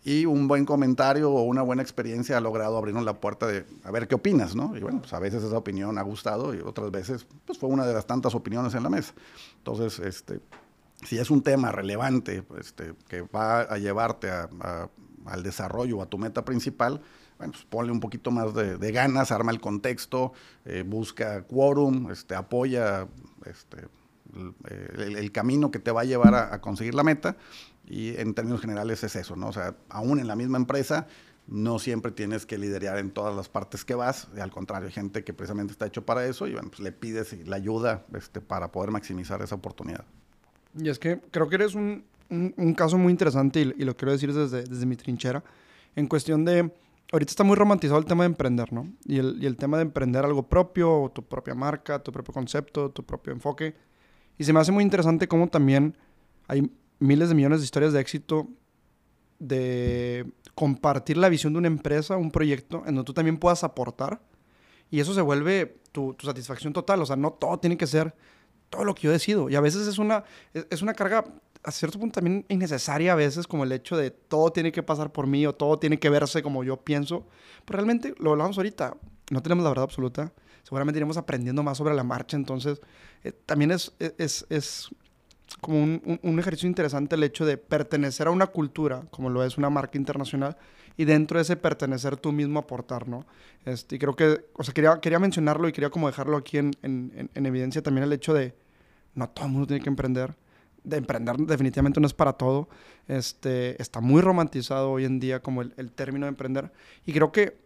y 0.04 0.24
un 0.24 0.46
buen 0.46 0.64
comentario 0.64 1.32
o 1.32 1.42
una 1.42 1.62
buena 1.62 1.82
experiencia 1.82 2.36
ha 2.36 2.40
logrado 2.40 2.78
abrirnos 2.78 3.04
la 3.04 3.20
puerta 3.20 3.48
de 3.48 3.66
a 3.82 3.90
ver 3.90 4.06
qué 4.06 4.14
opinas, 4.14 4.54
¿no? 4.54 4.76
Y 4.76 4.80
bueno, 4.80 5.00
pues 5.00 5.12
a 5.12 5.18
veces 5.18 5.42
esa 5.42 5.56
opinión 5.58 5.98
ha 5.98 6.02
gustado 6.02 6.54
y 6.54 6.60
otras 6.60 6.92
veces 6.92 7.26
pues 7.44 7.58
fue 7.58 7.68
una 7.68 7.84
de 7.84 7.94
las 7.94 8.06
tantas 8.06 8.36
opiniones 8.36 8.74
en 8.74 8.84
la 8.84 8.88
mesa. 8.88 9.14
Entonces, 9.58 9.98
este, 9.98 10.40
si 11.04 11.18
es 11.18 11.30
un 11.30 11.42
tema 11.42 11.72
relevante 11.72 12.44
este, 12.58 12.94
que 13.08 13.22
va 13.22 13.62
a 13.62 13.78
llevarte 13.78 14.30
al 14.30 15.42
desarrollo 15.42 15.98
o 15.98 16.02
a 16.02 16.06
tu 16.06 16.18
meta 16.18 16.44
principal, 16.44 17.00
bueno, 17.42 17.54
pues 17.54 17.64
ponle 17.64 17.90
un 17.90 17.98
poquito 17.98 18.30
más 18.30 18.54
de, 18.54 18.92
ganas, 18.92 19.32
arma 19.32 19.50
el 19.50 19.60
contexto, 19.60 20.32
eh, 20.64 20.84
busca 20.86 21.42
quórum, 21.42 22.08
este, 22.12 22.36
apoya 22.36 23.08
este, 23.46 23.88
el, 24.98 25.32
camino 25.32 25.72
que 25.72 25.80
te 25.80 25.90
va 25.90 26.02
a 26.02 26.04
llevar 26.04 26.36
a, 26.36 26.60
conseguir 26.60 26.94
la 26.94 27.02
meta. 27.02 27.36
Y 27.88 28.16
en 28.16 28.34
términos 28.34 28.60
generales 28.60 29.02
es 29.02 29.16
eso, 29.16 29.34
¿no? 29.34 29.48
O 29.48 29.52
sea, 29.52 29.74
aún 29.88 30.20
en 30.20 30.28
la 30.28 30.36
misma 30.36 30.56
empresa, 30.56 31.08
no 31.48 31.80
siempre 31.80 32.12
tienes 32.12 32.46
que 32.46 32.58
liderar 32.58 32.98
en 32.98 33.10
todas 33.10 33.34
las 33.34 33.48
partes 33.48 33.84
que 33.84 33.96
vas. 33.96 34.28
al 34.40 34.52
contrario, 34.52 34.86
hay 34.86 34.92
gente 34.92 35.24
que 35.24 35.34
precisamente 35.34 35.72
está 35.72 35.86
hecho 35.86 36.06
para 36.06 36.24
eso 36.24 36.46
y 36.46 36.52
pues 36.52 36.78
le 36.78 36.92
pides 36.92 37.44
la 37.44 37.56
ayuda 37.56 38.06
este, 38.14 38.40
para 38.40 38.70
poder 38.70 38.92
maximizar 38.92 39.42
esa 39.42 39.56
oportunidad. 39.56 40.04
Y 40.78 40.90
es 40.90 41.00
que 41.00 41.20
creo 41.32 41.48
que 41.48 41.56
eres 41.56 41.74
un, 41.74 42.04
caso 42.76 42.98
muy 42.98 43.10
interesante 43.10 43.62
y, 43.62 43.74
y, 43.82 43.84
lo 43.84 43.96
quiero 43.96 44.12
decir 44.12 44.32
desde, 44.32 44.62
desde 44.62 44.86
mi 44.86 44.94
trinchera, 44.94 45.42
en 45.96 46.06
cuestión 46.06 46.44
de 46.44 46.70
ahorita 47.12 47.30
está 47.30 47.44
muy 47.44 47.56
romantizado 47.56 47.98
el 47.98 48.06
tema 48.06 48.24
de 48.24 48.28
emprender, 48.28 48.72
¿no? 48.72 48.90
Y 49.04 49.18
el, 49.18 49.38
y 49.40 49.46
el 49.46 49.56
tema 49.56 49.76
de 49.76 49.82
emprender 49.82 50.24
algo 50.24 50.48
propio, 50.48 51.12
tu 51.14 51.22
propia 51.22 51.54
marca, 51.54 52.02
tu 52.02 52.10
propio 52.10 52.32
concepto, 52.32 52.90
tu 52.90 53.04
propio 53.04 53.32
enfoque. 53.32 53.76
Y 54.38 54.44
se 54.44 54.52
me 54.52 54.60
hace 54.60 54.72
muy 54.72 54.82
interesante 54.82 55.28
cómo 55.28 55.48
también 55.48 55.96
hay 56.48 56.70
miles 56.98 57.28
de 57.28 57.34
millones 57.34 57.60
de 57.60 57.64
historias 57.64 57.92
de 57.92 58.00
éxito 58.00 58.48
de 59.38 60.32
compartir 60.54 61.18
la 61.18 61.28
visión 61.28 61.52
de 61.52 61.58
una 61.58 61.68
empresa, 61.68 62.16
un 62.16 62.30
proyecto, 62.30 62.78
en 62.86 62.94
donde 62.94 63.04
tú 63.04 63.12
también 63.12 63.36
puedas 63.36 63.62
aportar. 63.62 64.22
Y 64.90 65.00
eso 65.00 65.12
se 65.12 65.20
vuelve 65.20 65.80
tu, 65.92 66.14
tu 66.14 66.26
satisfacción 66.26 66.72
total. 66.72 67.02
O 67.02 67.06
sea, 67.06 67.16
no 67.16 67.32
todo 67.32 67.58
tiene 67.58 67.76
que 67.76 67.86
ser 67.86 68.14
todo 68.70 68.84
lo 68.84 68.94
que 68.94 69.02
yo 69.02 69.12
decido. 69.12 69.50
Y 69.50 69.54
a 69.54 69.60
veces 69.60 69.86
es 69.86 69.98
una, 69.98 70.24
es 70.54 70.80
una 70.80 70.94
carga 70.94 71.24
a 71.64 71.70
cierto 71.70 71.98
punto 71.98 72.14
también 72.14 72.44
innecesaria 72.48 73.12
a 73.12 73.16
veces, 73.16 73.46
como 73.46 73.64
el 73.64 73.72
hecho 73.72 73.96
de 73.96 74.10
todo 74.10 74.50
tiene 74.52 74.72
que 74.72 74.82
pasar 74.82 75.12
por 75.12 75.26
mí 75.26 75.46
o 75.46 75.54
todo 75.54 75.78
tiene 75.78 75.98
que 75.98 76.10
verse 76.10 76.42
como 76.42 76.64
yo 76.64 76.78
pienso. 76.78 77.26
Pero 77.64 77.78
realmente, 77.78 78.14
lo 78.18 78.32
hablamos 78.32 78.56
ahorita, 78.56 78.96
no 79.30 79.42
tenemos 79.42 79.62
la 79.62 79.70
verdad 79.70 79.84
absoluta. 79.84 80.32
Seguramente 80.64 80.98
iremos 80.98 81.16
aprendiendo 81.16 81.62
más 81.62 81.78
sobre 81.78 81.94
la 81.94 82.04
marcha. 82.04 82.36
Entonces, 82.36 82.80
eh, 83.24 83.32
también 83.32 83.70
es, 83.70 83.92
es, 83.98 84.46
es 84.48 84.88
como 85.60 85.82
un, 85.82 86.20
un, 86.22 86.38
ejercicio 86.38 86.68
interesante 86.68 87.14
el 87.14 87.22
hecho 87.22 87.44
de 87.44 87.58
pertenecer 87.58 88.26
a 88.26 88.30
una 88.30 88.48
cultura, 88.48 89.04
como 89.10 89.30
lo 89.30 89.44
es 89.44 89.58
una 89.58 89.70
marca 89.70 89.98
internacional, 89.98 90.56
y 90.96 91.04
dentro 91.04 91.38
de 91.38 91.42
ese 91.42 91.56
pertenecer 91.56 92.16
tú 92.16 92.32
mismo 92.32 92.58
aportar, 92.58 93.08
¿no? 93.08 93.26
Este, 93.64 93.96
y 93.96 93.98
creo 93.98 94.16
que, 94.16 94.46
o 94.54 94.64
sea, 94.64 94.74
quería, 94.74 95.00
quería 95.00 95.18
mencionarlo 95.18 95.68
y 95.68 95.72
quería 95.72 95.90
como 95.90 96.08
dejarlo 96.08 96.36
aquí 96.36 96.58
en, 96.58 96.72
en, 96.82 97.30
en 97.32 97.46
evidencia 97.46 97.82
también 97.82 98.04
el 98.04 98.12
hecho 98.12 98.34
de 98.34 98.54
no 99.14 99.28
todo 99.28 99.46
el 99.46 99.52
mundo 99.52 99.66
tiene 99.66 99.82
que 99.82 99.90
emprender 99.90 100.34
de 100.84 100.96
emprender 100.96 101.36
definitivamente 101.36 102.00
no 102.00 102.06
es 102.06 102.14
para 102.14 102.32
todo. 102.32 102.68
Este, 103.08 103.80
está 103.80 104.00
muy 104.00 104.20
romantizado 104.20 104.90
hoy 104.90 105.04
en 105.04 105.20
día 105.20 105.40
como 105.40 105.62
el, 105.62 105.92
término 105.92 106.26
de 106.26 106.30
emprender. 106.30 106.72
Y 107.06 107.12
creo 107.12 107.32
que 107.32 107.60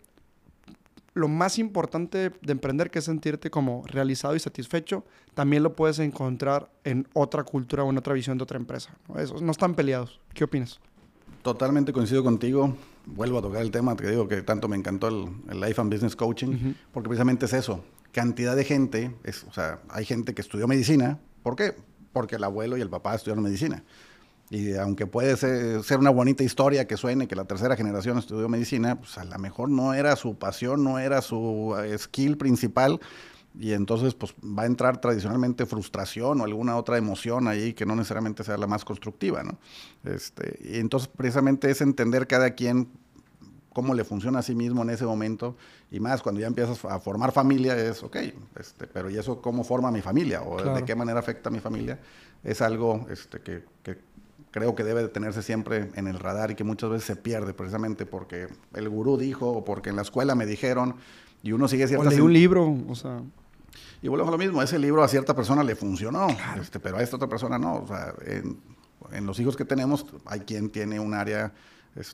lo 1.15 1.29
más 1.29 1.59
importante 1.59 2.31
de 2.31 2.53
emprender, 2.53 2.91
que 2.91 2.99
es 2.99 3.07
sentirte 3.07 3.51
como 3.51 3.83
realizado 3.87 4.37
y 4.37 4.41
satisfecho, 4.41 5.05
también 5.35 5.63
lo 5.63 5.75
puedes 5.75 5.99
encontrar 5.99 6.71
en 6.85 7.09
otra 7.15 7.43
cultura 7.45 7.85
o 7.85 7.91
en 7.91 7.97
otra 7.97 8.13
visión 8.13 8.37
de 8.37 8.45
otra 8.45 8.59
empresa. 8.59 8.95
¿no? 9.09 9.19
Esos 9.19 9.41
no 9.41 9.51
están 9.51 9.75
peleados. 9.75 10.21
¿Qué 10.35 10.45
opinas? 10.45 10.79
Totalmente 11.43 11.93
coincido 11.93 12.23
contigo. 12.23 12.77
Vuelvo 13.07 13.39
a 13.39 13.43
tocar 13.43 13.63
el 13.63 13.71
tema, 13.71 13.95
te 13.97 14.11
digo 14.11 14.27
que 14.27 14.43
tanto 14.43 14.69
me 14.69 14.77
encantó 14.77 15.09
el, 15.09 15.61
Life 15.61 15.81
and 15.81 15.93
Business 15.93 16.17
Coaching, 16.17 16.75
porque 16.93 17.09
precisamente 17.09 17.47
es 17.47 17.53
eso. 17.53 17.85
Cantidad 18.11 18.57
de 18.57 18.65
gente, 18.65 19.15
es, 19.23 19.45
o 19.45 19.53
sea, 19.53 19.81
hay 19.89 20.05
gente 20.05 20.35
que 20.35 20.43
estudió 20.43 20.67
medicina. 20.67 21.21
¿Por 21.43 21.55
qué? 21.55 21.77
Porque 22.17 22.37
el 22.37 22.45
abuelo 22.45 22.79
y 22.79 22.81
el 22.81 22.89
papá 22.89 23.15
estudiaron 23.15 23.45
medicina. 23.45 23.85
Y 24.49 24.73
aunque 24.73 25.07
puede 25.07 25.37
ser, 25.37 25.99
una 25.99 26.09
bonita 26.09 26.43
historia 26.45 26.87
que 26.87 26.97
suene 26.97 27.29
que 27.29 27.37
la 27.37 27.45
tercera 27.45 27.77
generación 27.77 28.17
estudió 28.17 28.49
medicina, 28.49 28.99
pues 28.99 29.19
a 29.19 29.25
lo 29.25 29.39
mejor 29.39 29.69
no 29.69 29.93
era 29.93 30.17
su 30.17 30.35
pasión, 30.35 30.83
no 30.83 30.99
era 30.99 31.21
su 31.21 31.77
eh, 31.79 31.99
skill 31.99 32.39
principal. 32.39 33.01
Y 33.61 33.75
entonces 33.75 34.15
pues 34.15 34.35
va 34.43 34.63
a 34.63 34.67
entrar 34.67 34.99
tradicionalmente 34.99 35.67
frustración 35.67 36.41
o 36.41 36.45
alguna 36.45 36.79
otra 36.79 36.97
emoción 36.97 37.49
ahí 37.49 37.75
que 37.75 37.85
no 37.85 37.95
necesariamente 37.95 38.45
sea 38.45 38.57
la 38.57 38.67
más 38.67 38.87
constructiva, 38.87 39.43
¿no? 39.43 39.59
Este, 40.11 40.59
y 40.63 40.79
entonces 40.79 41.11
precisamente 41.15 41.71
es 41.71 41.83
entender 41.83 42.27
cada 42.27 42.53
quien 42.53 42.89
cómo 43.77 43.93
le 43.93 44.05
funciona 44.05 44.39
a 44.39 44.43
sí 44.43 44.55
mismo 44.55 44.81
en 44.81 44.89
ese 44.89 45.05
momento. 45.05 45.55
Y 45.91 46.01
más 46.01 46.23
cuando 46.23 46.41
ya 46.41 46.47
empiezas 46.47 46.83
a 46.87 46.99
formar 46.99 47.31
familia, 47.31 47.77
es, 47.77 48.03
ok, 48.03 48.17
este, 48.59 48.87
pero 48.87 49.11
¿y 49.11 49.19
eso 49.19 49.43
cómo 49.43 49.65
forma 49.65 49.91
mi 49.91 50.01
familia? 50.01 50.41
¿O 50.41 50.57
de 50.75 50.83
qué 50.83 50.95
manera 50.95 51.21
afecta 51.21 51.51
a 51.51 51.53
mi 51.53 51.61
familia? 51.61 51.99
Es 52.43 52.63
algo 52.63 53.07
este, 53.11 53.41
que, 53.41 53.65
que 53.83 53.99
creo 54.51 54.75
que 54.75 54.83
debe 54.83 55.03
de 55.03 55.09
tenerse 55.09 55.43
siempre 55.43 55.91
en 55.95 56.07
el 56.07 56.19
radar 56.19 56.51
y 56.51 56.55
que 56.55 56.65
muchas 56.65 56.89
veces 56.89 57.05
se 57.05 57.17
pierde 57.17 57.53
precisamente 57.53 58.07
porque 58.07 58.49
el 58.73 58.89
gurú 58.89 59.19
dijo 59.19 59.47
o 59.47 59.63
porque 59.63 59.91
en 59.91 59.97
la 59.97 60.03
escuela 60.03 60.35
me 60.35 60.47
dijeron 60.47 60.97
y 61.43 61.53
uno 61.53 61.69
sigue 61.69 61.87
ciertas... 61.87 62.07
O 62.07 62.11
leí 62.11 62.21
un 62.21 62.33
libro, 62.33 62.75
o 62.89 62.95
sea... 62.95 63.21
Y 64.01 64.09
volvemos 64.09 64.29
a 64.29 64.33
lo 64.33 64.39
mismo, 64.39 64.63
ese 64.63 64.79
libro 64.79 65.03
a 65.03 65.09
cierta 65.09 65.37
persona 65.37 65.63
le 65.63 65.77
funcionó, 65.77 66.29
este, 66.59 66.81
pero 66.81 66.97
a 66.97 67.03
esta 67.03 67.17
otra 67.17 67.29
persona 67.29 67.59
no. 67.59 67.83
O 67.83 67.87
sea, 67.87 68.15
en, 68.25 68.57
en, 69.13 69.27
los 69.27 69.39
hijos 69.39 69.55
que 69.55 69.67
tenemos 69.67 70.07
hay 70.25 70.41
quien 70.41 70.71
tiene 70.71 70.99
un 70.99 71.13
área, 71.13 71.53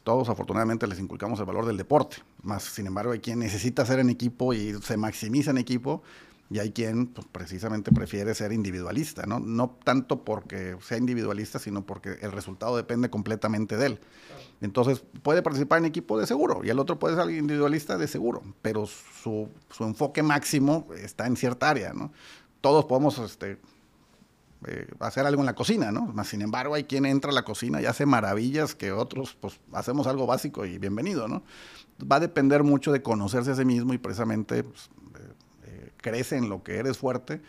todos 0.02 0.28
afortunadamente 0.28 0.86
les 0.86 0.98
inculcamos 0.98 1.40
el 1.40 1.46
valor 1.46 1.66
del 1.66 1.76
deporte, 1.76 2.16
más 2.42 2.62
sin 2.62 2.86
embargo 2.86 3.12
hay 3.12 3.20
quien 3.20 3.38
necesita 3.38 3.84
ser 3.84 3.98
en 3.98 4.10
equipo 4.10 4.54
y 4.54 4.74
se 4.80 4.96
maximiza 4.96 5.50
en 5.50 5.58
equipo 5.58 6.02
y 6.52 6.58
hay 6.58 6.70
quien 6.70 7.06
pues, 7.06 7.26
precisamente 7.32 7.92
prefiere 7.92 8.34
ser 8.34 8.52
individualista, 8.52 9.24
¿no? 9.24 9.40
No 9.40 9.78
tanto 9.84 10.22
porque 10.22 10.76
sea 10.82 10.98
individualista, 10.98 11.58
sino 11.58 11.86
porque 11.86 12.18
el 12.20 12.30
resultado 12.30 12.76
depende 12.76 13.08
completamente 13.08 13.78
de 13.78 13.86
él. 13.86 14.00
Entonces, 14.60 15.02
puede 15.22 15.40
participar 15.40 15.78
en 15.78 15.86
equipo 15.86 16.20
de 16.20 16.26
seguro 16.26 16.60
y 16.62 16.68
el 16.68 16.78
otro 16.78 16.98
puede 16.98 17.16
ser 17.16 17.30
individualista 17.30 17.96
de 17.96 18.06
seguro, 18.06 18.42
pero 18.60 18.86
su, 18.86 19.48
su 19.70 19.84
enfoque 19.84 20.22
máximo 20.22 20.86
está 20.94 21.26
en 21.26 21.36
cierta 21.36 21.70
área, 21.70 21.94
¿no? 21.94 22.12
Todos 22.60 22.84
podemos 22.84 23.18
este, 23.18 23.58
eh, 24.66 24.86
hacer 25.00 25.26
algo 25.26 25.42
en 25.42 25.46
la 25.46 25.54
cocina, 25.54 25.92
¿no? 25.92 26.06
Más 26.06 26.28
sin 26.28 26.42
embargo, 26.42 26.74
hay 26.74 26.84
quien 26.84 27.06
entra 27.06 27.30
a 27.30 27.34
la 27.34 27.44
cocina 27.44 27.80
y 27.80 27.86
hace 27.86 28.06
maravillas 28.06 28.74
que 28.74 28.92
otros, 28.92 29.36
pues, 29.40 29.60
hacemos 29.72 30.06
algo 30.06 30.26
básico 30.26 30.64
y 30.64 30.78
bienvenido, 30.78 31.28
¿no? 31.28 31.42
Va 32.10 32.16
a 32.16 32.20
depender 32.20 32.62
mucho 32.62 32.92
de 32.92 33.02
conocerse 33.02 33.50
a 33.50 33.54
sí 33.54 33.64
mismo 33.64 33.94
y 33.94 33.98
precisamente 33.98 34.64
pues, 34.64 34.90
crece 36.02 36.36
en 36.36 36.50
lo 36.50 36.62
que 36.62 36.76
eres 36.76 36.98
fuerte. 36.98 37.40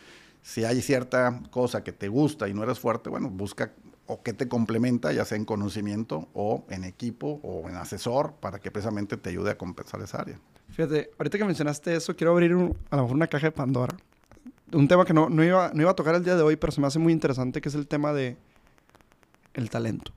Si 0.41 0.64
hay 0.64 0.82
cierta 0.82 1.41
cosa 1.51 1.84
que 1.84 1.91
te 1.91 2.07
gusta 2.07 2.47
y 2.47 2.53
no 2.53 2.64
eres 2.64 2.80
fuerte, 2.80 3.09
bueno, 3.09 3.30
busca 3.30 3.74
o 4.05 4.22
que 4.22 4.34
te 4.34 4.47
complementa, 4.47 5.11
ya 5.14 5.26
sea 5.26 5.38
en 5.38 5.45
conocimiento 5.45 6.28
o 6.34 6.66
en 6.70 6.84
equipo 6.84 7.39
o 7.43 7.70
en 7.70 7.76
asesor, 7.76 8.34
para 8.34 8.59
que 8.59 8.70
precisamente 8.70 9.18
te 9.18 9.30
ayude 9.30 9.51
a 9.51 9.57
compensar 9.57 10.01
esa 10.01 10.20
área. 10.20 10.39
Fíjate, 10.70 11.11
ahorita 11.18 11.38
que 11.38 11.45
mencionaste 11.45 11.95
eso, 11.95 12.16
quiero 12.16 12.32
abrir 12.32 12.51
a 12.51 12.95
lo 12.95 13.03
mejor 13.03 13.16
una 13.16 13.28
caja 13.28 13.47
de 13.47 13.51
Pandora. 13.51 13.95
Un 14.74 14.88
tema 14.88 15.05
que 15.05 15.13
no, 15.13 15.30
no, 15.30 15.43
iba, 15.43 15.71
no 15.74 15.82
iba 15.82 15.91
a 15.91 15.95
tocar 15.95 16.15
el 16.15 16.24
día 16.24 16.36
de 16.36 16.41
hoy, 16.41 16.55
pero 16.55 16.71
se 16.71 16.82
me 16.82 16.88
hace 16.88 16.99
muy 16.99 17.13
interesante, 17.13 17.61
que 17.61 17.69
es 17.69 17.76
el 17.76 17.88
tema 17.88 18.11
de 18.13 18.38
el 19.53 19.69
talento. 19.69 20.11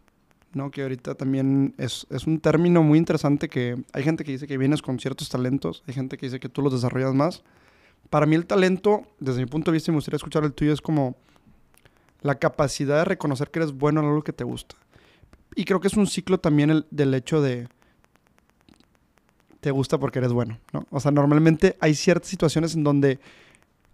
¿no? 0.55 0.71
Que 0.71 0.83
ahorita 0.83 1.15
también 1.15 1.75
es, 1.77 2.07
es, 2.11 2.27
un 2.27 2.41
término 2.41 2.83
muy 2.83 2.99
interesante 2.99 3.49
que 3.49 3.77
hay 3.93 4.03
gente 4.03 4.25
que 4.25 4.33
dice 4.33 4.47
que 4.47 4.57
vienes 4.57 4.81
con 4.81 4.99
ciertos 4.99 5.29
talentos, 5.29 5.83
hay 5.87 5.93
gente 5.93 6.17
que 6.17 6.27
dice 6.27 6.41
que 6.41 6.49
tú 6.49 6.63
los 6.63 6.73
desarrollas 6.73 7.15
más, 7.15 7.43
para 8.09 8.27
mí 8.27 8.37
el 8.37 8.47
talento, 8.47 9.03
desde 9.21 9.41
mi 9.41 9.47
punto 9.47 9.71
de 9.71 9.75
vista, 9.75 9.91
y 9.91 9.93
me 9.93 9.99
gustaría 9.99 10.17
escuchar 10.17 10.45
el 10.45 10.53
tuyo, 10.53 10.73
es 10.73 10.81
como 10.81 11.17
la 12.23 12.37
capacidad 12.37 12.99
de 12.99 13.05
reconocer 13.05 13.51
que 13.51 13.59
eres 13.59 13.73
bueno 13.73 14.01
en 14.01 14.07
algo 14.07 14.23
que 14.23 14.33
te 14.33 14.45
gusta. 14.45 14.77
Y 15.55 15.65
creo 15.65 15.81
que 15.81 15.89
es 15.89 15.97
un 15.97 16.07
ciclo 16.07 16.39
también 16.39 16.71
el, 16.71 16.87
del 16.91 17.15
hecho 17.15 17.41
de 17.41 17.69
te 19.61 19.71
gusta 19.71 19.99
porque 19.99 20.19
eres 20.21 20.33
bueno, 20.33 20.59
¿no? 20.73 20.87
O 20.91 21.01
sea, 21.01 21.11
normalmente 21.11 21.77
hay 21.81 21.95
ciertas 21.95 22.29
situaciones 22.29 22.75
en 22.75 22.85
donde 22.85 23.19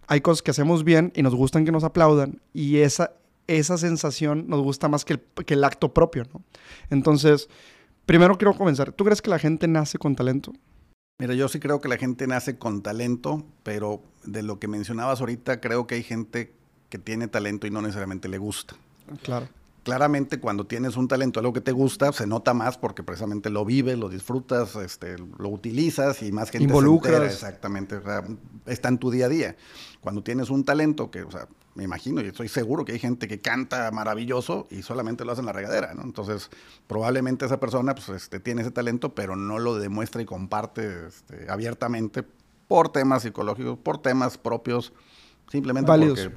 hay 0.07 0.21
cosas 0.21 0.41
que 0.41 0.51
hacemos 0.51 0.83
bien 0.83 1.11
y 1.15 1.23
nos 1.23 1.35
gustan 1.35 1.65
que 1.65 1.71
nos 1.71 1.83
aplaudan 1.83 2.41
y 2.53 2.77
esa, 2.77 3.13
esa 3.47 3.77
sensación 3.77 4.45
nos 4.47 4.61
gusta 4.61 4.87
más 4.87 5.05
que 5.05 5.13
el, 5.13 5.19
que 5.45 5.53
el 5.53 5.63
acto 5.63 5.93
propio, 5.93 6.25
¿no? 6.33 6.41
Entonces, 6.89 7.49
primero 8.05 8.37
quiero 8.37 8.53
comenzar. 8.55 8.91
¿Tú 8.91 9.03
crees 9.03 9.21
que 9.21 9.29
la 9.29 9.39
gente 9.39 9.67
nace 9.67 9.97
con 9.97 10.15
talento? 10.15 10.53
Mira, 11.19 11.35
yo 11.35 11.47
sí 11.47 11.59
creo 11.59 11.79
que 11.79 11.87
la 11.87 11.97
gente 11.97 12.27
nace 12.27 12.57
con 12.57 12.81
talento, 12.81 13.45
pero 13.63 14.01
de 14.23 14.43
lo 14.43 14.59
que 14.59 14.67
mencionabas 14.67 15.19
ahorita, 15.19 15.61
creo 15.61 15.87
que 15.87 15.95
hay 15.95 16.03
gente 16.03 16.53
que 16.89 16.97
tiene 16.97 17.27
talento 17.27 17.67
y 17.67 17.71
no 17.71 17.81
necesariamente 17.81 18.27
le 18.27 18.37
gusta. 18.37 18.75
Claro. 19.21 19.47
Claramente 19.83 20.39
cuando 20.39 20.65
tienes 20.65 20.95
un 20.95 21.07
talento, 21.07 21.39
algo 21.39 21.51
que 21.51 21.61
te 21.61 21.71
gusta, 21.71 22.11
se 22.13 22.25
nota 22.25 22.53
más 22.53 22.77
porque 22.77 23.03
precisamente 23.03 23.49
lo 23.49 23.65
vives, 23.65 23.97
lo 23.97 24.09
disfrutas, 24.09 24.75
este, 24.77 25.17
lo 25.17 25.49
utilizas 25.49 26.23
y 26.23 26.31
más 26.31 26.49
gente 26.49 26.65
Involucras. 26.65 27.19
se 27.19 27.25
exactamente, 27.25 27.99
está 28.65 28.89
en 28.89 28.97
tu 28.97 29.11
día 29.11 29.25
a 29.25 29.29
día. 29.29 29.55
Cuando 30.03 30.21
tienes 30.21 30.49
un 30.49 30.65
talento 30.65 31.09
que, 31.09 31.23
o 31.23 31.31
sea, 31.31 31.47
me 31.75 31.85
imagino 31.85 32.19
y 32.19 32.25
estoy 32.25 32.49
seguro 32.49 32.83
que 32.83 32.91
hay 32.91 32.99
gente 32.99 33.25
que 33.25 33.39
canta 33.39 33.89
maravilloso 33.91 34.67
y 34.69 34.81
solamente 34.81 35.23
lo 35.23 35.31
hace 35.31 35.39
en 35.39 35.45
la 35.45 35.53
regadera, 35.53 35.93
¿no? 35.93 36.03
Entonces, 36.03 36.49
probablemente 36.87 37.45
esa 37.45 37.57
persona 37.57 37.95
pues, 37.95 38.09
este, 38.09 38.41
tiene 38.41 38.63
ese 38.63 38.71
talento, 38.71 39.15
pero 39.15 39.37
no 39.37 39.59
lo 39.59 39.75
demuestra 39.75 40.21
y 40.21 40.25
comparte 40.25 41.07
este, 41.07 41.49
abiertamente 41.49 42.21
por 42.67 42.89
temas 42.89 43.23
psicológicos, 43.23 43.79
por 43.79 43.99
temas 43.99 44.37
propios, 44.37 44.91
simplemente 45.49 45.89
porque 45.89 46.29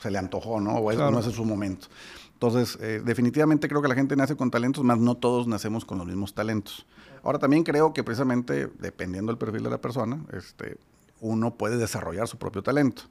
se 0.00 0.12
le 0.12 0.18
antojó, 0.18 0.60
¿no? 0.60 0.76
O 0.76 0.92
no 0.92 1.18
es 1.18 1.26
su 1.26 1.44
momento. 1.44 1.88
Entonces, 2.34 2.78
eh, 2.80 3.02
definitivamente 3.04 3.68
creo 3.68 3.82
que 3.82 3.88
la 3.88 3.96
gente 3.96 4.14
nace 4.14 4.36
con 4.36 4.48
talentos, 4.48 4.84
más 4.84 4.98
no 4.98 5.16
todos 5.16 5.48
nacemos 5.48 5.84
con 5.84 5.98
los 5.98 6.06
mismos 6.06 6.34
talentos. 6.34 6.86
Ahora, 7.24 7.40
también 7.40 7.64
creo 7.64 7.92
que 7.92 8.04
precisamente, 8.04 8.68
dependiendo 8.78 9.32
del 9.32 9.38
perfil 9.38 9.64
de 9.64 9.70
la 9.70 9.78
persona, 9.78 10.24
este, 10.32 10.78
uno 11.20 11.54
puede 11.54 11.76
desarrollar 11.76 12.28
su 12.28 12.38
propio 12.38 12.62
talento. 12.62 13.02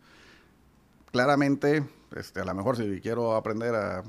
Claramente, 1.12 1.84
este, 2.16 2.42
a 2.42 2.46
lo 2.46 2.54
mejor 2.54 2.78
si 2.78 3.00
quiero 3.02 3.36
aprender 3.36 3.76
a, 3.76 4.04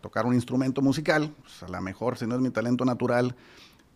tocar 0.00 0.24
un 0.24 0.32
instrumento 0.32 0.80
musical, 0.80 1.34
pues 1.42 1.62
a 1.62 1.68
lo 1.68 1.80
mejor 1.82 2.16
si 2.16 2.26
no 2.26 2.34
es 2.34 2.40
mi 2.40 2.48
talento 2.48 2.82
natural, 2.84 3.36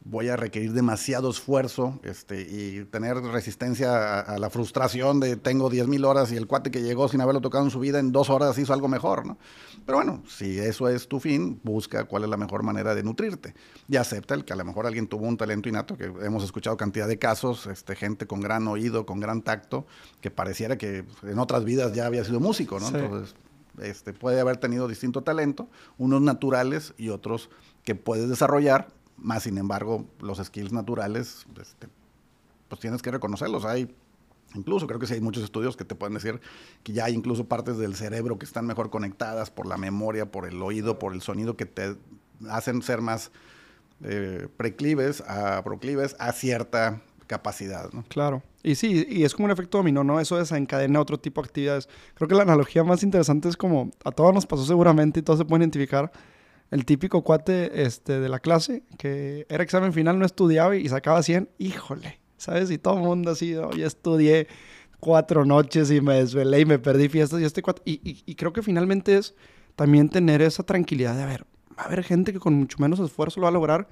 voy 0.09 0.29
a 0.29 0.37
requerir 0.37 0.73
demasiado 0.73 1.31
esfuerzo 1.31 1.99
este, 2.05 2.43
y 2.43 2.85
tener 2.85 3.17
resistencia 3.17 4.21
a, 4.21 4.39
la 4.39 4.51
frustración 4.51 5.19
de 5.19 5.37
tengo 5.37 5.69
10 5.69 5.89
mil 5.89 6.05
horas 6.05 6.31
y 6.31 6.37
el 6.37 6.47
cuate 6.47 6.71
que 6.71 6.83
llegó 6.83 7.09
sin 7.09 7.21
haberlo 7.21 7.41
tocado 7.41 7.65
en 7.65 7.71
su 7.71 7.81
vida 7.81 7.99
en 7.99 8.13
dos 8.13 8.31
horas 8.31 8.57
hizo 8.59 8.73
algo 8.73 8.89
mejor, 8.89 9.27
¿no? 9.27 9.37
Pero 9.85 9.99
bueno, 9.99 10.23
si 10.29 10.59
eso 10.59 10.89
es 10.89 11.09
tu 11.09 11.19
fin, 11.19 11.61
busca 11.65 12.05
cuál 12.05 12.25
es 12.25 12.31
la 12.31 12.37
mejor 12.37 12.63
manera 12.63 12.95
de 12.95 13.03
nutrirte 13.03 13.55
y 13.89 13.97
acepta 13.97 14.35
el 14.35 14.45
que 14.45 14.53
a 14.53 14.57
lo 14.57 14.65
mejor 14.65 14.87
alguien 14.87 15.09
tuvo 15.09 15.27
un 15.27 15.37
talento 15.37 15.69
innato, 15.69 15.97
que 15.97 16.05
hemos 16.23 16.45
escuchado 16.45 16.77
cantidad 16.77 17.09
de 17.09 17.19
casos, 17.19 17.67
este, 17.67 17.97
gente 17.97 18.27
con 18.27 18.41
gran 18.41 18.69
oído, 18.69 19.07
con 19.07 19.19
gran 19.19 19.43
tacto, 19.43 19.87
que 20.21 20.31
pareciera 20.31 20.79
que 20.79 21.05
en 21.23 21.39
otras 21.39 21.65
vidas 21.65 21.93
ya 21.95 22.07
había 22.07 22.25
sido 22.25 22.39
músico, 22.39 22.79
¿no? 22.79 22.89
Entonces, 22.89 23.35
este, 23.83 24.13
puede 24.13 24.41
haber 24.41 24.57
tenido 24.57 24.89
distinto 24.89 25.23
talento, 25.23 25.69
unos 25.99 26.23
naturales 26.23 26.95
y 26.97 27.09
otros 27.11 27.51
que 27.85 27.95
puedes 27.95 28.29
desarrollar 28.29 28.89
más 29.17 29.45
sin 29.45 29.59
embargo, 29.59 30.07
los 30.21 30.39
skills 30.39 30.73
naturales, 30.73 31.47
este, 31.61 31.89
pues 32.69 32.81
tienes 32.81 33.03
que 33.03 33.11
reconocerlos. 33.11 33.65
Hay, 33.65 33.95
incluso 34.55 34.87
creo 34.87 34.99
que 34.99 35.07
sí 35.07 35.15
hay 35.15 35.21
muchos 35.21 35.45
estudios 35.45 35.77
que 35.77 35.85
te 35.85 35.95
pueden 35.95 36.15
decir 36.15 36.41
que 36.83 36.93
ya 36.93 37.07
hay 37.07 37.15
incluso 37.15 37.47
partes 37.47 37.79
del 37.79 37.95
cerebro 37.95 38.39
que 38.39 38.47
están 38.47 38.67
mejor 38.67 38.91
conectadas 38.91 39.51
por 39.51 39.67
la 39.67 39.77
memoria, 39.77 40.31
por 40.31 40.47
el 40.47 40.61
oído, 40.63 40.99
por 40.99 41.15
el 41.15 41.23
sonido, 41.23 41.57
que 41.57 41.67
te 41.67 41.97
hacen 42.49 42.83
ser 42.83 43.01
más 43.01 43.31
eh, 44.05 44.49
preclives, 44.57 45.23
a, 45.27 45.63
proclives 45.65 46.17
a 46.19 46.33
cierta 46.33 47.01
capacidad, 47.27 47.91
¿no? 47.93 48.05
Claro. 48.09 48.43
Y 48.63 48.75
sí, 48.75 49.07
y 49.09 49.25
es 49.25 49.35
como 49.35 49.47
un 49.47 49.51
efecto 49.51 49.79
dominó, 49.79 50.05
¿no? 50.05 50.21
Eso 50.21 50.37
desencadena 50.37 51.01
otro 51.01 51.19
tipo 51.19 51.41
de 51.41 51.47
actividades. 51.47 51.89
Creo 52.15 52.29
que 52.29 52.35
la 52.35 52.43
analogía 52.43 52.85
más 52.85 53.03
interesante 53.03 53.49
es 53.49 53.57
como 53.57 53.91
a 54.05 54.13
todos 54.13 54.35
nos 54.35 54.47
pasó 54.47 54.65
seguramente 54.65 55.21
y 55.21 55.23
todos 55.23 55.39
se 55.39 55.45
pueden 55.45 55.63
identificar 55.63 56.13
el 56.71 56.85
típico 56.85 57.23
cuate 57.23 57.83
este, 57.85 58.21
de 58.21 58.29
la 58.29 58.41
clase 58.41 58.83
que 58.99 59.47
era 59.49 59.63
examen 59.63 59.93
final, 59.93 60.19
no 60.19 60.27
estudiaba 60.27 60.77
y 60.77 60.89
sacaba 60.89 61.23
100, 61.23 61.49
híjole, 61.59 62.21
¿sabes? 62.37 62.71
Y 62.71 62.79
todo 62.79 62.95
el 62.95 63.03
mundo 63.03 63.31
así, 63.31 63.51
yo 63.51 63.71
estudié 63.87 64.49
cuatro 65.01 65.45
noches 65.45 65.91
y 65.91 66.01
me 66.01 66.15
desvelé 66.15 66.61
y 66.61 66.65
me 66.65 66.79
perdí 66.79 67.09
fiestas 67.09 67.41
y 67.41 67.45
este 67.45 67.63
cuate. 67.63 67.83
Y, 67.85 68.23
y, 68.27 68.35
creo 68.35 68.53
que 68.53 68.63
finalmente 68.63 69.17
es 69.17 69.35
también 69.77 70.09
tener 70.09 70.43
esa 70.43 70.63
tranquilidad 70.63 71.15
de, 71.15 71.23
a 71.23 71.27
ver, 71.27 71.47
va 71.79 71.85
a 71.85 71.87
haber 71.87 72.03
gente 72.03 72.33
que 72.33 72.41
con 72.41 72.55
mucho 72.55 72.79
menos 72.81 72.99
esfuerzo 73.01 73.41
lo 73.41 73.45
va 73.45 73.51
a 73.51 73.53
lograr. 73.53 73.89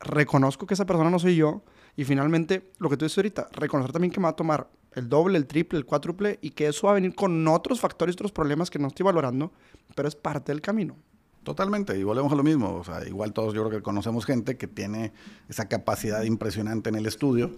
Reconozco 0.00 0.66
que 0.66 0.74
esa 0.74 0.86
persona 0.86 1.10
no 1.10 1.18
soy 1.18 1.36
yo. 1.36 1.62
Y 1.94 2.04
finalmente, 2.04 2.70
lo 2.78 2.88
que 2.88 2.96
tú 2.96 3.04
dices 3.04 3.18
ahorita, 3.18 3.48
reconocer 3.52 3.92
también 3.92 4.10
que 4.10 4.18
me 4.18 4.24
va 4.24 4.30
a 4.30 4.36
tomar 4.36 4.68
el 4.94 5.08
doble, 5.08 5.38
el 5.38 5.46
triple, 5.46 5.78
el 5.78 5.84
cuádruple 5.84 6.38
y 6.40 6.50
que 6.50 6.66
eso 6.66 6.86
va 6.86 6.92
a 6.92 6.94
venir 6.94 7.14
con 7.14 7.46
otros 7.48 7.80
factores, 7.80 8.14
otros 8.14 8.32
problemas 8.32 8.70
que 8.70 8.78
no 8.78 8.88
estoy 8.88 9.04
valorando, 9.04 9.52
pero 9.94 10.08
es 10.08 10.16
parte 10.16 10.52
del 10.52 10.60
camino. 10.60 10.96
Totalmente, 11.42 11.98
y 11.98 12.04
volvemos 12.04 12.32
a 12.32 12.36
lo 12.36 12.42
mismo. 12.42 12.74
O 12.76 12.84
sea, 12.84 13.06
igual 13.06 13.32
todos 13.32 13.54
yo 13.54 13.64
creo 13.66 13.78
que 13.78 13.82
conocemos 13.82 14.24
gente 14.24 14.56
que 14.56 14.68
tiene 14.68 15.12
esa 15.48 15.66
capacidad 15.66 16.22
impresionante 16.22 16.88
en 16.88 16.96
el 16.96 17.06
estudio 17.06 17.50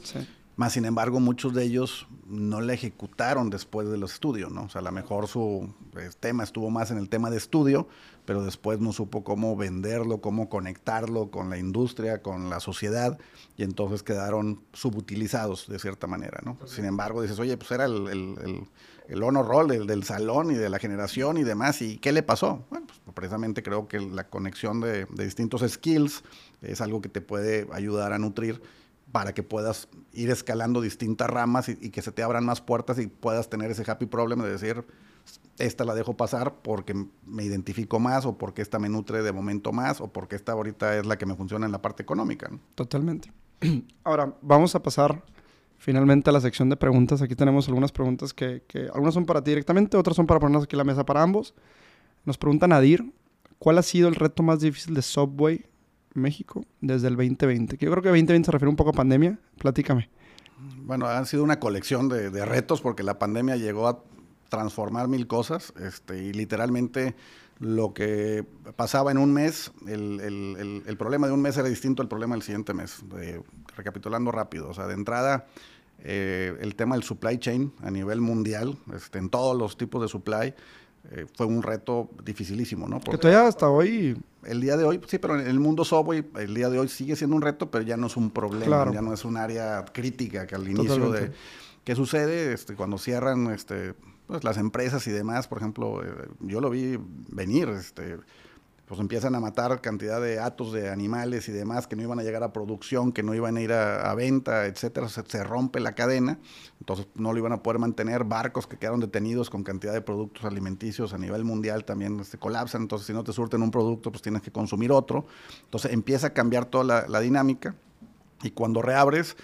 Más 0.57 0.73
sin 0.73 0.85
embargo, 0.85 1.21
muchos 1.21 1.53
de 1.53 1.65
ellos 1.65 2.07
no 2.27 2.61
la 2.61 2.75
ejecutaron 2.75 3.51
después 3.51 3.89
de 3.89 3.99
los 3.99 4.15
estudios, 4.15 4.53
¿no? 4.53 4.63
O 4.63 4.69
sea, 4.69 4.81
a 4.81 4.85
lo 4.85 4.93
mejor 4.93 5.27
su 5.27 5.69
eh, 5.99 6.11
tema 6.21 6.45
estuvo 6.45 6.71
más 6.71 6.93
en 6.93 6.99
el 6.99 7.09
tema 7.09 7.29
de 7.29 7.37
estudio, 7.37 7.89
pero 8.25 8.45
después 8.45 8.79
no 8.79 8.93
supo 8.93 9.25
cómo 9.25 9.57
venderlo, 9.57 10.21
cómo 10.21 10.49
conectarlo 10.49 11.31
con 11.31 11.51
la 11.51 11.59
industria, 11.59 12.23
con 12.23 12.51
la 12.51 12.61
sociedad, 12.61 13.19
y 13.57 13.65
entonces 13.65 14.03
quedaron 14.03 14.61
subutilizados 14.73 15.67
de 15.69 15.79
cierta 15.79 16.07
manera, 16.07 16.41
¿no? 16.45 16.57
Sin 16.67 16.85
embargo, 16.85 17.21
dices, 17.21 17.39
oye, 17.41 17.57
pues 17.57 17.73
era 17.73 17.85
el, 17.87 18.07
el, 18.07 18.35
el, 18.45 18.69
honor 19.23 19.47
roll 19.47 19.69
del, 19.69 19.87
del, 19.87 20.05
salón 20.05 20.51
y 20.51 20.55
de 20.55 20.69
la 20.69 20.79
generación 20.79 21.37
y 21.37 21.45
demás, 21.45 21.83
¿y 21.83 21.99
qué 21.99 22.13
le 22.13 22.23
pasó? 22.23 22.65
Bueno, 22.71 22.87
pues 22.87 23.15
precisamente 23.15 23.63
creo 23.63 23.87
que 23.89 24.01
la 24.01 24.29
conexión 24.29 24.81
de, 24.81 25.07
de 25.07 25.25
distintos 25.25 25.63
skills 25.69 26.23
es 26.63 26.81
algo 26.81 27.01
que 27.01 27.09
te 27.09 27.21
puede 27.21 27.67
ayudar 27.73 28.13
a 28.13 28.19
nutrir 28.19 28.63
para 29.15 29.33
que 29.33 29.45
puedas 29.45 29.89
ir 30.13 30.29
escalando 30.31 30.81
distintas 30.81 31.31
ramas 31.31 31.69
y, 31.69 31.91
que 31.91 32.03
se 32.03 32.11
te 32.11 32.25
abran 32.25 32.45
más 32.45 32.61
puertas 32.61 32.99
y 32.99 33.07
puedas 33.07 33.49
tener 33.49 33.71
ese 33.71 33.89
happy 33.89 34.07
problem 34.07 34.43
de 34.43 34.51
decir, 34.51 34.85
esta 35.57 35.85
la 35.85 35.95
dejo 35.95 36.17
pasar 36.17 36.55
porque 36.63 37.07
me 37.25 37.45
identifico 37.45 38.01
más 38.01 38.27
o 38.27 38.37
porque 38.37 38.61
esta 38.61 38.81
me 38.81 38.89
nutre 38.89 39.23
de 39.23 39.31
momento 39.31 39.71
más 39.71 40.01
o 40.01 40.09
porque 40.09 40.35
esta 40.35 40.51
ahorita 40.51 40.99
es 40.99 41.07
la 41.07 41.17
que 41.17 41.27
me 41.27 41.37
funciona 41.37 41.65
en 41.65 41.71
la 41.71 41.81
parte 41.81 42.03
económica. 42.03 42.51
Totalmente. 42.75 43.33
Ahora, 44.03 44.35
vamos 44.43 44.75
a 44.75 44.83
pasar 44.83 45.23
finalmente 45.85 46.31
a 46.31 46.33
la 46.33 46.41
sección 46.41 46.71
de 46.71 46.77
preguntas. 46.79 47.21
Aquí 47.21 47.35
tenemos 47.35 47.69
algunas 47.69 47.93
preguntas 47.93 48.33
que, 48.33 48.63
que 48.67 48.89
algunas 48.95 49.13
son 49.13 49.27
para 49.27 49.45
ti 49.45 49.51
directamente, 49.51 49.99
otras 49.99 50.17
son 50.17 50.27
para 50.27 50.41
ponernos 50.41 50.65
aquí 50.65 50.77
en 50.77 50.79
la 50.79 50.85
mesa 50.85 51.05
para 51.05 51.23
ambos. 51.23 51.55
Nos 52.25 52.39
pregunta 52.39 52.67
Nadir, 52.67 53.13
¿cuál 53.59 53.77
ha 53.77 53.83
sido 53.83 54.09
el 54.09 54.15
reto 54.15 54.43
más 54.43 54.61
difícil 54.61 54.95
de 54.95 55.03
Subway 55.03 55.67
México 56.15 56.65
desde 56.81 57.09
el 57.09 57.17
2020? 57.17 57.77
yo 57.77 57.91
creo 57.91 58.03
que 58.03 58.09
2020 58.09 58.47
se 58.47 58.53
refiere 58.53 58.71
un 58.71 58.77
poco 58.77 58.91
a 58.91 58.93
pandemia. 58.95 59.39
Platícame. 59.59 60.09
Bueno, 60.85 61.07
han 61.07 61.27
sido 61.27 61.45
una 61.45 61.61
colección 61.61 62.09
de, 62.09 62.31
retos 62.47 62.81
porque 62.81 63.03
la 63.03 63.19
pandemia 63.19 63.57
llegó 63.57 63.87
a 63.87 64.03
transformar 64.49 65.09
mil 65.09 65.27
cosas 65.27 65.75
este, 65.79 66.25
y 66.25 66.33
literalmente 66.33 67.15
lo 67.59 67.93
que 67.93 68.47
pasaba 68.77 69.11
en 69.11 69.19
un 69.19 69.33
mes, 69.35 69.71
el, 69.87 70.97
problema 70.99 71.27
de 71.27 71.35
un 71.35 71.43
mes 71.43 71.59
era 71.59 71.69
distinto 71.69 72.01
al 72.01 72.09
problema 72.09 72.35
del 72.35 72.43
siguiente 72.43 72.73
mes. 72.73 73.05
recapitulando 73.77 74.33
rápido, 74.33 74.71
o 74.71 74.75
sea, 74.75 74.87
de 74.87 74.95
entrada, 74.95 75.47
eh, 76.05 76.57
el 76.61 76.77
tema 76.77 76.95
del 76.95 77.03
supply 77.03 77.39
chain 77.39 77.73
a 77.83 77.91
nivel 77.91 78.21
mundial, 78.21 78.77
este, 78.95 79.19
en 79.19 79.31
todos 79.31 79.57
los 79.57 79.77
tipos 79.77 80.03
de 80.03 80.09
supply, 80.09 80.55
eh, 81.11 81.27
fue 81.35 81.47
un 81.47 81.63
reto 81.63 82.11
dificilísimo, 82.23 82.87
¿no? 82.87 83.01
Porque 83.01 83.13
que 83.13 83.19
todavía 83.19 83.49
hasta 83.49 83.69
hoy... 83.69 84.17
El 84.45 84.61
día 84.61 84.77
de 84.77 84.85
hoy, 84.85 85.01
sí, 85.07 85.17
pero 85.19 85.41
en 85.41 85.47
el 85.47 85.59
mundo 85.59 85.87
software, 85.87 86.27
el 86.37 86.55
día 86.55 86.69
de 86.69 86.79
hoy 86.79 86.89
sigue 86.89 87.17
siendo 87.17 87.35
un 87.35 87.41
reto, 87.41 87.71
pero 87.71 87.83
ya 87.83 87.97
no 87.97 88.09
es 88.09 88.17
un 88.19 88.31
problema, 88.31 88.93
ya 88.93 89.01
no 89.01 89.15
es 89.15 89.25
un 89.25 89.39
área 89.39 89.87
crítica 89.87 90.47
que 90.47 90.55
al 90.55 90.69
inicio 90.69 91.11
de... 91.11 91.33
¿Qué 91.85 91.95
sucede 91.95 92.55
este, 92.55 92.75
cuando 92.75 92.97
cierran 92.97 93.51
este, 93.53 93.95
pues, 94.27 94.43
las 94.43 94.57
empresas 94.57 95.07
y 95.07 95.11
demás? 95.11 95.49
Por 95.49 95.59
ejemplo, 95.59 96.03
eh, 96.03 96.29
yo 96.41 96.61
lo 96.61 96.71
vi 96.71 96.99
venir, 97.29 97.69
este, 97.69 98.19
pues 98.87 99.01
empiezan 99.01 99.35
a 99.35 99.41
matar 99.41 99.81
cantidad 99.81 100.21
de 100.21 100.39
atos 100.39 100.73
de 100.73 100.91
animales 100.91 101.49
y 101.49 101.53
demás 101.53 101.87
que 101.87 101.97
no 101.97 102.03
iban 102.03 102.19
a 102.19 102.23
llegar 102.23 102.43
a 102.43 102.53
producción, 102.53 103.13
que 103.13 103.23
no 103.23 103.35
iban 103.35 103.57
a 103.57 103.61
ir 103.63 103.73
a, 103.73 104.15
venta, 104.15 104.67
etcétera, 104.67 105.09
se, 105.09 105.45
rompe 105.45 105.81
la 105.81 105.95
cadena, 105.95 106.39
entonces 106.81 107.07
no 107.15 107.33
lo 107.33 107.39
iban 107.39 107.53
a 107.53 107.63
poder 107.63 107.79
mantener, 107.79 108.25
barcos 108.25 108.67
que 108.67 108.77
quedaron 108.77 109.01
detenidos 109.01 109.49
con 109.49 109.65
cantidad 109.65 109.93
de 109.93 110.03
productos 110.03 110.45
alimenticios 110.45 111.15
a 111.15 111.19
nivel 111.19 111.45
mundial 111.45 111.85
también 111.85 112.17
se 112.17 112.23
este, 112.23 112.39
colapsan, 112.39 112.83
entonces 112.83 113.07
si 113.07 113.13
no 113.13 113.25
te 113.25 113.33
surten 113.33 113.63
un 113.63 113.71
producto, 113.71 114.11
pues 114.11 114.23
tienes 114.23 114.43
que 114.43 114.51
consumir 114.51 114.93
otro, 114.93 115.27
entonces 115.65 115.93
empieza 115.93 116.29
a 116.29 116.31
cambiar 116.31 116.67
toda 116.67 117.07
la 117.09 117.21
dinámica. 117.21 117.75
Y 118.43 118.51
cuando 118.51 118.83
reabres, 118.83 119.37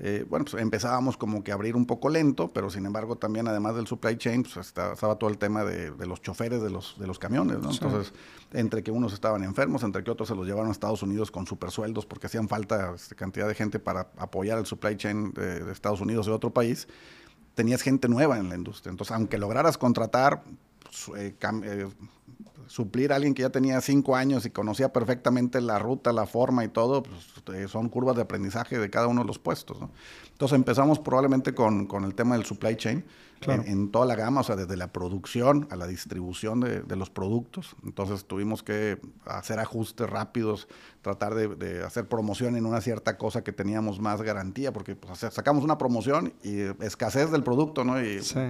eh, 0.00 0.24
bueno, 0.28 0.44
pues 0.44 0.62
empezábamos 0.62 1.16
como 1.16 1.42
que 1.42 1.50
a 1.50 1.54
abrir 1.54 1.74
un 1.74 1.84
poco 1.84 2.08
lento, 2.08 2.52
pero 2.52 2.70
sin 2.70 2.86
embargo 2.86 3.16
también 3.16 3.48
además 3.48 3.74
del 3.74 3.88
supply 3.88 4.16
chain, 4.16 4.44
pues 4.44 4.56
estaba, 4.56 5.16
todo 5.16 5.28
el 5.28 5.38
tema 5.38 5.64
de, 5.64 5.90
los 6.06 6.22
choferes 6.22 6.62
de 6.62 6.70
los, 6.70 6.96
de 7.00 7.08
los 7.08 7.18
camiones, 7.18 7.58
¿no? 7.58 7.72
Entonces, 7.72 8.12
entre 8.52 8.84
que 8.84 8.92
unos 8.92 9.12
estaban 9.12 9.42
enfermos, 9.42 9.82
entre 9.82 10.04
que 10.04 10.10
otros 10.12 10.28
se 10.28 10.36
los 10.36 10.46
llevaron 10.46 10.68
a 10.68 10.72
Estados 10.72 11.02
Unidos 11.02 11.32
con 11.32 11.48
super 11.48 11.72
sueldos 11.72 12.06
porque 12.06 12.28
hacían 12.28 12.48
falta 12.48 12.92
este, 12.94 13.16
cantidad 13.16 13.48
de 13.48 13.56
gente 13.56 13.80
para 13.80 14.12
apoyar 14.18 14.58
el 14.58 14.66
supply 14.66 14.96
chain 14.96 15.32
de, 15.32 15.70
Estados 15.72 16.00
Unidos 16.00 16.26
de 16.26 16.32
otro 16.32 16.50
país, 16.50 16.86
tenías 17.54 17.82
gente 17.82 18.08
nueva 18.08 18.38
en 18.38 18.48
la 18.48 18.54
industria. 18.54 18.92
Entonces, 18.92 19.16
aunque 19.16 19.36
lograras 19.36 19.78
contratar, 19.78 20.44
pues, 20.80 21.18
eh, 21.18 21.34
eh, 21.64 21.88
suplir 22.68 23.12
a 23.12 23.16
alguien 23.16 23.34
que 23.34 23.42
ya 23.42 23.50
tenía 23.50 23.80
cinco 23.80 24.14
años 24.14 24.46
y 24.46 24.50
conocía 24.50 24.92
perfectamente 24.92 25.60
la 25.60 25.78
ruta, 25.78 26.12
la 26.12 26.26
forma 26.26 26.64
y 26.64 26.68
todo, 26.68 27.02
pues, 27.02 27.58
eh, 27.58 27.66
son 27.66 27.88
curvas 27.88 28.14
de 28.14 28.22
aprendizaje 28.22 28.78
de 28.78 28.90
cada 28.90 29.08
uno 29.08 29.22
de 29.22 29.26
los 29.26 29.38
puestos. 29.38 29.78
Entonces 30.30 30.54
empezamos 30.54 30.98
probablemente 31.00 31.54
con, 31.54 31.86
con, 31.86 32.04
el 32.04 32.14
tema 32.14 32.36
del 32.36 32.44
supply 32.44 32.76
chain, 32.76 33.04
en, 33.46 33.90
toda 33.92 34.04
la 34.04 34.16
gama, 34.16 34.40
o 34.40 34.44
sea, 34.44 34.56
desde 34.56 34.76
la 34.76 34.92
producción 34.92 35.68
a 35.70 35.76
la 35.76 35.86
distribución 35.86 36.60
de, 36.60 36.82
de, 36.82 36.96
los 36.96 37.08
productos. 37.08 37.76
Entonces 37.84 38.24
tuvimos 38.26 38.64
que 38.64 39.00
hacer 39.24 39.60
ajustes 39.60 40.10
rápidos, 40.10 40.66
tratar 41.02 41.34
de, 41.34 41.48
de, 41.54 41.84
hacer 41.84 42.08
promoción 42.08 42.56
en 42.56 42.66
una 42.66 42.80
cierta 42.80 43.16
cosa 43.16 43.44
que 43.44 43.52
teníamos 43.52 44.00
más 44.00 44.22
garantía, 44.22 44.72
porque 44.72 44.96
pues, 44.96 45.20
sacamos 45.20 45.62
una 45.62 45.78
promoción 45.78 46.34
y 46.42 46.62
escasez 46.84 47.30
del 47.30 47.44
producto, 47.44 47.84
¿no? 47.84 48.02
Y, 48.02 48.22
sí 48.22 48.40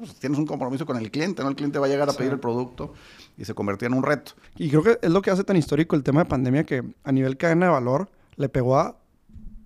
pues, 0.00 0.14
tienes 0.14 0.38
un 0.38 0.46
compromiso 0.46 0.86
con 0.86 0.96
el 0.96 1.10
cliente, 1.10 1.42
¿no? 1.42 1.48
El 1.48 1.56
cliente 1.56 1.78
va 1.78 1.86
a 1.86 1.88
llegar 1.88 2.08
a 2.08 2.12
pedir 2.12 2.32
el 2.32 2.40
producto 2.40 2.94
y 3.36 3.44
se 3.44 3.54
convertía 3.54 3.88
en 3.88 3.94
un 3.94 4.02
reto. 4.02 4.32
Y 4.56 4.68
creo 4.68 4.82
que 4.82 4.98
es 5.00 5.10
lo 5.10 5.22
que 5.22 5.30
hace 5.30 5.44
tan 5.44 5.56
histórico 5.56 5.96
el 5.96 6.02
tema 6.02 6.24
de 6.24 6.28
pandemia 6.28 6.64
que 6.64 6.84
a 7.04 7.12
nivel 7.12 7.36
cadena 7.36 7.66
de 7.66 7.72
valor 7.72 8.10
le 8.36 8.48
pegó 8.48 8.78
a 8.78 8.96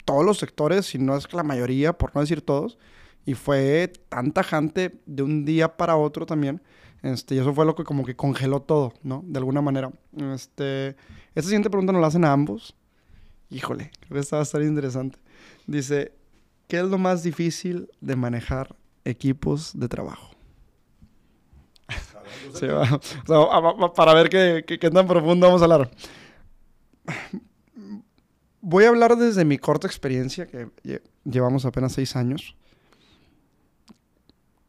todos 0.05 0.24
los 0.24 0.39
sectores, 0.39 0.87
si 0.87 0.99
no 0.99 1.16
es 1.16 1.26
que 1.26 1.37
la 1.37 1.43
mayoría, 1.43 1.93
por 1.93 2.14
no 2.14 2.20
decir 2.20 2.43
todos, 2.43 2.78
y 3.24 3.35
fue 3.35 3.93
tan 4.09 4.33
tajante 4.33 5.01
de 5.07 5.22
un 5.22 5.45
día 5.45 5.76
para 5.76 5.97
otro 5.97 6.26
también. 6.26 6.61
Este, 7.03 7.35
y 7.35 7.39
eso 7.39 7.53
fue 7.53 7.66
lo 7.66 7.74
que 7.74 7.85
como 7.85 8.05
que 8.05 8.14
congeló 8.14 8.62
todo, 8.62 8.95
¿no? 9.03 9.24
De 9.26 9.39
alguna 9.39 9.61
manera. 9.61 9.91
Este, 10.35 10.97
esta 11.35 11.49
siguiente 11.49 11.70
pregunta 11.70 11.93
nos 11.93 12.01
la 12.01 12.09
hacen 12.09 12.24
a 12.24 12.33
ambos. 12.33 12.76
Híjole, 13.51 13.91
creo 14.01 14.14
que 14.14 14.18
esta 14.20 14.37
va 14.37 14.41
a 14.41 14.45
estar 14.45 14.62
interesante. 14.62 15.18
Dice, 15.66 16.12
¿qué 16.68 16.78
es 16.78 16.85
lo 16.85 16.99
más 16.99 17.22
difícil 17.22 17.91
de 18.01 18.16
manejar 18.16 18.76
equipos 19.05 19.79
de 19.79 19.89
trabajo. 19.89 20.31
para 23.95 24.15
ver 24.15 24.29
qué, 24.29 24.65
qué, 24.67 24.91
tan 24.91 25.07
profundo 25.07 25.47
vamos 25.47 25.63
a 25.63 25.65
hablar. 25.65 25.91
Voy 28.61 28.85
a 28.85 28.89
hablar 28.89 29.17
desde 29.17 29.45
mi 29.45 29.59
corta 29.59 29.87
experiencia, 29.87 30.47
que 30.47 30.69
llevamos 31.25 31.65
apenas 31.65 31.93
seis 31.93 32.15
años. 32.17 32.57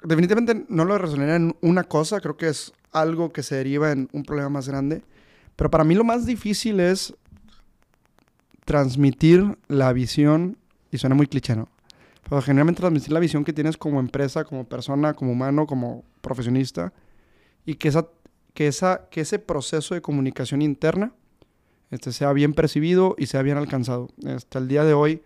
Definitivamente 0.04 0.66
no 0.68 0.84
lo 0.86 0.98
resonaría 0.98 1.36
en 1.36 1.56
una 1.62 1.84
cosa, 1.84 2.20
creo 2.20 2.36
que 2.36 2.50
es 2.50 2.74
algo 2.92 3.32
que 3.32 3.44
se 3.44 3.56
deriva 3.56 3.92
en 3.92 4.10
un 4.12 4.24
problema 4.24 4.50
más 4.50 4.68
grande. 4.68 5.04
Pero 5.56 5.70
para 5.70 5.84
mí 5.84 5.96
lo 5.96 6.04
más 6.04 6.26
difícil 6.26 6.80
es 6.80 7.14
transmitir 8.66 9.58
la 9.68 9.94
visión, 9.94 10.58
y 10.92 10.98
suena 10.98 11.16
muy 11.16 11.28
cliché, 11.28 11.56
¿no? 11.56 11.68
Pero 12.34 12.42
generalmente 12.42 12.80
transmitir 12.80 13.12
la 13.12 13.20
visión 13.20 13.46
que 13.46 13.54
tienes 13.54 13.78
como 13.78 14.00
empresa, 14.00 14.44
como 14.44 14.64
persona, 14.64 15.14
como 15.14 15.34
humano, 15.34 15.68
como 15.68 16.04
profesionista, 16.20 16.92
y 17.64 17.76
que, 17.76 17.90
esa, 17.90 18.08
que, 18.56 18.66
esa, 18.66 19.08
que 19.12 19.22
ese 19.22 19.38
proceso 19.38 19.94
de 19.94 20.02
comunicación 20.02 20.64
interna 20.64 21.14
este, 21.92 22.12
sea 22.12 22.34
bien 22.34 22.56
percibido 22.56 23.14
y 23.20 23.28
sea 23.28 23.44
bien 23.44 23.58
alcanzado. 23.58 24.10
Hasta 24.26 24.58
el 24.58 24.68
día 24.68 24.84
de 24.84 24.96
hoy, 24.96 25.22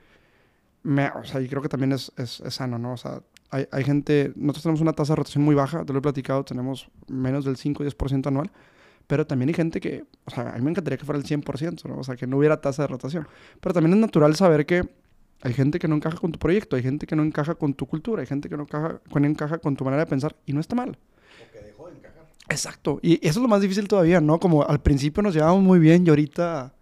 me, 0.83 1.07
o 1.07 1.23
sea, 1.23 1.39
y 1.39 1.47
creo 1.47 1.61
que 1.61 1.69
también 1.69 1.93
es, 1.93 2.11
es, 2.17 2.41
sano, 2.49 2.77
¿no? 2.77 2.91
O 2.91 2.97
sea, 2.97 3.21
hay, 3.51 3.69
hay, 3.71 3.85
gente, 3.85 4.33
nosotros 4.35 4.63
tenemos 4.63 4.81
una 4.81 4.91
tasa 4.91 5.13
de 5.13 5.15
rotación 5.15 5.45
muy 5.45 5.55
baja, 5.55 5.85
te 5.85 5.93
lo 5.93 5.99
he 5.99 6.01
platicado, 6.01 6.43
tenemos 6.43 6.89
menos 7.07 7.45
del 7.45 7.55
5 7.55 7.85
y 7.85 7.87
10% 7.87 8.27
anual, 8.27 8.51
pero 9.07 9.25
también 9.25 9.47
hay 9.47 9.55
gente 9.55 9.79
que, 9.79 10.03
o 10.25 10.31
sea, 10.31 10.49
a 10.49 10.57
mí 10.57 10.61
me 10.61 10.71
encantaría 10.71 10.97
que 10.97 11.05
fuera 11.05 11.19
el 11.19 11.25
100%, 11.25 11.85
¿no? 11.87 11.99
O 11.99 12.03
sea, 12.03 12.17
que 12.17 12.27
no 12.27 12.37
hubiera 12.37 12.59
tasa 12.59 12.81
de 12.81 12.89
rotación. 12.89 13.29
Pero 13.61 13.73
también 13.73 13.93
es 13.93 13.99
natural 14.01 14.35
saber 14.35 14.65
que 14.65 14.89
hay 15.41 15.53
gente 15.53 15.79
que 15.79 15.87
no 15.87 15.95
encaja 15.95 16.17
con 16.17 16.31
tu 16.31 16.39
proyecto, 16.39 16.75
hay 16.75 16.83
gente 16.83 17.05
que 17.05 17.15
no 17.15 17.23
encaja 17.23 17.55
con 17.55 17.73
tu 17.73 17.85
cultura, 17.85 18.21
hay 18.21 18.27
gente 18.27 18.49
que 18.49 18.57
no 18.57 18.63
encaja, 18.63 19.01
no 19.13 19.25
encaja 19.25 19.57
con 19.59 19.75
tu 19.75 19.83
manera 19.83 20.03
de 20.03 20.09
pensar 20.09 20.35
y 20.45 20.53
no 20.53 20.59
está 20.59 20.75
mal. 20.75 20.97
O 20.97 21.51
que 21.51 21.59
dejó 21.65 21.87
de 21.87 21.97
encajar. 21.97 22.25
Exacto. 22.49 22.99
Y 23.01 23.15
eso 23.15 23.39
es 23.39 23.43
lo 23.43 23.47
más 23.47 23.61
difícil 23.61 23.87
todavía, 23.87 24.19
¿no? 24.19 24.39
Como 24.39 24.63
al 24.63 24.81
principio 24.81 25.21
nos 25.21 25.33
llevábamos 25.33 25.63
muy 25.63 25.79
bien 25.79 26.05
y 26.05 26.09
ahorita, 26.09 26.73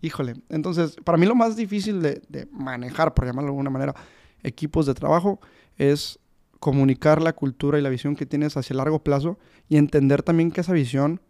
híjole. 0.00 0.34
Entonces, 0.48 0.96
para 1.04 1.18
mí 1.18 1.26
lo 1.26 1.34
más 1.34 1.56
difícil 1.56 2.00
de, 2.00 2.22
de 2.28 2.46
manejar, 2.52 3.12
por 3.14 3.26
llamarlo 3.26 3.48
de 3.48 3.52
alguna 3.52 3.70
manera, 3.70 3.94
equipos 4.42 4.86
de 4.86 4.94
trabajo 4.94 5.40
es 5.76 6.18
comunicar 6.58 7.22
la 7.22 7.32
cultura 7.32 7.78
y 7.78 7.82
la 7.82 7.88
visión 7.88 8.16
que 8.16 8.26
tienes 8.26 8.56
hacia 8.56 8.76
largo 8.76 9.02
plazo 9.02 9.38
y 9.68 9.76
entender 9.76 10.22
también 10.22 10.50
que 10.50 10.60
esa 10.60 10.72
visión 10.72 11.20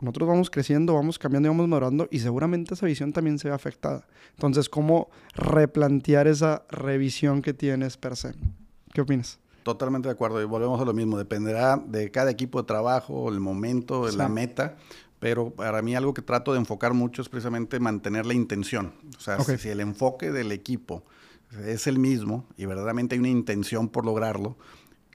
nosotros 0.00 0.28
vamos 0.28 0.50
creciendo, 0.50 0.94
vamos 0.94 1.18
cambiando 1.18 1.48
y 1.48 1.50
vamos 1.50 1.68
madurando 1.68 2.08
y 2.10 2.20
seguramente 2.20 2.74
esa 2.74 2.86
visión 2.86 3.12
también 3.12 3.38
se 3.38 3.48
ve 3.48 3.54
afectada. 3.54 4.06
Entonces, 4.32 4.68
¿cómo 4.68 5.10
replantear 5.34 6.26
esa 6.26 6.64
revisión 6.70 7.42
que 7.42 7.54
tienes 7.54 7.96
per 7.96 8.16
se? 8.16 8.34
¿Qué 8.92 9.00
opinas? 9.00 9.38
Totalmente 9.62 10.08
de 10.08 10.12
acuerdo 10.12 10.40
y 10.40 10.46
volvemos 10.46 10.80
a 10.80 10.84
lo 10.84 10.94
mismo, 10.94 11.18
dependerá 11.18 11.76
de 11.76 12.10
cada 12.10 12.30
equipo 12.30 12.62
de 12.62 12.66
trabajo, 12.66 13.28
el 13.28 13.40
momento, 13.40 14.10
la 14.10 14.28
meta, 14.28 14.76
pero 15.18 15.50
para 15.50 15.82
mí 15.82 15.94
algo 15.94 16.14
que 16.14 16.22
trato 16.22 16.52
de 16.52 16.58
enfocar 16.58 16.94
mucho 16.94 17.20
es 17.20 17.28
precisamente 17.28 17.78
mantener 17.78 18.24
la 18.24 18.32
intención. 18.32 18.94
O 19.18 19.20
sea, 19.20 19.38
si 19.40 19.68
el 19.68 19.80
enfoque 19.80 20.32
del 20.32 20.50
equipo 20.50 21.04
es 21.66 21.86
el 21.86 21.98
mismo 21.98 22.46
y 22.56 22.64
verdaderamente 22.64 23.14
hay 23.14 23.18
una 23.18 23.28
intención 23.28 23.88
por 23.88 24.06
lograrlo, 24.06 24.56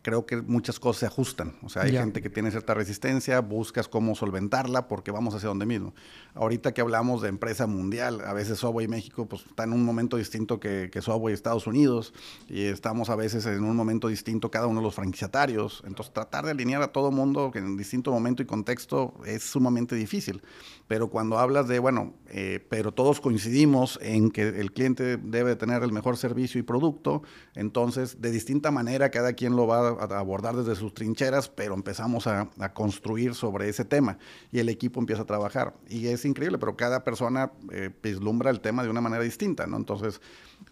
creo 0.06 0.27
que 0.27 0.40
muchas 0.40 0.80
cosas 0.80 0.99
se 0.99 1.06
ajustan. 1.07 1.56
O 1.64 1.69
sea, 1.69 1.82
hay 1.82 1.94
gente 1.94 2.22
que 2.22 2.30
tiene 2.30 2.52
cierta 2.52 2.76
resistencia, 2.76 3.40
buscas 3.40 3.88
cómo 3.88 4.14
solventarla 4.14 4.88
porque 4.88 5.10
vamos 5.10 5.34
hacia 5.34 5.49
donde 5.49 5.65
mismo. 5.65 5.95
Ahorita 6.36 6.76
que 6.76 6.82
hablamos 6.82 7.23
de 7.23 7.30
empresa 7.30 7.65
mundial, 7.65 8.22
a 8.23 8.32
veces 8.34 8.64
y 8.64 8.88
México 8.88 9.26
pues, 9.26 9.44
está 9.48 9.64
en 9.64 9.73
un 9.73 9.84
momento 9.84 10.18
distinto 10.18 10.60
que, 10.60 10.91
que 10.91 10.99
y 10.99 11.34
Estados 11.34 11.65
Unidos 11.65 12.14
y 12.48 12.65
estamos 12.65 13.10
a 13.10 13.15
veces 13.15 13.48
en 13.48 13.64
un 13.64 13.76
momento 13.76 14.07
distinto 14.07 14.52
cada 14.52 14.68
uno 14.68 14.80
de 14.80 14.86
los 14.86 14.94
franquiciatarios. 14.94 15.82
Entonces, 15.88 16.14
tratar 16.14 16.45
de 16.45 16.52
alinear 16.52 16.84
a 16.84 16.90
todo 16.90 17.10
mundo 17.10 17.49
en 17.56 17.76
distinto 17.76 18.11
momento 18.11 18.44
y 18.44 18.45
contexto 18.45 19.15
es 19.26 19.41
sumamente 19.41 19.95
difícil. 19.95 20.44
Pero 20.88 21.10
cuando 21.10 21.40
hablas 21.40 21.68
de, 21.68 21.80
bueno, 21.80 22.14
eh, 22.27 22.64
pero 22.69 22.91
todos 22.91 23.19
coincidimos 23.22 23.98
en 24.03 24.30
que 24.30 24.49
el 24.49 24.72
cliente 24.72 25.18
debe 25.18 25.56
tener 25.56 25.82
el 25.82 25.91
mejor 25.91 26.15
servicio 26.18 26.60
y 26.60 26.64
producto, 26.64 27.23
entonces 27.56 28.22
de 28.22 28.30
distinta 28.30 28.69
manera 28.69 29.10
cada 29.10 29.34
quien 29.34 29.56
lo 29.56 29.65
va 29.65 29.94
a 29.99 30.19
abordar 30.19 30.55
desde 30.55 30.76
sus 30.76 30.93
trincheras, 30.93 31.49
pero 31.49 31.73
empezamos 31.73 32.27
a, 32.27 32.49
construir 32.73 33.35
sobre 33.35 33.69
ese 33.69 33.85
tema 33.85 34.17
y 34.51 34.59
el 34.59 34.69
equipo 34.69 34.99
empieza 34.99 35.23
a 35.23 35.26
trabajar. 35.26 35.76
Y 35.88 36.07
es 36.07 36.26
increíble, 36.26 36.57
pero 36.57 36.76
cada 36.76 37.03
persona 37.03 37.51
eh, 37.72 37.89
vislumbra 38.01 38.49
el 38.49 38.59
tema 38.59 38.84
de 38.84 38.89
una 38.89 39.01
manera 39.01 39.23
distinta, 39.23 39.67
¿no? 39.67 39.77
Entonces, 39.77 40.22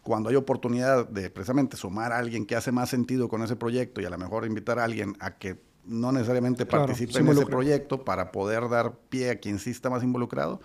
cuando 0.01 0.29
hay 0.29 0.35
oportunidad 0.35 1.07
de 1.07 1.29
precisamente 1.29 1.77
sumar 1.77 2.11
a 2.11 2.17
alguien 2.17 2.45
que 2.45 2.55
hace 2.55 2.71
más 2.71 2.89
sentido 2.89 3.29
con 3.29 3.41
ese 3.43 3.55
proyecto 3.55 4.01
y 4.01 4.05
a 4.05 4.09
lo 4.09 4.17
mejor 4.17 4.45
invitar 4.45 4.79
a 4.79 4.83
alguien 4.83 5.15
a 5.19 5.37
que 5.37 5.59
no 5.85 6.11
necesariamente 6.11 6.65
participe 6.65 7.19
en 7.19 7.27
ese 7.27 7.45
proyecto 7.45 8.03
para 8.05 8.31
poder 8.31 8.69
dar 8.69 8.93
pie 9.09 9.31
a 9.31 9.39
quien 9.39 9.59
sí 9.59 9.71
está 9.71 9.89
más 9.89 10.03
involucrado, 10.03 10.61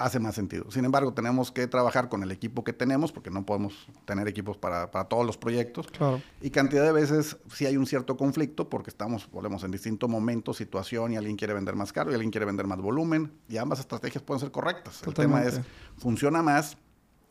hace 0.00 0.18
más 0.18 0.34
sentido. 0.34 0.70
Sin 0.70 0.84
embargo, 0.84 1.12
tenemos 1.12 1.52
que 1.52 1.66
trabajar 1.66 2.08
con 2.08 2.22
el 2.22 2.30
equipo 2.30 2.64
que 2.64 2.72
tenemos, 2.72 3.12
porque 3.12 3.30
no 3.30 3.44
podemos 3.44 3.86
tener 4.06 4.26
equipos 4.26 4.56
para, 4.56 4.90
para 4.90 5.04
todos 5.04 5.26
los 5.26 5.36
proyectos. 5.36 5.86
Y 6.40 6.50
cantidad 6.50 6.84
de 6.84 6.92
veces 6.92 7.36
sí 7.54 7.66
hay 7.66 7.76
un 7.76 7.86
cierto 7.86 8.16
conflicto, 8.16 8.68
porque 8.68 8.90
estamos, 8.90 9.30
volvemos, 9.30 9.62
en 9.62 9.70
distinto 9.70 10.08
momento, 10.08 10.54
situación, 10.54 11.12
y 11.12 11.16
alguien 11.16 11.36
quiere 11.36 11.52
vender 11.52 11.76
más 11.76 11.92
caro 11.92 12.10
y 12.10 12.14
alguien 12.14 12.30
quiere 12.30 12.46
vender 12.46 12.66
más 12.66 12.80
volumen, 12.80 13.30
y 13.48 13.58
ambas 13.58 13.78
estrategias 13.80 14.24
pueden 14.24 14.40
ser 14.40 14.50
correctas. 14.50 15.02
El 15.06 15.14
tema 15.14 15.42
es, 15.44 15.60
funciona 15.98 16.42
más 16.42 16.76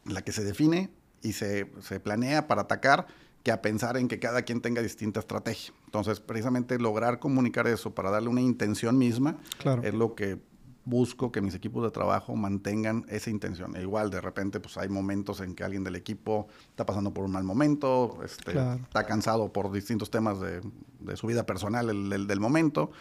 la 0.05 0.21
que 0.21 0.31
se 0.31 0.43
define 0.43 0.89
y 1.21 1.33
se, 1.33 1.71
se 1.81 1.99
planea 1.99 2.47
para 2.47 2.61
atacar 2.61 3.07
que 3.43 3.51
a 3.51 3.61
pensar 3.61 3.97
en 3.97 4.07
que 4.07 4.19
cada 4.19 4.41
quien 4.41 4.61
tenga 4.61 4.81
distinta 4.81 5.19
estrategia. 5.19 5.73
Entonces, 5.85 6.19
precisamente 6.19 6.77
lograr 6.77 7.19
comunicar 7.19 7.67
eso 7.67 7.95
para 7.95 8.11
darle 8.11 8.29
una 8.29 8.41
intención 8.41 8.97
misma 8.97 9.37
es 9.81 9.93
lo 9.93 10.13
que 10.13 10.39
busco 10.89 11.31
que 11.31 11.41
mis 11.41 11.53
equipos 11.53 11.83
de 11.83 11.91
trabajo 11.91 12.35
mantengan 12.35 13.05
esa 13.09 13.29
intención. 13.29 13.75
E 13.75 13.81
igual, 13.81 14.09
de 14.09 14.21
repente, 14.21 14.59
pues 14.59 14.77
hay 14.77 14.89
momentos 14.89 15.39
en 15.41 15.55
que 15.55 15.63
alguien 15.63 15.83
del 15.83 15.95
equipo 15.95 16.47
está 16.69 16.85
pasando 16.85 17.13
por 17.13 17.25
un 17.25 17.31
mal 17.31 17.43
momento, 17.43 18.17
este, 18.23 18.51
está 18.51 19.05
cansado 19.05 19.53
por 19.53 19.71
distintos 19.71 20.09
temas 20.09 20.39
de, 20.39 20.61
su 21.15 21.27
vida 21.27 21.45
personal 21.45 21.89
el, 21.89 22.27
del 22.27 22.39
momento 22.39 22.91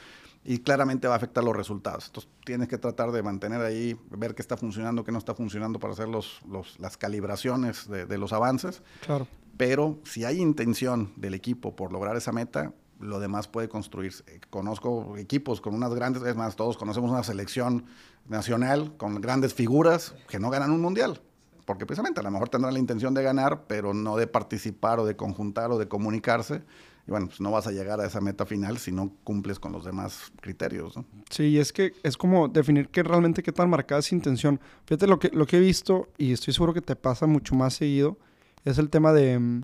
y 0.44 0.58
claramente 0.58 1.08
va 1.08 1.14
a 1.14 1.16
afectar 1.16 1.42
los 1.42 1.56
resultados. 1.56 2.06
Entonces, 2.06 2.30
tienes 2.44 2.68
que 2.68 2.78
tratar 2.78 3.10
de 3.10 3.22
mantener 3.22 3.60
ahí, 3.60 3.98
ver 4.10 4.34
qué 4.34 4.42
está 4.42 4.56
funcionando, 4.56 5.04
qué 5.04 5.12
no 5.12 5.18
está 5.18 5.34
funcionando 5.34 5.78
para 5.78 5.94
hacer 5.94 6.08
los, 6.08 6.40
las 6.78 6.96
calibraciones 6.96 7.88
de, 7.88 8.06
de 8.06 8.18
los 8.18 8.32
avances. 8.32 8.82
Claro. 9.04 9.26
Pero 9.56 9.98
si 10.04 10.24
hay 10.24 10.40
intención 10.40 11.12
del 11.16 11.34
equipo 11.34 11.74
por 11.74 11.92
lograr 11.92 12.16
esa 12.16 12.32
meta, 12.32 12.72
lo 13.00 13.20
demás 13.20 13.48
puede 13.48 13.68
construirse. 13.68 14.24
Conozco 14.50 15.16
equipos 15.16 15.60
con 15.60 15.74
unas 15.74 15.94
grandes, 15.94 16.22
es 16.22 16.36
más, 16.36 16.56
todos 16.56 16.76
conocemos 16.76 17.10
una 17.10 17.22
selección 17.22 17.84
nacional 18.28 18.96
con 18.96 19.20
grandes 19.20 19.54
figuras 19.54 20.14
que 20.28 20.38
no 20.38 20.50
ganan 20.50 20.70
un 20.70 20.80
mundial. 20.80 21.20
Porque 21.64 21.84
precisamente 21.84 22.20
a 22.20 22.22
lo 22.22 22.30
mejor 22.30 22.48
tendrán 22.48 22.72
la 22.72 22.80
intención 22.80 23.12
de 23.12 23.22
ganar, 23.22 23.64
pero 23.66 23.92
no 23.92 24.16
de 24.16 24.26
participar 24.26 25.00
o 25.00 25.04
de 25.04 25.16
conjuntar 25.16 25.70
o 25.70 25.78
de 25.78 25.86
comunicarse. 25.86 26.62
Y 27.06 27.10
bueno, 27.10 27.26
pues 27.26 27.40
no 27.40 27.50
vas 27.50 27.66
a 27.66 27.72
llegar 27.72 28.00
a 28.00 28.06
esa 28.06 28.22
meta 28.22 28.46
final 28.46 28.78
si 28.78 28.90
no 28.90 29.12
cumples 29.22 29.58
con 29.58 29.72
los 29.72 29.84
demás 29.84 30.32
criterios. 30.40 30.96
¿no? 30.96 31.04
Sí, 31.30 31.58
es 31.58 31.72
que 31.72 31.92
es 32.02 32.16
como 32.16 32.48
definir 32.48 32.88
qué 32.88 33.02
realmente 33.02 33.42
qué 33.42 33.52
tan 33.52 33.68
marcada 33.68 34.00
es 34.00 34.12
intención. 34.12 34.60
Fíjate 34.86 35.06
lo 35.06 35.18
que, 35.18 35.28
lo 35.28 35.46
que 35.46 35.58
he 35.58 35.60
visto, 35.60 36.08
y 36.16 36.32
estoy 36.32 36.54
seguro 36.54 36.72
que 36.72 36.80
te 36.80 36.96
pasa 36.96 37.26
mucho 37.26 37.54
más 37.54 37.74
seguido, 37.74 38.16
es 38.64 38.78
el 38.78 38.88
tema 38.88 39.12
de 39.12 39.38
mm, 39.38 39.62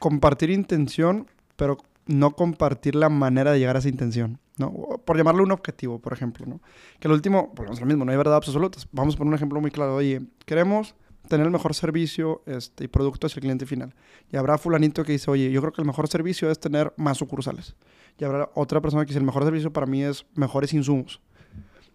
compartir 0.00 0.50
intención, 0.50 1.28
pero 1.56 1.78
no 2.06 2.32
compartir 2.32 2.94
la 2.94 3.08
manera 3.08 3.52
de 3.52 3.58
llegar 3.58 3.76
a 3.76 3.78
esa 3.78 3.88
intención, 3.88 4.38
¿no? 4.58 4.72
Por 5.04 5.16
llamarlo 5.16 5.42
un 5.42 5.52
objetivo, 5.52 5.98
por 5.98 6.12
ejemplo, 6.12 6.46
¿no? 6.46 6.60
Que 7.00 7.08
el 7.08 7.14
último, 7.14 7.52
volvemos 7.54 7.80
lo 7.80 7.86
mismo, 7.86 8.04
no 8.04 8.10
hay 8.10 8.16
verdad 8.16 8.36
absoluta. 8.36 8.78
Vamos 8.92 9.14
a 9.14 9.18
poner 9.18 9.28
un 9.30 9.34
ejemplo 9.34 9.60
muy 9.60 9.70
claro. 9.70 9.96
Oye, 9.96 10.22
queremos 10.46 10.94
tener 11.28 11.46
el 11.46 11.52
mejor 11.52 11.74
servicio 11.74 12.42
este, 12.46 12.84
y 12.84 12.88
producto 12.88 13.26
hacia 13.26 13.38
el 13.38 13.42
cliente 13.42 13.66
final. 13.66 13.94
Y 14.30 14.36
habrá 14.36 14.58
fulanito 14.58 15.04
que 15.04 15.12
dice, 15.12 15.30
oye, 15.30 15.50
yo 15.50 15.60
creo 15.60 15.72
que 15.72 15.80
el 15.80 15.86
mejor 15.86 16.08
servicio 16.08 16.50
es 16.50 16.58
tener 16.58 16.92
más 16.96 17.18
sucursales. 17.18 17.74
Y 18.18 18.24
habrá 18.24 18.50
otra 18.54 18.80
persona 18.80 19.04
que 19.04 19.08
dice, 19.08 19.18
el 19.18 19.24
mejor 19.24 19.44
servicio 19.44 19.72
para 19.72 19.86
mí 19.86 20.02
es 20.02 20.26
mejores 20.34 20.72
insumos. 20.72 21.20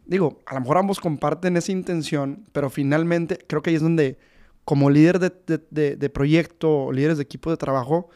Digo, 0.05 0.39
a 0.47 0.55
lo 0.55 0.61
mejor 0.61 0.77
ambos 0.79 0.99
comparten 0.99 1.55
esa 1.57 1.71
intención, 1.71 2.45
pero 2.51 2.69
finalmente 2.69 3.37
creo 3.47 3.61
que 3.61 3.69
ahí 3.69 3.75
es 3.75 3.81
donde 3.81 4.17
como 4.65 4.89
líder 4.89 5.19
de, 5.19 6.09
proyecto, 6.09 6.91
líderes 6.91 7.17
de 7.17 7.23
equipo 7.23 7.49
de 7.49 7.57
trabajo, 7.57 8.09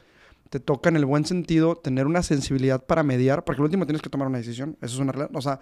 te 0.53 0.59
toca 0.59 0.88
en 0.88 0.97
el 0.97 1.05
buen 1.07 1.25
sentido 1.25 1.75
tener 1.75 2.05
una 2.05 2.21
sensibilidad 2.21 2.85
para 2.85 3.01
mediar, 3.01 3.43
porque 3.43 3.59
al 3.59 3.65
último 3.65 3.88
tienes 3.88 4.03
que 4.03 4.11
tomar 4.11 4.27
una 4.27 4.38
decisión. 4.38 4.77
Eso 4.81 4.93
es 4.93 4.99
una 4.99 5.11
realidad. 5.11 5.35
O 5.35 5.41
sea, 5.41 5.59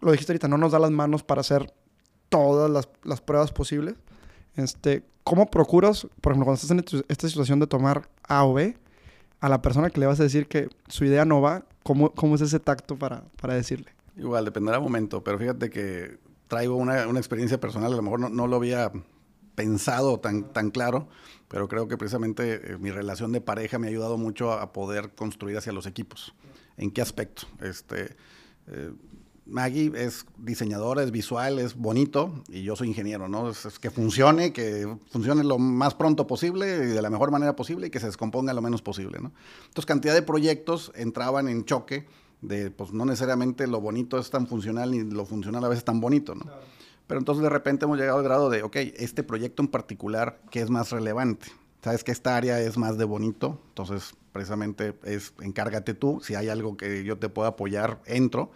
lo 0.00 0.10
dijiste 0.10 0.32
ahorita, 0.32 0.48
no 0.48 0.58
nos 0.58 0.72
da 0.72 0.80
las 0.80 0.90
manos 0.90 1.22
para 1.22 1.42
hacer 1.42 1.72
todas 2.28 2.68
las, 3.04 3.20
pruebas 3.20 3.52
posibles. 3.52 3.94
Este, 4.56 5.04
¿Cómo 5.22 5.48
procuras, 5.48 6.08
por 6.20 6.32
ejemplo, 6.32 6.46
cuando 6.46 6.54
estás 6.54 6.72
en 6.72 7.04
esta 7.06 7.28
situación 7.28 7.60
de 7.60 7.68
tomar 7.68 8.08
A 8.24 8.44
o 8.44 8.54
B, 8.54 8.76
a 9.38 9.48
la 9.48 9.62
persona 9.62 9.90
que 9.90 10.00
le 10.00 10.06
vas 10.06 10.18
a 10.18 10.24
decir 10.24 10.48
que 10.48 10.68
su 10.88 11.04
idea 11.04 11.24
no 11.24 11.40
va, 11.40 11.64
¿cómo, 11.84 12.10
cómo 12.10 12.34
es 12.34 12.40
ese 12.40 12.58
tacto 12.58 12.98
para, 12.98 13.22
para 13.40 13.54
decirle? 13.54 13.92
Igual, 14.16 14.44
dependerá 14.44 14.78
del 14.78 14.82
momento, 14.82 15.22
pero 15.22 15.38
fíjate 15.38 15.70
que 15.70 16.18
traigo 16.48 16.74
una, 16.74 17.06
una 17.06 17.20
experiencia 17.20 17.60
personal, 17.60 17.92
a 17.92 17.96
lo 17.96 18.02
mejor 18.02 18.18
no, 18.18 18.28
no, 18.28 18.48
lo 18.48 18.56
había 18.56 18.90
pensado 19.54 20.20
tan, 20.20 20.52
tan 20.52 20.70
claro, 20.70 21.08
pero 21.48 21.68
creo 21.68 21.88
que 21.88 21.96
precisamente 21.96 22.72
eh, 22.72 22.78
mi 22.78 22.90
relación 22.90 23.32
de 23.32 23.40
pareja 23.40 23.78
me 23.78 23.86
ha 23.86 23.90
ayudado 23.90 24.16
mucho 24.16 24.52
a, 24.52 24.72
poder 24.72 25.10
construir 25.14 25.56
hacia 25.56 25.72
los 25.72 25.86
equipos. 25.86 26.34
¿En 26.76 26.90
qué 26.90 27.02
aspecto? 27.02 27.42
Este, 27.60 28.16
eh, 28.68 28.92
Maggie 29.44 29.92
es 29.94 30.24
diseñadora, 30.38 31.02
es 31.02 31.10
visual, 31.10 31.58
es 31.58 31.76
bonito 31.76 32.42
y 32.48 32.62
yo 32.62 32.76
soy 32.76 32.88
ingeniero, 32.88 33.28
¿no? 33.28 33.50
Es, 33.50 33.78
que 33.78 33.90
funcione, 33.90 34.52
que 34.52 34.96
funcione 35.10 35.44
lo 35.44 35.58
más 35.58 35.94
pronto 35.94 36.26
posible 36.26 36.66
y 36.66 36.86
de 36.88 37.02
la 37.02 37.10
mejor 37.10 37.30
manera 37.30 37.56
posible 37.56 37.88
y 37.88 37.90
que 37.90 38.00
se 38.00 38.06
descomponga 38.06 38.54
lo 38.54 38.62
menos 38.62 38.82
posible, 38.82 39.18
¿no? 39.20 39.32
Entonces, 39.64 39.86
cantidad 39.86 40.14
de 40.14 40.22
proyectos 40.22 40.92
entraban 40.94 41.48
en 41.48 41.64
choque 41.64 42.06
de, 42.40 42.70
pues 42.70 42.92
no 42.92 43.04
necesariamente 43.04 43.66
lo 43.66 43.80
bonito 43.80 44.18
es 44.18 44.30
tan 44.30 44.46
funcional 44.46 44.90
ni 44.90 45.02
lo 45.02 45.26
funcional 45.26 45.64
a 45.64 45.68
veces 45.68 45.84
tan 45.84 46.00
bonito, 46.00 46.34
¿no? 46.34 46.46
Pero 47.12 47.20
entonces 47.20 47.42
de 47.42 47.50
repente 47.50 47.84
hemos 47.84 47.98
llegado 47.98 48.16
al 48.16 48.24
grado 48.24 48.48
de, 48.48 48.62
ok, 48.62 48.74
este 48.96 49.22
proyecto 49.22 49.62
en 49.62 49.68
particular, 49.68 50.40
¿qué 50.50 50.62
es 50.62 50.70
más 50.70 50.92
relevante? 50.92 51.48
Sabes 51.82 52.04
que 52.04 52.10
esta 52.10 52.38
área 52.38 52.58
es 52.58 52.78
más 52.78 52.96
de 52.96 53.04
bonito, 53.04 53.60
entonces 53.68 54.14
precisamente 54.32 54.94
es 55.04 55.34
encárgate 55.42 55.92
tú, 55.92 56.22
si 56.24 56.36
hay 56.36 56.48
algo 56.48 56.78
que 56.78 57.04
yo 57.04 57.18
te 57.18 57.28
pueda 57.28 57.50
apoyar, 57.50 58.00
entro. 58.06 58.50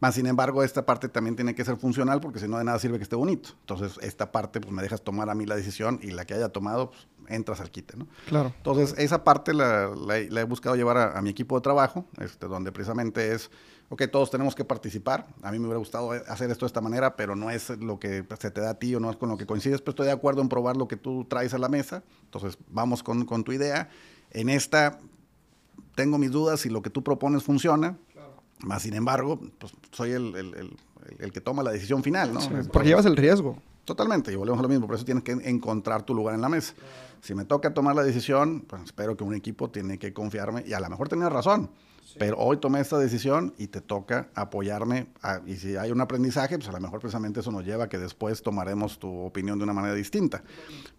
Más 0.00 0.14
sin 0.14 0.26
embargo, 0.26 0.62
esta 0.62 0.86
parte 0.86 1.10
también 1.10 1.36
tiene 1.36 1.54
que 1.54 1.66
ser 1.66 1.76
funcional 1.76 2.20
porque 2.22 2.38
si 2.38 2.48
no 2.48 2.56
de 2.56 2.64
nada 2.64 2.78
sirve 2.78 2.96
que 2.96 3.02
esté 3.02 3.14
bonito. 3.16 3.50
Entonces, 3.60 3.98
esta 4.00 4.32
parte 4.32 4.58
pues 4.58 4.72
me 4.72 4.80
dejas 4.80 5.02
tomar 5.02 5.28
a 5.28 5.34
mí 5.34 5.44
la 5.44 5.56
decisión 5.56 6.00
y 6.02 6.12
la 6.12 6.24
que 6.24 6.32
haya 6.32 6.48
tomado, 6.48 6.92
pues 6.92 7.06
entras 7.28 7.60
al 7.60 7.70
quite, 7.70 7.94
¿no? 7.98 8.06
Claro. 8.26 8.54
Entonces, 8.56 8.94
esa 8.96 9.22
parte 9.22 9.52
la, 9.52 9.92
he 10.16 10.44
buscado 10.44 10.76
llevar 10.76 10.96
a, 10.96 11.18
a, 11.18 11.20
mi 11.20 11.28
equipo 11.28 11.56
de 11.56 11.60
trabajo, 11.60 12.06
este, 12.22 12.46
donde 12.46 12.72
precisamente 12.72 13.34
es 13.34 13.50
ok, 13.88 14.02
todos 14.10 14.30
tenemos 14.30 14.54
que 14.54 14.64
participar. 14.64 15.26
A 15.42 15.50
mí 15.50 15.58
me 15.58 15.66
hubiera 15.66 15.78
gustado 15.78 16.10
hacer 16.10 16.50
esto 16.50 16.66
de 16.66 16.68
esta 16.68 16.80
manera, 16.80 17.16
pero 17.16 17.36
no 17.36 17.50
es 17.50 17.70
lo 17.70 17.98
que 17.98 18.24
se 18.38 18.50
te 18.50 18.60
da 18.60 18.70
a 18.70 18.74
ti 18.74 18.94
o 18.94 19.00
no 19.00 19.10
es 19.10 19.16
con 19.16 19.28
lo 19.28 19.36
que 19.36 19.46
coincides, 19.46 19.80
pero 19.80 19.90
estoy 19.90 20.06
de 20.06 20.12
acuerdo 20.12 20.42
en 20.42 20.48
probar 20.48 20.76
lo 20.76 20.88
que 20.88 20.96
tú 20.96 21.24
traes 21.28 21.54
a 21.54 21.58
la 21.58 21.68
mesa. 21.68 22.02
Entonces, 22.24 22.58
vamos 22.68 23.02
con, 23.02 23.44
tu 23.44 23.52
idea. 23.52 23.88
En 24.30 24.48
esta, 24.48 24.98
tengo 25.94 26.18
mis 26.18 26.30
dudas 26.30 26.60
si 26.60 26.68
lo 26.68 26.82
que 26.82 26.90
tú 26.90 27.02
propones 27.02 27.42
funciona. 27.42 27.96
Más 28.60 28.82
sin 28.82 28.94
embargo, 28.94 29.40
pues 29.58 29.72
soy 29.92 30.12
el, 30.12 31.32
que 31.32 31.40
toma 31.40 31.62
la 31.62 31.70
decisión 31.70 32.02
final, 32.02 32.34
¿no? 32.34 32.40
porque 32.72 32.88
llevas 32.88 33.06
el 33.06 33.16
riesgo. 33.16 33.62
Totalmente, 33.84 34.30
y 34.30 34.36
volvemos 34.36 34.58
a 34.58 34.62
lo 34.62 34.68
mismo, 34.68 34.86
por 34.86 34.96
eso 34.96 35.04
tienes 35.06 35.24
que 35.24 35.32
encontrar 35.32 36.02
tu 36.02 36.12
lugar 36.12 36.34
en 36.34 36.42
la 36.42 36.50
mesa. 36.50 36.74
Si 37.22 37.34
me 37.34 37.46
toca 37.46 37.72
tomar 37.72 37.96
la 37.96 38.02
decisión, 38.02 38.60
pues 38.68 38.82
espero 38.82 39.16
que 39.16 39.24
un 39.24 39.34
equipo 39.34 39.70
tiene 39.70 39.98
que 39.98 40.12
confiarme 40.12 40.62
y 40.66 40.74
a 40.74 40.80
lo 40.80 40.90
mejor 40.90 41.08
tenía 41.08 41.30
razón. 41.30 41.70
Pero 42.18 42.38
hoy 42.38 42.56
tomé 42.56 42.80
esta 42.80 42.98
decisión 42.98 43.54
y 43.58 43.66
te 43.66 43.80
toca 43.80 44.30
apoyarme. 44.34 45.08
y 45.46 45.56
si 45.56 45.76
hay 45.76 45.90
un 45.90 46.00
aprendizaje, 46.00 46.56
pues 46.56 46.68
a 46.68 46.72
lo 46.72 46.80
mejor 46.80 47.00
precisamente 47.00 47.40
eso 47.40 47.50
nos 47.50 47.64
lleva 47.64 47.84
a 47.84 47.88
que 47.88 47.98
después 47.98 48.42
tomaremos 48.42 48.98
tu 48.98 49.20
opinión 49.20 49.58
de 49.58 49.64
una 49.64 49.72
manera 49.72 49.94
distinta. 49.94 50.42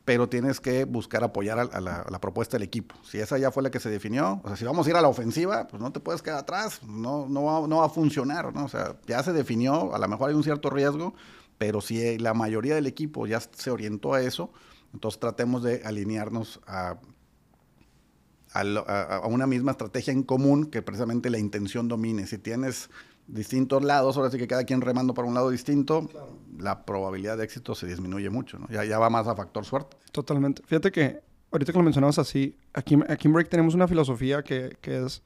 Pero 0.06 0.30
tienes 0.30 0.60
que 0.60 0.86
buscar 0.86 1.24
apoyar 1.24 1.60
a, 1.60 1.82
la, 1.82 2.22
propuesta 2.22 2.58
del 2.58 2.64
equipo. 2.64 2.96
Si 3.04 3.20
esa 3.20 3.38
ya 3.38 3.52
fue 3.52 3.64
la 3.64 3.72
que 3.72 3.80
se 3.80 3.90
definió, 3.90 4.42
o 4.44 4.48
sea, 4.48 4.58
si 4.58 4.66
vamos 4.66 4.86
a 4.86 4.90
ir 4.90 4.96
a 4.96 5.02
la 5.02 5.08
ofensiva, 5.08 5.68
pues 5.68 5.82
no 5.82 5.92
te 5.92 6.00
puedes 6.00 6.22
quedar 6.22 6.40
atrás. 6.40 6.82
No, 6.84 7.28
no, 7.28 7.44
va, 7.44 7.68
no 7.68 7.78
va 7.78 7.86
a 7.86 7.90
funcionar, 7.90 8.54
¿no? 8.54 8.66
O 8.66 8.70
sea, 8.70 8.96
ya 9.08 9.24
se 9.24 9.34
definió, 9.34 9.94
a 9.96 10.00
lo 10.00 10.08
mejor 10.08 10.30
hay 10.30 10.36
un 10.36 10.44
cierto 10.44 10.70
riesgo, 10.70 11.14
pero 11.58 11.82
si 11.82 12.18
la 12.18 12.34
mayoría 12.34 12.76
del 12.76 12.88
equipo 12.88 13.26
ya 13.26 13.40
se 13.40 13.72
orientó 13.72 14.14
a 14.14 14.22
eso, 14.22 14.52
entonces 14.94 15.20
tratemos 15.20 15.64
de 15.64 15.82
alinearnos 15.84 16.62
a 16.68 16.98
a, 18.54 19.22
una 19.28 19.48
misma 19.48 19.72
estrategia 19.72 20.14
en 20.14 20.24
común 20.24 20.66
que 20.66 20.82
precisamente 20.82 21.30
la 21.30 21.38
intención 21.38 21.88
domine. 21.88 22.28
Si 22.28 22.38
tienes 22.38 22.90
distintos 23.28 23.84
lados, 23.84 24.18
ahora 24.18 24.32
sí 24.32 24.38
que 24.38 24.48
cada 24.48 24.64
quien 24.64 24.82
remando 24.82 25.14
para 25.14 25.28
un 25.28 25.34
lado 25.34 25.50
distinto, 25.50 26.10
la 26.58 26.86
probabilidad 26.86 27.38
de 27.38 27.44
éxito 27.44 27.76
se 27.76 27.88
disminuye 27.88 28.30
mucho, 28.30 28.58
¿no? 28.58 28.68
Ya, 28.70 28.84
ya 28.86 28.98
va 29.00 29.10
más 29.10 29.28
a 29.28 29.36
factor 29.36 29.66
suerte. 29.66 29.98
Totalmente. 30.12 30.64
Fíjate 30.66 30.92
que 30.92 31.22
ahorita 31.52 31.72
que 31.72 31.78
lo 31.78 31.84
mencionabas 31.84 32.20
así, 32.20 32.58
aquí, 32.74 32.98
aquí 33.08 33.28
en 33.28 33.34
Break 33.34 33.50
tenemos 33.50 33.76
una 33.76 33.88
filosofía 33.88 34.44
que, 34.44 34.78
que 34.82 35.06
es 35.06 35.22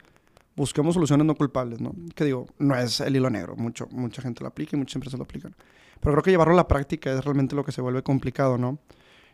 busquemos 0.55 0.93
soluciones 0.93 1.25
no 1.25 1.35
culpables, 1.35 1.81
¿no? 1.81 1.95
Que 2.15 2.25
digo, 2.25 2.47
no 2.59 2.75
es 2.75 2.99
el 2.99 3.15
hilo 3.15 3.29
negro, 3.29 3.55
mucho, 3.55 3.87
mucha 3.91 4.21
gente 4.21 4.41
lo 4.41 4.47
aplica 4.47 4.75
y 4.75 4.79
muchas 4.79 4.95
empresas 4.95 5.17
lo 5.17 5.23
aplican. 5.23 5.55
Pero 5.99 6.13
creo 6.13 6.23
que 6.23 6.31
llevarlo 6.31 6.53
a 6.53 6.57
la 6.57 6.67
práctica 6.67 7.11
es 7.11 7.23
realmente 7.23 7.55
lo 7.55 7.63
que 7.63 7.71
se 7.71 7.81
vuelve 7.81 8.03
complicado, 8.03 8.57
¿no? 8.57 8.79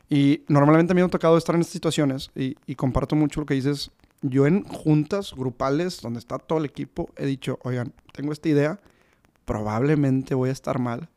Y 0.09 0.43
normalmente 0.47 0.93
me 0.93 1.01
ha 1.01 1.07
tocado 1.07 1.37
estar 1.37 1.55
en 1.55 1.61
estas 1.61 1.73
situaciones 1.73 2.31
y, 2.35 2.55
y 2.65 2.75
comparto 2.75 3.15
mucho 3.15 3.41
lo 3.41 3.45
que 3.45 3.53
dices. 3.53 3.91
Yo 4.21 4.47
en 4.47 4.63
juntas 4.63 5.33
grupales 5.33 6.01
donde 6.01 6.19
está 6.19 6.39
todo 6.39 6.59
el 6.59 6.65
equipo 6.65 7.09
he 7.15 7.25
dicho, 7.25 7.59
oigan, 7.63 7.93
tengo 8.11 8.33
esta 8.33 8.49
idea, 8.49 8.79
probablemente 9.45 10.35
voy 10.35 10.49
a 10.49 10.51
estar 10.51 10.77
mal, 10.77 11.07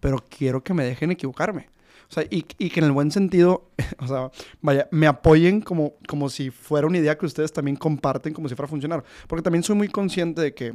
pero 0.00 0.22
quiero 0.28 0.62
que 0.62 0.74
me 0.74 0.84
dejen 0.84 1.12
equivocarme. 1.12 1.68
O 2.12 2.14
sea, 2.14 2.24
y, 2.24 2.44
y, 2.58 2.68
que 2.68 2.80
en 2.80 2.84
el 2.84 2.92
buen 2.92 3.10
sentido, 3.10 3.70
o 3.98 4.06
sea, 4.06 4.30
vaya, 4.60 4.86
me 4.90 5.06
apoyen 5.06 5.62
como, 5.62 5.94
como 6.06 6.28
si 6.28 6.50
fuera 6.50 6.86
una 6.86 6.98
idea 6.98 7.16
que 7.16 7.24
ustedes 7.24 7.54
también 7.54 7.76
comparten, 7.76 8.34
como 8.34 8.50
si 8.50 8.54
fuera 8.54 8.66
a 8.66 8.68
funcionar. 8.68 9.02
Porque 9.26 9.42
también 9.42 9.62
soy 9.62 9.76
muy 9.76 9.88
consciente 9.88 10.42
de 10.42 10.52
que 10.52 10.74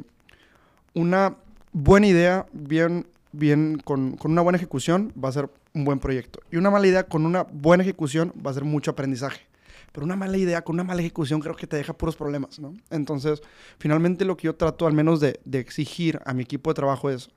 una 0.94 1.36
buena 1.72 2.08
idea, 2.08 2.46
bien 2.52 3.06
bien, 3.32 3.80
con, 3.84 4.16
con, 4.16 4.32
una 4.32 4.42
buena 4.42 4.56
ejecución, 4.56 5.12
va 5.22 5.28
a 5.28 5.32
ser 5.32 5.50
un 5.74 5.84
buen 5.84 5.98
proyecto. 5.98 6.40
Y 6.50 6.56
una 6.56 6.70
mala 6.70 6.86
idea 6.86 7.04
con 7.04 7.26
una 7.26 7.42
buena 7.42 7.82
ejecución 7.82 8.32
va 8.44 8.50
a 8.50 8.54
ser 8.54 8.64
mucho 8.64 8.90
aprendizaje. 8.90 9.46
Pero 9.92 10.04
una 10.04 10.16
mala 10.16 10.36
idea 10.36 10.62
con 10.62 10.74
una 10.74 10.84
mala 10.84 11.00
ejecución 11.00 11.40
creo 11.40 11.56
que 11.56 11.66
te 11.66 11.76
deja 11.76 11.92
puros 11.92 12.16
problemas, 12.16 12.58
¿no? 12.58 12.74
Entonces, 12.90 13.42
finalmente 13.78 14.24
lo 14.24 14.36
que 14.36 14.46
yo 14.46 14.54
trato 14.54 14.86
al 14.86 14.92
menos 14.92 15.20
de, 15.20 15.40
de 15.44 15.58
exigir 15.58 16.20
a 16.24 16.34
mi 16.34 16.42
equipo 16.42 16.70
de 16.70 16.74
trabajo 16.74 17.10
es, 17.10 17.30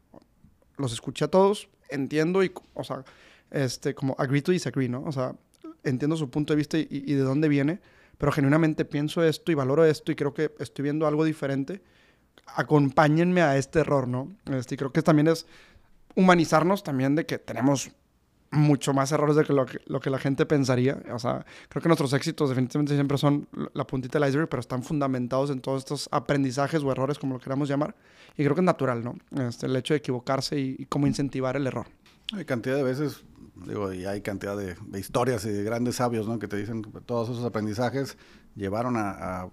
los 0.77 0.91
escuché 0.93 1.25
a 1.25 1.27
todos, 1.29 1.69
entiendo 1.89 2.43
y, 2.43 2.51
o 2.73 2.83
sea, 2.83 3.03
este, 3.51 3.95
como 3.95 4.15
agree 4.17 4.41
to 4.41 4.51
disagree, 4.51 4.89
¿no? 4.89 5.03
O 5.03 5.11
sea, 5.11 5.35
entiendo 5.83 6.17
su 6.17 6.29
punto 6.29 6.53
de 6.53 6.57
vista 6.57 6.77
y, 6.77 6.87
y 6.89 7.13
de 7.13 7.21
dónde 7.21 7.47
viene, 7.47 7.79
pero 8.17 8.31
genuinamente 8.31 8.85
pienso 8.85 9.23
esto 9.23 9.51
y 9.51 9.55
valoro 9.55 9.85
esto 9.85 10.11
y 10.11 10.15
creo 10.15 10.33
que 10.33 10.51
estoy 10.59 10.83
viendo 10.83 11.07
algo 11.07 11.23
diferente 11.23 11.81
acompáñenme 12.55 13.41
a 13.41 13.57
este 13.57 13.79
error, 13.79 14.07
¿no? 14.07 14.31
Este, 14.45 14.75
y 14.75 14.77
creo 14.77 14.91
que 14.91 15.01
también 15.01 15.27
es 15.27 15.45
humanizarnos 16.15 16.83
también 16.83 17.15
de 17.15 17.25
que 17.25 17.37
tenemos 17.37 17.91
mucho 18.51 18.93
más 18.93 19.11
errores 19.13 19.37
de 19.37 19.45
que 19.45 19.53
lo, 19.53 19.65
que 19.65 20.09
la 20.09 20.19
gente 20.19 20.45
pensaría. 20.45 21.01
O 21.13 21.19
sea, 21.19 21.45
creo 21.69 21.81
que 21.81 21.87
nuestros 21.87 22.11
éxitos 22.13 22.49
definitivamente 22.49 22.93
siempre 22.93 23.17
son 23.17 23.47
la 23.73 23.87
puntita 23.87 24.19
del 24.19 24.27
iceberg, 24.27 24.49
pero 24.49 24.59
están 24.59 24.83
fundamentados 24.83 25.49
en 25.49 25.61
todos 25.61 25.79
estos 25.79 26.09
aprendizajes 26.11 26.83
o 26.83 26.91
errores, 26.91 27.17
como 27.17 27.35
lo 27.35 27.39
queramos 27.39 27.69
llamar. 27.69 27.95
Y 28.37 28.43
creo 28.43 28.53
que 28.53 28.61
es 28.61 28.65
natural, 28.65 29.03
¿no? 29.03 29.15
Este, 29.47 29.67
el 29.67 29.75
hecho 29.75 29.93
de 29.93 29.99
equivocarse 29.99 30.59
y, 30.59 30.85
cómo 30.87 31.07
incentivar 31.07 31.55
el 31.55 31.65
error. 31.65 31.87
Hay 32.33 32.43
cantidad 32.43 32.75
de 32.75 32.83
veces, 32.83 33.23
digo, 33.67 33.93
y 33.93 34.05
hay 34.05 34.21
cantidad 34.21 34.57
de, 34.57 34.75
historias 34.99 35.45
y 35.45 35.49
de 35.49 35.63
grandes 35.63 35.95
sabios, 35.95 36.27
¿no? 36.27 36.37
Que 36.37 36.47
te 36.47 36.57
dicen 36.57 36.81
que 36.81 37.01
todos 37.01 37.29
esos 37.29 37.45
aprendizajes 37.45 38.17
llevaron 38.55 38.95
a 38.97 39.49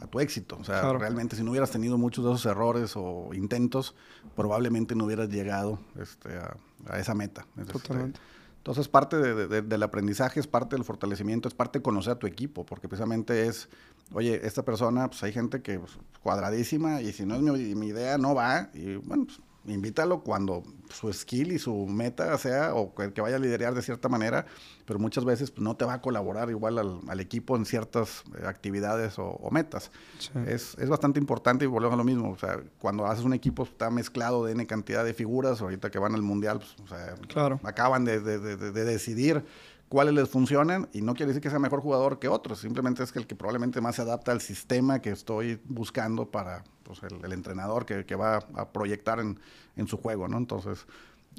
a 0.00 0.06
tu 0.06 0.20
éxito. 0.20 0.56
O 0.60 0.64
sea, 0.64 0.80
claro. 0.80 0.98
realmente 0.98 1.36
si 1.36 1.42
no 1.42 1.50
hubieras 1.50 1.70
tenido 1.70 1.98
muchos 1.98 2.24
de 2.24 2.32
esos 2.32 2.46
errores 2.46 2.92
o 2.96 3.30
intentos, 3.34 3.94
probablemente 4.34 4.94
no 4.94 5.04
hubieras 5.04 5.28
llegado 5.28 5.78
este, 6.00 6.36
a, 6.36 6.56
a, 6.88 6.98
esa 6.98 7.14
meta. 7.14 7.46
Totalmente. 7.70 8.18
Este, 8.18 8.32
entonces, 8.58 8.86
parte 8.86 9.16
de, 9.16 9.48
de, 9.48 9.62
del 9.62 9.82
aprendizaje 9.82 10.38
es 10.38 10.46
parte 10.46 10.76
del 10.76 10.84
fortalecimiento, 10.84 11.48
es 11.48 11.54
parte 11.54 11.80
de 11.80 11.82
conocer 11.82 12.12
a 12.12 12.18
tu 12.20 12.28
equipo, 12.28 12.64
porque 12.64 12.86
precisamente 12.86 13.48
es, 13.48 13.68
oye, 14.12 14.46
esta 14.46 14.64
persona, 14.64 15.08
pues 15.08 15.20
hay 15.24 15.32
gente 15.32 15.62
que 15.62 15.80
pues, 15.80 15.98
cuadradísima 16.22 17.02
y 17.02 17.12
si 17.12 17.26
no 17.26 17.34
es 17.34 17.42
mi, 17.42 17.74
mi 17.74 17.88
idea, 17.88 18.18
no 18.18 18.36
va. 18.36 18.70
Y 18.72 18.94
bueno, 18.96 19.24
pues, 19.24 19.40
invítalo 19.66 20.22
cuando 20.22 20.62
su 20.90 21.12
skill 21.12 21.52
y 21.52 21.58
su 21.58 21.86
meta 21.86 22.36
sea, 22.38 22.74
o 22.74 22.94
que 22.94 23.20
vaya 23.20 23.36
a 23.36 23.38
liderar 23.38 23.74
de 23.74 23.82
cierta 23.82 24.08
manera, 24.08 24.46
pero 24.84 24.98
muchas 24.98 25.24
veces 25.24 25.50
pues, 25.50 25.62
no 25.62 25.76
te 25.76 25.84
va 25.84 25.94
a 25.94 26.00
colaborar 26.00 26.50
igual 26.50 26.78
al, 26.78 27.00
al 27.08 27.20
equipo 27.20 27.56
en 27.56 27.64
ciertas 27.64 28.24
eh, 28.38 28.46
actividades 28.46 29.18
o, 29.18 29.24
o 29.24 29.50
metas. 29.50 29.90
Sí. 30.18 30.30
Es, 30.46 30.76
es, 30.78 30.88
bastante 30.88 31.18
importante 31.18 31.64
y 31.64 31.68
volvemos 31.68 31.94
a 31.94 31.96
lo 31.96 32.04
mismo. 32.04 32.30
O 32.30 32.38
sea, 32.38 32.60
cuando 32.78 33.06
haces 33.06 33.24
un 33.24 33.34
equipo 33.34 33.62
está 33.62 33.90
mezclado 33.90 34.44
de 34.44 34.52
N 34.52 34.66
cantidad 34.66 35.04
de 35.04 35.14
figuras, 35.14 35.60
ahorita 35.60 35.90
que 35.90 35.98
van 35.98 36.14
al 36.14 36.22
mundial, 36.22 36.58
pues, 36.58 36.76
o 36.84 36.88
sea, 36.88 37.14
claro. 37.28 37.60
acaban 37.62 38.04
de, 38.04 38.20
de, 38.20 38.38
de, 38.38 38.56
de 38.56 38.84
decidir 38.84 39.44
cuáles 39.92 40.14
les 40.14 40.26
funcionan 40.26 40.88
y 40.94 41.02
no 41.02 41.12
quiere 41.12 41.32
decir 41.32 41.42
que 41.42 41.50
sea 41.50 41.58
mejor 41.58 41.82
jugador 41.82 42.18
que 42.18 42.26
otros, 42.26 42.60
simplemente 42.60 43.02
es 43.02 43.12
que 43.12 43.18
el 43.18 43.26
que 43.26 43.36
probablemente 43.36 43.82
más 43.82 43.96
se 43.96 44.00
adapta 44.00 44.32
al 44.32 44.40
sistema 44.40 45.02
que 45.02 45.10
estoy 45.10 45.60
buscando 45.66 46.30
para 46.30 46.64
pues, 46.82 47.02
el, 47.02 47.22
el, 47.22 47.30
entrenador 47.34 47.84
que, 47.84 48.06
que, 48.06 48.14
va 48.14 48.38
a 48.54 48.72
proyectar 48.72 49.20
en, 49.20 49.38
en, 49.76 49.86
su 49.86 49.98
juego, 49.98 50.28
¿no? 50.28 50.38
Entonces, 50.38 50.86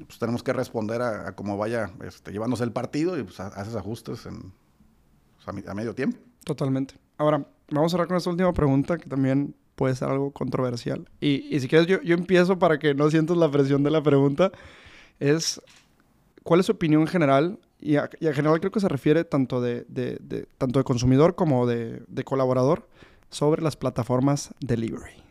pues 0.05 0.19
tenemos 0.19 0.43
que 0.43 0.53
responder 0.53 1.01
a, 1.01 1.29
a 1.29 1.35
cómo 1.35 1.57
vaya 1.57 1.89
este, 2.05 2.31
llevándose 2.31 2.63
el 2.63 2.71
partido 2.71 3.17
y 3.17 3.23
pues, 3.23 3.39
haces 3.39 3.75
ajustes 3.75 4.27
en, 4.27 4.53
pues, 5.43 5.65
a, 5.67 5.71
a, 5.71 5.73
medio 5.73 5.95
tiempo. 5.95 6.19
Totalmente. 6.43 6.93
Ahora, 7.17 7.43
vamos 7.71 7.91
a 7.91 7.93
cerrar 7.93 8.07
con 8.07 8.17
esta 8.17 8.29
última 8.29 8.53
pregunta 8.53 8.99
que 8.99 9.09
también 9.09 9.55
puede 9.73 9.95
ser 9.95 10.09
algo 10.09 10.29
controversial. 10.29 11.09
Y, 11.19 11.55
y 11.55 11.59
si 11.59 11.67
quieres, 11.67 11.87
yo, 11.87 11.99
yo 12.03 12.13
empiezo 12.13 12.59
para 12.59 12.77
que 12.77 12.93
no 12.93 13.09
sientas 13.09 13.35
la 13.35 13.49
presión 13.49 13.81
de 13.81 13.89
la 13.89 14.03
pregunta. 14.03 14.51
Es, 15.19 15.59
¿cuál 16.43 16.59
es 16.59 16.67
su 16.67 16.73
opinión 16.73 17.07
general 17.07 17.57
y, 17.83 17.97
a, 17.97 18.09
y 18.19 18.25
general 18.27 18.59
creo 18.59 18.71
que 18.71 18.79
se 18.79 18.87
refiere 18.87 19.23
tanto 19.25 19.61
de, 19.61 19.85
de, 19.87 20.17
de 20.21 20.47
tanto 20.57 20.79
de 20.79 20.85
consumidor 20.85 21.35
como 21.35 21.67
de, 21.67 22.01
de, 22.07 22.23
colaborador 22.23 22.87
sobre 23.29 23.61
las 23.61 23.75
plataformas 23.75 24.53
delivery. 24.59 25.21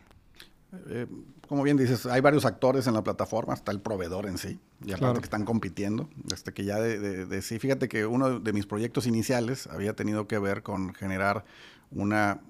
Eh, 0.89 1.07
como 1.47 1.63
bien 1.63 1.77
dices, 1.77 2.05
hay 2.05 2.21
varios 2.21 2.45
actores 2.45 2.87
en 2.87 2.93
la 2.93 3.03
plataforma, 3.03 3.53
está 3.53 3.71
el 3.71 3.79
proveedor 3.79 4.27
en 4.27 4.37
sí, 4.37 4.59
y 4.81 4.91
aparte 4.91 4.99
claro. 4.99 5.19
que 5.19 5.25
están 5.25 5.45
compitiendo. 5.45 6.09
Este, 6.31 6.53
que 6.53 6.63
ya 6.63 6.79
de, 6.79 7.41
sí, 7.41 7.59
fíjate 7.59 7.87
que 7.87 8.05
uno 8.05 8.39
de 8.39 8.53
mis 8.53 8.65
proyectos 8.65 9.07
iniciales 9.07 9.67
había 9.67 9.93
tenido 9.93 10.27
que 10.27 10.39
ver 10.39 10.63
con 10.63 10.93
generar 10.93 11.45
una 11.91 12.41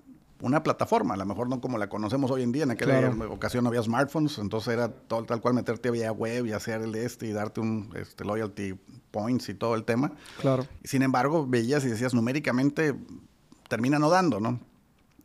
una 0.44 0.62
plataforma, 0.62 1.14
a 1.14 1.18
lo 1.18 1.26
mejor 1.26 1.48
no 1.48 1.62
como 1.62 1.78
la 1.78 1.88
conocemos 1.88 2.30
hoy 2.30 2.44
en 2.44 2.52
día, 2.52 2.64
en 2.64 2.72
aquella 2.72 3.00
claro. 3.00 3.34
ocasión 3.34 3.64
no 3.64 3.70
había 3.70 3.82
smartphones, 3.82 4.38
entonces 4.40 4.74
era 4.74 4.90
todo, 4.90 5.24
tal 5.24 5.40
cual 5.40 5.54
meterte 5.54 5.90
vía 5.90 6.12
web 6.12 6.46
y 6.46 6.52
hacer 6.52 6.82
el 6.82 6.94
este 6.96 7.28
y 7.28 7.32
darte 7.32 7.62
un 7.62 7.90
este, 7.96 8.26
loyalty 8.26 8.74
points 9.10 9.48
y 9.48 9.54
todo 9.54 9.76
el 9.76 9.86
tema. 9.86 10.12
Claro. 10.42 10.68
Sin 10.84 11.02
embargo, 11.02 11.48
veías 11.48 11.86
y 11.86 11.88
decías 11.88 12.14
numéricamente 12.14 12.94
termina 13.70 14.00
no 14.00 14.10
dando, 14.10 14.42
¿no? 14.42 14.60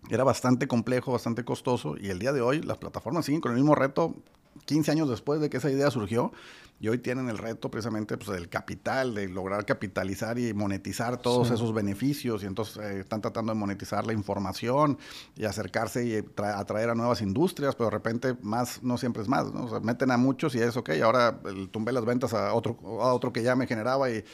Era 0.08 0.22
bastante 0.22 0.68
complejo, 0.68 1.10
bastante 1.10 1.44
costoso 1.44 1.96
y 2.00 2.10
el 2.10 2.20
día 2.20 2.32
de 2.32 2.40
hoy 2.40 2.62
las 2.62 2.78
plataformas 2.78 3.24
siguen 3.24 3.40
con 3.40 3.50
el 3.50 3.56
mismo 3.56 3.74
reto 3.74 4.14
15 4.64 4.90
años 4.90 5.08
después 5.08 5.40
de 5.40 5.50
que 5.50 5.58
esa 5.58 5.70
idea 5.70 5.90
surgió 5.90 6.32
y 6.80 6.88
hoy 6.88 6.98
tienen 6.98 7.28
el 7.28 7.38
reto 7.38 7.70
precisamente 7.70 8.16
pues, 8.16 8.30
del 8.30 8.48
capital, 8.48 9.14
de 9.14 9.28
lograr 9.28 9.64
capitalizar 9.64 10.38
y 10.38 10.54
monetizar 10.54 11.16
todos 11.16 11.48
sí. 11.48 11.54
esos 11.54 11.74
beneficios 11.74 12.42
y 12.42 12.46
entonces 12.46 12.76
eh, 12.76 13.00
están 13.00 13.20
tratando 13.20 13.52
de 13.52 13.58
monetizar 13.58 14.06
la 14.06 14.12
información 14.12 14.98
y 15.36 15.44
acercarse 15.44 16.06
y 16.06 16.24
atraer 16.42 16.90
a 16.90 16.94
nuevas 16.94 17.20
industrias, 17.20 17.74
pero 17.74 17.86
de 17.86 17.96
repente 17.96 18.36
más 18.42 18.82
no 18.82 18.96
siempre 18.96 19.22
es 19.22 19.28
más, 19.28 19.52
¿no? 19.52 19.64
O 19.64 19.68
sea, 19.68 19.80
meten 19.80 20.10
a 20.10 20.16
muchos 20.16 20.54
y 20.54 20.60
es 20.60 20.76
ok, 20.76 20.90
ahora 21.02 21.40
el, 21.46 21.68
tumbé 21.68 21.92
las 21.92 22.04
ventas 22.04 22.32
a 22.32 22.54
otro, 22.54 22.78
a 23.02 23.12
otro 23.12 23.32
que 23.32 23.42
ya 23.42 23.56
me 23.56 23.66
generaba 23.66 24.10
y 24.10 24.24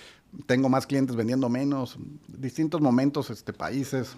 tengo 0.46 0.68
más 0.68 0.86
clientes 0.86 1.16
vendiendo 1.16 1.48
menos, 1.48 1.96
distintos 2.28 2.80
momentos, 2.80 3.30
este, 3.30 3.52
países. 3.52 4.16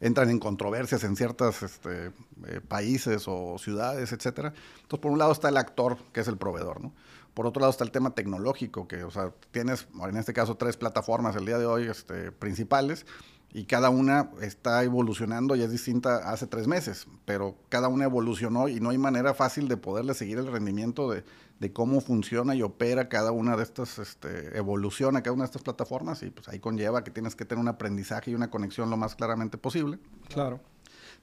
Entran 0.00 0.30
en 0.30 0.38
controversias 0.38 1.04
en 1.04 1.16
ciertos 1.16 1.62
este, 1.62 2.12
eh, 2.46 2.60
países 2.66 3.24
o 3.26 3.58
ciudades, 3.58 4.12
etcétera. 4.12 4.52
Entonces, 4.82 5.00
por 5.00 5.12
un 5.12 5.18
lado 5.18 5.32
está 5.32 5.48
el 5.48 5.56
actor, 5.56 5.98
que 6.12 6.20
es 6.20 6.28
el 6.28 6.36
proveedor, 6.36 6.80
¿no? 6.80 6.92
Por 7.34 7.46
otro 7.46 7.60
lado 7.60 7.70
está 7.70 7.84
el 7.84 7.92
tema 7.92 8.10
tecnológico, 8.14 8.88
que, 8.88 9.04
o 9.04 9.10
sea, 9.10 9.32
tienes, 9.52 9.86
en 10.08 10.16
este 10.16 10.32
caso, 10.32 10.56
tres 10.56 10.76
plataformas 10.76 11.36
el 11.36 11.46
día 11.46 11.58
de 11.58 11.66
hoy 11.66 11.84
este, 11.86 12.32
principales, 12.32 13.06
y 13.52 13.64
cada 13.64 13.90
una 13.90 14.30
está 14.42 14.82
evolucionando 14.84 15.56
y 15.56 15.62
es 15.62 15.70
distinta 15.70 16.30
hace 16.30 16.46
tres 16.46 16.66
meses, 16.66 17.06
pero 17.24 17.56
cada 17.68 17.88
una 17.88 18.04
evolucionó 18.04 18.68
y 18.68 18.80
no 18.80 18.90
hay 18.90 18.98
manera 18.98 19.34
fácil 19.34 19.68
de 19.68 19.76
poderle 19.76 20.14
seguir 20.14 20.38
el 20.38 20.48
rendimiento 20.48 21.10
de, 21.10 21.24
de 21.60 21.72
cómo 21.72 22.00
funciona 22.00 22.54
y 22.54 22.62
opera 22.62 23.08
cada 23.08 23.32
una 23.32 23.56
de 23.56 23.64
estas, 23.64 23.98
este, 23.98 24.56
evoluciona 24.56 25.22
cada 25.22 25.34
una 25.34 25.44
de 25.44 25.46
estas 25.46 25.62
plataformas 25.62 26.22
y 26.22 26.30
pues 26.30 26.48
ahí 26.48 26.60
conlleva 26.60 27.02
que 27.02 27.10
tienes 27.10 27.34
que 27.34 27.44
tener 27.44 27.60
un 27.60 27.68
aprendizaje 27.68 28.30
y 28.30 28.34
una 28.34 28.50
conexión 28.50 28.90
lo 28.90 28.96
más 28.96 29.16
claramente 29.16 29.58
posible. 29.58 29.98
Claro. 30.28 30.60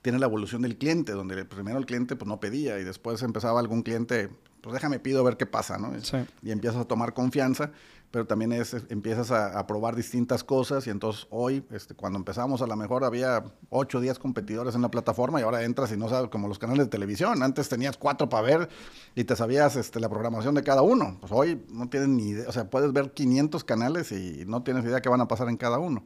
Tiene 0.01 0.19
la 0.19 0.25
evolución 0.25 0.61
del 0.61 0.77
cliente, 0.77 1.13
donde 1.13 1.45
primero 1.45 1.77
el 1.77 1.85
cliente 1.85 2.15
pues 2.15 2.27
no 2.27 2.39
pedía 2.39 2.79
y 2.79 2.83
después 2.83 3.21
empezaba 3.23 3.59
algún 3.59 3.81
cliente, 3.81 4.29
pues 4.61 4.73
déjame 4.73 4.99
pido 4.99 5.21
a 5.21 5.23
ver 5.23 5.37
qué 5.37 5.45
pasa, 5.45 5.77
¿no? 5.77 5.93
Sí. 6.01 6.17
Y 6.43 6.51
empiezas 6.51 6.81
a 6.81 6.85
tomar 6.85 7.13
confianza 7.13 7.71
pero 8.11 8.25
también 8.25 8.51
es, 8.51 8.75
empiezas 8.89 9.31
a, 9.31 9.65
probar 9.67 9.95
distintas 9.95 10.43
cosas 10.43 10.87
y 10.87 10.89
entonces 10.89 11.27
hoy, 11.29 11.65
este, 11.71 11.95
cuando 11.95 12.17
empezamos 12.17 12.61
a 12.61 12.67
lo 12.67 12.75
mejor 12.75 13.03
había 13.03 13.43
8 13.69 13.97
o 13.97 14.01
10 14.01 14.19
competidores 14.19 14.75
en 14.75 14.81
la 14.81 14.89
plataforma 14.89 15.39
y 15.39 15.43
ahora 15.43 15.63
entras 15.63 15.91
y 15.91 15.97
no 15.97 16.07
sabes, 16.07 16.29
como 16.29 16.47
los 16.47 16.59
canales 16.59 16.85
de 16.85 16.89
televisión, 16.89 17.43
antes 17.43 17.67
tenías 17.67 17.97
cuatro 17.97 18.29
para 18.29 18.43
ver 18.43 18.69
y 19.15 19.23
te 19.23 19.35
sabías 19.35 19.75
este, 19.75 19.99
la 19.99 20.09
programación 20.09 20.55
de 20.55 20.63
cada 20.63 20.81
uno, 20.81 21.17
pues 21.19 21.31
hoy 21.31 21.65
no 21.69 21.89
tienes 21.89 22.09
ni 22.09 22.29
idea, 22.29 22.47
o 22.47 22.51
sea, 22.51 22.69
puedes 22.69 22.93
ver 22.93 23.11
500 23.11 23.63
canales 23.63 24.11
y 24.11 24.45
no 24.45 24.63
tienes 24.63 24.85
idea 24.85 25.01
qué 25.01 25.09
van 25.09 25.21
a 25.21 25.27
pasar 25.27 25.49
en 25.49 25.57
cada 25.57 25.79
uno. 25.79 26.05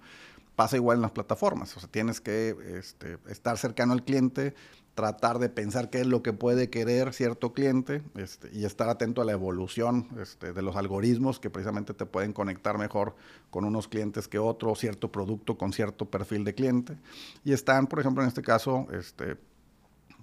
pasa 0.55 0.75
igual 0.75 0.97
en 0.97 1.03
las 1.03 1.11
plataformas. 1.11 1.77
O 1.77 1.79
sea, 1.79 1.89
tienes 1.89 2.19
que 2.19 2.55
este, 2.77 3.17
estar 3.29 3.57
cercano 3.57 3.93
al 3.93 4.03
cliente, 4.03 4.55
tratar 4.99 5.39
de 5.39 5.47
pensar 5.47 5.89
qué 5.89 6.01
es 6.01 6.07
lo 6.07 6.21
que 6.21 6.33
puede 6.33 6.69
querer 6.69 7.13
cierto 7.13 7.53
cliente 7.53 8.03
este, 8.15 8.49
y 8.51 8.65
estar 8.65 8.89
atento 8.89 9.21
a 9.21 9.25
la 9.25 9.31
evolución 9.31 10.09
este, 10.21 10.51
de 10.51 10.61
los 10.61 10.75
algoritmos 10.75 11.39
que 11.39 11.49
precisamente 11.49 11.93
te 11.93 12.05
pueden 12.05 12.33
conectar 12.33 12.77
mejor 12.77 13.15
con 13.49 13.63
unos 13.63 13.87
clientes 13.87 14.27
que 14.27 14.39
otros, 14.39 14.77
cierto 14.77 15.09
producto 15.09 15.57
con 15.57 15.71
cierto 15.71 16.03
perfil 16.03 16.43
de 16.43 16.53
cliente. 16.53 16.97
Y 17.45 17.53
están, 17.53 17.87
por 17.87 18.01
ejemplo, 18.01 18.23
en 18.23 18.27
este 18.27 18.41
caso, 18.41 18.87
este, 18.91 19.37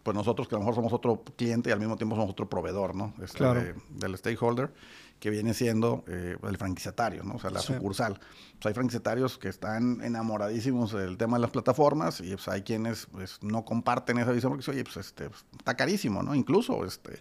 pues 0.02 0.14
nosotros 0.14 0.46
que 0.46 0.56
a 0.56 0.58
lo 0.58 0.64
mejor 0.64 0.74
somos 0.74 0.92
otro 0.92 1.24
cliente 1.36 1.70
y 1.70 1.72
al 1.72 1.80
mismo 1.80 1.96
tiempo 1.96 2.14
somos 2.14 2.32
otro 2.32 2.46
proveedor, 2.46 2.94
¿no? 2.94 3.14
Este, 3.22 3.74
del 3.88 4.18
stakeholder 4.18 4.74
que 5.20 5.30
viene 5.30 5.54
siendo 5.54 6.04
eh, 6.08 6.36
el 6.42 6.56
franquiciatario, 6.56 7.22
¿no? 7.22 7.34
O 7.34 7.38
sea, 7.38 7.50
la 7.50 7.60
sucursal. 7.60 8.18
Pues 8.54 8.66
hay 8.66 8.74
franquiciatarios 8.74 9.38
que 9.38 9.48
están 9.48 10.00
enamoradísimos 10.02 10.92
del 10.92 11.16
tema 11.16 11.36
de 11.36 11.42
las 11.42 11.50
plataformas 11.50 12.20
y 12.20 12.30
pues, 12.30 12.48
hay 12.48 12.62
quienes 12.62 13.06
pues, 13.06 13.38
no 13.42 13.64
comparten 13.64 14.18
esa 14.18 14.32
visión 14.32 14.52
porque, 14.52 14.70
oye, 14.70 14.84
pues 14.84 14.96
este, 14.96 15.28
pues, 15.28 15.44
está 15.58 15.76
carísimo, 15.76 16.22
¿no? 16.22 16.34
Incluso 16.34 16.84
este, 16.84 17.18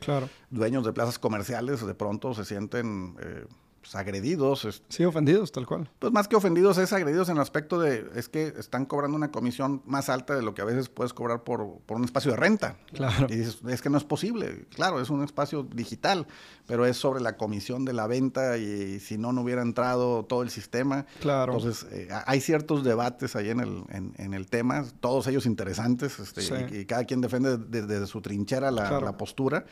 dueños 0.50 0.86
de 0.86 0.94
plazas 0.94 1.20
comerciales 1.20 1.86
de 1.86 1.96
pronto 1.96 2.34
se 2.34 2.46
sienten... 2.46 3.16
Eh, 3.22 3.46
pues, 3.86 3.94
agredidos. 3.94 4.82
Sí, 4.90 5.06
ofendidos, 5.06 5.52
tal 5.52 5.68
cual. 5.68 5.88
Pues 6.00 6.12
más 6.12 6.28
que 6.28 6.36
ofendidos, 6.36 6.80
es 6.80 6.92
agredidos 6.92 7.30
en 7.30 7.36
el 7.36 7.42
aspecto 7.42 7.80
de, 7.80 8.10
es 8.16 8.30
que 8.30 8.48
están 8.58 8.86
cobrando 8.86 9.16
una 9.16 9.32
comisión 9.32 9.84
más 9.86 10.10
alta 10.10 10.36
de 10.36 10.42
lo 10.42 10.56
que 10.56 10.64
a 10.64 10.66
veces 10.66 10.90
puedes 10.90 11.14
cobrar 11.14 11.44
por, 11.44 11.78
por 11.86 11.98
un 11.98 12.04
espacio 12.04 12.32
de 12.32 12.38
renta. 12.38 12.78
Claro. 12.94 13.28
Y 13.30 13.36
dices, 13.36 13.60
es 13.68 13.84
que 13.84 13.92
no 13.92 14.00
es 14.00 14.04
posible. 14.04 14.66
Claro, 14.74 15.00
es 15.00 15.12
un 15.12 15.24
espacio 15.24 15.62
digital, 15.64 16.26
pero 16.66 16.88
es 16.88 16.98
sobre 16.98 17.22
la 17.22 17.38
comisión 17.38 17.86
de 17.86 17.94
la 17.94 18.08
venta 18.08 18.58
y, 18.58 19.00
si 19.00 19.20
no, 19.20 19.32
no 19.32 19.42
hubiera 19.42 19.62
entrado 19.62 20.26
todo 20.26 20.42
el 20.42 20.50
sistema. 20.50 21.06
Claro. 21.20 21.54
Entonces, 21.54 21.86
eh, 21.92 22.10
hay 22.26 22.42
ciertos 22.42 22.84
debates 22.84 23.36
ahí 23.36 23.52
en 23.52 23.60
el, 23.60 23.84
en, 23.90 24.34
el 24.34 24.48
tema, 24.48 24.84
todos 25.00 25.28
ellos 25.28 25.46
interesantes, 25.46 26.18
este, 26.18 26.80
y, 26.80 26.86
cada 26.86 27.04
quien 27.04 27.22
defiende 27.22 27.58
desde, 27.58 28.08
su 28.08 28.22
trinchera 28.22 28.72
la, 28.72 29.00
la 29.00 29.18
postura. 29.18 29.66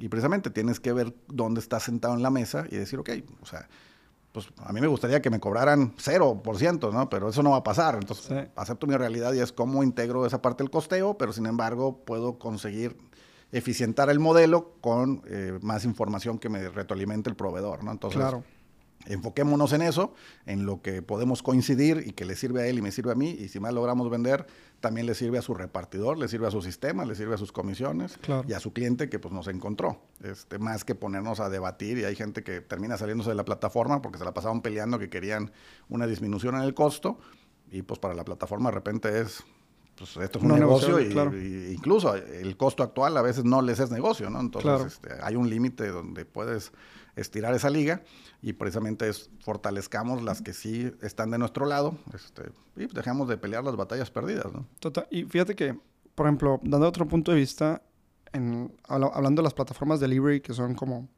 Y 0.00 0.08
precisamente 0.08 0.50
tienes 0.50 0.80
que 0.80 0.92
ver 0.92 1.14
dónde 1.28 1.60
estás 1.60 1.82
sentado 1.82 2.14
en 2.14 2.22
la 2.22 2.30
mesa 2.30 2.64
y 2.70 2.76
decir, 2.76 2.98
ok, 2.98 3.10
o 3.42 3.46
sea, 3.46 3.68
pues 4.32 4.48
a 4.64 4.72
mí 4.72 4.80
me 4.80 4.86
gustaría 4.86 5.20
que 5.20 5.28
me 5.28 5.40
cobraran 5.40 5.94
0%, 5.96 6.92
¿no? 6.92 7.10
Pero 7.10 7.28
eso 7.28 7.42
no 7.42 7.50
va 7.50 7.58
a 7.58 7.62
pasar. 7.62 7.96
Entonces, 7.96 8.48
acepto 8.56 8.86
mi 8.86 8.96
realidad 8.96 9.32
y 9.34 9.40
es 9.40 9.52
cómo 9.52 9.82
integro 9.82 10.24
esa 10.24 10.40
parte 10.40 10.62
del 10.62 10.70
costeo, 10.70 11.18
pero 11.18 11.32
sin 11.32 11.46
embargo 11.46 11.98
puedo 12.04 12.38
conseguir 12.38 12.96
eficientar 13.52 14.08
el 14.10 14.20
modelo 14.20 14.72
con 14.80 15.22
eh, 15.26 15.58
más 15.62 15.84
información 15.84 16.38
que 16.38 16.48
me 16.48 16.68
retroalimente 16.68 17.28
el 17.28 17.36
proveedor, 17.36 17.84
¿no? 17.84 17.90
Entonces, 17.90 18.20
claro. 18.20 18.44
Enfoquémonos 19.10 19.72
en 19.72 19.82
eso, 19.82 20.14
en 20.46 20.66
lo 20.66 20.82
que 20.82 21.02
podemos 21.02 21.42
coincidir 21.42 22.04
y 22.06 22.12
que 22.12 22.24
le 22.24 22.36
sirve 22.36 22.62
a 22.62 22.66
él 22.66 22.78
y 22.78 22.82
me 22.82 22.92
sirve 22.92 23.12
a 23.12 23.14
mí. 23.14 23.30
Y 23.30 23.48
si 23.48 23.58
más 23.60 23.74
logramos 23.74 24.08
vender, 24.08 24.46
también 24.80 25.06
le 25.06 25.14
sirve 25.14 25.38
a 25.38 25.42
su 25.42 25.52
repartidor, 25.54 26.16
le 26.18 26.28
sirve 26.28 26.46
a 26.46 26.50
su 26.50 26.62
sistema, 26.62 27.04
le 27.04 27.14
sirve 27.14 27.34
a 27.34 27.38
sus 27.38 27.52
comisiones 27.52 28.18
y 28.46 28.52
a 28.52 28.60
su 28.60 28.72
cliente 28.72 29.08
que 29.08 29.18
pues 29.18 29.34
nos 29.34 29.48
encontró. 29.48 30.00
Este, 30.22 30.58
más 30.58 30.84
que 30.84 30.94
ponernos 30.94 31.40
a 31.40 31.50
debatir 31.50 31.98
y 31.98 32.04
hay 32.04 32.14
gente 32.14 32.42
que 32.42 32.60
termina 32.60 32.96
saliéndose 32.96 33.30
de 33.30 33.36
la 33.36 33.44
plataforma 33.44 34.00
porque 34.00 34.18
se 34.18 34.24
la 34.24 34.32
pasaban 34.32 34.62
peleando 34.62 34.98
que 34.98 35.10
querían 35.10 35.52
una 35.88 36.06
disminución 36.06 36.54
en 36.54 36.62
el 36.62 36.74
costo 36.74 37.18
y 37.70 37.82
pues 37.82 37.98
para 37.98 38.14
la 38.14 38.24
plataforma 38.24 38.70
de 38.70 38.74
repente 38.74 39.20
es 39.20 39.44
pues 40.00 40.16
esto 40.16 40.38
es 40.38 40.44
un 40.44 40.58
negocio 40.58 40.98
y, 40.98 41.74
incluso 41.74 42.14
el 42.14 42.56
costo 42.56 42.82
actual 42.82 43.16
a 43.18 43.22
veces 43.22 43.44
no 43.44 43.60
les 43.60 43.80
es 43.80 43.90
negocio, 43.90 44.30
¿no? 44.30 44.40
Entonces 44.40 44.94
este, 44.94 45.10
hay 45.22 45.36
un 45.36 45.50
límite 45.50 45.88
donde 45.88 46.24
puedes 46.24 46.72
estirar 47.16 47.54
esa 47.54 47.70
liga 47.70 48.02
y 48.42 48.52
precisamente 48.52 49.08
es 49.08 49.30
fortalezcamos 49.40 50.22
las 50.22 50.42
que 50.42 50.52
sí 50.52 50.92
están 51.02 51.30
de 51.30 51.38
nuestro 51.38 51.66
lado 51.66 51.98
este, 52.14 52.50
y 52.76 52.86
dejamos 52.86 53.28
de 53.28 53.36
pelear 53.36 53.64
las 53.64 53.76
batallas 53.76 54.10
perdidas. 54.10 54.52
¿no? 54.52 54.66
Total. 54.78 55.06
Y 55.10 55.24
fíjate 55.24 55.54
que, 55.54 55.78
por 56.14 56.26
ejemplo, 56.26 56.60
dando 56.62 56.88
otro 56.88 57.06
punto 57.06 57.32
de 57.32 57.38
vista, 57.38 57.82
en, 58.32 58.74
hablando 58.88 59.42
de 59.42 59.44
las 59.44 59.54
plataformas 59.54 60.00
de 60.00 60.08
delivery 60.08 60.40
que 60.40 60.54
son 60.54 60.74
como, 60.74 61.08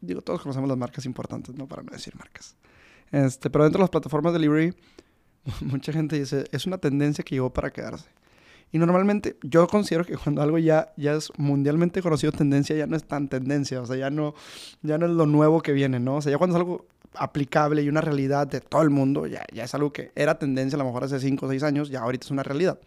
digo, 0.00 0.22
todos 0.22 0.40
conocemos 0.40 0.68
las 0.68 0.78
marcas 0.78 1.04
importantes, 1.06 1.54
¿no? 1.54 1.66
Para 1.66 1.82
no 1.82 1.90
decir 1.90 2.14
marcas. 2.16 2.56
Este, 3.10 3.50
pero 3.50 3.64
dentro 3.64 3.78
de 3.78 3.84
las 3.84 3.90
plataformas 3.90 4.32
de 4.32 4.38
delivery, 4.38 4.74
mucha 5.60 5.92
gente 5.92 6.18
dice, 6.18 6.44
es 6.50 6.66
una 6.66 6.78
tendencia 6.78 7.22
que 7.24 7.34
llegó 7.34 7.52
para 7.52 7.70
quedarse. 7.70 8.08
Y 8.72 8.78
normalmente 8.78 9.36
yo 9.42 9.66
considero 9.68 10.04
que 10.04 10.16
cuando 10.16 10.42
algo 10.42 10.58
ya, 10.58 10.92
ya 10.96 11.14
es 11.14 11.30
mundialmente 11.38 12.02
conocido 12.02 12.32
tendencia, 12.32 12.76
ya 12.76 12.86
no 12.86 12.96
es 12.96 13.04
tan 13.04 13.28
tendencia, 13.28 13.80
o 13.80 13.86
sea, 13.86 13.96
ya 13.96 14.10
no, 14.10 14.34
ya 14.82 14.98
no 14.98 15.06
es 15.06 15.12
lo 15.12 15.26
nuevo 15.26 15.62
que 15.62 15.72
viene, 15.72 16.00
¿no? 16.00 16.16
O 16.16 16.22
sea, 16.22 16.32
ya 16.32 16.38
cuando 16.38 16.56
es 16.56 16.60
algo 16.60 16.86
aplicable 17.14 17.82
y 17.82 17.88
una 17.88 18.00
realidad 18.00 18.46
de 18.46 18.60
todo 18.60 18.82
el 18.82 18.90
mundo, 18.90 19.26
ya, 19.26 19.44
ya 19.52 19.64
es 19.64 19.74
algo 19.74 19.92
que 19.92 20.10
era 20.14 20.38
tendencia 20.38 20.76
a 20.76 20.78
lo 20.78 20.84
mejor 20.84 21.04
hace 21.04 21.20
5 21.20 21.46
o 21.46 21.48
6 21.48 21.62
años, 21.62 21.88
ya 21.88 22.00
ahorita 22.00 22.26
es 22.26 22.30
una 22.30 22.42
realidad. 22.42 22.78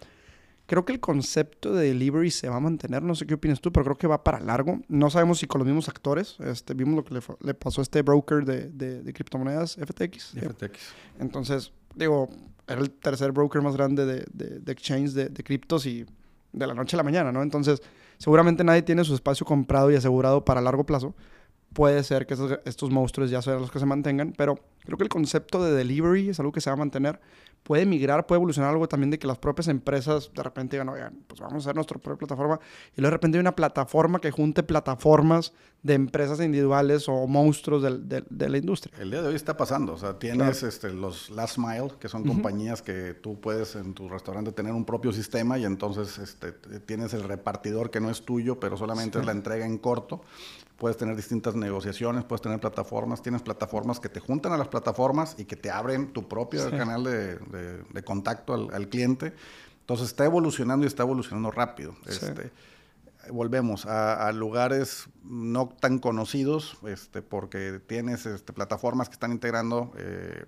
Creo 0.70 0.86
que 0.86 0.94
el 0.94 1.00
concepto 1.00 1.74
de 1.74 1.88
delivery 1.88 2.30
se 2.30 2.48
va 2.48 2.58
a 2.58 2.60
mantener, 2.60 3.02
no 3.02 3.16
sé 3.16 3.26
qué 3.26 3.34
opinas 3.34 3.60
tú, 3.60 3.74
pero 3.74 3.86
creo 3.86 3.98
que 3.98 4.06
va 4.06 4.24
para 4.24 4.40
largo. 4.40 4.80
No 4.88 5.10
sabemos 5.10 5.40
si 5.40 5.48
con 5.48 5.58
los 5.58 5.66
mismos 5.66 5.90
actores, 5.90 6.38
este, 6.41 6.76
vimos 6.76 6.94
lo 6.94 7.04
que 7.04 7.16
le, 7.16 7.22
le 7.40 7.56
pasó 7.56 7.82
a 7.82 7.84
este 7.84 8.04
broker 8.04 8.46
de, 8.46 8.70
de, 8.70 9.02
de 9.02 9.14
criptomonedas, 9.14 9.78
FTX. 9.84 10.36
FTX. 10.36 10.80
Entonces, 11.20 11.74
digo, 11.96 12.30
era 12.68 12.82
el 12.82 12.91
tercer 12.91 13.32
broker 13.32 13.64
más 13.64 13.76
grande 13.76 14.06
de, 14.06 14.28
de, 14.32 14.72
exchange 14.72 15.14
de, 15.14 15.30
de 15.30 15.44
criptos 15.44 15.88
y 15.88 16.06
de 16.54 16.68
la 16.68 16.76
noche 16.76 16.96
a 16.96 16.98
la 16.98 17.04
mañana, 17.04 17.32
¿no? 17.32 17.41
Entonces, 17.41 17.82
seguramente 18.20 18.64
nadie 18.64 18.84
tiene 18.84 19.04
su 19.04 19.16
espacio 19.16 19.48
comprado 19.48 19.90
y 19.90 19.96
asegurado 19.96 20.46
para 20.46 20.62
largo 20.62 20.86
plazo. 20.86 21.16
Puede 21.74 22.04
ser 22.04 22.26
que 22.26 22.34
estos, 22.34 22.60
estos 22.66 22.90
monstruos 22.90 23.30
ya 23.30 23.41
sean 23.41 23.62
los 23.62 23.72
que 23.72 23.80
se 23.80 23.86
mantengan, 23.86 24.34
pero 24.38 24.60
creo 24.84 24.98
que 24.98 25.04
el 25.04 25.10
concepto 25.10 25.64
de 25.64 25.72
delivery 25.74 26.30
es 26.30 26.40
algo 26.40 26.52
que 26.52 26.62
se 26.62 26.70
va 26.70 26.74
a 26.74 26.78
mantener 26.78 27.20
puede 27.64 27.86
migrar, 27.86 28.26
puede 28.26 28.38
evolucionar 28.38 28.72
algo 28.72 28.88
también 28.88 29.12
de 29.12 29.20
que 29.20 29.28
las 29.28 29.38
propias 29.38 29.68
empresas 29.68 30.32
de 30.34 30.44
repente 30.44 30.76
digan, 30.76 30.90
oigan, 30.90 31.24
pues 31.28 31.40
vamos 31.40 31.56
a 31.56 31.58
hacer 31.58 31.76
nuestra 31.76 32.00
propia 32.00 32.28
plataforma. 32.28 32.60
Y 32.96 33.02
luego 33.02 33.12
de 33.12 33.18
repente 33.18 33.38
hay 33.38 33.41
una 33.41 33.56
plataforma 33.56 34.20
que 34.20 34.32
junte 34.32 34.64
plataformas 34.64 35.54
de 35.84 35.94
empresas 35.94 36.40
individuales 36.40 37.08
o 37.08 37.28
monstruos 37.28 37.84
de 37.84 38.50
la 38.50 38.58
industria. 38.58 38.96
El 39.00 39.12
día 39.12 39.22
de 39.22 39.30
hoy 39.30 39.36
está 39.36 39.56
pasando. 39.56 39.94
O 39.94 39.98
sea, 39.98 40.20
tienes 40.20 40.64
este, 40.64 40.91
los 40.91 41.30
Last 41.30 41.58
Mile, 41.58 41.91
que 42.00 42.10
son 42.10 42.24
compañías 42.24 42.82
que 42.82 43.14
tú 43.14 43.40
puedes 43.40 43.76
en 43.76 43.94
tu 43.94 44.10
restaurante 44.10 44.52
tener 44.52 44.74
un 44.74 44.86
propio 44.86 45.12
sistema 45.14 45.58
y 45.58 45.66
entonces 45.66 46.18
este, 46.18 46.52
tienes 46.80 47.14
el 47.14 47.24
repartidor 47.24 47.91
que 47.91 48.00
no 48.00 48.10
es 48.10 48.24
tuyo, 48.24 48.60
pero 48.60 48.78
solamente 48.78 49.20
es 49.20 49.26
la 49.26 49.32
entrega 49.32 49.66
en 49.66 49.78
corto 49.78 50.22
puedes 50.80 50.97
tener 50.97 51.15
distintas 51.15 51.56
negociaciones, 51.56 52.23
puedes 52.23 52.41
tener 52.41 52.60
plataformas, 52.60 53.22
tienes 53.22 53.41
plataformas 53.41 53.99
que 53.99 54.10
te 54.10 54.19
juntan 54.19 54.53
a 54.53 54.57
las 54.57 54.69
plataformas 54.69 55.35
y 55.38 55.45
que 55.45 55.56
te 55.56 55.69
abren 55.69 56.14
tu 56.14 56.27
propio 56.27 56.72
canal 56.72 57.03
de, 57.03 57.38
de, 57.38 58.03
contacto 58.03 58.53
al, 58.53 58.88
cliente. 58.88 59.34
Entonces 59.81 60.07
está 60.07 60.26
evolucionando 60.26 60.85
y 60.85 60.88
está 60.88 61.03
evolucionando 61.03 61.51
rápido. 61.51 61.95
Este, 62.06 62.51
volvemos 63.31 63.85
a, 63.85 64.31
lugares 64.31 65.07
no 65.23 65.68
tan 65.68 65.99
conocidos, 65.99 66.77
este, 66.88 67.22
porque 67.22 67.80
tienes 67.85 68.26
este, 68.26 68.53
plataformas 68.53 69.10
que 69.10 69.14
están 69.14 69.31
integrando 69.31 69.91
eh, 69.97 70.45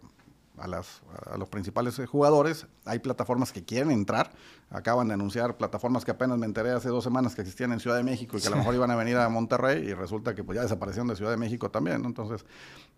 a, 0.62 0.68
las, 0.68 1.02
a 1.30 1.38
los 1.38 1.50
principales 1.50 1.98
eh, 2.00 2.06
jugadores. 2.06 2.68
Hay 2.86 3.00
plataformas 3.00 3.52
que 3.52 3.64
quieren 3.64 3.92
entrar. 3.92 4.32
Acaban 4.70 5.08
de 5.08 5.16
anunciar 5.16 5.58
plataformas 5.58 6.06
que 6.06 6.12
apenas 6.12 6.38
me 6.38 6.46
enteré 6.46 6.72
hace 6.72 6.90
dos 6.90 7.04
semanas 7.04 7.36
que 7.36 7.42
existían 7.42 7.74
en 7.74 7.80
Ciudad 7.80 7.98
de 7.98 8.04
México 8.04 8.38
y 8.38 8.42
que 8.42 8.48
a 8.48 8.52
lo 8.52 8.58
mejor 8.58 8.76
iban 8.76 8.92
a 8.92 8.96
venir 8.96 9.18
a 9.18 9.28
Monterrey 9.28 9.86
y 9.86 9.94
resulta 9.94 10.34
que 10.34 10.44
pues, 10.44 10.56
ya 10.56 10.62
desaparecieron 10.62 11.08
de 11.08 11.16
Ciudad 11.16 11.32
de 11.32 11.38
México 11.38 11.70
también. 11.70 12.06
Entonces, 12.06 12.46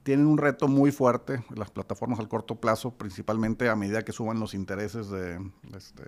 tienen 0.03 0.27
un 0.27 0.37
reto 0.37 0.67
muy 0.67 0.91
fuerte 0.91 1.43
las 1.55 1.71
plataformas 1.71 2.19
al 2.19 2.27
corto 2.27 2.55
plazo, 2.55 2.91
principalmente 2.91 3.69
a 3.69 3.75
medida 3.75 4.03
que 4.03 4.11
suban 4.11 4.39
los 4.39 4.53
intereses 4.53 5.09
de, 5.09 5.39
este, 5.75 6.03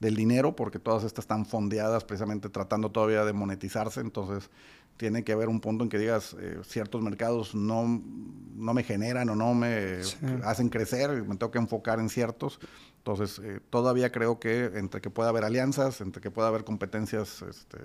del 0.00 0.14
dinero, 0.14 0.54
porque 0.54 0.78
todas 0.78 1.04
estas 1.04 1.24
están 1.24 1.46
fondeadas 1.46 2.04
precisamente 2.04 2.48
tratando 2.48 2.90
todavía 2.90 3.24
de 3.24 3.32
monetizarse. 3.32 4.00
Entonces, 4.00 4.50
tiene 4.96 5.24
que 5.24 5.32
haber 5.32 5.48
un 5.48 5.60
punto 5.60 5.84
en 5.84 5.90
que 5.90 5.98
digas, 5.98 6.36
eh, 6.38 6.58
ciertos 6.64 7.02
mercados 7.02 7.54
no, 7.54 8.02
no 8.54 8.74
me 8.74 8.82
generan 8.82 9.28
o 9.28 9.36
no 9.36 9.54
me 9.54 10.00
hacen 10.44 10.68
crecer, 10.68 11.10
me 11.24 11.36
tengo 11.36 11.50
que 11.50 11.58
enfocar 11.58 11.98
en 12.00 12.08
ciertos. 12.08 12.60
Entonces, 12.98 13.38
eh, 13.38 13.60
todavía 13.70 14.10
creo 14.10 14.40
que 14.40 14.64
entre 14.74 15.00
que 15.00 15.10
pueda 15.10 15.28
haber 15.28 15.44
alianzas, 15.44 16.00
entre 16.00 16.20
que 16.20 16.30
pueda 16.30 16.48
haber 16.48 16.64
competencias 16.64 17.42
este, 17.42 17.78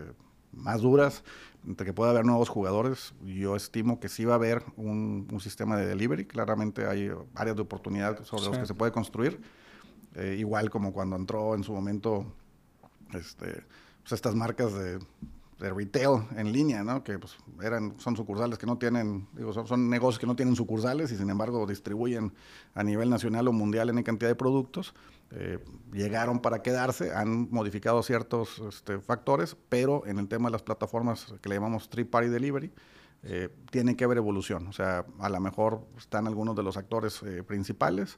más 0.52 0.82
duras, 0.82 1.24
entre 1.68 1.86
que 1.86 1.94
pueda 1.94 2.12
haber 2.12 2.26
nuevos 2.26 2.50
jugadores, 2.50 3.14
yo 3.24 3.56
estimo 3.56 4.00
que 4.00 4.10
sí 4.10 4.26
va 4.26 4.34
a 4.34 4.38
haber 4.38 4.64
un, 4.78 5.28
sistema 5.40 5.78
de 5.78 5.86
delivery. 5.86 6.26
Claramente 6.26 6.88
hay 6.88 7.12
áreas 7.36 7.56
de 7.56 7.62
oportunidad 7.62 8.24
sobre 8.24 8.50
las 8.50 8.60
que 8.60 8.66
se 8.66 8.74
puede 8.74 8.92
construir. 8.92 9.40
Eh, 10.16 10.36
igual 10.40 10.70
como 10.70 10.92
cuando 10.92 11.16
entró 11.16 11.56
en 11.56 11.64
su 11.64 11.74
momento 11.74 12.26
este, 13.14 13.64
pues 14.04 14.12
estas 14.12 14.36
marcas 14.36 14.74
de 14.74 15.00
de 15.62 15.72
retail 15.72 16.24
en 16.36 16.52
línea, 16.52 16.84
¿no? 16.84 17.04
Que 17.04 17.20
pues, 17.20 17.38
eran, 17.62 17.94
son 18.00 18.16
sucursales 18.18 18.58
que 18.58 18.66
no 18.66 18.78
tienen, 18.78 19.28
digo, 19.34 19.54
son, 19.54 19.90
negocios 19.90 20.20
que 20.20 20.26
no 20.26 20.36
tienen 20.36 20.56
sucursales 20.56 21.12
y 21.12 21.18
sin 21.18 21.30
embargo 21.30 21.68
distribuyen 21.68 22.34
a 22.74 22.84
nivel 22.84 23.10
nacional 23.12 23.48
o 23.48 23.54
mundial 23.54 23.90
en 23.90 24.02
cantidad 24.02 24.30
de 24.30 24.36
productos. 24.36 24.96
Eh, 25.30 25.60
llegaron 25.94 26.40
para 26.40 26.64
quedarse, 26.64 27.14
han 27.14 27.50
modificado 27.52 28.02
ciertos 28.02 28.60
este, 28.68 29.00
factores, 29.00 29.56
pero 29.70 30.06
en 30.08 30.18
el 30.18 30.28
tema 30.28 30.50
de 30.50 30.54
las 30.54 30.64
plataformas 30.64 31.34
que 31.42 31.50
le 31.50 31.56
llamamos 31.56 31.90
Three 31.90 32.06
Party 32.06 32.30
Delivery, 32.30 32.72
eh, 33.24 33.50
tiene 33.70 33.96
que 33.96 34.04
haber 34.04 34.18
evolución. 34.18 34.68
O 34.68 34.74
sea, 34.74 35.06
a 35.20 35.30
lo 35.30 35.40
mejor 35.40 35.82
están 35.96 36.26
algunos 36.26 36.56
de 36.56 36.64
los 36.64 36.76
actores 36.76 37.22
eh, 37.22 37.44
principales, 37.44 38.18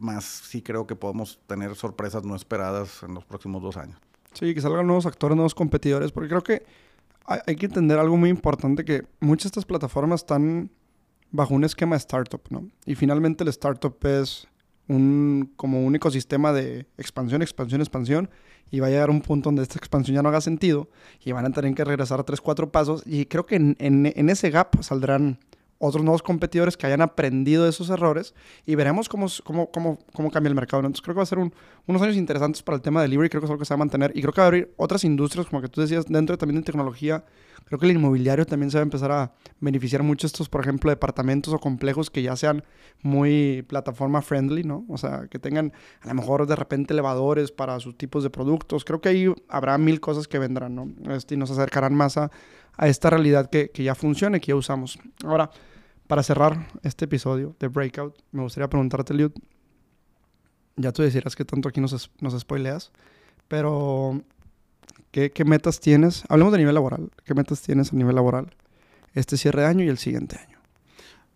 más 0.00 0.24
sí 0.24 0.62
creo 0.62 0.86
que 0.86 0.96
podemos 0.96 1.38
tener 1.46 1.74
sorpresas 1.76 2.24
no 2.24 2.34
esperadas 2.34 3.02
en 3.02 3.14
los 3.14 3.24
próximos 3.24 3.62
dos 3.62 3.76
años. 3.76 3.98
Sí, 4.32 4.54
que 4.54 4.60
salgan 4.60 4.86
nuevos 4.86 5.06
actores, 5.06 5.36
nuevos 5.36 5.54
competidores, 5.54 6.12
porque 6.12 6.28
creo 6.28 6.42
que 6.42 6.62
hay, 7.26 7.40
hay 7.46 7.56
que 7.56 7.66
entender 7.66 7.98
algo 7.98 8.16
muy 8.16 8.30
importante, 8.30 8.84
que 8.84 9.04
muchas 9.20 9.44
de 9.44 9.48
estas 9.48 9.64
plataformas 9.64 10.20
están 10.20 10.70
bajo 11.30 11.54
un 11.54 11.64
esquema 11.64 11.94
de 11.96 11.98
startup, 11.98 12.42
¿no? 12.50 12.68
Y 12.86 12.94
finalmente 12.94 13.44
el 13.44 13.48
startup 13.50 13.96
es 14.06 14.48
un, 14.88 15.52
como 15.56 15.84
un 15.84 15.94
ecosistema 15.94 16.52
de 16.52 16.86
expansión, 16.98 17.42
expansión, 17.42 17.80
expansión, 17.80 18.30
y 18.70 18.80
va 18.80 18.86
a 18.86 18.90
llegar 18.90 19.10
un 19.10 19.20
punto 19.20 19.48
donde 19.48 19.62
esta 19.62 19.78
expansión 19.78 20.14
ya 20.14 20.22
no 20.22 20.28
haga 20.28 20.40
sentido 20.40 20.88
y 21.24 21.32
van 21.32 21.46
a 21.46 21.50
tener 21.50 21.74
que 21.74 21.84
regresar 21.84 22.22
tres, 22.24 22.40
cuatro 22.40 22.70
pasos, 22.70 23.02
y 23.06 23.26
creo 23.26 23.46
que 23.46 23.56
en, 23.56 23.76
en, 23.78 24.12
en 24.14 24.30
ese 24.30 24.50
gap 24.50 24.82
saldrán 24.82 25.38
otros 25.80 26.04
nuevos 26.04 26.22
competidores 26.22 26.76
que 26.76 26.86
hayan 26.86 27.00
aprendido 27.00 27.64
de 27.64 27.70
esos 27.70 27.88
errores 27.88 28.34
y 28.66 28.74
veremos 28.74 29.08
cómo, 29.08 29.26
cómo, 29.42 29.70
cómo, 29.70 29.98
cómo 30.12 30.30
cambia 30.30 30.48
el 30.48 30.54
mercado. 30.54 30.80
Entonces 30.80 31.00
creo 31.00 31.14
que 31.14 31.20
va 31.20 31.22
a 31.22 31.26
ser 31.26 31.38
un, 31.38 31.52
unos 31.86 32.02
años 32.02 32.16
interesantes 32.16 32.62
para 32.62 32.76
el 32.76 32.82
tema 32.82 33.00
de 33.00 33.08
delivery, 33.08 33.30
creo 33.30 33.40
que 33.40 33.46
es 33.46 33.50
algo 33.50 33.60
que 33.60 33.64
se 33.64 33.72
va 33.72 33.76
a 33.76 33.78
mantener 33.78 34.12
y 34.14 34.20
creo 34.20 34.32
que 34.32 34.42
va 34.42 34.44
a 34.44 34.48
abrir 34.48 34.74
otras 34.76 35.04
industrias, 35.04 35.46
como 35.46 35.62
que 35.62 35.68
tú 35.68 35.80
decías, 35.80 36.04
dentro 36.06 36.36
también 36.36 36.60
de 36.60 36.66
tecnología. 36.66 37.24
Creo 37.64 37.78
que 37.78 37.86
el 37.86 37.92
inmobiliario 37.92 38.44
también 38.44 38.70
se 38.70 38.78
va 38.78 38.82
a 38.82 38.82
empezar 38.82 39.12
a 39.12 39.32
beneficiar 39.60 40.02
mucho 40.02 40.26
estos, 40.26 40.48
por 40.48 40.60
ejemplo, 40.60 40.90
departamentos 40.90 41.54
o 41.54 41.58
complejos 41.58 42.10
que 42.10 42.20
ya 42.20 42.36
sean 42.36 42.64
muy 43.02 43.62
plataforma 43.68 44.22
friendly, 44.22 44.64
¿no? 44.64 44.84
O 44.88 44.98
sea, 44.98 45.28
que 45.30 45.38
tengan 45.38 45.72
a 46.02 46.08
lo 46.08 46.14
mejor 46.14 46.46
de 46.46 46.56
repente 46.56 46.92
elevadores 46.92 47.52
para 47.52 47.78
sus 47.80 47.96
tipos 47.96 48.22
de 48.22 48.30
productos. 48.30 48.84
Creo 48.84 49.00
que 49.00 49.08
ahí 49.08 49.34
habrá 49.48 49.78
mil 49.78 50.00
cosas 50.00 50.26
que 50.26 50.38
vendrán, 50.38 50.74
¿no? 50.74 50.88
Este, 51.14 51.36
y 51.36 51.38
nos 51.38 51.50
acercarán 51.50 51.94
más 51.94 52.16
a, 52.16 52.30
a 52.76 52.88
esta 52.88 53.08
realidad 53.08 53.48
que, 53.48 53.70
que 53.70 53.84
ya 53.84 53.94
funciona 53.94 54.38
y 54.38 54.40
que 54.40 54.48
ya 54.48 54.56
usamos. 54.56 54.98
Ahora, 55.24 55.50
para 56.10 56.24
cerrar 56.24 56.66
este 56.82 57.04
episodio 57.04 57.54
de 57.60 57.68
Breakout, 57.68 58.16
me 58.32 58.42
gustaría 58.42 58.68
preguntarte, 58.68 59.14
Liud, 59.14 59.30
ya 60.74 60.90
tú 60.90 61.02
decirás 61.02 61.36
que 61.36 61.44
tanto 61.44 61.68
aquí 61.68 61.80
nos, 61.80 62.10
nos 62.20 62.36
spoileas, 62.36 62.90
pero 63.46 64.20
¿qué, 65.12 65.30
¿qué, 65.30 65.44
metas 65.44 65.78
tienes? 65.78 66.24
Hablemos 66.28 66.52
de 66.52 66.58
nivel 66.58 66.74
laboral. 66.74 67.12
¿Qué 67.24 67.32
metas 67.34 67.62
tienes 67.62 67.92
a 67.92 67.96
nivel 67.96 68.16
laboral 68.16 68.50
este 69.14 69.36
cierre 69.36 69.62
de 69.62 69.68
año 69.68 69.84
y 69.84 69.88
el 69.88 69.98
siguiente 69.98 70.36
año? 70.36 70.58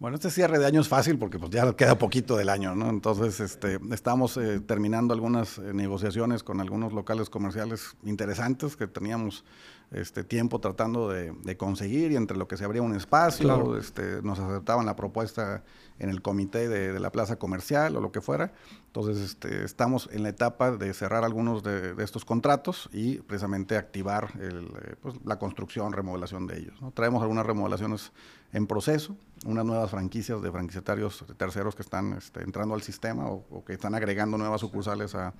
Bueno, 0.00 0.16
este 0.16 0.28
cierre 0.28 0.58
de 0.58 0.66
año 0.66 0.80
es 0.80 0.88
fácil 0.88 1.18
porque 1.18 1.38
pues, 1.38 1.52
ya 1.52 1.72
queda 1.74 1.96
poquito 1.96 2.36
del 2.36 2.48
año, 2.48 2.74
¿no? 2.74 2.90
Entonces, 2.90 3.38
este, 3.38 3.78
estamos 3.92 4.36
eh, 4.36 4.58
terminando 4.58 5.14
algunas 5.14 5.58
eh, 5.58 5.72
negociaciones 5.72 6.42
con 6.42 6.60
algunos 6.60 6.92
locales 6.92 7.30
comerciales 7.30 7.96
interesantes 8.02 8.76
que 8.76 8.88
teníamos 8.88 9.44
este 9.90 10.24
tiempo 10.24 10.60
tratando 10.60 11.08
de, 11.08 11.32
de, 11.32 11.56
conseguir 11.56 12.12
y 12.12 12.16
entre 12.16 12.36
lo 12.36 12.48
que 12.48 12.56
se 12.56 12.64
abría 12.64 12.82
un 12.82 12.94
espacio, 12.94 13.44
claro. 13.44 13.76
este, 13.76 14.22
nos 14.22 14.38
aceptaban 14.38 14.86
la 14.86 14.96
propuesta 14.96 15.62
en 15.98 16.10
el 16.10 16.22
comité 16.22 16.68
de, 16.68 16.92
de, 16.92 17.00
la 17.00 17.12
plaza 17.12 17.36
comercial 17.36 17.96
o 17.96 18.00
lo 18.00 18.10
que 18.10 18.20
fuera. 18.20 18.52
Entonces 18.86 19.18
este, 19.18 19.64
estamos 19.64 20.08
en 20.12 20.22
la 20.22 20.30
etapa 20.30 20.72
de 20.72 20.92
cerrar 20.94 21.24
algunos 21.24 21.62
de, 21.62 21.94
de 21.94 22.04
estos 22.04 22.24
contratos 22.24 22.88
y 22.92 23.18
precisamente 23.18 23.76
activar 23.76 24.32
el, 24.40 24.66
eh, 24.82 24.96
pues, 25.00 25.14
la 25.24 25.38
construcción, 25.38 25.92
remodelación 25.92 26.46
de 26.46 26.58
ellos. 26.58 26.80
¿no? 26.80 26.90
Traemos 26.90 27.22
algunas 27.22 27.46
remodelaciones 27.46 28.12
en 28.52 28.66
proceso, 28.66 29.16
unas 29.46 29.64
nuevas 29.64 29.90
franquicias 29.90 30.40
de 30.42 30.50
franquiciatarios 30.50 31.24
terceros 31.36 31.74
que 31.74 31.82
están 31.82 32.14
este, 32.14 32.42
entrando 32.42 32.74
al 32.74 32.82
sistema 32.82 33.28
o, 33.28 33.44
o 33.50 33.64
que 33.64 33.74
están 33.74 33.94
agregando 33.94 34.38
nuevas 34.38 34.60
sucursales 34.60 35.14
a 35.14 35.34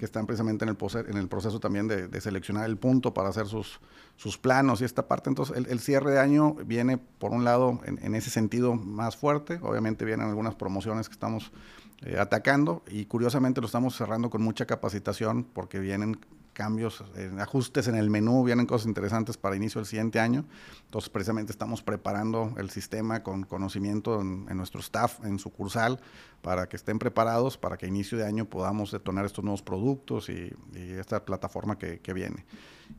que 0.00 0.06
están 0.06 0.24
precisamente 0.24 0.64
en 0.64 0.70
el, 0.70 1.28
proceso 1.28 1.60
también 1.60 1.86
de, 1.86 2.20
seleccionar 2.22 2.64
el 2.64 2.78
punto 2.78 3.12
para 3.12 3.28
hacer 3.28 3.46
sus, 3.46 3.80
sus 4.16 4.38
planos 4.38 4.80
y 4.80 4.86
esta 4.86 5.06
parte. 5.06 5.28
Entonces, 5.28 5.54
el, 5.68 5.78
cierre 5.78 6.12
de 6.12 6.18
año 6.18 6.54
viene, 6.54 6.96
por 6.96 7.32
un 7.32 7.44
lado, 7.44 7.80
en, 7.84 7.98
en, 8.02 8.14
ese 8.14 8.30
sentido 8.30 8.74
más 8.74 9.18
fuerte. 9.18 9.60
Obviamente 9.60 10.06
vienen 10.06 10.26
algunas 10.26 10.54
promociones 10.54 11.10
que 11.10 11.12
estamos 11.12 11.52
eh, 12.00 12.16
atacando 12.18 12.82
y 12.88 13.04
curiosamente 13.04 13.60
lo 13.60 13.66
estamos 13.66 13.94
cerrando 13.94 14.30
con 14.30 14.40
mucha 14.40 14.64
capacitación 14.64 15.44
porque 15.44 15.80
vienen 15.80 16.18
cambios, 16.52 17.04
eh, 17.16 17.30
ajustes 17.38 17.88
en 17.88 17.94
el 17.94 18.10
menú, 18.10 18.44
vienen 18.44 18.66
cosas 18.66 18.86
interesantes 18.86 19.36
para 19.36 19.56
inicio 19.56 19.80
del 19.80 19.86
siguiente 19.86 20.20
año. 20.20 20.44
Entonces, 20.84 21.10
precisamente 21.10 21.52
estamos 21.52 21.82
preparando 21.82 22.54
el 22.58 22.70
sistema 22.70 23.22
con 23.22 23.44
conocimiento 23.44 24.20
en, 24.20 24.46
en, 24.48 24.56
nuestro 24.56 24.80
staff, 24.80 25.24
en 25.24 25.38
sucursal, 25.38 26.00
para 26.42 26.68
que 26.68 26.76
estén 26.76 26.98
preparados 26.98 27.58
para 27.58 27.76
que 27.76 27.86
a 27.86 27.88
inicio 27.88 28.18
de 28.18 28.24
año 28.24 28.44
podamos 28.44 28.90
detonar 28.90 29.24
estos 29.24 29.44
nuevos 29.44 29.62
productos 29.62 30.28
y, 30.28 30.52
y 30.74 30.92
esta 30.92 31.24
plataforma 31.24 31.78
que, 31.78 32.00
que, 32.00 32.12
viene. 32.12 32.44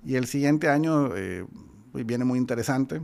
Y 0.05 0.15
el 0.15 0.27
siguiente 0.27 0.69
año 0.69 1.15
eh, 1.15 1.45
viene 1.93 2.25
muy 2.25 2.39
interesante. 2.39 3.01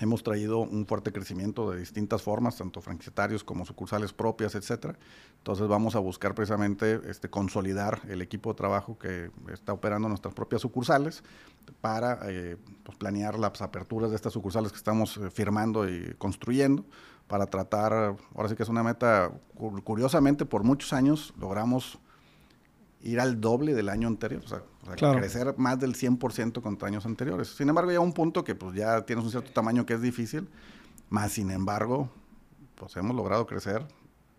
Hemos 0.00 0.24
traído 0.24 0.58
un 0.58 0.86
fuerte 0.86 1.12
crecimiento 1.12 1.70
de 1.70 1.78
distintas 1.78 2.20
formas, 2.20 2.56
tanto 2.56 2.80
franquiciatarios 2.80 3.44
como 3.44 3.64
sucursales 3.64 4.12
propias, 4.12 4.56
etcétera. 4.56 4.98
Entonces 5.38 5.68
vamos 5.68 5.94
a 5.94 6.00
buscar 6.00 6.34
precisamente 6.34 7.00
este, 7.08 7.30
consolidar 7.30 8.00
el 8.08 8.20
equipo 8.20 8.50
de 8.50 8.56
trabajo 8.56 8.98
que 8.98 9.30
está 9.52 9.72
operando 9.72 10.08
nuestras 10.08 10.34
propias 10.34 10.62
sucursales 10.62 11.22
para 11.80 12.18
eh, 12.24 12.56
pues, 12.82 12.98
planear 12.98 13.38
las 13.38 13.62
aperturas 13.62 14.10
de 14.10 14.16
estas 14.16 14.32
sucursales 14.32 14.72
que 14.72 14.78
estamos 14.78 15.16
eh, 15.16 15.30
firmando 15.30 15.88
y 15.88 16.14
construyendo 16.18 16.84
para 17.28 17.46
tratar, 17.46 18.16
ahora 18.34 18.48
sí 18.48 18.56
que 18.56 18.64
es 18.64 18.68
una 18.68 18.82
meta, 18.82 19.30
curiosamente 19.84 20.44
por 20.44 20.64
muchos 20.64 20.92
años 20.92 21.32
logramos 21.38 21.98
ir 23.04 23.20
al 23.20 23.40
doble 23.40 23.74
del 23.74 23.90
año 23.90 24.08
anterior, 24.08 24.42
o 24.44 24.48
sea, 24.48 24.62
o 24.82 24.86
sea 24.86 24.94
claro. 24.96 25.18
crecer 25.18 25.54
más 25.58 25.78
del 25.78 25.94
100% 25.94 26.62
contra 26.62 26.88
años 26.88 27.04
anteriores. 27.04 27.48
Sin 27.48 27.68
embargo, 27.68 27.92
ya 27.92 28.00
un 28.00 28.14
punto 28.14 28.42
que 28.44 28.54
pues 28.54 28.74
ya 28.74 29.04
tienes 29.04 29.24
un 29.24 29.30
cierto 29.30 29.52
tamaño 29.52 29.84
que 29.84 29.94
es 29.94 30.00
difícil, 30.00 30.48
más 31.10 31.32
sin 31.32 31.50
embargo, 31.50 32.10
pues 32.74 32.96
hemos 32.96 33.14
logrado 33.14 33.46
crecer 33.46 33.86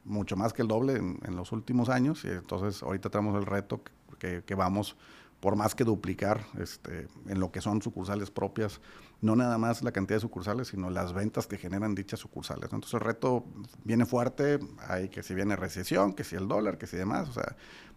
mucho 0.04 0.36
más 0.36 0.52
que 0.52 0.64
el 0.64 0.68
doble 0.68 0.94
en, 0.94 1.20
en 1.26 1.36
los 1.36 1.52
últimos 1.52 1.90
años 1.90 2.26
y 2.26 2.30
entonces 2.30 2.82
ahorita 2.82 3.10
tenemos 3.10 3.38
el 3.40 3.46
reto 3.46 3.82
que, 4.20 4.44
que, 4.44 4.56
vamos 4.56 4.96
por 5.40 5.56
más 5.56 5.76
que 5.76 5.84
duplicar 5.84 6.46
este, 6.58 7.08
en 7.28 7.40
lo 7.40 7.52
que 7.52 7.62
son 7.62 7.82
sucursales 7.82 8.32
propias, 8.32 8.82
no 9.22 9.36
nada 9.36 9.58
más 9.58 9.84
la 9.84 9.92
cantidad 9.92 10.18
de 10.18 10.22
sucursales, 10.22 10.70
sino 10.70 10.90
las 10.90 11.14
ventas 11.14 11.46
que 11.46 11.58
generan 11.58 11.94
dichas 11.94 12.20
sucursales. 12.20 12.66
Entonces 12.66 12.94
el 12.96 13.02
reto 13.02 13.46
viene 13.84 14.06
fuerte, 14.06 14.60
hay 14.88 15.10
que 15.10 15.22
si 15.22 15.36
viene 15.36 15.56
recesión, 15.56 16.14
que 16.14 16.24
si 16.24 16.36
el 16.36 16.48
dólar, 16.48 16.78
que 16.78 16.88
si 16.88 16.98
demás, 16.98 17.30
o 17.30 17.34
sea, 17.34 17.56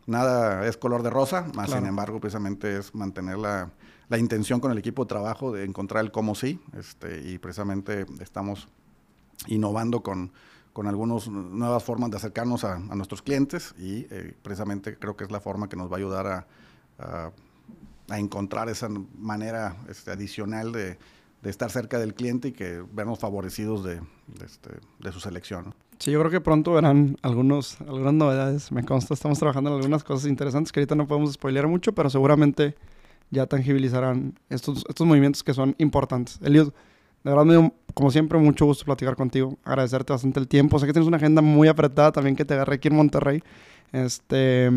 nada 0.09 0.67
es 0.67 0.77
color 0.77 1.03
de 1.03 1.11
rosa, 1.11 1.43
más 1.55 1.67
claro. 1.67 1.81
sin 1.81 1.87
embargo, 1.87 2.21
precisamente 2.21 2.79
es 2.79 2.95
mantener 2.95 3.39
la, 3.39 3.71
la, 4.09 4.19
intención 4.19 4.59
con 4.59 4.73
el 4.73 4.79
equipo 4.79 5.05
de 5.05 5.09
trabajo 5.09 5.53
de 5.53 5.65
encontrar 5.65 6.05
el 6.05 6.11
cómo 6.11 6.35
sí, 6.35 6.61
este, 6.77 7.21
y 7.21 7.39
precisamente 7.39 8.07
estamos 8.21 8.69
innovando 9.47 10.03
con, 10.03 10.33
con 10.73 10.87
algunas 10.87 11.29
nuevas 11.29 11.85
formas 11.85 12.11
de 12.11 12.17
acercarnos 12.17 12.65
a, 12.65 12.75
a 12.75 12.95
nuestros 12.95 13.23
clientes 13.23 13.75
y 13.79 14.07
eh, 14.11 14.35
precisamente 14.43 14.97
creo 14.99 15.17
que 15.17 15.25
es 15.25 15.31
la 15.31 15.41
forma 15.41 15.69
que 15.69 15.77
nos 15.77 15.91
va 15.91 15.97
a 15.97 15.99
ayudar 15.99 16.27
a, 16.27 16.47
a, 16.99 17.31
a 18.09 18.19
encontrar 18.19 18.69
esa 18.69 18.89
manera 18.89 19.77
este, 19.89 20.11
adicional 20.11 20.73
de, 20.73 20.99
de, 21.43 21.51
estar 21.51 21.71
cerca 21.71 21.99
del 21.99 22.15
cliente 22.15 22.49
y 22.49 22.53
que 22.53 22.83
vernos 22.93 23.19
favorecidos 23.19 23.85
de, 23.85 23.97
de, 24.27 24.47
este, 24.47 24.71
de 24.99 25.13
su 25.13 25.21
selección. 25.21 25.67
¿no? 25.67 25.75
Sí, 25.99 26.13
yo 26.13 26.21
creo 26.21 26.31
que 26.31 26.41
pronto 26.41 26.73
verán 26.75 27.17
algunos, 27.23 27.81
algunas 27.81 28.15
novedades. 28.15 28.71
Me 28.71 28.85
consta, 28.85 29.15
estamos 29.15 29.39
trabajando 29.39 29.71
en 29.71 29.77
algunas 29.77 30.05
cosas 30.05 30.31
interesantes 30.31 30.71
que 30.71 30.81
ahorita 30.81 30.95
no 30.95 31.07
podemos 31.09 31.33
spoilear 31.33 31.67
mucho, 31.67 31.93
pero 31.93 32.09
seguramente 32.09 32.77
ya 33.31 33.47
tangibilizarán 33.47 34.39
estos, 34.49 34.85
estos 34.89 35.07
movimientos 35.07 35.43
que 35.43 35.55
son 35.55 35.75
importantes. 35.79 36.39
Eliud, 36.43 36.69
de 37.25 37.31
verdad 37.31 37.45
me 37.45 37.55
dio, 37.55 37.75
como 37.95 38.13
siempre, 38.13 38.39
mucho 38.39 38.65
gusto 38.65 38.85
platicar 38.85 39.17
contigo. 39.17 39.59
Agradecerte 39.65 40.13
bastante 40.13 40.39
el 40.39 40.47
tiempo. 40.47 40.79
Sé 40.79 40.87
que 40.87 40.93
tienes 40.93 41.09
una 41.09 41.17
agenda 41.17 41.43
muy 41.43 41.67
apretada 41.67 42.13
también 42.13 42.37
que 42.37 42.45
te 42.45 42.55
agarré 42.55 42.77
aquí 42.77 42.89
en 42.89 42.95
Monterrey. 42.95 43.43
Este, 43.93 44.71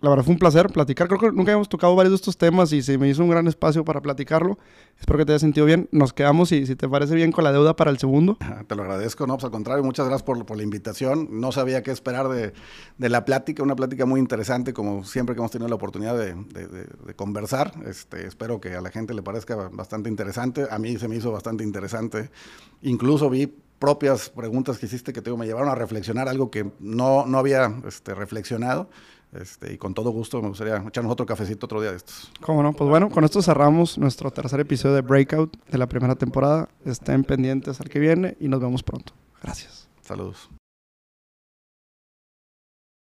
la 0.00 0.10
verdad 0.10 0.24
fue 0.24 0.32
un 0.34 0.38
placer 0.38 0.68
platicar. 0.68 1.08
Creo 1.08 1.18
que 1.18 1.26
nunca 1.28 1.50
habíamos 1.50 1.68
tocado 1.68 1.96
varios 1.96 2.12
de 2.12 2.16
estos 2.16 2.36
temas 2.36 2.72
y 2.72 2.82
se 2.82 2.96
me 2.98 3.08
hizo 3.08 3.22
un 3.22 3.30
gran 3.30 3.48
espacio 3.48 3.84
para 3.84 4.00
platicarlo. 4.00 4.58
Espero 4.98 5.18
que 5.18 5.24
te 5.24 5.32
haya 5.32 5.40
sentido 5.40 5.66
bien. 5.66 5.88
Nos 5.90 6.12
quedamos 6.12 6.52
y 6.52 6.66
si 6.66 6.76
te 6.76 6.88
parece 6.88 7.16
bien 7.16 7.32
con 7.32 7.42
la 7.42 7.50
deuda 7.50 7.74
para 7.74 7.90
el 7.90 7.98
segundo. 7.98 8.36
Te 8.68 8.76
lo 8.76 8.82
agradezco, 8.82 9.26
no, 9.26 9.34
pues 9.34 9.44
al 9.44 9.50
contrario, 9.50 9.82
muchas 9.82 10.06
gracias 10.06 10.22
por, 10.22 10.44
por 10.46 10.56
la 10.56 10.62
invitación. 10.62 11.28
No 11.40 11.50
sabía 11.50 11.82
qué 11.82 11.90
esperar 11.90 12.28
de, 12.28 12.52
de, 12.96 13.08
la 13.08 13.24
plática, 13.24 13.62
una 13.62 13.74
plática 13.74 14.06
muy 14.06 14.20
interesante, 14.20 14.72
como 14.72 15.04
siempre 15.04 15.34
que 15.34 15.40
hemos 15.40 15.50
tenido 15.50 15.68
la 15.68 15.74
oportunidad 15.74 16.16
de, 16.16 16.34
de, 16.34 16.66
de, 16.68 17.14
conversar. 17.14 17.72
Este, 17.86 18.26
espero 18.26 18.60
que 18.60 18.74
a 18.74 18.80
la 18.80 18.90
gente 18.90 19.14
le 19.14 19.22
parezca 19.22 19.56
bastante 19.56 20.08
interesante. 20.08 20.66
A 20.70 20.78
mí 20.78 20.96
se 20.98 21.08
me 21.08 21.16
hizo 21.16 21.32
bastante 21.32 21.64
interesante. 21.64 22.30
Incluso 22.82 23.30
vi 23.30 23.52
propias 23.78 24.30
preguntas 24.30 24.78
que 24.78 24.86
hiciste 24.86 25.12
que 25.12 25.22
te, 25.22 25.32
me 25.36 25.46
llevaron 25.46 25.68
a 25.68 25.74
reflexionar 25.74 26.28
algo 26.28 26.50
que 26.50 26.70
no, 26.80 27.26
no 27.26 27.38
había 27.38 27.72
este, 27.86 28.14
reflexionado. 28.14 28.88
Este, 29.32 29.74
y 29.74 29.78
con 29.78 29.92
todo 29.94 30.10
gusto 30.10 30.40
me 30.40 30.48
gustaría 30.48 30.76
echarnos 30.76 31.12
otro 31.12 31.26
cafecito 31.26 31.66
otro 31.66 31.80
día 31.80 31.90
de 31.90 31.98
estos. 31.98 32.30
Cómo 32.40 32.62
no, 32.62 32.72
pues 32.72 32.88
bueno, 32.88 33.10
con 33.10 33.24
esto 33.24 33.42
cerramos 33.42 33.98
nuestro 33.98 34.30
tercer 34.30 34.60
episodio 34.60 34.94
de 34.94 35.02
Breakout 35.02 35.56
de 35.66 35.78
la 35.78 35.86
primera 35.86 36.14
temporada. 36.14 36.68
Estén 36.84 37.24
pendientes 37.24 37.80
al 37.80 37.88
que 37.88 37.98
viene 37.98 38.36
y 38.40 38.48
nos 38.48 38.60
vemos 38.60 38.82
pronto. 38.82 39.12
Gracias. 39.42 39.88
Saludos. 40.00 40.48